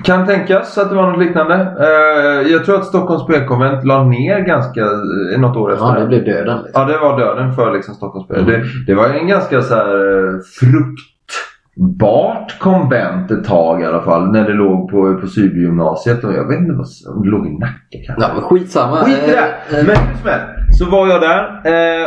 Kan 0.04 0.26
tänkas 0.26 0.78
att 0.78 0.90
det 0.90 0.96
var 0.96 1.10
något 1.10 1.18
liknande. 1.24 1.54
Eh, 1.80 2.52
jag 2.52 2.64
tror 2.64 2.76
att 2.76 2.84
Stockholms 2.84 3.22
spelkonvent 3.22 3.84
la 3.84 4.04
ner 4.04 4.40
ganska 4.40 4.80
eh, 4.80 5.40
något 5.40 5.56
år 5.56 5.72
efter 5.72 5.86
Ja, 5.86 6.00
det. 6.00 6.06
blev 6.06 6.24
döden. 6.24 6.58
Liksom. 6.64 6.82
Ja, 6.82 6.84
det 6.92 6.98
var 6.98 7.18
döden 7.18 7.52
för 7.52 7.72
liksom 7.72 7.94
Stockholms 7.94 8.26
spel. 8.26 8.38
Mm. 8.40 8.50
Det, 8.52 8.62
det 8.86 8.94
var 8.94 9.08
en 9.08 9.26
ganska 9.28 9.62
så 9.62 9.74
här 9.74 9.94
eh, 9.94 10.34
fruktbart 10.60 12.58
konvent 12.58 13.30
ett 13.30 13.44
tag 13.44 13.82
i 13.82 13.84
alla 13.84 14.02
fall. 14.02 14.32
När 14.32 14.44
det 14.48 14.52
låg 14.54 14.90
på, 14.90 15.14
på 15.20 15.26
cybergymnasiet. 15.26 16.24
Och 16.24 16.32
jag 16.32 16.48
vet 16.48 16.58
inte 16.58 16.72
vad 16.74 17.24
det 17.24 17.30
låg 17.30 17.46
i 17.46 17.58
Nacka 17.58 17.98
kanske. 18.06 18.24
Ja, 18.26 18.30
men 18.34 18.42
skitsamma. 18.42 18.96
Skit 18.96 19.18
i 19.28 19.30
det! 19.30 19.48
Men 19.70 19.80
hur 19.86 19.94
som 19.94 20.30
helst, 20.30 20.78
så 20.78 20.90
var 20.90 21.08
jag 21.08 21.20
där 21.20 21.60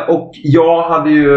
och 0.10 0.32
jag 0.44 0.82
hade 0.90 1.10
ju 1.10 1.30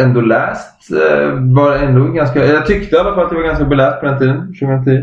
ändå 0.00 0.20
läst. 0.20 0.90
Eh, 0.92 1.30
var 1.54 1.72
ändå 1.72 2.04
ganska, 2.04 2.46
jag 2.46 2.66
tyckte 2.66 2.96
i 2.96 2.98
alla 2.98 3.14
fall 3.14 3.26
att 3.26 3.32
jag 3.32 3.38
var 3.38 3.46
ganska 3.46 3.64
beläst 3.64 4.00
på 4.00 4.06
den 4.06 4.18
tiden, 4.18 4.54
2010. 4.60 5.02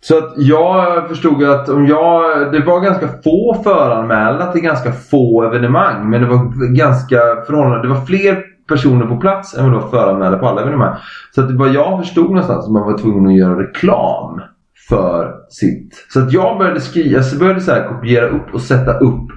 Så 0.00 0.18
att 0.18 0.32
jag 0.36 1.08
förstod 1.08 1.44
att 1.44 1.68
om 1.68 1.86
jag, 1.86 2.52
det 2.52 2.60
var 2.60 2.80
ganska 2.80 3.08
få 3.24 3.60
föranmälda 3.64 4.52
till 4.52 4.60
ganska 4.60 4.92
få 4.92 5.42
evenemang. 5.42 6.10
Men 6.10 6.20
det 6.20 6.28
var 6.28 6.74
ganska 6.74 7.16
förhållande, 7.46 7.88
det 7.88 7.94
var 7.94 8.04
fler 8.04 8.42
personer 8.68 9.06
på 9.06 9.16
plats 9.16 9.54
än 9.54 9.64
vad 9.64 9.72
det 9.72 9.84
var 9.84 9.90
föranmälda 9.90 10.38
på 10.38 10.46
alla 10.46 10.62
evenemang. 10.62 10.96
Så 11.34 11.40
att 11.40 11.50
vad 11.50 11.68
jag 11.68 12.00
förstod 12.00 12.26
någonstans 12.26 12.64
att 12.64 12.72
man 12.72 12.92
var 12.92 12.98
tvungen 12.98 13.26
att 13.26 13.38
göra 13.38 13.62
reklam 13.62 14.40
för 14.88 15.34
sitt. 15.48 16.06
Så 16.08 16.20
att 16.20 16.32
jag 16.32 16.58
började 16.58 16.80
skriva, 16.80 17.20
jag 17.20 17.38
började 17.38 17.60
så 17.60 17.72
här 17.72 17.88
kopiera 17.88 18.28
upp 18.28 18.54
och 18.54 18.60
sätta 18.60 18.98
upp 18.98 19.30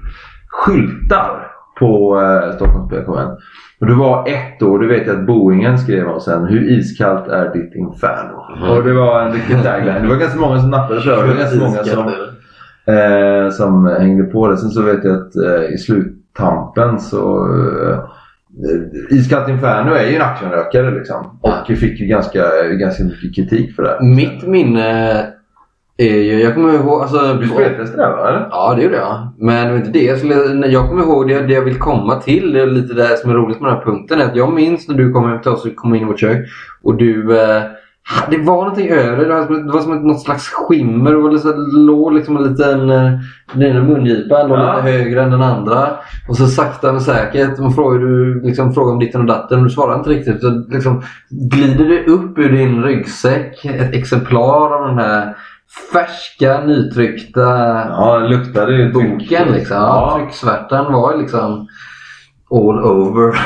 skyltar 0.47 1.47
på 1.79 2.21
eh, 2.21 2.55
Stockholms 2.55 2.87
spelkonvent. 2.87 3.39
Och 3.79 3.87
det 3.87 3.93
var 3.93 4.27
ett 4.27 4.63
år, 4.63 4.79
det 4.79 4.87
vet 4.87 5.07
jag 5.07 5.15
att 5.15 5.25
Boingen 5.25 5.77
skrev 5.77 6.07
om 6.07 6.19
sen. 6.19 6.45
Hur 6.45 6.79
iskallt 6.79 7.27
är 7.27 7.53
ditt 7.53 7.75
inferno? 7.75 8.45
Mhm. 8.55 8.69
Och 8.69 8.83
det 8.83 8.93
var 8.93 9.21
en 9.21 9.33
riktig 9.33 9.63
tagline. 9.63 10.01
Det 10.01 10.07
var 10.07 10.15
ganska 10.15 10.39
många 10.39 10.59
som 10.59 10.69
nappade 10.69 11.01
på 11.01 11.09
det. 11.09 11.15
Var 11.15 11.35
ganska 11.35 11.59
många 11.59 11.83
som, 11.83 12.07
eh, 12.95 13.49
som 13.51 13.85
hängde 13.99 14.23
på 14.23 14.47
det. 14.47 14.57
Sen 14.57 14.69
så 14.69 14.81
vet 14.81 15.03
jag 15.03 15.15
att 15.15 15.35
eh, 15.35 15.73
i 15.73 15.77
sluttampen 15.77 16.99
så 16.99 17.45
eh, 17.91 17.99
Iskallt 19.09 19.49
Inferno 19.49 19.91
är 19.91 20.09
ju 20.09 20.15
en 20.15 20.21
actionrökare 20.21 20.91
liksom. 20.91 21.39
Och 21.41 21.67
fick 21.67 21.99
ju 21.99 22.05
ganska, 22.05 22.43
ganska 22.79 23.03
mycket 23.03 23.35
kritik 23.35 23.75
för 23.75 23.83
det. 23.83 23.97
Mitt 24.01 24.47
minne 24.47 25.25
jag 26.05 26.53
kommer 26.55 26.73
ihåg, 26.73 27.01
alltså... 27.01 27.33
Du 27.33 27.47
speltestade 27.47 28.03
det 28.03 28.09
va? 28.09 28.29
Eller? 28.29 28.47
Ja, 28.51 28.73
det 28.75 28.83
gjorde 28.83 28.95
jag. 28.95 29.27
Men 29.39 29.65
det 29.65 29.71
var 29.71 29.77
inte 29.77 29.91
det 29.91 30.03
jag 30.03 30.17
skulle... 30.17 30.67
Jag 30.67 30.89
kommer 30.89 31.03
ihåg 31.03 31.27
det, 31.27 31.39
det 31.39 31.53
jag 31.53 31.61
vill 31.61 31.79
komma 31.79 32.15
till. 32.15 32.53
Det 32.53 32.61
är 32.61 32.65
lite 32.67 32.93
det 32.93 33.17
som 33.17 33.29
är 33.31 33.35
roligt 33.35 33.61
med 33.61 33.69
den 33.69 33.77
här 33.77 33.83
punkten. 33.85 34.21
är 34.21 34.25
Att 34.25 34.35
jag 34.35 34.53
minns 34.53 34.87
när 34.87 34.95
du 34.95 35.11
kom 35.13 35.29
hem 35.29 35.41
till 35.41 35.51
oss 35.51 35.65
och 35.65 35.75
kom 35.75 35.95
in 35.95 36.01
i 36.01 36.05
vårt 36.05 36.19
kök. 36.19 36.45
Och 36.83 36.95
du... 36.95 37.39
Eh, 37.39 37.61
det 38.31 38.37
var 38.37 38.55
någonting 38.55 38.89
över 38.89 39.25
det. 39.25 39.33
var 39.33 39.45
som, 39.45 39.67
det 39.67 39.73
var 39.73 39.79
som 39.81 39.93
ett, 39.93 40.03
något 40.03 40.21
slags 40.21 40.49
skimmer. 40.49 41.11
Det 41.11 41.17
var 41.17 41.31
liksom, 41.31 41.53
låg 41.87 42.13
liksom 42.13 42.37
en 42.37 42.43
liten... 42.43 42.89
eh, 42.89 43.11
Den 43.53 43.63
ena 43.63 43.83
mungipan 43.83 44.49
låg 44.49 44.57
Ja. 44.59 44.75
lite 44.75 44.91
högre 44.91 45.23
än 45.23 45.31
den 45.31 45.41
andra. 45.41 45.87
Och 46.29 46.37
så 46.37 46.47
sakta 46.47 46.91
men 46.91 47.01
säkert. 47.01 47.59
Man 47.59 47.73
frågar, 47.73 47.99
du 47.99 48.41
liksom, 48.43 48.73
frågar 48.73 48.93
om 48.93 48.99
ditten 48.99 49.21
och 49.21 49.27
datten. 49.27 49.63
Du 49.63 49.69
svarar 49.69 49.95
inte 49.97 50.09
riktigt. 50.09 50.41
Så 50.41 50.63
liksom, 50.69 51.01
glider 51.29 51.85
det 51.85 52.11
upp 52.11 52.37
ur 52.37 52.51
din 52.51 52.83
ryggsäck 52.83 53.65
ett 53.65 53.93
exemplar 53.93 54.73
av 54.81 54.87
den 54.87 54.97
här 54.97 55.35
färska, 55.93 56.61
nytryckta 56.65 57.41
Ja, 57.89 58.17
luktade 58.17 58.73
ju 58.75 58.91
boken 58.91 59.47
liksom. 59.51 59.77
Ja. 59.77 60.11
Ja. 60.11 60.17
Trycksvärtan 60.17 60.93
var 60.93 61.17
liksom 61.17 61.67
all 62.51 62.85
over. 62.85 63.39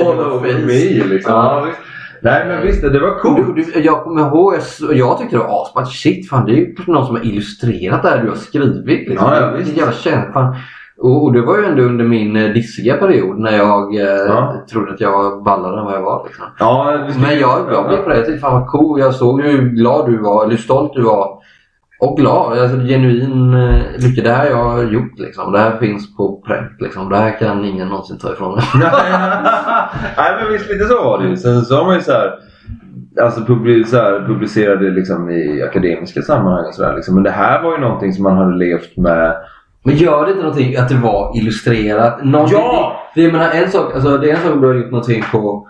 All 0.00 0.20
over 0.32 0.58
me 0.66 1.04
liksom. 1.14 1.32
Ja. 1.34 1.66
Nej 2.22 2.46
men 2.48 2.62
visst, 2.62 2.82
det 2.82 3.00
var 3.00 3.18
coolt. 3.18 3.56
Du, 3.56 3.62
du, 3.62 3.80
jag 3.80 4.02
kommer 4.02 4.20
ihåg, 4.28 4.54
jag, 4.80 4.96
jag 4.96 5.18
tyckte 5.18 5.36
det 5.36 5.42
var 5.42 5.62
asballt. 5.62 5.88
Shit 5.88 6.28
fan 6.28 6.44
det 6.46 6.52
är 6.52 6.56
ju 6.56 6.74
någon 6.86 7.06
som 7.06 7.16
har 7.16 7.26
illustrerat 7.26 8.02
det 8.02 8.08
här 8.08 8.22
du 8.22 8.28
har 8.28 8.36
skrivit. 8.36 9.08
Liksom. 9.08 9.28
Ja, 9.30 9.40
ja, 9.40 9.50
visst. 9.50 9.76
jävla 9.76 9.92
fan. 10.32 10.56
Och, 10.98 11.24
och 11.24 11.32
det 11.32 11.40
var 11.42 11.58
ju 11.58 11.64
ändå 11.64 11.82
under 11.82 12.04
min 12.04 12.36
eh, 12.36 12.50
dissiga 12.50 12.96
period 12.96 13.38
när 13.40 13.56
jag 13.56 13.94
eh, 13.96 14.02
Ja. 14.02 14.64
trodde 14.70 14.92
att 14.92 15.00
jag 15.00 15.12
var 15.12 15.42
ballare 15.44 15.78
än 15.80 15.84
vad 15.84 15.94
jag 15.94 16.02
var. 16.02 16.24
Liksom. 16.26 16.44
Ja, 16.58 16.98
Men 17.22 17.38
jag, 17.38 17.66
blev 17.88 17.96
på 18.02 18.08
det. 18.08 18.16
Jag 18.16 18.26
tyckte 18.26 18.40
fan 18.40 18.60
vad 18.60 18.68
cool. 18.70 19.00
Jag 19.00 19.14
såg 19.14 19.42
hur 19.42 19.62
glad 19.68 20.06
du 20.10 20.18
var, 20.18 20.42
eller 20.44 20.50
hur 20.56 20.62
stolt 20.62 20.92
du 20.94 21.02
var. 21.02 21.38
Och 22.00 22.16
glad. 22.16 22.58
Alltså 22.58 22.76
genuin 22.76 23.54
eh, 23.54 23.82
lycka. 23.98 24.22
Det 24.22 24.32
här 24.32 24.46
jag 24.46 24.64
har 24.64 24.82
gjort 24.82 25.18
liksom. 25.18 25.52
Det 25.52 25.58
här 25.58 25.78
finns 25.78 26.16
på 26.16 26.42
pränt 26.46 26.80
liksom. 26.80 27.08
Det 27.08 27.16
här 27.16 27.38
kan 27.38 27.64
ingen 27.64 27.88
någonsin 27.88 28.18
ta 28.18 28.32
ifrån 28.32 28.54
mig. 28.54 28.64
Nej 30.16 30.32
men 30.40 30.52
visst 30.52 30.70
lite 30.70 30.84
så 30.84 31.04
var 31.04 31.18
det 31.18 31.28
ju. 31.28 31.36
Sen 31.36 31.62
så 31.62 31.76
har 31.76 31.84
man 31.84 31.94
ju 31.94 32.00
så 32.00 32.12
här, 32.12 32.30
alltså 33.22 33.40
så 33.86 33.96
här, 33.96 34.26
publicerade 34.26 34.90
liksom 34.90 35.30
i 35.30 35.62
akademiska 35.62 36.22
sammanhang 36.22 36.66
och 36.66 36.74
sådär. 36.74 36.96
Liksom. 36.96 37.14
Men 37.14 37.24
det 37.24 37.30
här 37.30 37.62
var 37.62 37.72
ju 37.72 37.78
någonting 37.78 38.12
som 38.12 38.22
man 38.22 38.36
hade 38.36 38.56
levt 38.56 38.96
med. 38.96 39.36
Men 39.84 39.96
gör 39.96 40.24
det 40.24 40.30
inte 40.30 40.42
någonting 40.42 40.76
att 40.76 40.88
det 40.88 40.94
var 40.94 41.36
illustrerat? 41.36 42.24
Någonting, 42.24 42.58
Ja! 42.58 43.00
För 43.14 43.20
jag 43.20 43.32
menar 43.32 43.50
en 43.50 43.70
sak, 43.70 43.94
alltså 43.94 44.18
det 44.18 44.30
är 44.30 44.34
en 44.34 44.42
sak 44.42 44.52
om 44.52 44.60
du 44.60 44.66
har 44.66 44.74
gjort 44.74 44.90
någonting 44.90 45.24
på, 45.32 45.38
eh, 45.38 45.64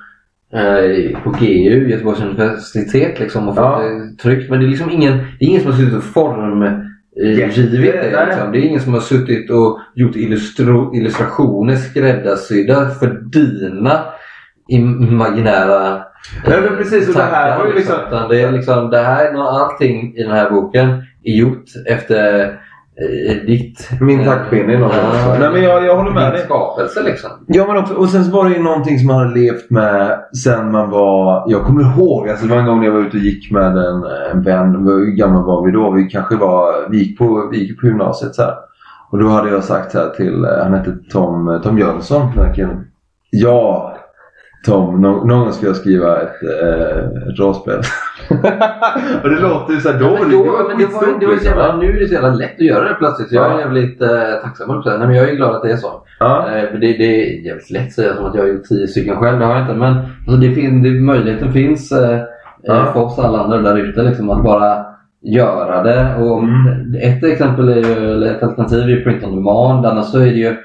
på 1.24 1.30
GU, 1.30 1.88
Göteborgs 1.88 2.20
universitet 2.20 3.20
liksom 3.20 3.48
och 3.48 3.55
fått 3.55 3.64
Ja. 3.64 3.82
det 3.82 4.22
tryckt. 4.22 4.50
Men 4.50 4.61
det 4.61 4.66
är 4.66 4.68
liksom 4.68 4.90
ingen, 4.90 5.18
det 5.38 5.44
är 5.44 5.48
ingen 5.48 5.62
som 5.62 5.70
har 5.70 5.78
suttit 5.78 5.94
och 5.94 6.05
formgivit 6.05 7.92
det. 7.92 8.11
Nej. 8.16 8.26
Liksom. 8.26 8.52
Det 8.52 8.59
är 8.59 8.62
ingen 8.62 8.80
som 8.80 8.94
har 8.94 9.00
suttit 9.00 9.50
och 9.50 9.78
gjort 9.94 10.16
illustrationer 10.16 11.76
skräddarsydda 11.76 12.90
för 12.90 13.07
dina 13.32 14.05
imaginära 14.68 16.02
Nej, 16.46 16.61
men 16.61 16.76
precis, 16.76 17.09
och 17.09 17.14
det 17.14 17.22
här 17.22 17.59
var 17.59 17.66
ju 17.66 17.74
liksom- 17.74 18.28
det 18.30 18.40
är 18.40 18.52
liksom, 18.52 18.90
det 18.90 18.98
här, 18.98 19.34
allting 19.34 20.16
i 20.16 20.22
den 20.22 20.32
här 20.32 20.50
boken 20.50 21.02
är 21.24 21.36
gjort 21.36 21.64
efter 21.86 22.59
eh, 22.97 23.47
ditt... 23.47 23.88
Min 24.01 24.24
taktpinne 24.24 24.72
i 24.72 24.78
någon 24.78 24.90
Ja. 24.90 25.36
Nej 25.40 25.51
men 25.53 25.62
jag, 25.62 25.84
jag 25.84 25.97
håller 25.97 26.11
med 26.11 26.32
dig. 26.32 26.45
skapelse 26.45 27.03
liksom. 27.03 27.30
Ja 27.47 27.66
men 27.66 27.76
också, 27.76 27.95
och 27.95 28.09
sen 28.09 28.24
så 28.24 28.30
var 28.30 28.49
det 28.49 28.55
ju 28.55 28.62
någonting 28.62 28.99
som 28.99 29.07
man 29.07 29.16
hade 29.16 29.40
levt 29.40 29.70
med 29.70 30.18
sen 30.45 30.72
man 30.72 30.90
var... 30.90 31.45
Jag 31.47 31.64
kommer 31.64 31.82
ihåg, 31.82 32.28
alltså 32.28 32.47
det 32.47 32.53
var 32.53 32.61
en 32.61 32.66
gång 32.66 32.78
när 32.78 32.86
jag 32.86 32.92
var 32.92 33.01
ute 33.01 33.16
och 33.16 33.22
gick 33.22 33.51
med 33.51 33.76
en, 33.76 34.05
en 34.32 34.42
vän. 34.42 34.86
Hur 34.86 35.16
gamla 35.16 35.40
var 35.40 35.66
vi 35.66 35.72
då? 35.72 35.90
Vi 35.90 36.05
kanske 36.05 36.36
var... 36.36 36.90
Vi 36.90 36.99
gick 36.99 37.18
på, 37.18 37.49
vi 37.53 37.59
gick 37.59 37.80
på 37.80 37.86
gymnasiet 37.86 38.34
så 38.34 38.42
här. 38.42 38.55
Och 39.11 39.18
då 39.18 39.28
hade 39.28 39.51
jag 39.51 39.64
sagt 39.64 39.92
så 39.92 39.99
här 39.99 40.09
till, 40.09 40.45
eh, 40.45 40.51
han 40.62 40.74
hette 40.74 40.95
Tom, 41.11 41.61
Tom 41.64 41.78
Jönsson 41.78 42.30
den 42.36 42.47
här 42.47 42.55
killen. 42.55 42.86
Ja, 43.30 43.97
Tom, 44.66 45.01
någon, 45.01 45.28
någon 45.28 45.40
gång 45.40 45.53
ska 45.53 45.66
jag 45.66 45.76
skriva 45.76 46.22
ett, 46.22 46.42
eh, 46.62 46.99
ett 46.99 47.38
rollspel. 47.38 47.80
och 49.22 49.31
det 49.31 49.41
låter 49.41 49.72
ju 49.75 49.81
såhär, 49.81 50.01
då, 50.01 50.11
men 50.20 50.31
det 50.31 50.37
då, 50.37 50.45
men 50.68 50.79
det 50.79 50.87
var, 50.87 51.20
det 51.20 51.27
var 51.27 51.33
liksom, 51.33 51.51
jävla, 51.51 51.77
nu 51.77 51.89
är 51.97 52.01
det 52.01 52.07
så 52.09 52.14
jävla 52.14 52.29
lätt 52.35 52.55
att 52.55 52.61
göra 52.61 52.89
det 52.89 52.95
plötsligt. 52.95 53.29
Så 53.29 53.35
jag 53.35 53.47
är 53.47 53.51
Ja. 53.51 53.61
jävligt 53.61 54.03
eh, 54.03 54.09
tacksam 54.43 54.83
det. 54.85 54.99
Nej, 54.99 55.07
men 55.07 55.16
jag 55.16 55.29
är 55.29 55.35
glad 55.35 55.55
att 55.57 55.62
det 55.62 55.70
är 55.72 55.77
så. 55.77 56.03
Ja. 56.18 56.47
Eh, 56.49 56.62
det, 56.72 56.79
det 56.79 57.22
är 57.22 57.47
jävligt 57.47 57.70
lätt 57.70 57.87
att 57.87 57.93
säga 57.93 58.14
som 58.16 58.25
att 58.25 58.35
jag 58.35 58.43
har 58.43 58.49
gjort 58.49 58.64
tio 58.64 58.89
stycken 58.89 59.16
själv. 59.16 59.39
Det 59.39 59.45
har 59.45 59.53
jag 59.55 59.62
inte. 59.62 59.75
Men 59.75 59.95
alltså, 59.97 60.37
det 60.37 60.55
fin, 60.55 60.83
det, 60.83 60.91
möjligheten 60.91 61.53
finns 61.53 61.93
eh, 61.93 62.18
Ja. 62.62 62.75
eh, 62.81 62.93
för 62.93 63.01
oss 63.01 63.18
alla 63.18 63.39
andra 63.39 63.59
där 63.59 63.77
ute. 63.79 64.03
Liksom, 64.03 64.31
att 64.31 64.43
bara 64.45 64.85
göra 65.22 65.83
det. 65.83 66.14
Och 66.18 66.39
Mm. 66.43 66.95
Ett 67.03 67.25
exempel 67.25 67.68
är 67.68 67.77
ju, 67.77 68.11
eller 68.12 68.27
ett 68.35 68.43
alternativ 68.43 68.79
är 68.99 69.05
print 69.05 69.25
on 69.25 69.37
demand. 69.37 69.87
Annars 69.87 70.07
så 70.07 70.18
är 70.18 70.25
det 70.27 70.31
ju... 70.31 70.57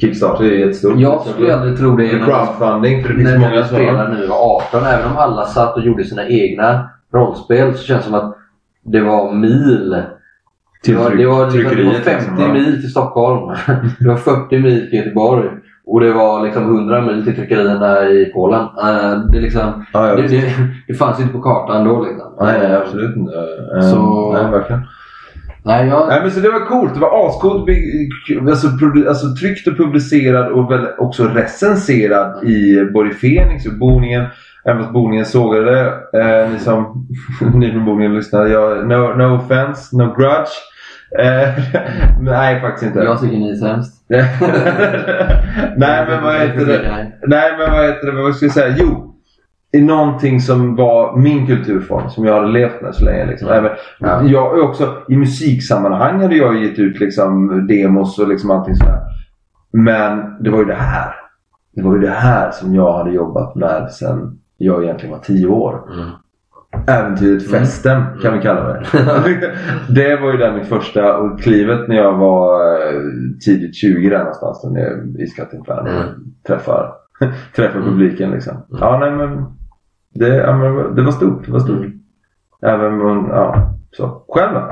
Kickstarter 0.00 0.44
är 0.44 0.48
jättestort. 0.58 0.94
Jag 0.98 1.20
skulle 1.20 1.54
aldrig 1.54 1.78
tro 1.78 1.96
det. 1.96 2.08
Crowdfunding 2.08 3.02
för 3.02 3.08
det 3.08 3.14
finns 3.14 3.30
när 3.30 3.38
många 3.38 3.50
vi 3.50 3.64
som 3.64 3.76
har. 3.76 3.82
spelar 3.84 4.08
nu 4.08 4.26
var 4.26 4.56
18. 4.72 4.80
Även 4.86 5.10
om 5.10 5.16
alla 5.16 5.44
satt 5.44 5.76
och 5.76 5.82
gjorde 5.82 6.04
sina 6.04 6.28
egna 6.28 6.88
rollspel 7.14 7.74
så 7.74 7.84
känns 7.84 8.04
det 8.04 8.10
som 8.10 8.14
att 8.14 8.36
det 8.84 9.00
var 9.00 9.32
mil. 9.32 10.02
Till 10.82 10.94
det 10.94 11.00
var, 11.00 11.10
det 11.10 11.26
var, 11.26 11.44
liksom, 11.44 11.62
det 11.62 11.64
var 11.64 11.70
tryckeriet, 11.70 12.04
50 12.04 12.10
liksom, 12.10 12.38
ja. 12.38 12.52
mil 12.52 12.80
till 12.80 12.90
Stockholm. 12.90 13.56
det 14.00 14.08
var 14.08 14.16
40 14.16 14.58
mil 14.58 14.90
till 14.90 14.98
Göteborg. 14.98 15.48
Och 15.86 16.00
det 16.00 16.12
var 16.12 16.44
liksom 16.44 16.62
100 16.62 17.00
mil 17.00 17.24
till 17.24 17.36
tryckerierna 17.36 18.08
i 18.08 18.24
Polen. 18.34 18.60
Eh, 18.60 19.20
det, 19.32 19.40
liksom, 19.40 19.86
Ja, 19.92 20.16
det, 20.16 20.28
det, 20.28 20.52
det 20.86 20.94
fanns 20.94 21.20
inte 21.20 21.32
på 21.32 21.42
kartan 21.42 21.84
då. 21.84 22.04
Liksom. 22.04 22.32
Nej, 22.40 22.76
absolut 22.76 23.16
inte. 23.16 23.32
Eh, 23.76 23.90
Så- 23.90 24.32
Nej, 24.32 24.50
verkligen. 24.50 24.82
Nej, 25.62 25.88
jag, 25.88 26.08
Nej, 26.08 26.20
men 26.22 26.30
så 26.30 26.40
det 26.40 26.50
var 26.50 26.66
coolt. 26.66 26.94
Det 26.94 27.00
var 27.00 27.28
ascoolt. 27.28 27.68
Alltså, 28.48 28.68
alltså 29.08 29.34
tryckt 29.40 29.68
och 29.68 29.76
publicerad 29.76 30.52
och 30.52 30.70
väl 30.72 30.86
också 30.98 31.24
recenserad 31.24 32.44
i 32.44 32.84
både 32.92 33.10
Fenix 33.10 33.66
och 33.66 33.78
Boningen. 33.78 34.26
Även 34.64 34.78
fast 34.82 34.92
Boningen 34.92 35.24
sågade 35.24 35.64
det. 35.74 36.20
Eh, 36.20 36.50
ni 36.50 36.58
som 36.58 37.06
ni 37.54 37.72
från 37.72 37.84
Boningen 37.84 38.14
lyssnar. 38.14 38.46
Jag, 38.46 38.88
no, 38.88 39.14
no 39.16 39.36
offense, 39.36 39.96
no 39.96 40.14
grudge. 40.14 40.50
Eh, 41.18 41.48
nej, 42.20 42.60
faktiskt 42.60 42.86
inte. 42.86 42.98
jag 42.98 43.20
tycker 43.20 43.36
ni 43.36 43.50
är 43.50 43.54
sämst. 43.54 44.04
nej, 45.76 46.06
men 46.08 46.22
vad 46.22 46.34
heter 46.34 46.66
det? 46.66 47.10
Nej, 47.26 47.50
men 47.58 47.70
vad 47.72 47.84
heter 47.86 48.06
det? 48.06 48.22
Vad 48.22 48.34
ska 48.36 48.44
jag 48.46 48.52
säga? 48.52 48.74
Jo. 48.78 49.04
I 49.72 49.80
någonting 49.80 50.40
som 50.40 50.76
var 50.76 51.16
min 51.16 51.46
kulturform 51.46 52.10
som 52.10 52.24
jag 52.24 52.34
hade 52.34 52.48
levt 52.48 52.82
med 52.82 52.94
så 52.94 53.04
länge. 53.04 53.26
Liksom. 53.26 53.48
Även, 53.48 53.70
Ja. 53.98 54.22
jag 54.22 54.58
är 54.58 54.62
också, 54.62 54.94
I 55.08 55.16
musiksammanhang 55.16 56.20
hade 56.22 56.36
jag 56.36 56.64
gett 56.64 56.78
ut 56.78 57.00
liksom, 57.00 57.66
demos 57.66 58.18
och 58.18 58.28
liksom 58.28 58.50
allting 58.50 58.74
sådär. 58.74 59.00
Men 59.72 60.42
det 60.42 60.50
var 60.50 60.58
ju 60.58 60.64
det 60.64 60.74
här. 60.74 61.12
Det 61.76 61.82
var 61.82 61.94
ju 61.94 62.00
det 62.00 62.10
här 62.10 62.50
som 62.50 62.74
jag 62.74 62.92
hade 62.92 63.10
jobbat 63.10 63.54
med 63.54 63.90
sen 63.90 64.37
jag 64.58 64.84
egentligen 64.84 65.12
var 65.12 65.22
tio 65.22 65.46
år. 65.46 65.82
Mm. 65.94 66.08
Äventyret 66.86 67.46
Mm. 67.48 67.60
Festen 67.60 68.02
kan 68.22 68.34
vi 68.34 68.40
kalla 68.40 68.62
det. 68.72 68.84
det 69.94 70.16
var 70.20 70.32
ju 70.32 70.38
där 70.38 70.52
mitt 70.52 70.66
första 70.68 71.16
och 71.16 71.40
klivet 71.40 71.88
när 71.88 71.96
jag 71.96 72.14
var 72.18 72.72
eh, 72.74 73.00
tidigt 73.44 73.74
20 73.76 74.08
där 74.10 74.18
någonstans. 74.18 74.62
Då, 74.62 74.68
när 74.68 74.80
jag 74.80 75.20
i 75.20 75.26
Skattinfärno 75.26 75.88
Mm. 75.90 76.08
träffar, 76.46 76.92
träffar 77.56 77.78
Mm. 77.78 77.90
publiken 77.90 78.30
liksom. 78.30 78.52
Mm. 78.52 78.66
Ja, 78.80 78.98
nej 78.98 79.10
men 79.10 79.44
det, 80.14 80.36
ja, 80.36 80.56
men 80.56 80.94
det 80.94 81.02
var 81.02 81.12
stort. 81.12 81.46
Det 81.46 81.52
var 81.52 81.60
stort. 81.60 81.76
Mm. 81.76 81.92
Även 82.62 83.00
om, 83.00 83.28
ja, 83.30 83.74
så. 83.92 84.24
Själv 84.28 84.54
då? 84.54 84.70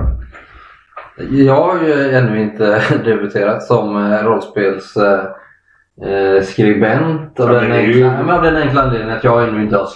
Jag 1.30 1.62
har 1.62 1.82
ju 1.87 2.11
ännu 2.11 2.43
inte 2.43 2.80
debuterat 3.05 3.62
som 3.62 3.97
eh, 3.97 4.24
rollspels 4.24 4.97
eh, 6.05 6.42
skribent 6.42 7.40
av, 7.40 7.53
Ja, 7.53 7.61
den 7.61 7.72
enkla, 7.72 8.36
av 8.36 8.42
den 8.42 8.57
enkla 8.57 8.82
anledningen 8.82 9.16
att 9.16 9.24
jag 9.24 9.49
ännu 9.49 9.62
inte 9.62 9.76
har 9.76 9.86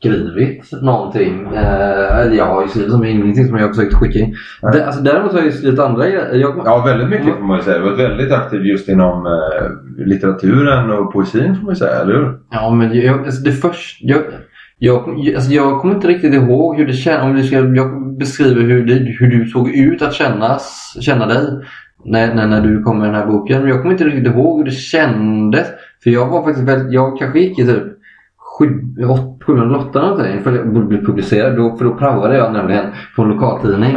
skrivit 0.00 0.82
någonting. 0.82 1.46
Eh, 1.54 2.34
jag 2.34 2.44
har 2.46 2.62
ju 2.62 2.68
skrivit 2.68 2.90
som 2.92 3.04
ingenting 3.04 3.46
som 3.48 3.56
jag 3.56 3.66
har 3.66 3.74
försökt 3.74 3.94
skicka 3.94 4.18
in. 4.18 4.34
Det, 4.72 4.86
alltså, 4.86 5.02
däremot 5.02 5.32
har 5.32 5.38
jag 5.38 5.46
ju 5.46 5.52
skrivit 5.52 5.80
andra 5.80 6.04
grejer. 6.08 6.34
Jag, 6.34 6.62
Ja, 6.64 6.82
väldigt 6.86 7.08
mycket 7.08 7.34
får 7.34 7.44
man 7.44 7.56
ju 7.58 7.62
säga. 7.64 7.78
Du 7.78 7.84
har 7.84 7.90
varit 7.90 8.10
väldigt 8.10 8.32
aktiv 8.32 8.66
just 8.66 8.88
inom 8.88 9.26
eh, 9.26 10.06
litteraturen 10.06 10.90
och 10.90 11.12
poesin 11.12 11.56
får 11.56 11.62
man 11.64 11.74
ju 11.74 11.78
säga, 11.78 12.00
eller 12.00 12.14
hur? 12.14 12.38
Ja, 12.50 12.70
men 12.70 12.94
jag, 13.00 13.18
alltså 13.18 13.42
det 13.42 13.52
först, 13.52 13.98
jag, 14.00 14.22
jag, 14.78 14.98
alltså 15.34 15.52
jag 15.52 15.80
kommer 15.80 15.94
inte 15.94 16.08
riktigt 16.08 16.34
ihåg 16.34 16.76
hur 16.76 16.86
det 16.86 16.92
kändes. 16.92 17.22
Om 17.24 17.36
du 17.36 17.42
ska, 17.42 17.56
jag 17.56 18.18
beskriver 18.18 18.60
hur, 18.62 18.86
det, 18.86 18.94
hur 18.94 19.26
du 19.26 19.46
såg 19.46 19.68
ut 19.74 20.02
att 20.02 20.14
kännas, 20.14 20.96
känna 21.00 21.26
dig 21.26 21.46
när, 22.04 22.34
när, 22.34 22.46
när 22.46 22.60
du 22.60 22.82
kom 22.82 22.98
med 22.98 23.08
den 23.08 23.14
här 23.14 23.26
boken. 23.26 23.60
Men 23.60 23.68
jag 23.70 23.78
kommer 23.80 23.92
inte 23.92 24.04
riktigt 24.04 24.34
ihåg 24.34 24.58
hur 24.58 24.64
det 24.64 24.70
kändes. 24.70 25.66
För 26.02 26.10
jag 26.10 26.26
var 26.26 26.42
faktiskt 26.44 26.68
väldigt, 26.68 26.92
jag 26.92 27.18
kanske 27.18 27.38
gick 27.40 27.58
i 27.58 27.66
typ 27.66 27.82
sjuan 29.46 29.74
åttan 29.76 30.02
någonting 30.02 30.40
för 30.42 30.56
jag 30.56 30.72
borde 30.72 30.86
bli 30.86 30.98
publicerad. 30.98 31.56
Då, 31.56 31.76
för 31.76 31.84
då 31.84 31.94
praoade 31.94 32.36
jag 32.36 32.52
nämligen 32.52 32.84
på 33.16 33.22
en 33.22 33.28
lokaltidning 33.28 33.96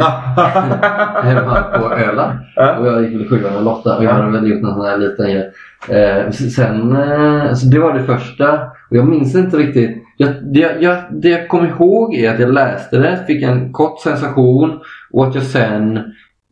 hemma 1.22 1.62
på 1.78 1.94
Öland. 1.94 2.38
Och 2.80 2.86
jag 2.86 3.02
gick 3.02 3.20
väl 3.20 3.28
sjuan 3.28 3.52
eller 3.58 3.70
åttan 3.72 3.98
och 3.98 4.04
jag 4.04 4.10
hade 4.12 4.30
väl 4.30 4.50
gjort 4.50 4.62
någon 4.62 4.74
sån 4.74 4.84
här 4.86 4.96
liten 4.98 5.26
grej. 5.26 5.50
Eh, 5.88 6.30
sen, 6.30 6.96
eh, 6.96 7.52
så 7.54 7.66
det 7.66 7.78
var 7.78 7.92
det 7.92 8.02
första. 8.02 8.52
Och 8.90 8.96
jag 8.96 9.06
minns 9.06 9.34
inte 9.34 9.56
riktigt. 9.56 10.02
Jag, 10.16 10.28
det, 10.54 10.60
jag- 10.60 10.82
jag, 10.82 10.96
det 11.10 11.28
jag 11.28 11.48
kom 11.48 11.66
ihåg 11.66 12.14
är 12.14 12.30
att 12.34 12.40
jag 12.40 12.52
läste 12.54 12.98
det, 12.98 13.18
fick 13.26 13.42
en 13.42 13.72
kort 13.72 14.00
sensation 14.00 14.80
och 15.12 15.26
att 15.26 15.34
jag 15.34 15.44
sen 15.44 16.00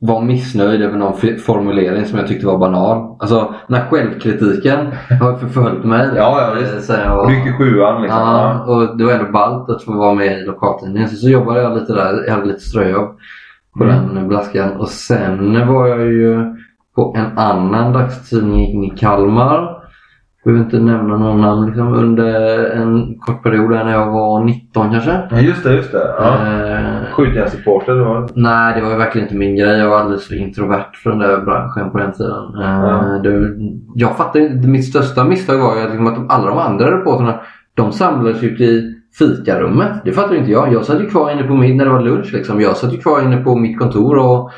var 0.05 0.21
missnöjd 0.23 0.83
över 0.83 0.99
någon 0.99 1.15
formulering 1.47 2.05
som 2.05 2.19
jag 2.19 2.29
tyckte 2.29 2.47
var 2.47 2.59
banal. 2.59 3.17
Alltså 3.19 3.55
när 3.67 3.81
självkritiken 3.91 4.87
har 5.21 5.37
förföljt 5.37 5.85
mig. 5.85 6.09
Ja, 6.17 6.39
ja, 6.41 6.49
eh, 6.49 6.63
visst. 6.75 6.87
sen 6.87 7.01
jag 7.05 7.17
var- 7.17 7.31
i 7.49 7.53
sjuan 7.59 8.03
liksom. 8.03 8.21
Ja, 8.21 8.65
och 8.67 8.99
det 8.99 9.05
var 9.05 9.13
ändå 9.13 9.33
ballt 9.33 9.71
att 9.71 9.83
få 9.85 9.93
vara 9.93 10.15
med 10.15 10.39
i 10.39 10.45
lokaltidningen. 10.45 11.09
Så, 11.09 11.17
så 11.17 11.29
jobbade 11.29 11.63
jag 11.63 11.75
lite 11.79 11.93
där. 11.93 12.25
Jag 12.27 12.35
hade 12.35 12.47
lite 12.47 12.61
ströjobb 12.61 13.17
på 13.79 13.85
Mm. 13.85 14.15
den 14.15 14.29
blaskan. 14.29 14.71
Och 14.77 14.89
sen 14.89 15.67
var 15.69 15.87
jag 15.89 16.01
ju 16.01 16.45
på 16.95 17.15
en 17.17 17.39
annan 17.39 17.93
dagstidning 17.93 18.85
i 18.85 18.91
Kalmar. 18.99 19.72
Behöver 20.45 20.64
inte 20.64 20.78
nämna 20.78 21.16
någon 21.16 21.40
namn. 21.40 21.66
Liksom 21.66 21.95
under 21.95 22.64
en 22.70 23.18
kort 23.18 23.43
period 23.43 23.70
när 23.70 23.93
jag 23.93 24.07
var 24.12 24.45
19 24.45 24.90
kanske. 24.93 25.20
Ja, 25.30 25.38
just 25.40 25.64
det, 25.64 25.74
just 25.74 25.93
det. 25.93 26.14
Ja. 26.18 26.34
Eh, 26.34 27.12
Skjutjärnssupporter, 27.12 27.95
var 27.95 28.28
Nej, 28.34 28.74
det 28.80 28.86
var 28.86 28.97
verkligen 28.97 29.26
inte 29.26 29.36
min 29.38 29.57
grej. 29.57 29.78
Jag 29.78 29.88
var 29.88 29.99
alldeles 29.99 30.28
för 30.28 30.34
introvert 30.34 30.86
för 31.03 31.11
den 31.11 31.18
där 31.18 31.40
branschen 31.40 31.90
på 31.90 31.99
den 31.99 32.12
tiden. 32.12 32.55
Eh, 32.62 32.80
Ja. 32.84 33.20
det, 33.22 33.49
jag 33.95 34.16
fattar 34.16 34.40
inte. 34.40 34.68
Mitt 34.68 34.84
största 34.84 35.24
misstag 35.24 35.59
var 35.59 35.76
ju 35.76 35.82
liksom, 35.82 36.07
att 36.07 36.14
de, 36.14 36.30
alla 36.30 36.47
de 36.49 36.59
andra 36.59 36.99
reportrarna 36.99 37.40
de 37.74 37.93
samlades 37.93 38.43
ute 38.43 38.64
i 38.64 38.95
fikarummet. 39.18 39.93
Det 40.05 40.12
fattar 40.12 40.34
inte 40.34 40.51
jag. 40.51 40.72
Jag 40.72 40.84
satt 40.84 41.01
ju 41.01 41.07
kvar 41.07 41.30
inne 41.30 41.43
på 41.43 41.55
min, 41.55 41.76
när 41.76 41.84
det 41.84 41.90
var 41.90 42.01
lunch. 42.01 42.32
Liksom. 42.32 42.61
Jag 42.61 42.76
satt 42.76 42.93
ju 42.93 42.97
kvar 42.99 43.22
inne 43.22 43.36
på 43.36 43.57
mitt 43.57 43.78
kontor 43.78 44.18
och 44.18 44.51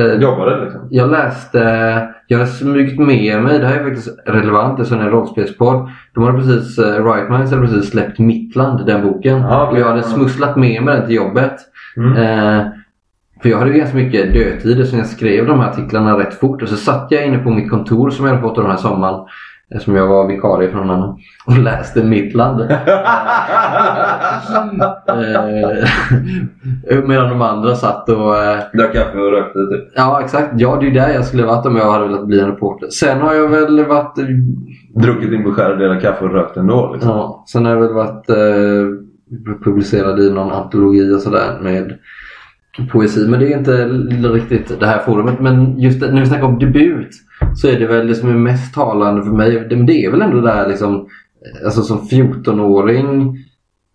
eh, 0.00 0.12
Jobbade 0.22 0.64
liksom. 0.64 0.80
jag 0.90 1.10
läste, 1.10 2.08
jag 2.30 2.38
hade 2.38 2.50
smugit 2.50 2.98
med 2.98 3.42
mig, 3.42 3.58
det 3.58 3.66
här 3.66 3.80
är 3.80 3.84
faktiskt 3.84 4.18
relevant 4.26 4.80
eftersom 4.80 4.98
det 4.98 5.04
är 5.04 5.06
en 5.06 5.12
rollspelspodd. 5.12 5.90
De 6.14 6.24
hade 6.24 6.38
precis, 6.38 6.78
uh, 6.78 6.84
Right 6.84 7.30
Minds 7.30 7.50
hade 7.50 7.66
precis 7.66 7.90
släppt 7.90 8.18
Mittland, 8.18 8.86
den 8.86 9.02
boken. 9.02 9.40
Ja, 9.40 9.62
okej. 9.62 9.72
Och 9.72 9.80
jag 9.80 9.90
hade 9.90 10.02
smusslat 10.02 10.56
med 10.56 10.82
mig 10.82 10.96
den 10.96 11.06
till 11.06 11.16
jobbet. 11.16 11.54
Mm. 11.96 12.12
Eh, 12.12 12.66
för 13.42 13.48
jag 13.48 13.58
hade 13.58 13.70
ju 13.70 13.78
ganska 13.78 13.96
mycket 13.96 14.32
dödtid 14.32 14.88
så 14.88 14.96
jag 14.96 15.06
skrev 15.06 15.46
de 15.46 15.60
här 15.60 15.70
artiklarna 15.70 16.18
rätt 16.18 16.34
fort. 16.34 16.62
Och 16.62 16.68
så 16.68 16.76
satt 16.76 17.06
jag 17.10 17.26
inne 17.26 17.38
på 17.38 17.50
mitt 17.50 17.70
kontor 17.70 18.10
som 18.10 18.24
jag 18.24 18.32
hade 18.32 18.48
fått 18.48 18.56
den 18.56 18.66
här 18.66 18.76
sommaren. 18.76 19.26
Eh, 19.74 19.80
Som 19.80 19.96
jag 19.96 20.06
var 20.06 20.28
vikarie 20.28 20.70
från 20.70 20.90
annan. 20.90 21.18
Och 21.46 21.58
läste 21.58 22.04
Mittland. 22.04 22.60
eh, 26.90 27.04
medan 27.04 27.28
de 27.30 27.42
andra 27.42 27.74
satt 27.74 28.08
och 28.08 28.36
eh, 28.36 28.58
Drack 28.74 28.92
kaffe 28.92 29.18
och 29.18 29.32
rökte 29.32 29.58
typ. 29.58 29.92
Ja 29.96 30.20
exakt. 30.24 30.52
Ja 30.56 30.76
det 30.76 30.86
är 30.86 30.88
ju 30.88 30.94
där 30.94 31.08
jag 31.10 31.24
skulle 31.24 31.44
varit 31.44 31.66
om 31.66 31.76
jag 31.76 31.92
hade 31.92 32.04
velat 32.08 32.26
bli 32.26 32.40
en 32.40 32.46
reporter. 32.46 32.88
Sen 32.88 33.20
har 33.20 33.34
jag 33.34 33.48
väl 33.48 33.84
varit... 33.84 34.14
Druckit 34.94 35.30
din 35.30 35.44
beskärda 35.44 35.74
del 35.74 36.00
kaffe 36.00 36.24
och 36.24 36.32
rökt 36.32 36.56
ändå 36.56 36.90
liksom. 36.92 37.10
Ja, 37.10 37.44
sen 37.52 37.64
har 37.64 37.72
jag 37.72 37.80
väl 37.80 37.92
varit 37.94 38.30
eh, 38.30 38.36
publicerad 39.64 40.20
i 40.20 40.30
någon 40.30 40.52
antologi 40.52 41.14
och 41.14 41.20
sådär 41.20 41.58
med 41.62 41.98
poesi. 42.92 43.28
Men 43.28 43.40
det 43.40 43.52
är 43.52 43.58
inte 43.58 43.84
riktigt 44.28 44.80
det 44.80 44.86
här 44.86 44.98
forumet. 44.98 45.40
Men 45.40 45.78
just 45.80 46.00
det, 46.00 46.12
när 46.12 46.20
vi 46.20 46.26
snackar 46.26 46.44
om 46.44 46.58
debut 46.58 47.08
så 47.54 47.68
är 47.68 47.78
det 47.78 47.86
väl 47.86 48.06
det 48.06 48.14
som 48.14 48.28
är 48.28 48.34
mest 48.34 48.74
talande 48.74 49.22
för 49.22 49.30
mig. 49.30 49.50
Det, 49.50 49.76
det 49.76 50.04
är 50.04 50.10
väl 50.10 50.22
ändå 50.22 50.40
det 50.40 50.52
här 50.52 50.68
liksom, 50.68 50.94
eh, 50.94 51.64
alltså 51.64 51.82
som 51.82 51.98
14-åring 51.98 53.36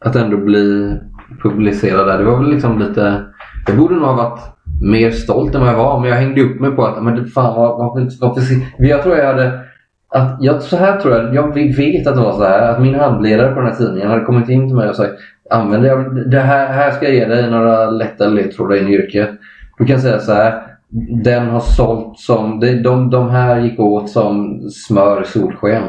att 0.06 0.16
ändå 0.16 0.38
bli 0.38 0.98
publicerad 1.44 2.08
där. 2.08 2.18
Det 2.18 2.24
var 2.24 2.38
väl 2.38 2.50
liksom 2.50 2.80
lite, 2.80 3.26
jag 3.68 3.78
borde 3.78 3.96
nog 3.96 4.04
ha 4.04 4.16
varit 4.16 4.40
mer 4.82 5.12
stolt 5.12 5.56
än 5.56 5.62
vad 5.62 5.70
jag 5.70 5.78
var. 5.78 6.00
Men 6.00 6.10
jag 6.10 6.18
hängde 6.18 6.42
upp 6.42 6.60
mig 6.60 6.72
på 6.72 6.86
att, 6.86 7.04
men 7.04 7.16
det, 7.16 7.26
fan 7.26 7.56
vad, 7.56 7.78
varför, 7.78 8.08
varför, 8.22 8.42
jag 8.78 9.04
tror 9.04 9.18
jag 9.18 9.28
hade 9.28 9.60
att 10.10 10.38
jag, 10.40 10.62
så 10.62 10.78
här 10.78 11.00
tror 11.00 11.14
jag, 11.14 11.36
jag 11.36 11.56
vet 11.56 12.08
att 12.08 12.16
det 12.16 12.22
var 12.22 12.34
så 12.34 12.44
här 12.44 12.72
att 12.72 12.82
min 12.82 12.96
handledare 12.96 13.54
på 13.54 13.60
den 13.60 13.70
här 13.70 13.76
tidningen 13.76 14.10
hade 14.10 14.26
kommit 14.26 14.50
in 14.50 14.68
till 14.68 14.76
mig 14.76 14.90
och 14.90 14.96
sagt 14.96 15.14
Använder 15.50 15.90
jag, 15.90 16.30
det 16.32 16.40
här, 16.40 16.68
här 16.68 16.92
ska 16.92 17.06
jag 17.06 17.16
ge 17.16 17.26
dig 17.26 17.50
några 17.50 17.90
lätta 17.90 18.28
ledtrådar 18.28 18.76
in 18.76 18.88
i 18.88 18.94
yrket. 18.94 19.30
Du 19.78 19.86
kan 19.86 20.02
säga 20.02 20.20
så 20.20 20.34
här 20.34 20.62
den 21.24 21.50
har 21.50 21.60
sålt 21.60 22.20
som... 22.20 22.60
De, 22.60 22.82
de, 22.82 23.10
de 23.10 23.30
här 23.30 23.62
gick 23.62 23.80
åt 23.80 24.10
som 24.10 24.62
smör 24.70 25.22
i 25.22 25.26
solsken. 25.26 25.84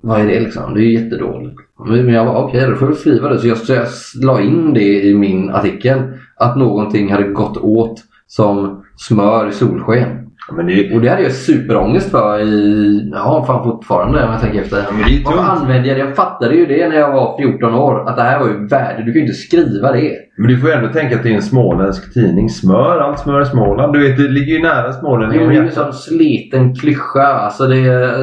Vad 0.00 0.20
är 0.20 0.26
det 0.26 0.40
liksom? 0.40 0.74
Det 0.74 0.80
är 0.80 0.84
ju 0.84 0.92
jättedåligt. 0.92 1.56
Men 1.86 2.08
jag 2.08 2.26
bara 2.26 2.38
okej, 2.38 2.58
okay, 2.58 2.70
då 2.70 2.76
får 2.76 2.88
jag 2.88 2.96
skriva 2.96 3.28
det. 3.28 3.38
Så 3.38 3.46
jag, 3.46 3.58
så 3.58 3.72
jag 3.72 3.86
la 4.22 4.40
in 4.40 4.74
det 4.74 5.02
i 5.02 5.14
min 5.14 5.50
artikel. 5.50 6.02
Att 6.36 6.56
någonting 6.56 7.12
hade 7.12 7.28
gått 7.28 7.56
åt 7.56 8.02
som 8.26 8.84
smör 8.96 9.48
i 9.48 9.52
solsken. 9.52 10.25
Men 10.52 10.66
det, 10.66 10.94
Och 10.94 11.00
det 11.00 11.08
hade 11.08 11.22
jag 11.22 11.32
superångest 11.32 12.10
för 12.10 12.40
i, 12.40 13.10
ja 13.14 13.44
fan 13.46 13.64
fortfarande 13.64 14.24
om 14.24 14.30
jag 14.32 14.40
tänker 14.40 14.60
efter. 14.60 14.84
men 14.92 15.02
det 15.02 15.16
är 15.16 15.24
Varför 15.24 15.50
använde 15.50 15.88
jag 15.88 15.96
det? 15.96 16.00
Jag 16.00 16.16
fattade 16.16 16.54
ju 16.54 16.66
det 16.66 16.88
när 16.88 16.96
jag 16.96 17.12
var 17.12 17.36
14 17.38 17.74
år. 17.74 18.08
Att 18.08 18.16
det 18.16 18.22
här 18.22 18.40
var 18.40 18.46
ju 18.46 18.66
värde. 18.66 18.98
Du 18.98 19.12
kan 19.12 19.14
ju 19.14 19.20
inte 19.20 19.34
skriva 19.34 19.92
det. 19.92 20.12
Men 20.38 20.48
du 20.48 20.58
får 20.58 20.68
ju 20.70 20.74
ändå 20.74 20.88
tänka 20.88 21.16
att 21.16 21.22
det 21.22 21.30
är 21.30 21.34
en 21.34 21.42
småländsk 21.42 22.14
tidning. 22.14 22.48
Smör, 22.50 22.98
allt 22.98 23.18
smör 23.18 23.42
i 23.42 23.44
Småland. 23.44 23.92
Du 23.92 24.08
vet, 24.08 24.16
det 24.16 24.22
ligger 24.28 24.54
ju 24.56 24.62
nära 24.62 24.92
Småland. 24.92 25.32
Jo, 25.34 25.40
det 25.40 25.46
är 25.46 25.60
ju 25.60 25.66
en 25.66 25.72
sån 25.72 25.92
sliten 25.92 26.74
klyscha. 26.74 27.22
Alltså 27.22 27.66
det, 27.66 27.82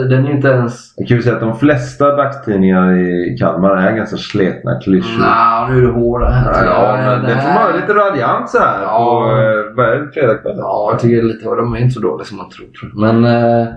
den 0.09 0.25
är 0.25 0.31
inte 0.31 0.47
ens... 0.47 0.93
Jag 0.97 1.07
kan 1.07 1.17
ju 1.17 1.23
säga 1.23 1.35
att 1.35 1.41
de 1.41 1.55
flesta 1.55 2.15
dagstidningar 2.15 2.93
i 2.97 3.37
Kalmar 3.39 3.75
är 3.77 3.95
ganska 3.95 4.17
sletna 4.17 4.79
klyschor. 4.79 5.19
Nja, 5.19 5.67
nu 5.69 5.77
är 5.77 5.81
du 5.81 5.91
hård 5.91 6.23
här. 6.23 6.65
Ja, 6.65 6.97
men 7.05 7.21
det 7.23 7.41
får 7.41 7.53
man 7.53 7.81
lite 7.81 7.93
raljant 7.93 8.49
så 8.49 8.57
här 8.57 8.81
Ja. 8.81 9.29
på 9.75 9.81
eh, 9.81 9.85
är 9.87 10.11
fredagskvällen. 10.13 10.59
Ja, 10.59 10.87
jag 10.91 10.99
tycker 10.99 11.23
lite 11.23 11.45
de 11.45 11.73
är 11.73 11.77
inte 11.77 11.93
så 11.93 11.99
dåliga 11.99 12.12
som 12.23 12.37
man 12.37 12.49
tror. 12.49 12.91
Men 12.95 13.25
eh, 13.25 13.67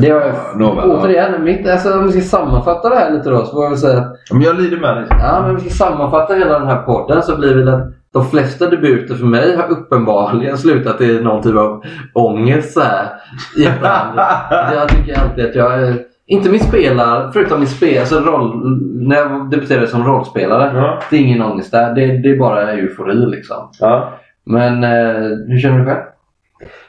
det 0.00 0.10
har 0.10 0.20
jag... 0.20 0.34
nåväl, 0.60 0.88
ja. 0.88 0.96
återigen, 0.96 1.44
mitt, 1.44 1.68
alltså, 1.68 1.98
om 1.98 2.06
vi 2.06 2.12
ska 2.12 2.20
sammanfatta 2.20 2.88
det 2.88 2.96
här 2.96 3.12
lite 3.12 3.30
då 3.30 3.44
så 3.44 3.52
får 3.52 3.62
jag 3.62 3.70
väl 3.70 3.78
säga 3.78 3.98
att 3.98 4.16
Men 4.32 4.42
jag 4.42 4.60
lider 4.60 4.80
med 4.80 4.96
dig. 4.96 5.06
Ja, 5.10 5.40
men 5.40 5.50
om 5.50 5.56
vi 5.56 5.70
ska 5.70 5.84
sammanfatta 5.84 6.34
hela 6.34 6.58
den 6.58 6.68
här 6.68 6.82
podden 6.82 7.22
så 7.22 7.36
blir 7.36 7.54
väl 7.54 7.68
att 7.68 7.92
de 8.12 8.26
flesta 8.26 8.70
debuter 8.70 9.14
för 9.14 9.26
mig 9.26 9.56
har 9.56 9.70
uppenbarligen 9.70 10.58
slutat 10.58 11.00
i 11.00 11.20
någon 11.20 11.42
typ 11.42 11.56
av 11.56 11.82
ångest 12.14 12.72
så 12.72 12.80
här. 12.80 13.08
Jag 14.74 14.88
tycker 14.88 15.20
alltid 15.20 15.46
att 15.46 15.54
jag 15.54 15.88
eh, 15.88 15.94
inte 16.26 16.50
min 16.50 16.60
spelar, 16.60 17.30
förutom 17.32 17.58
min 17.58 17.68
spel, 17.68 17.98
alltså 17.98 18.20
roll, 18.20 18.78
när 19.08 19.16
jag 19.16 19.50
debuterade 19.50 19.86
som 19.86 20.04
rollspelare. 20.04 20.72
Ja. 20.74 21.00
Det 21.10 21.16
är 21.16 21.20
ingen 21.20 21.42
ångest 21.42 21.70
där. 21.70 21.94
Det, 21.94 22.06
det 22.06 22.30
är 22.30 22.38
bara 22.38 22.72
eufori 22.72 23.26
liksom. 23.26 23.70
Ja. 23.80 24.12
Men 24.44 24.84
eh, 24.84 25.22
hur 25.48 25.58
känner 25.58 25.78
du 25.78 25.84
själv? 25.84 26.02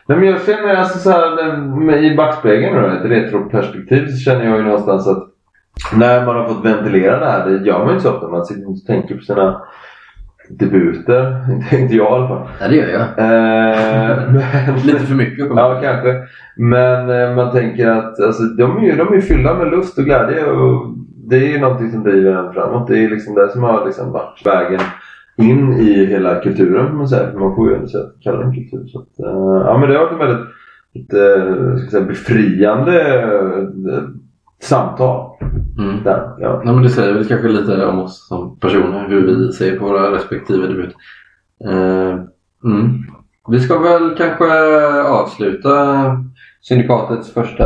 Nej, 0.08 0.18
men 0.18 0.28
jag 0.28 0.42
känner 0.42 0.76
alltså 0.76 1.00
så 1.00 1.12
här, 1.12 2.04
i 2.04 2.16
backspegeln 2.16 2.76
då, 2.76 2.88
ett 2.88 3.06
retroperspektiv 3.06 4.08
så 4.08 4.18
känner 4.18 4.46
jag 4.46 4.58
ju 4.58 4.64
någonstans 4.64 5.08
att 5.08 5.28
när 5.94 6.26
man 6.26 6.36
har 6.36 6.48
fått 6.48 6.66
ventilera 6.66 7.20
det 7.20 7.26
här, 7.26 7.50
det 7.50 7.66
gör 7.66 7.80
man 7.80 7.88
ju 7.88 7.94
inte 7.94 8.04
så 8.04 8.14
ofta. 8.14 8.28
Man 8.28 8.46
sitter 8.46 8.70
och 8.70 8.86
tänker 8.88 9.16
på 9.16 9.22
sina 9.22 9.62
debuter. 10.50 11.52
Inte, 11.52 11.76
inte 11.76 11.96
jag 11.96 12.12
i 12.12 12.16
alla 12.16 12.28
fall. 12.28 12.48
Ja, 12.60 12.68
det 12.68 12.76
gör 12.76 12.88
jag. 12.88 13.02
Eh, 13.02 14.32
men, 14.32 14.76
Lite 14.86 15.00
för 15.00 15.16
mycket. 15.16 15.46
Ja, 15.56 15.80
kanske. 15.84 16.16
Men 16.56 17.10
eh, 17.10 17.36
man 17.36 17.52
tänker 17.52 17.88
att 17.88 18.20
alltså, 18.20 18.44
de, 18.44 18.78
är 18.78 18.82
ju, 18.82 18.96
de 18.96 19.14
är 19.14 19.22
fyllda 19.22 19.54
med 19.54 19.68
lust 19.68 19.98
och 19.98 20.06
glädje. 20.06 20.46
Och 20.46 20.94
det 21.30 21.36
är 21.36 21.48
ju 21.48 21.60
någonting 21.60 21.92
som 21.92 22.04
driver 22.04 22.32
en 22.32 22.54
framåt. 22.54 22.88
Det 22.88 23.04
är 23.04 23.10
liksom 23.10 23.36
det 23.36 23.50
som 23.52 23.64
har 23.64 23.86
liksom 23.86 24.12
varit 24.12 24.46
vägen 24.46 24.80
in 25.38 25.74
i 25.74 26.06
hela 26.06 26.40
kulturen 26.40 26.98
man 26.98 27.08
säga. 27.08 27.32
För 27.32 27.40
man 27.40 27.56
får 27.56 27.70
ju 27.70 27.76
ändå 27.76 27.88
säga 27.88 28.04
att 28.04 28.22
kalla 28.24 28.40
den 28.40 28.54
kultur. 28.54 28.88
Så 28.88 29.00
att, 29.00 29.20
eh, 29.20 29.68
ja, 29.68 29.78
men 29.78 29.90
det 29.90 29.98
har 29.98 30.04
varit 30.06 30.14
en 30.14 30.28
väldigt 30.28 30.48
ett, 30.96 31.14
eh, 31.14 31.76
ska 31.76 31.84
jag 31.84 31.92
säga, 31.92 32.06
befriande 32.06 33.24
eh, 33.94 34.04
samtal. 34.62 35.32
Mm. 35.80 36.04
Där, 36.04 36.34
ja. 36.38 36.62
Nej, 36.66 36.74
men 36.74 36.84
det 36.84 36.90
säger 36.90 37.14
väl 37.14 37.26
kanske 37.28 37.48
lite 37.48 37.86
om 37.86 38.00
oss 38.00 38.28
som 38.28 38.60
personer, 38.60 39.10
hur 39.10 39.28
vi 39.28 39.52
ser 39.52 39.80
på 39.80 39.86
våra 39.86 40.12
respektive 40.12 40.68
debut. 40.68 40.96
Eh, 41.66 42.20
mm. 42.64 42.94
Vi 43.50 43.60
ska 43.60 43.80
väl 43.80 44.16
kanske 44.18 44.46
avsluta 45.08 45.72
Syndikatets 46.62 47.34
första 47.34 47.66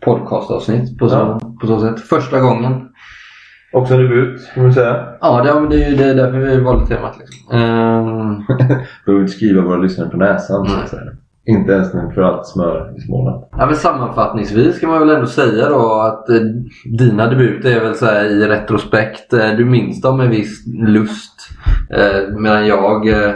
podcastavsnitt 0.00 0.98
på 0.98 1.08
så, 1.08 1.16
Ja. 1.16 1.40
på 1.60 1.66
så 1.66 1.80
sätt. 1.80 2.00
Första 2.00 2.40
gången. 2.40 2.88
Också 3.72 3.94
en 3.94 4.00
debut 4.00 4.50
kan 4.54 4.62
man 4.62 4.72
säga. 4.72 5.06
Ja, 5.20 5.42
det, 5.70 5.84
är 5.84 5.90
ju 5.90 5.96
det 5.96 6.04
är 6.04 6.14
därför 6.14 6.38
vi 6.38 6.60
valde 6.60 6.86
temat. 6.86 7.18
Liksom. 7.18 7.56
Eh, 7.56 8.56
Behöver 9.06 9.22
inte 9.22 9.32
skriva 9.32 9.62
våra 9.62 9.76
lyssnare 9.76 10.08
på 10.08 10.16
näsan 10.16 10.66
så 10.66 10.80
att 10.80 10.88
säga. 10.88 11.12
Inte 11.46 11.72
ens 11.72 11.92
för 11.92 12.22
allt 12.22 12.46
smör 12.46 12.94
i 12.96 13.00
Småland. 13.00 13.44
Ja, 13.50 13.66
men 13.66 13.76
sammanfattningsvis 13.76 14.80
kan 14.80 14.90
man 14.90 14.98
väl 14.98 15.16
ändå 15.16 15.26
säga 15.26 15.68
då 15.68 15.92
att 15.92 16.28
eh, 16.28 16.40
dina 16.84 17.26
debuter 17.26 17.76
är 17.76 17.80
väl 17.80 17.94
så 17.94 18.06
här 18.06 18.24
i 18.24 18.48
retrospekt. 18.48 19.32
Eh, 19.32 19.50
du 19.56 19.64
minns 19.64 20.00
dem 20.00 20.18
med 20.18 20.28
viss 20.28 20.66
lust. 20.66 21.34
Eh, 21.90 22.36
medan 22.38 22.66
jag 22.66 23.08
eh, 23.08 23.34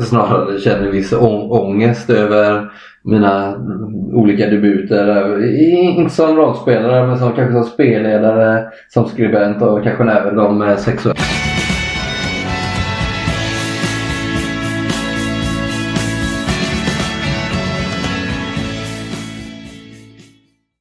snarare 0.00 0.58
känner 0.58 0.90
viss 0.90 1.12
ångest 1.50 2.10
över 2.10 2.72
mina 3.04 3.54
olika 4.12 4.46
debuter. 4.46 5.44
Inte 5.64 6.14
som 6.14 6.36
rollspelare 6.36 7.06
men 7.06 7.18
som 7.18 7.32
kanske 7.32 7.54
som 7.54 7.64
spelledare, 7.64 8.64
som 8.88 9.06
skribent 9.06 9.62
och 9.62 9.84
kanske 9.84 10.04
även 10.04 10.36
de 10.36 10.62
eh, 10.62 10.76
sexuella. 10.76 11.20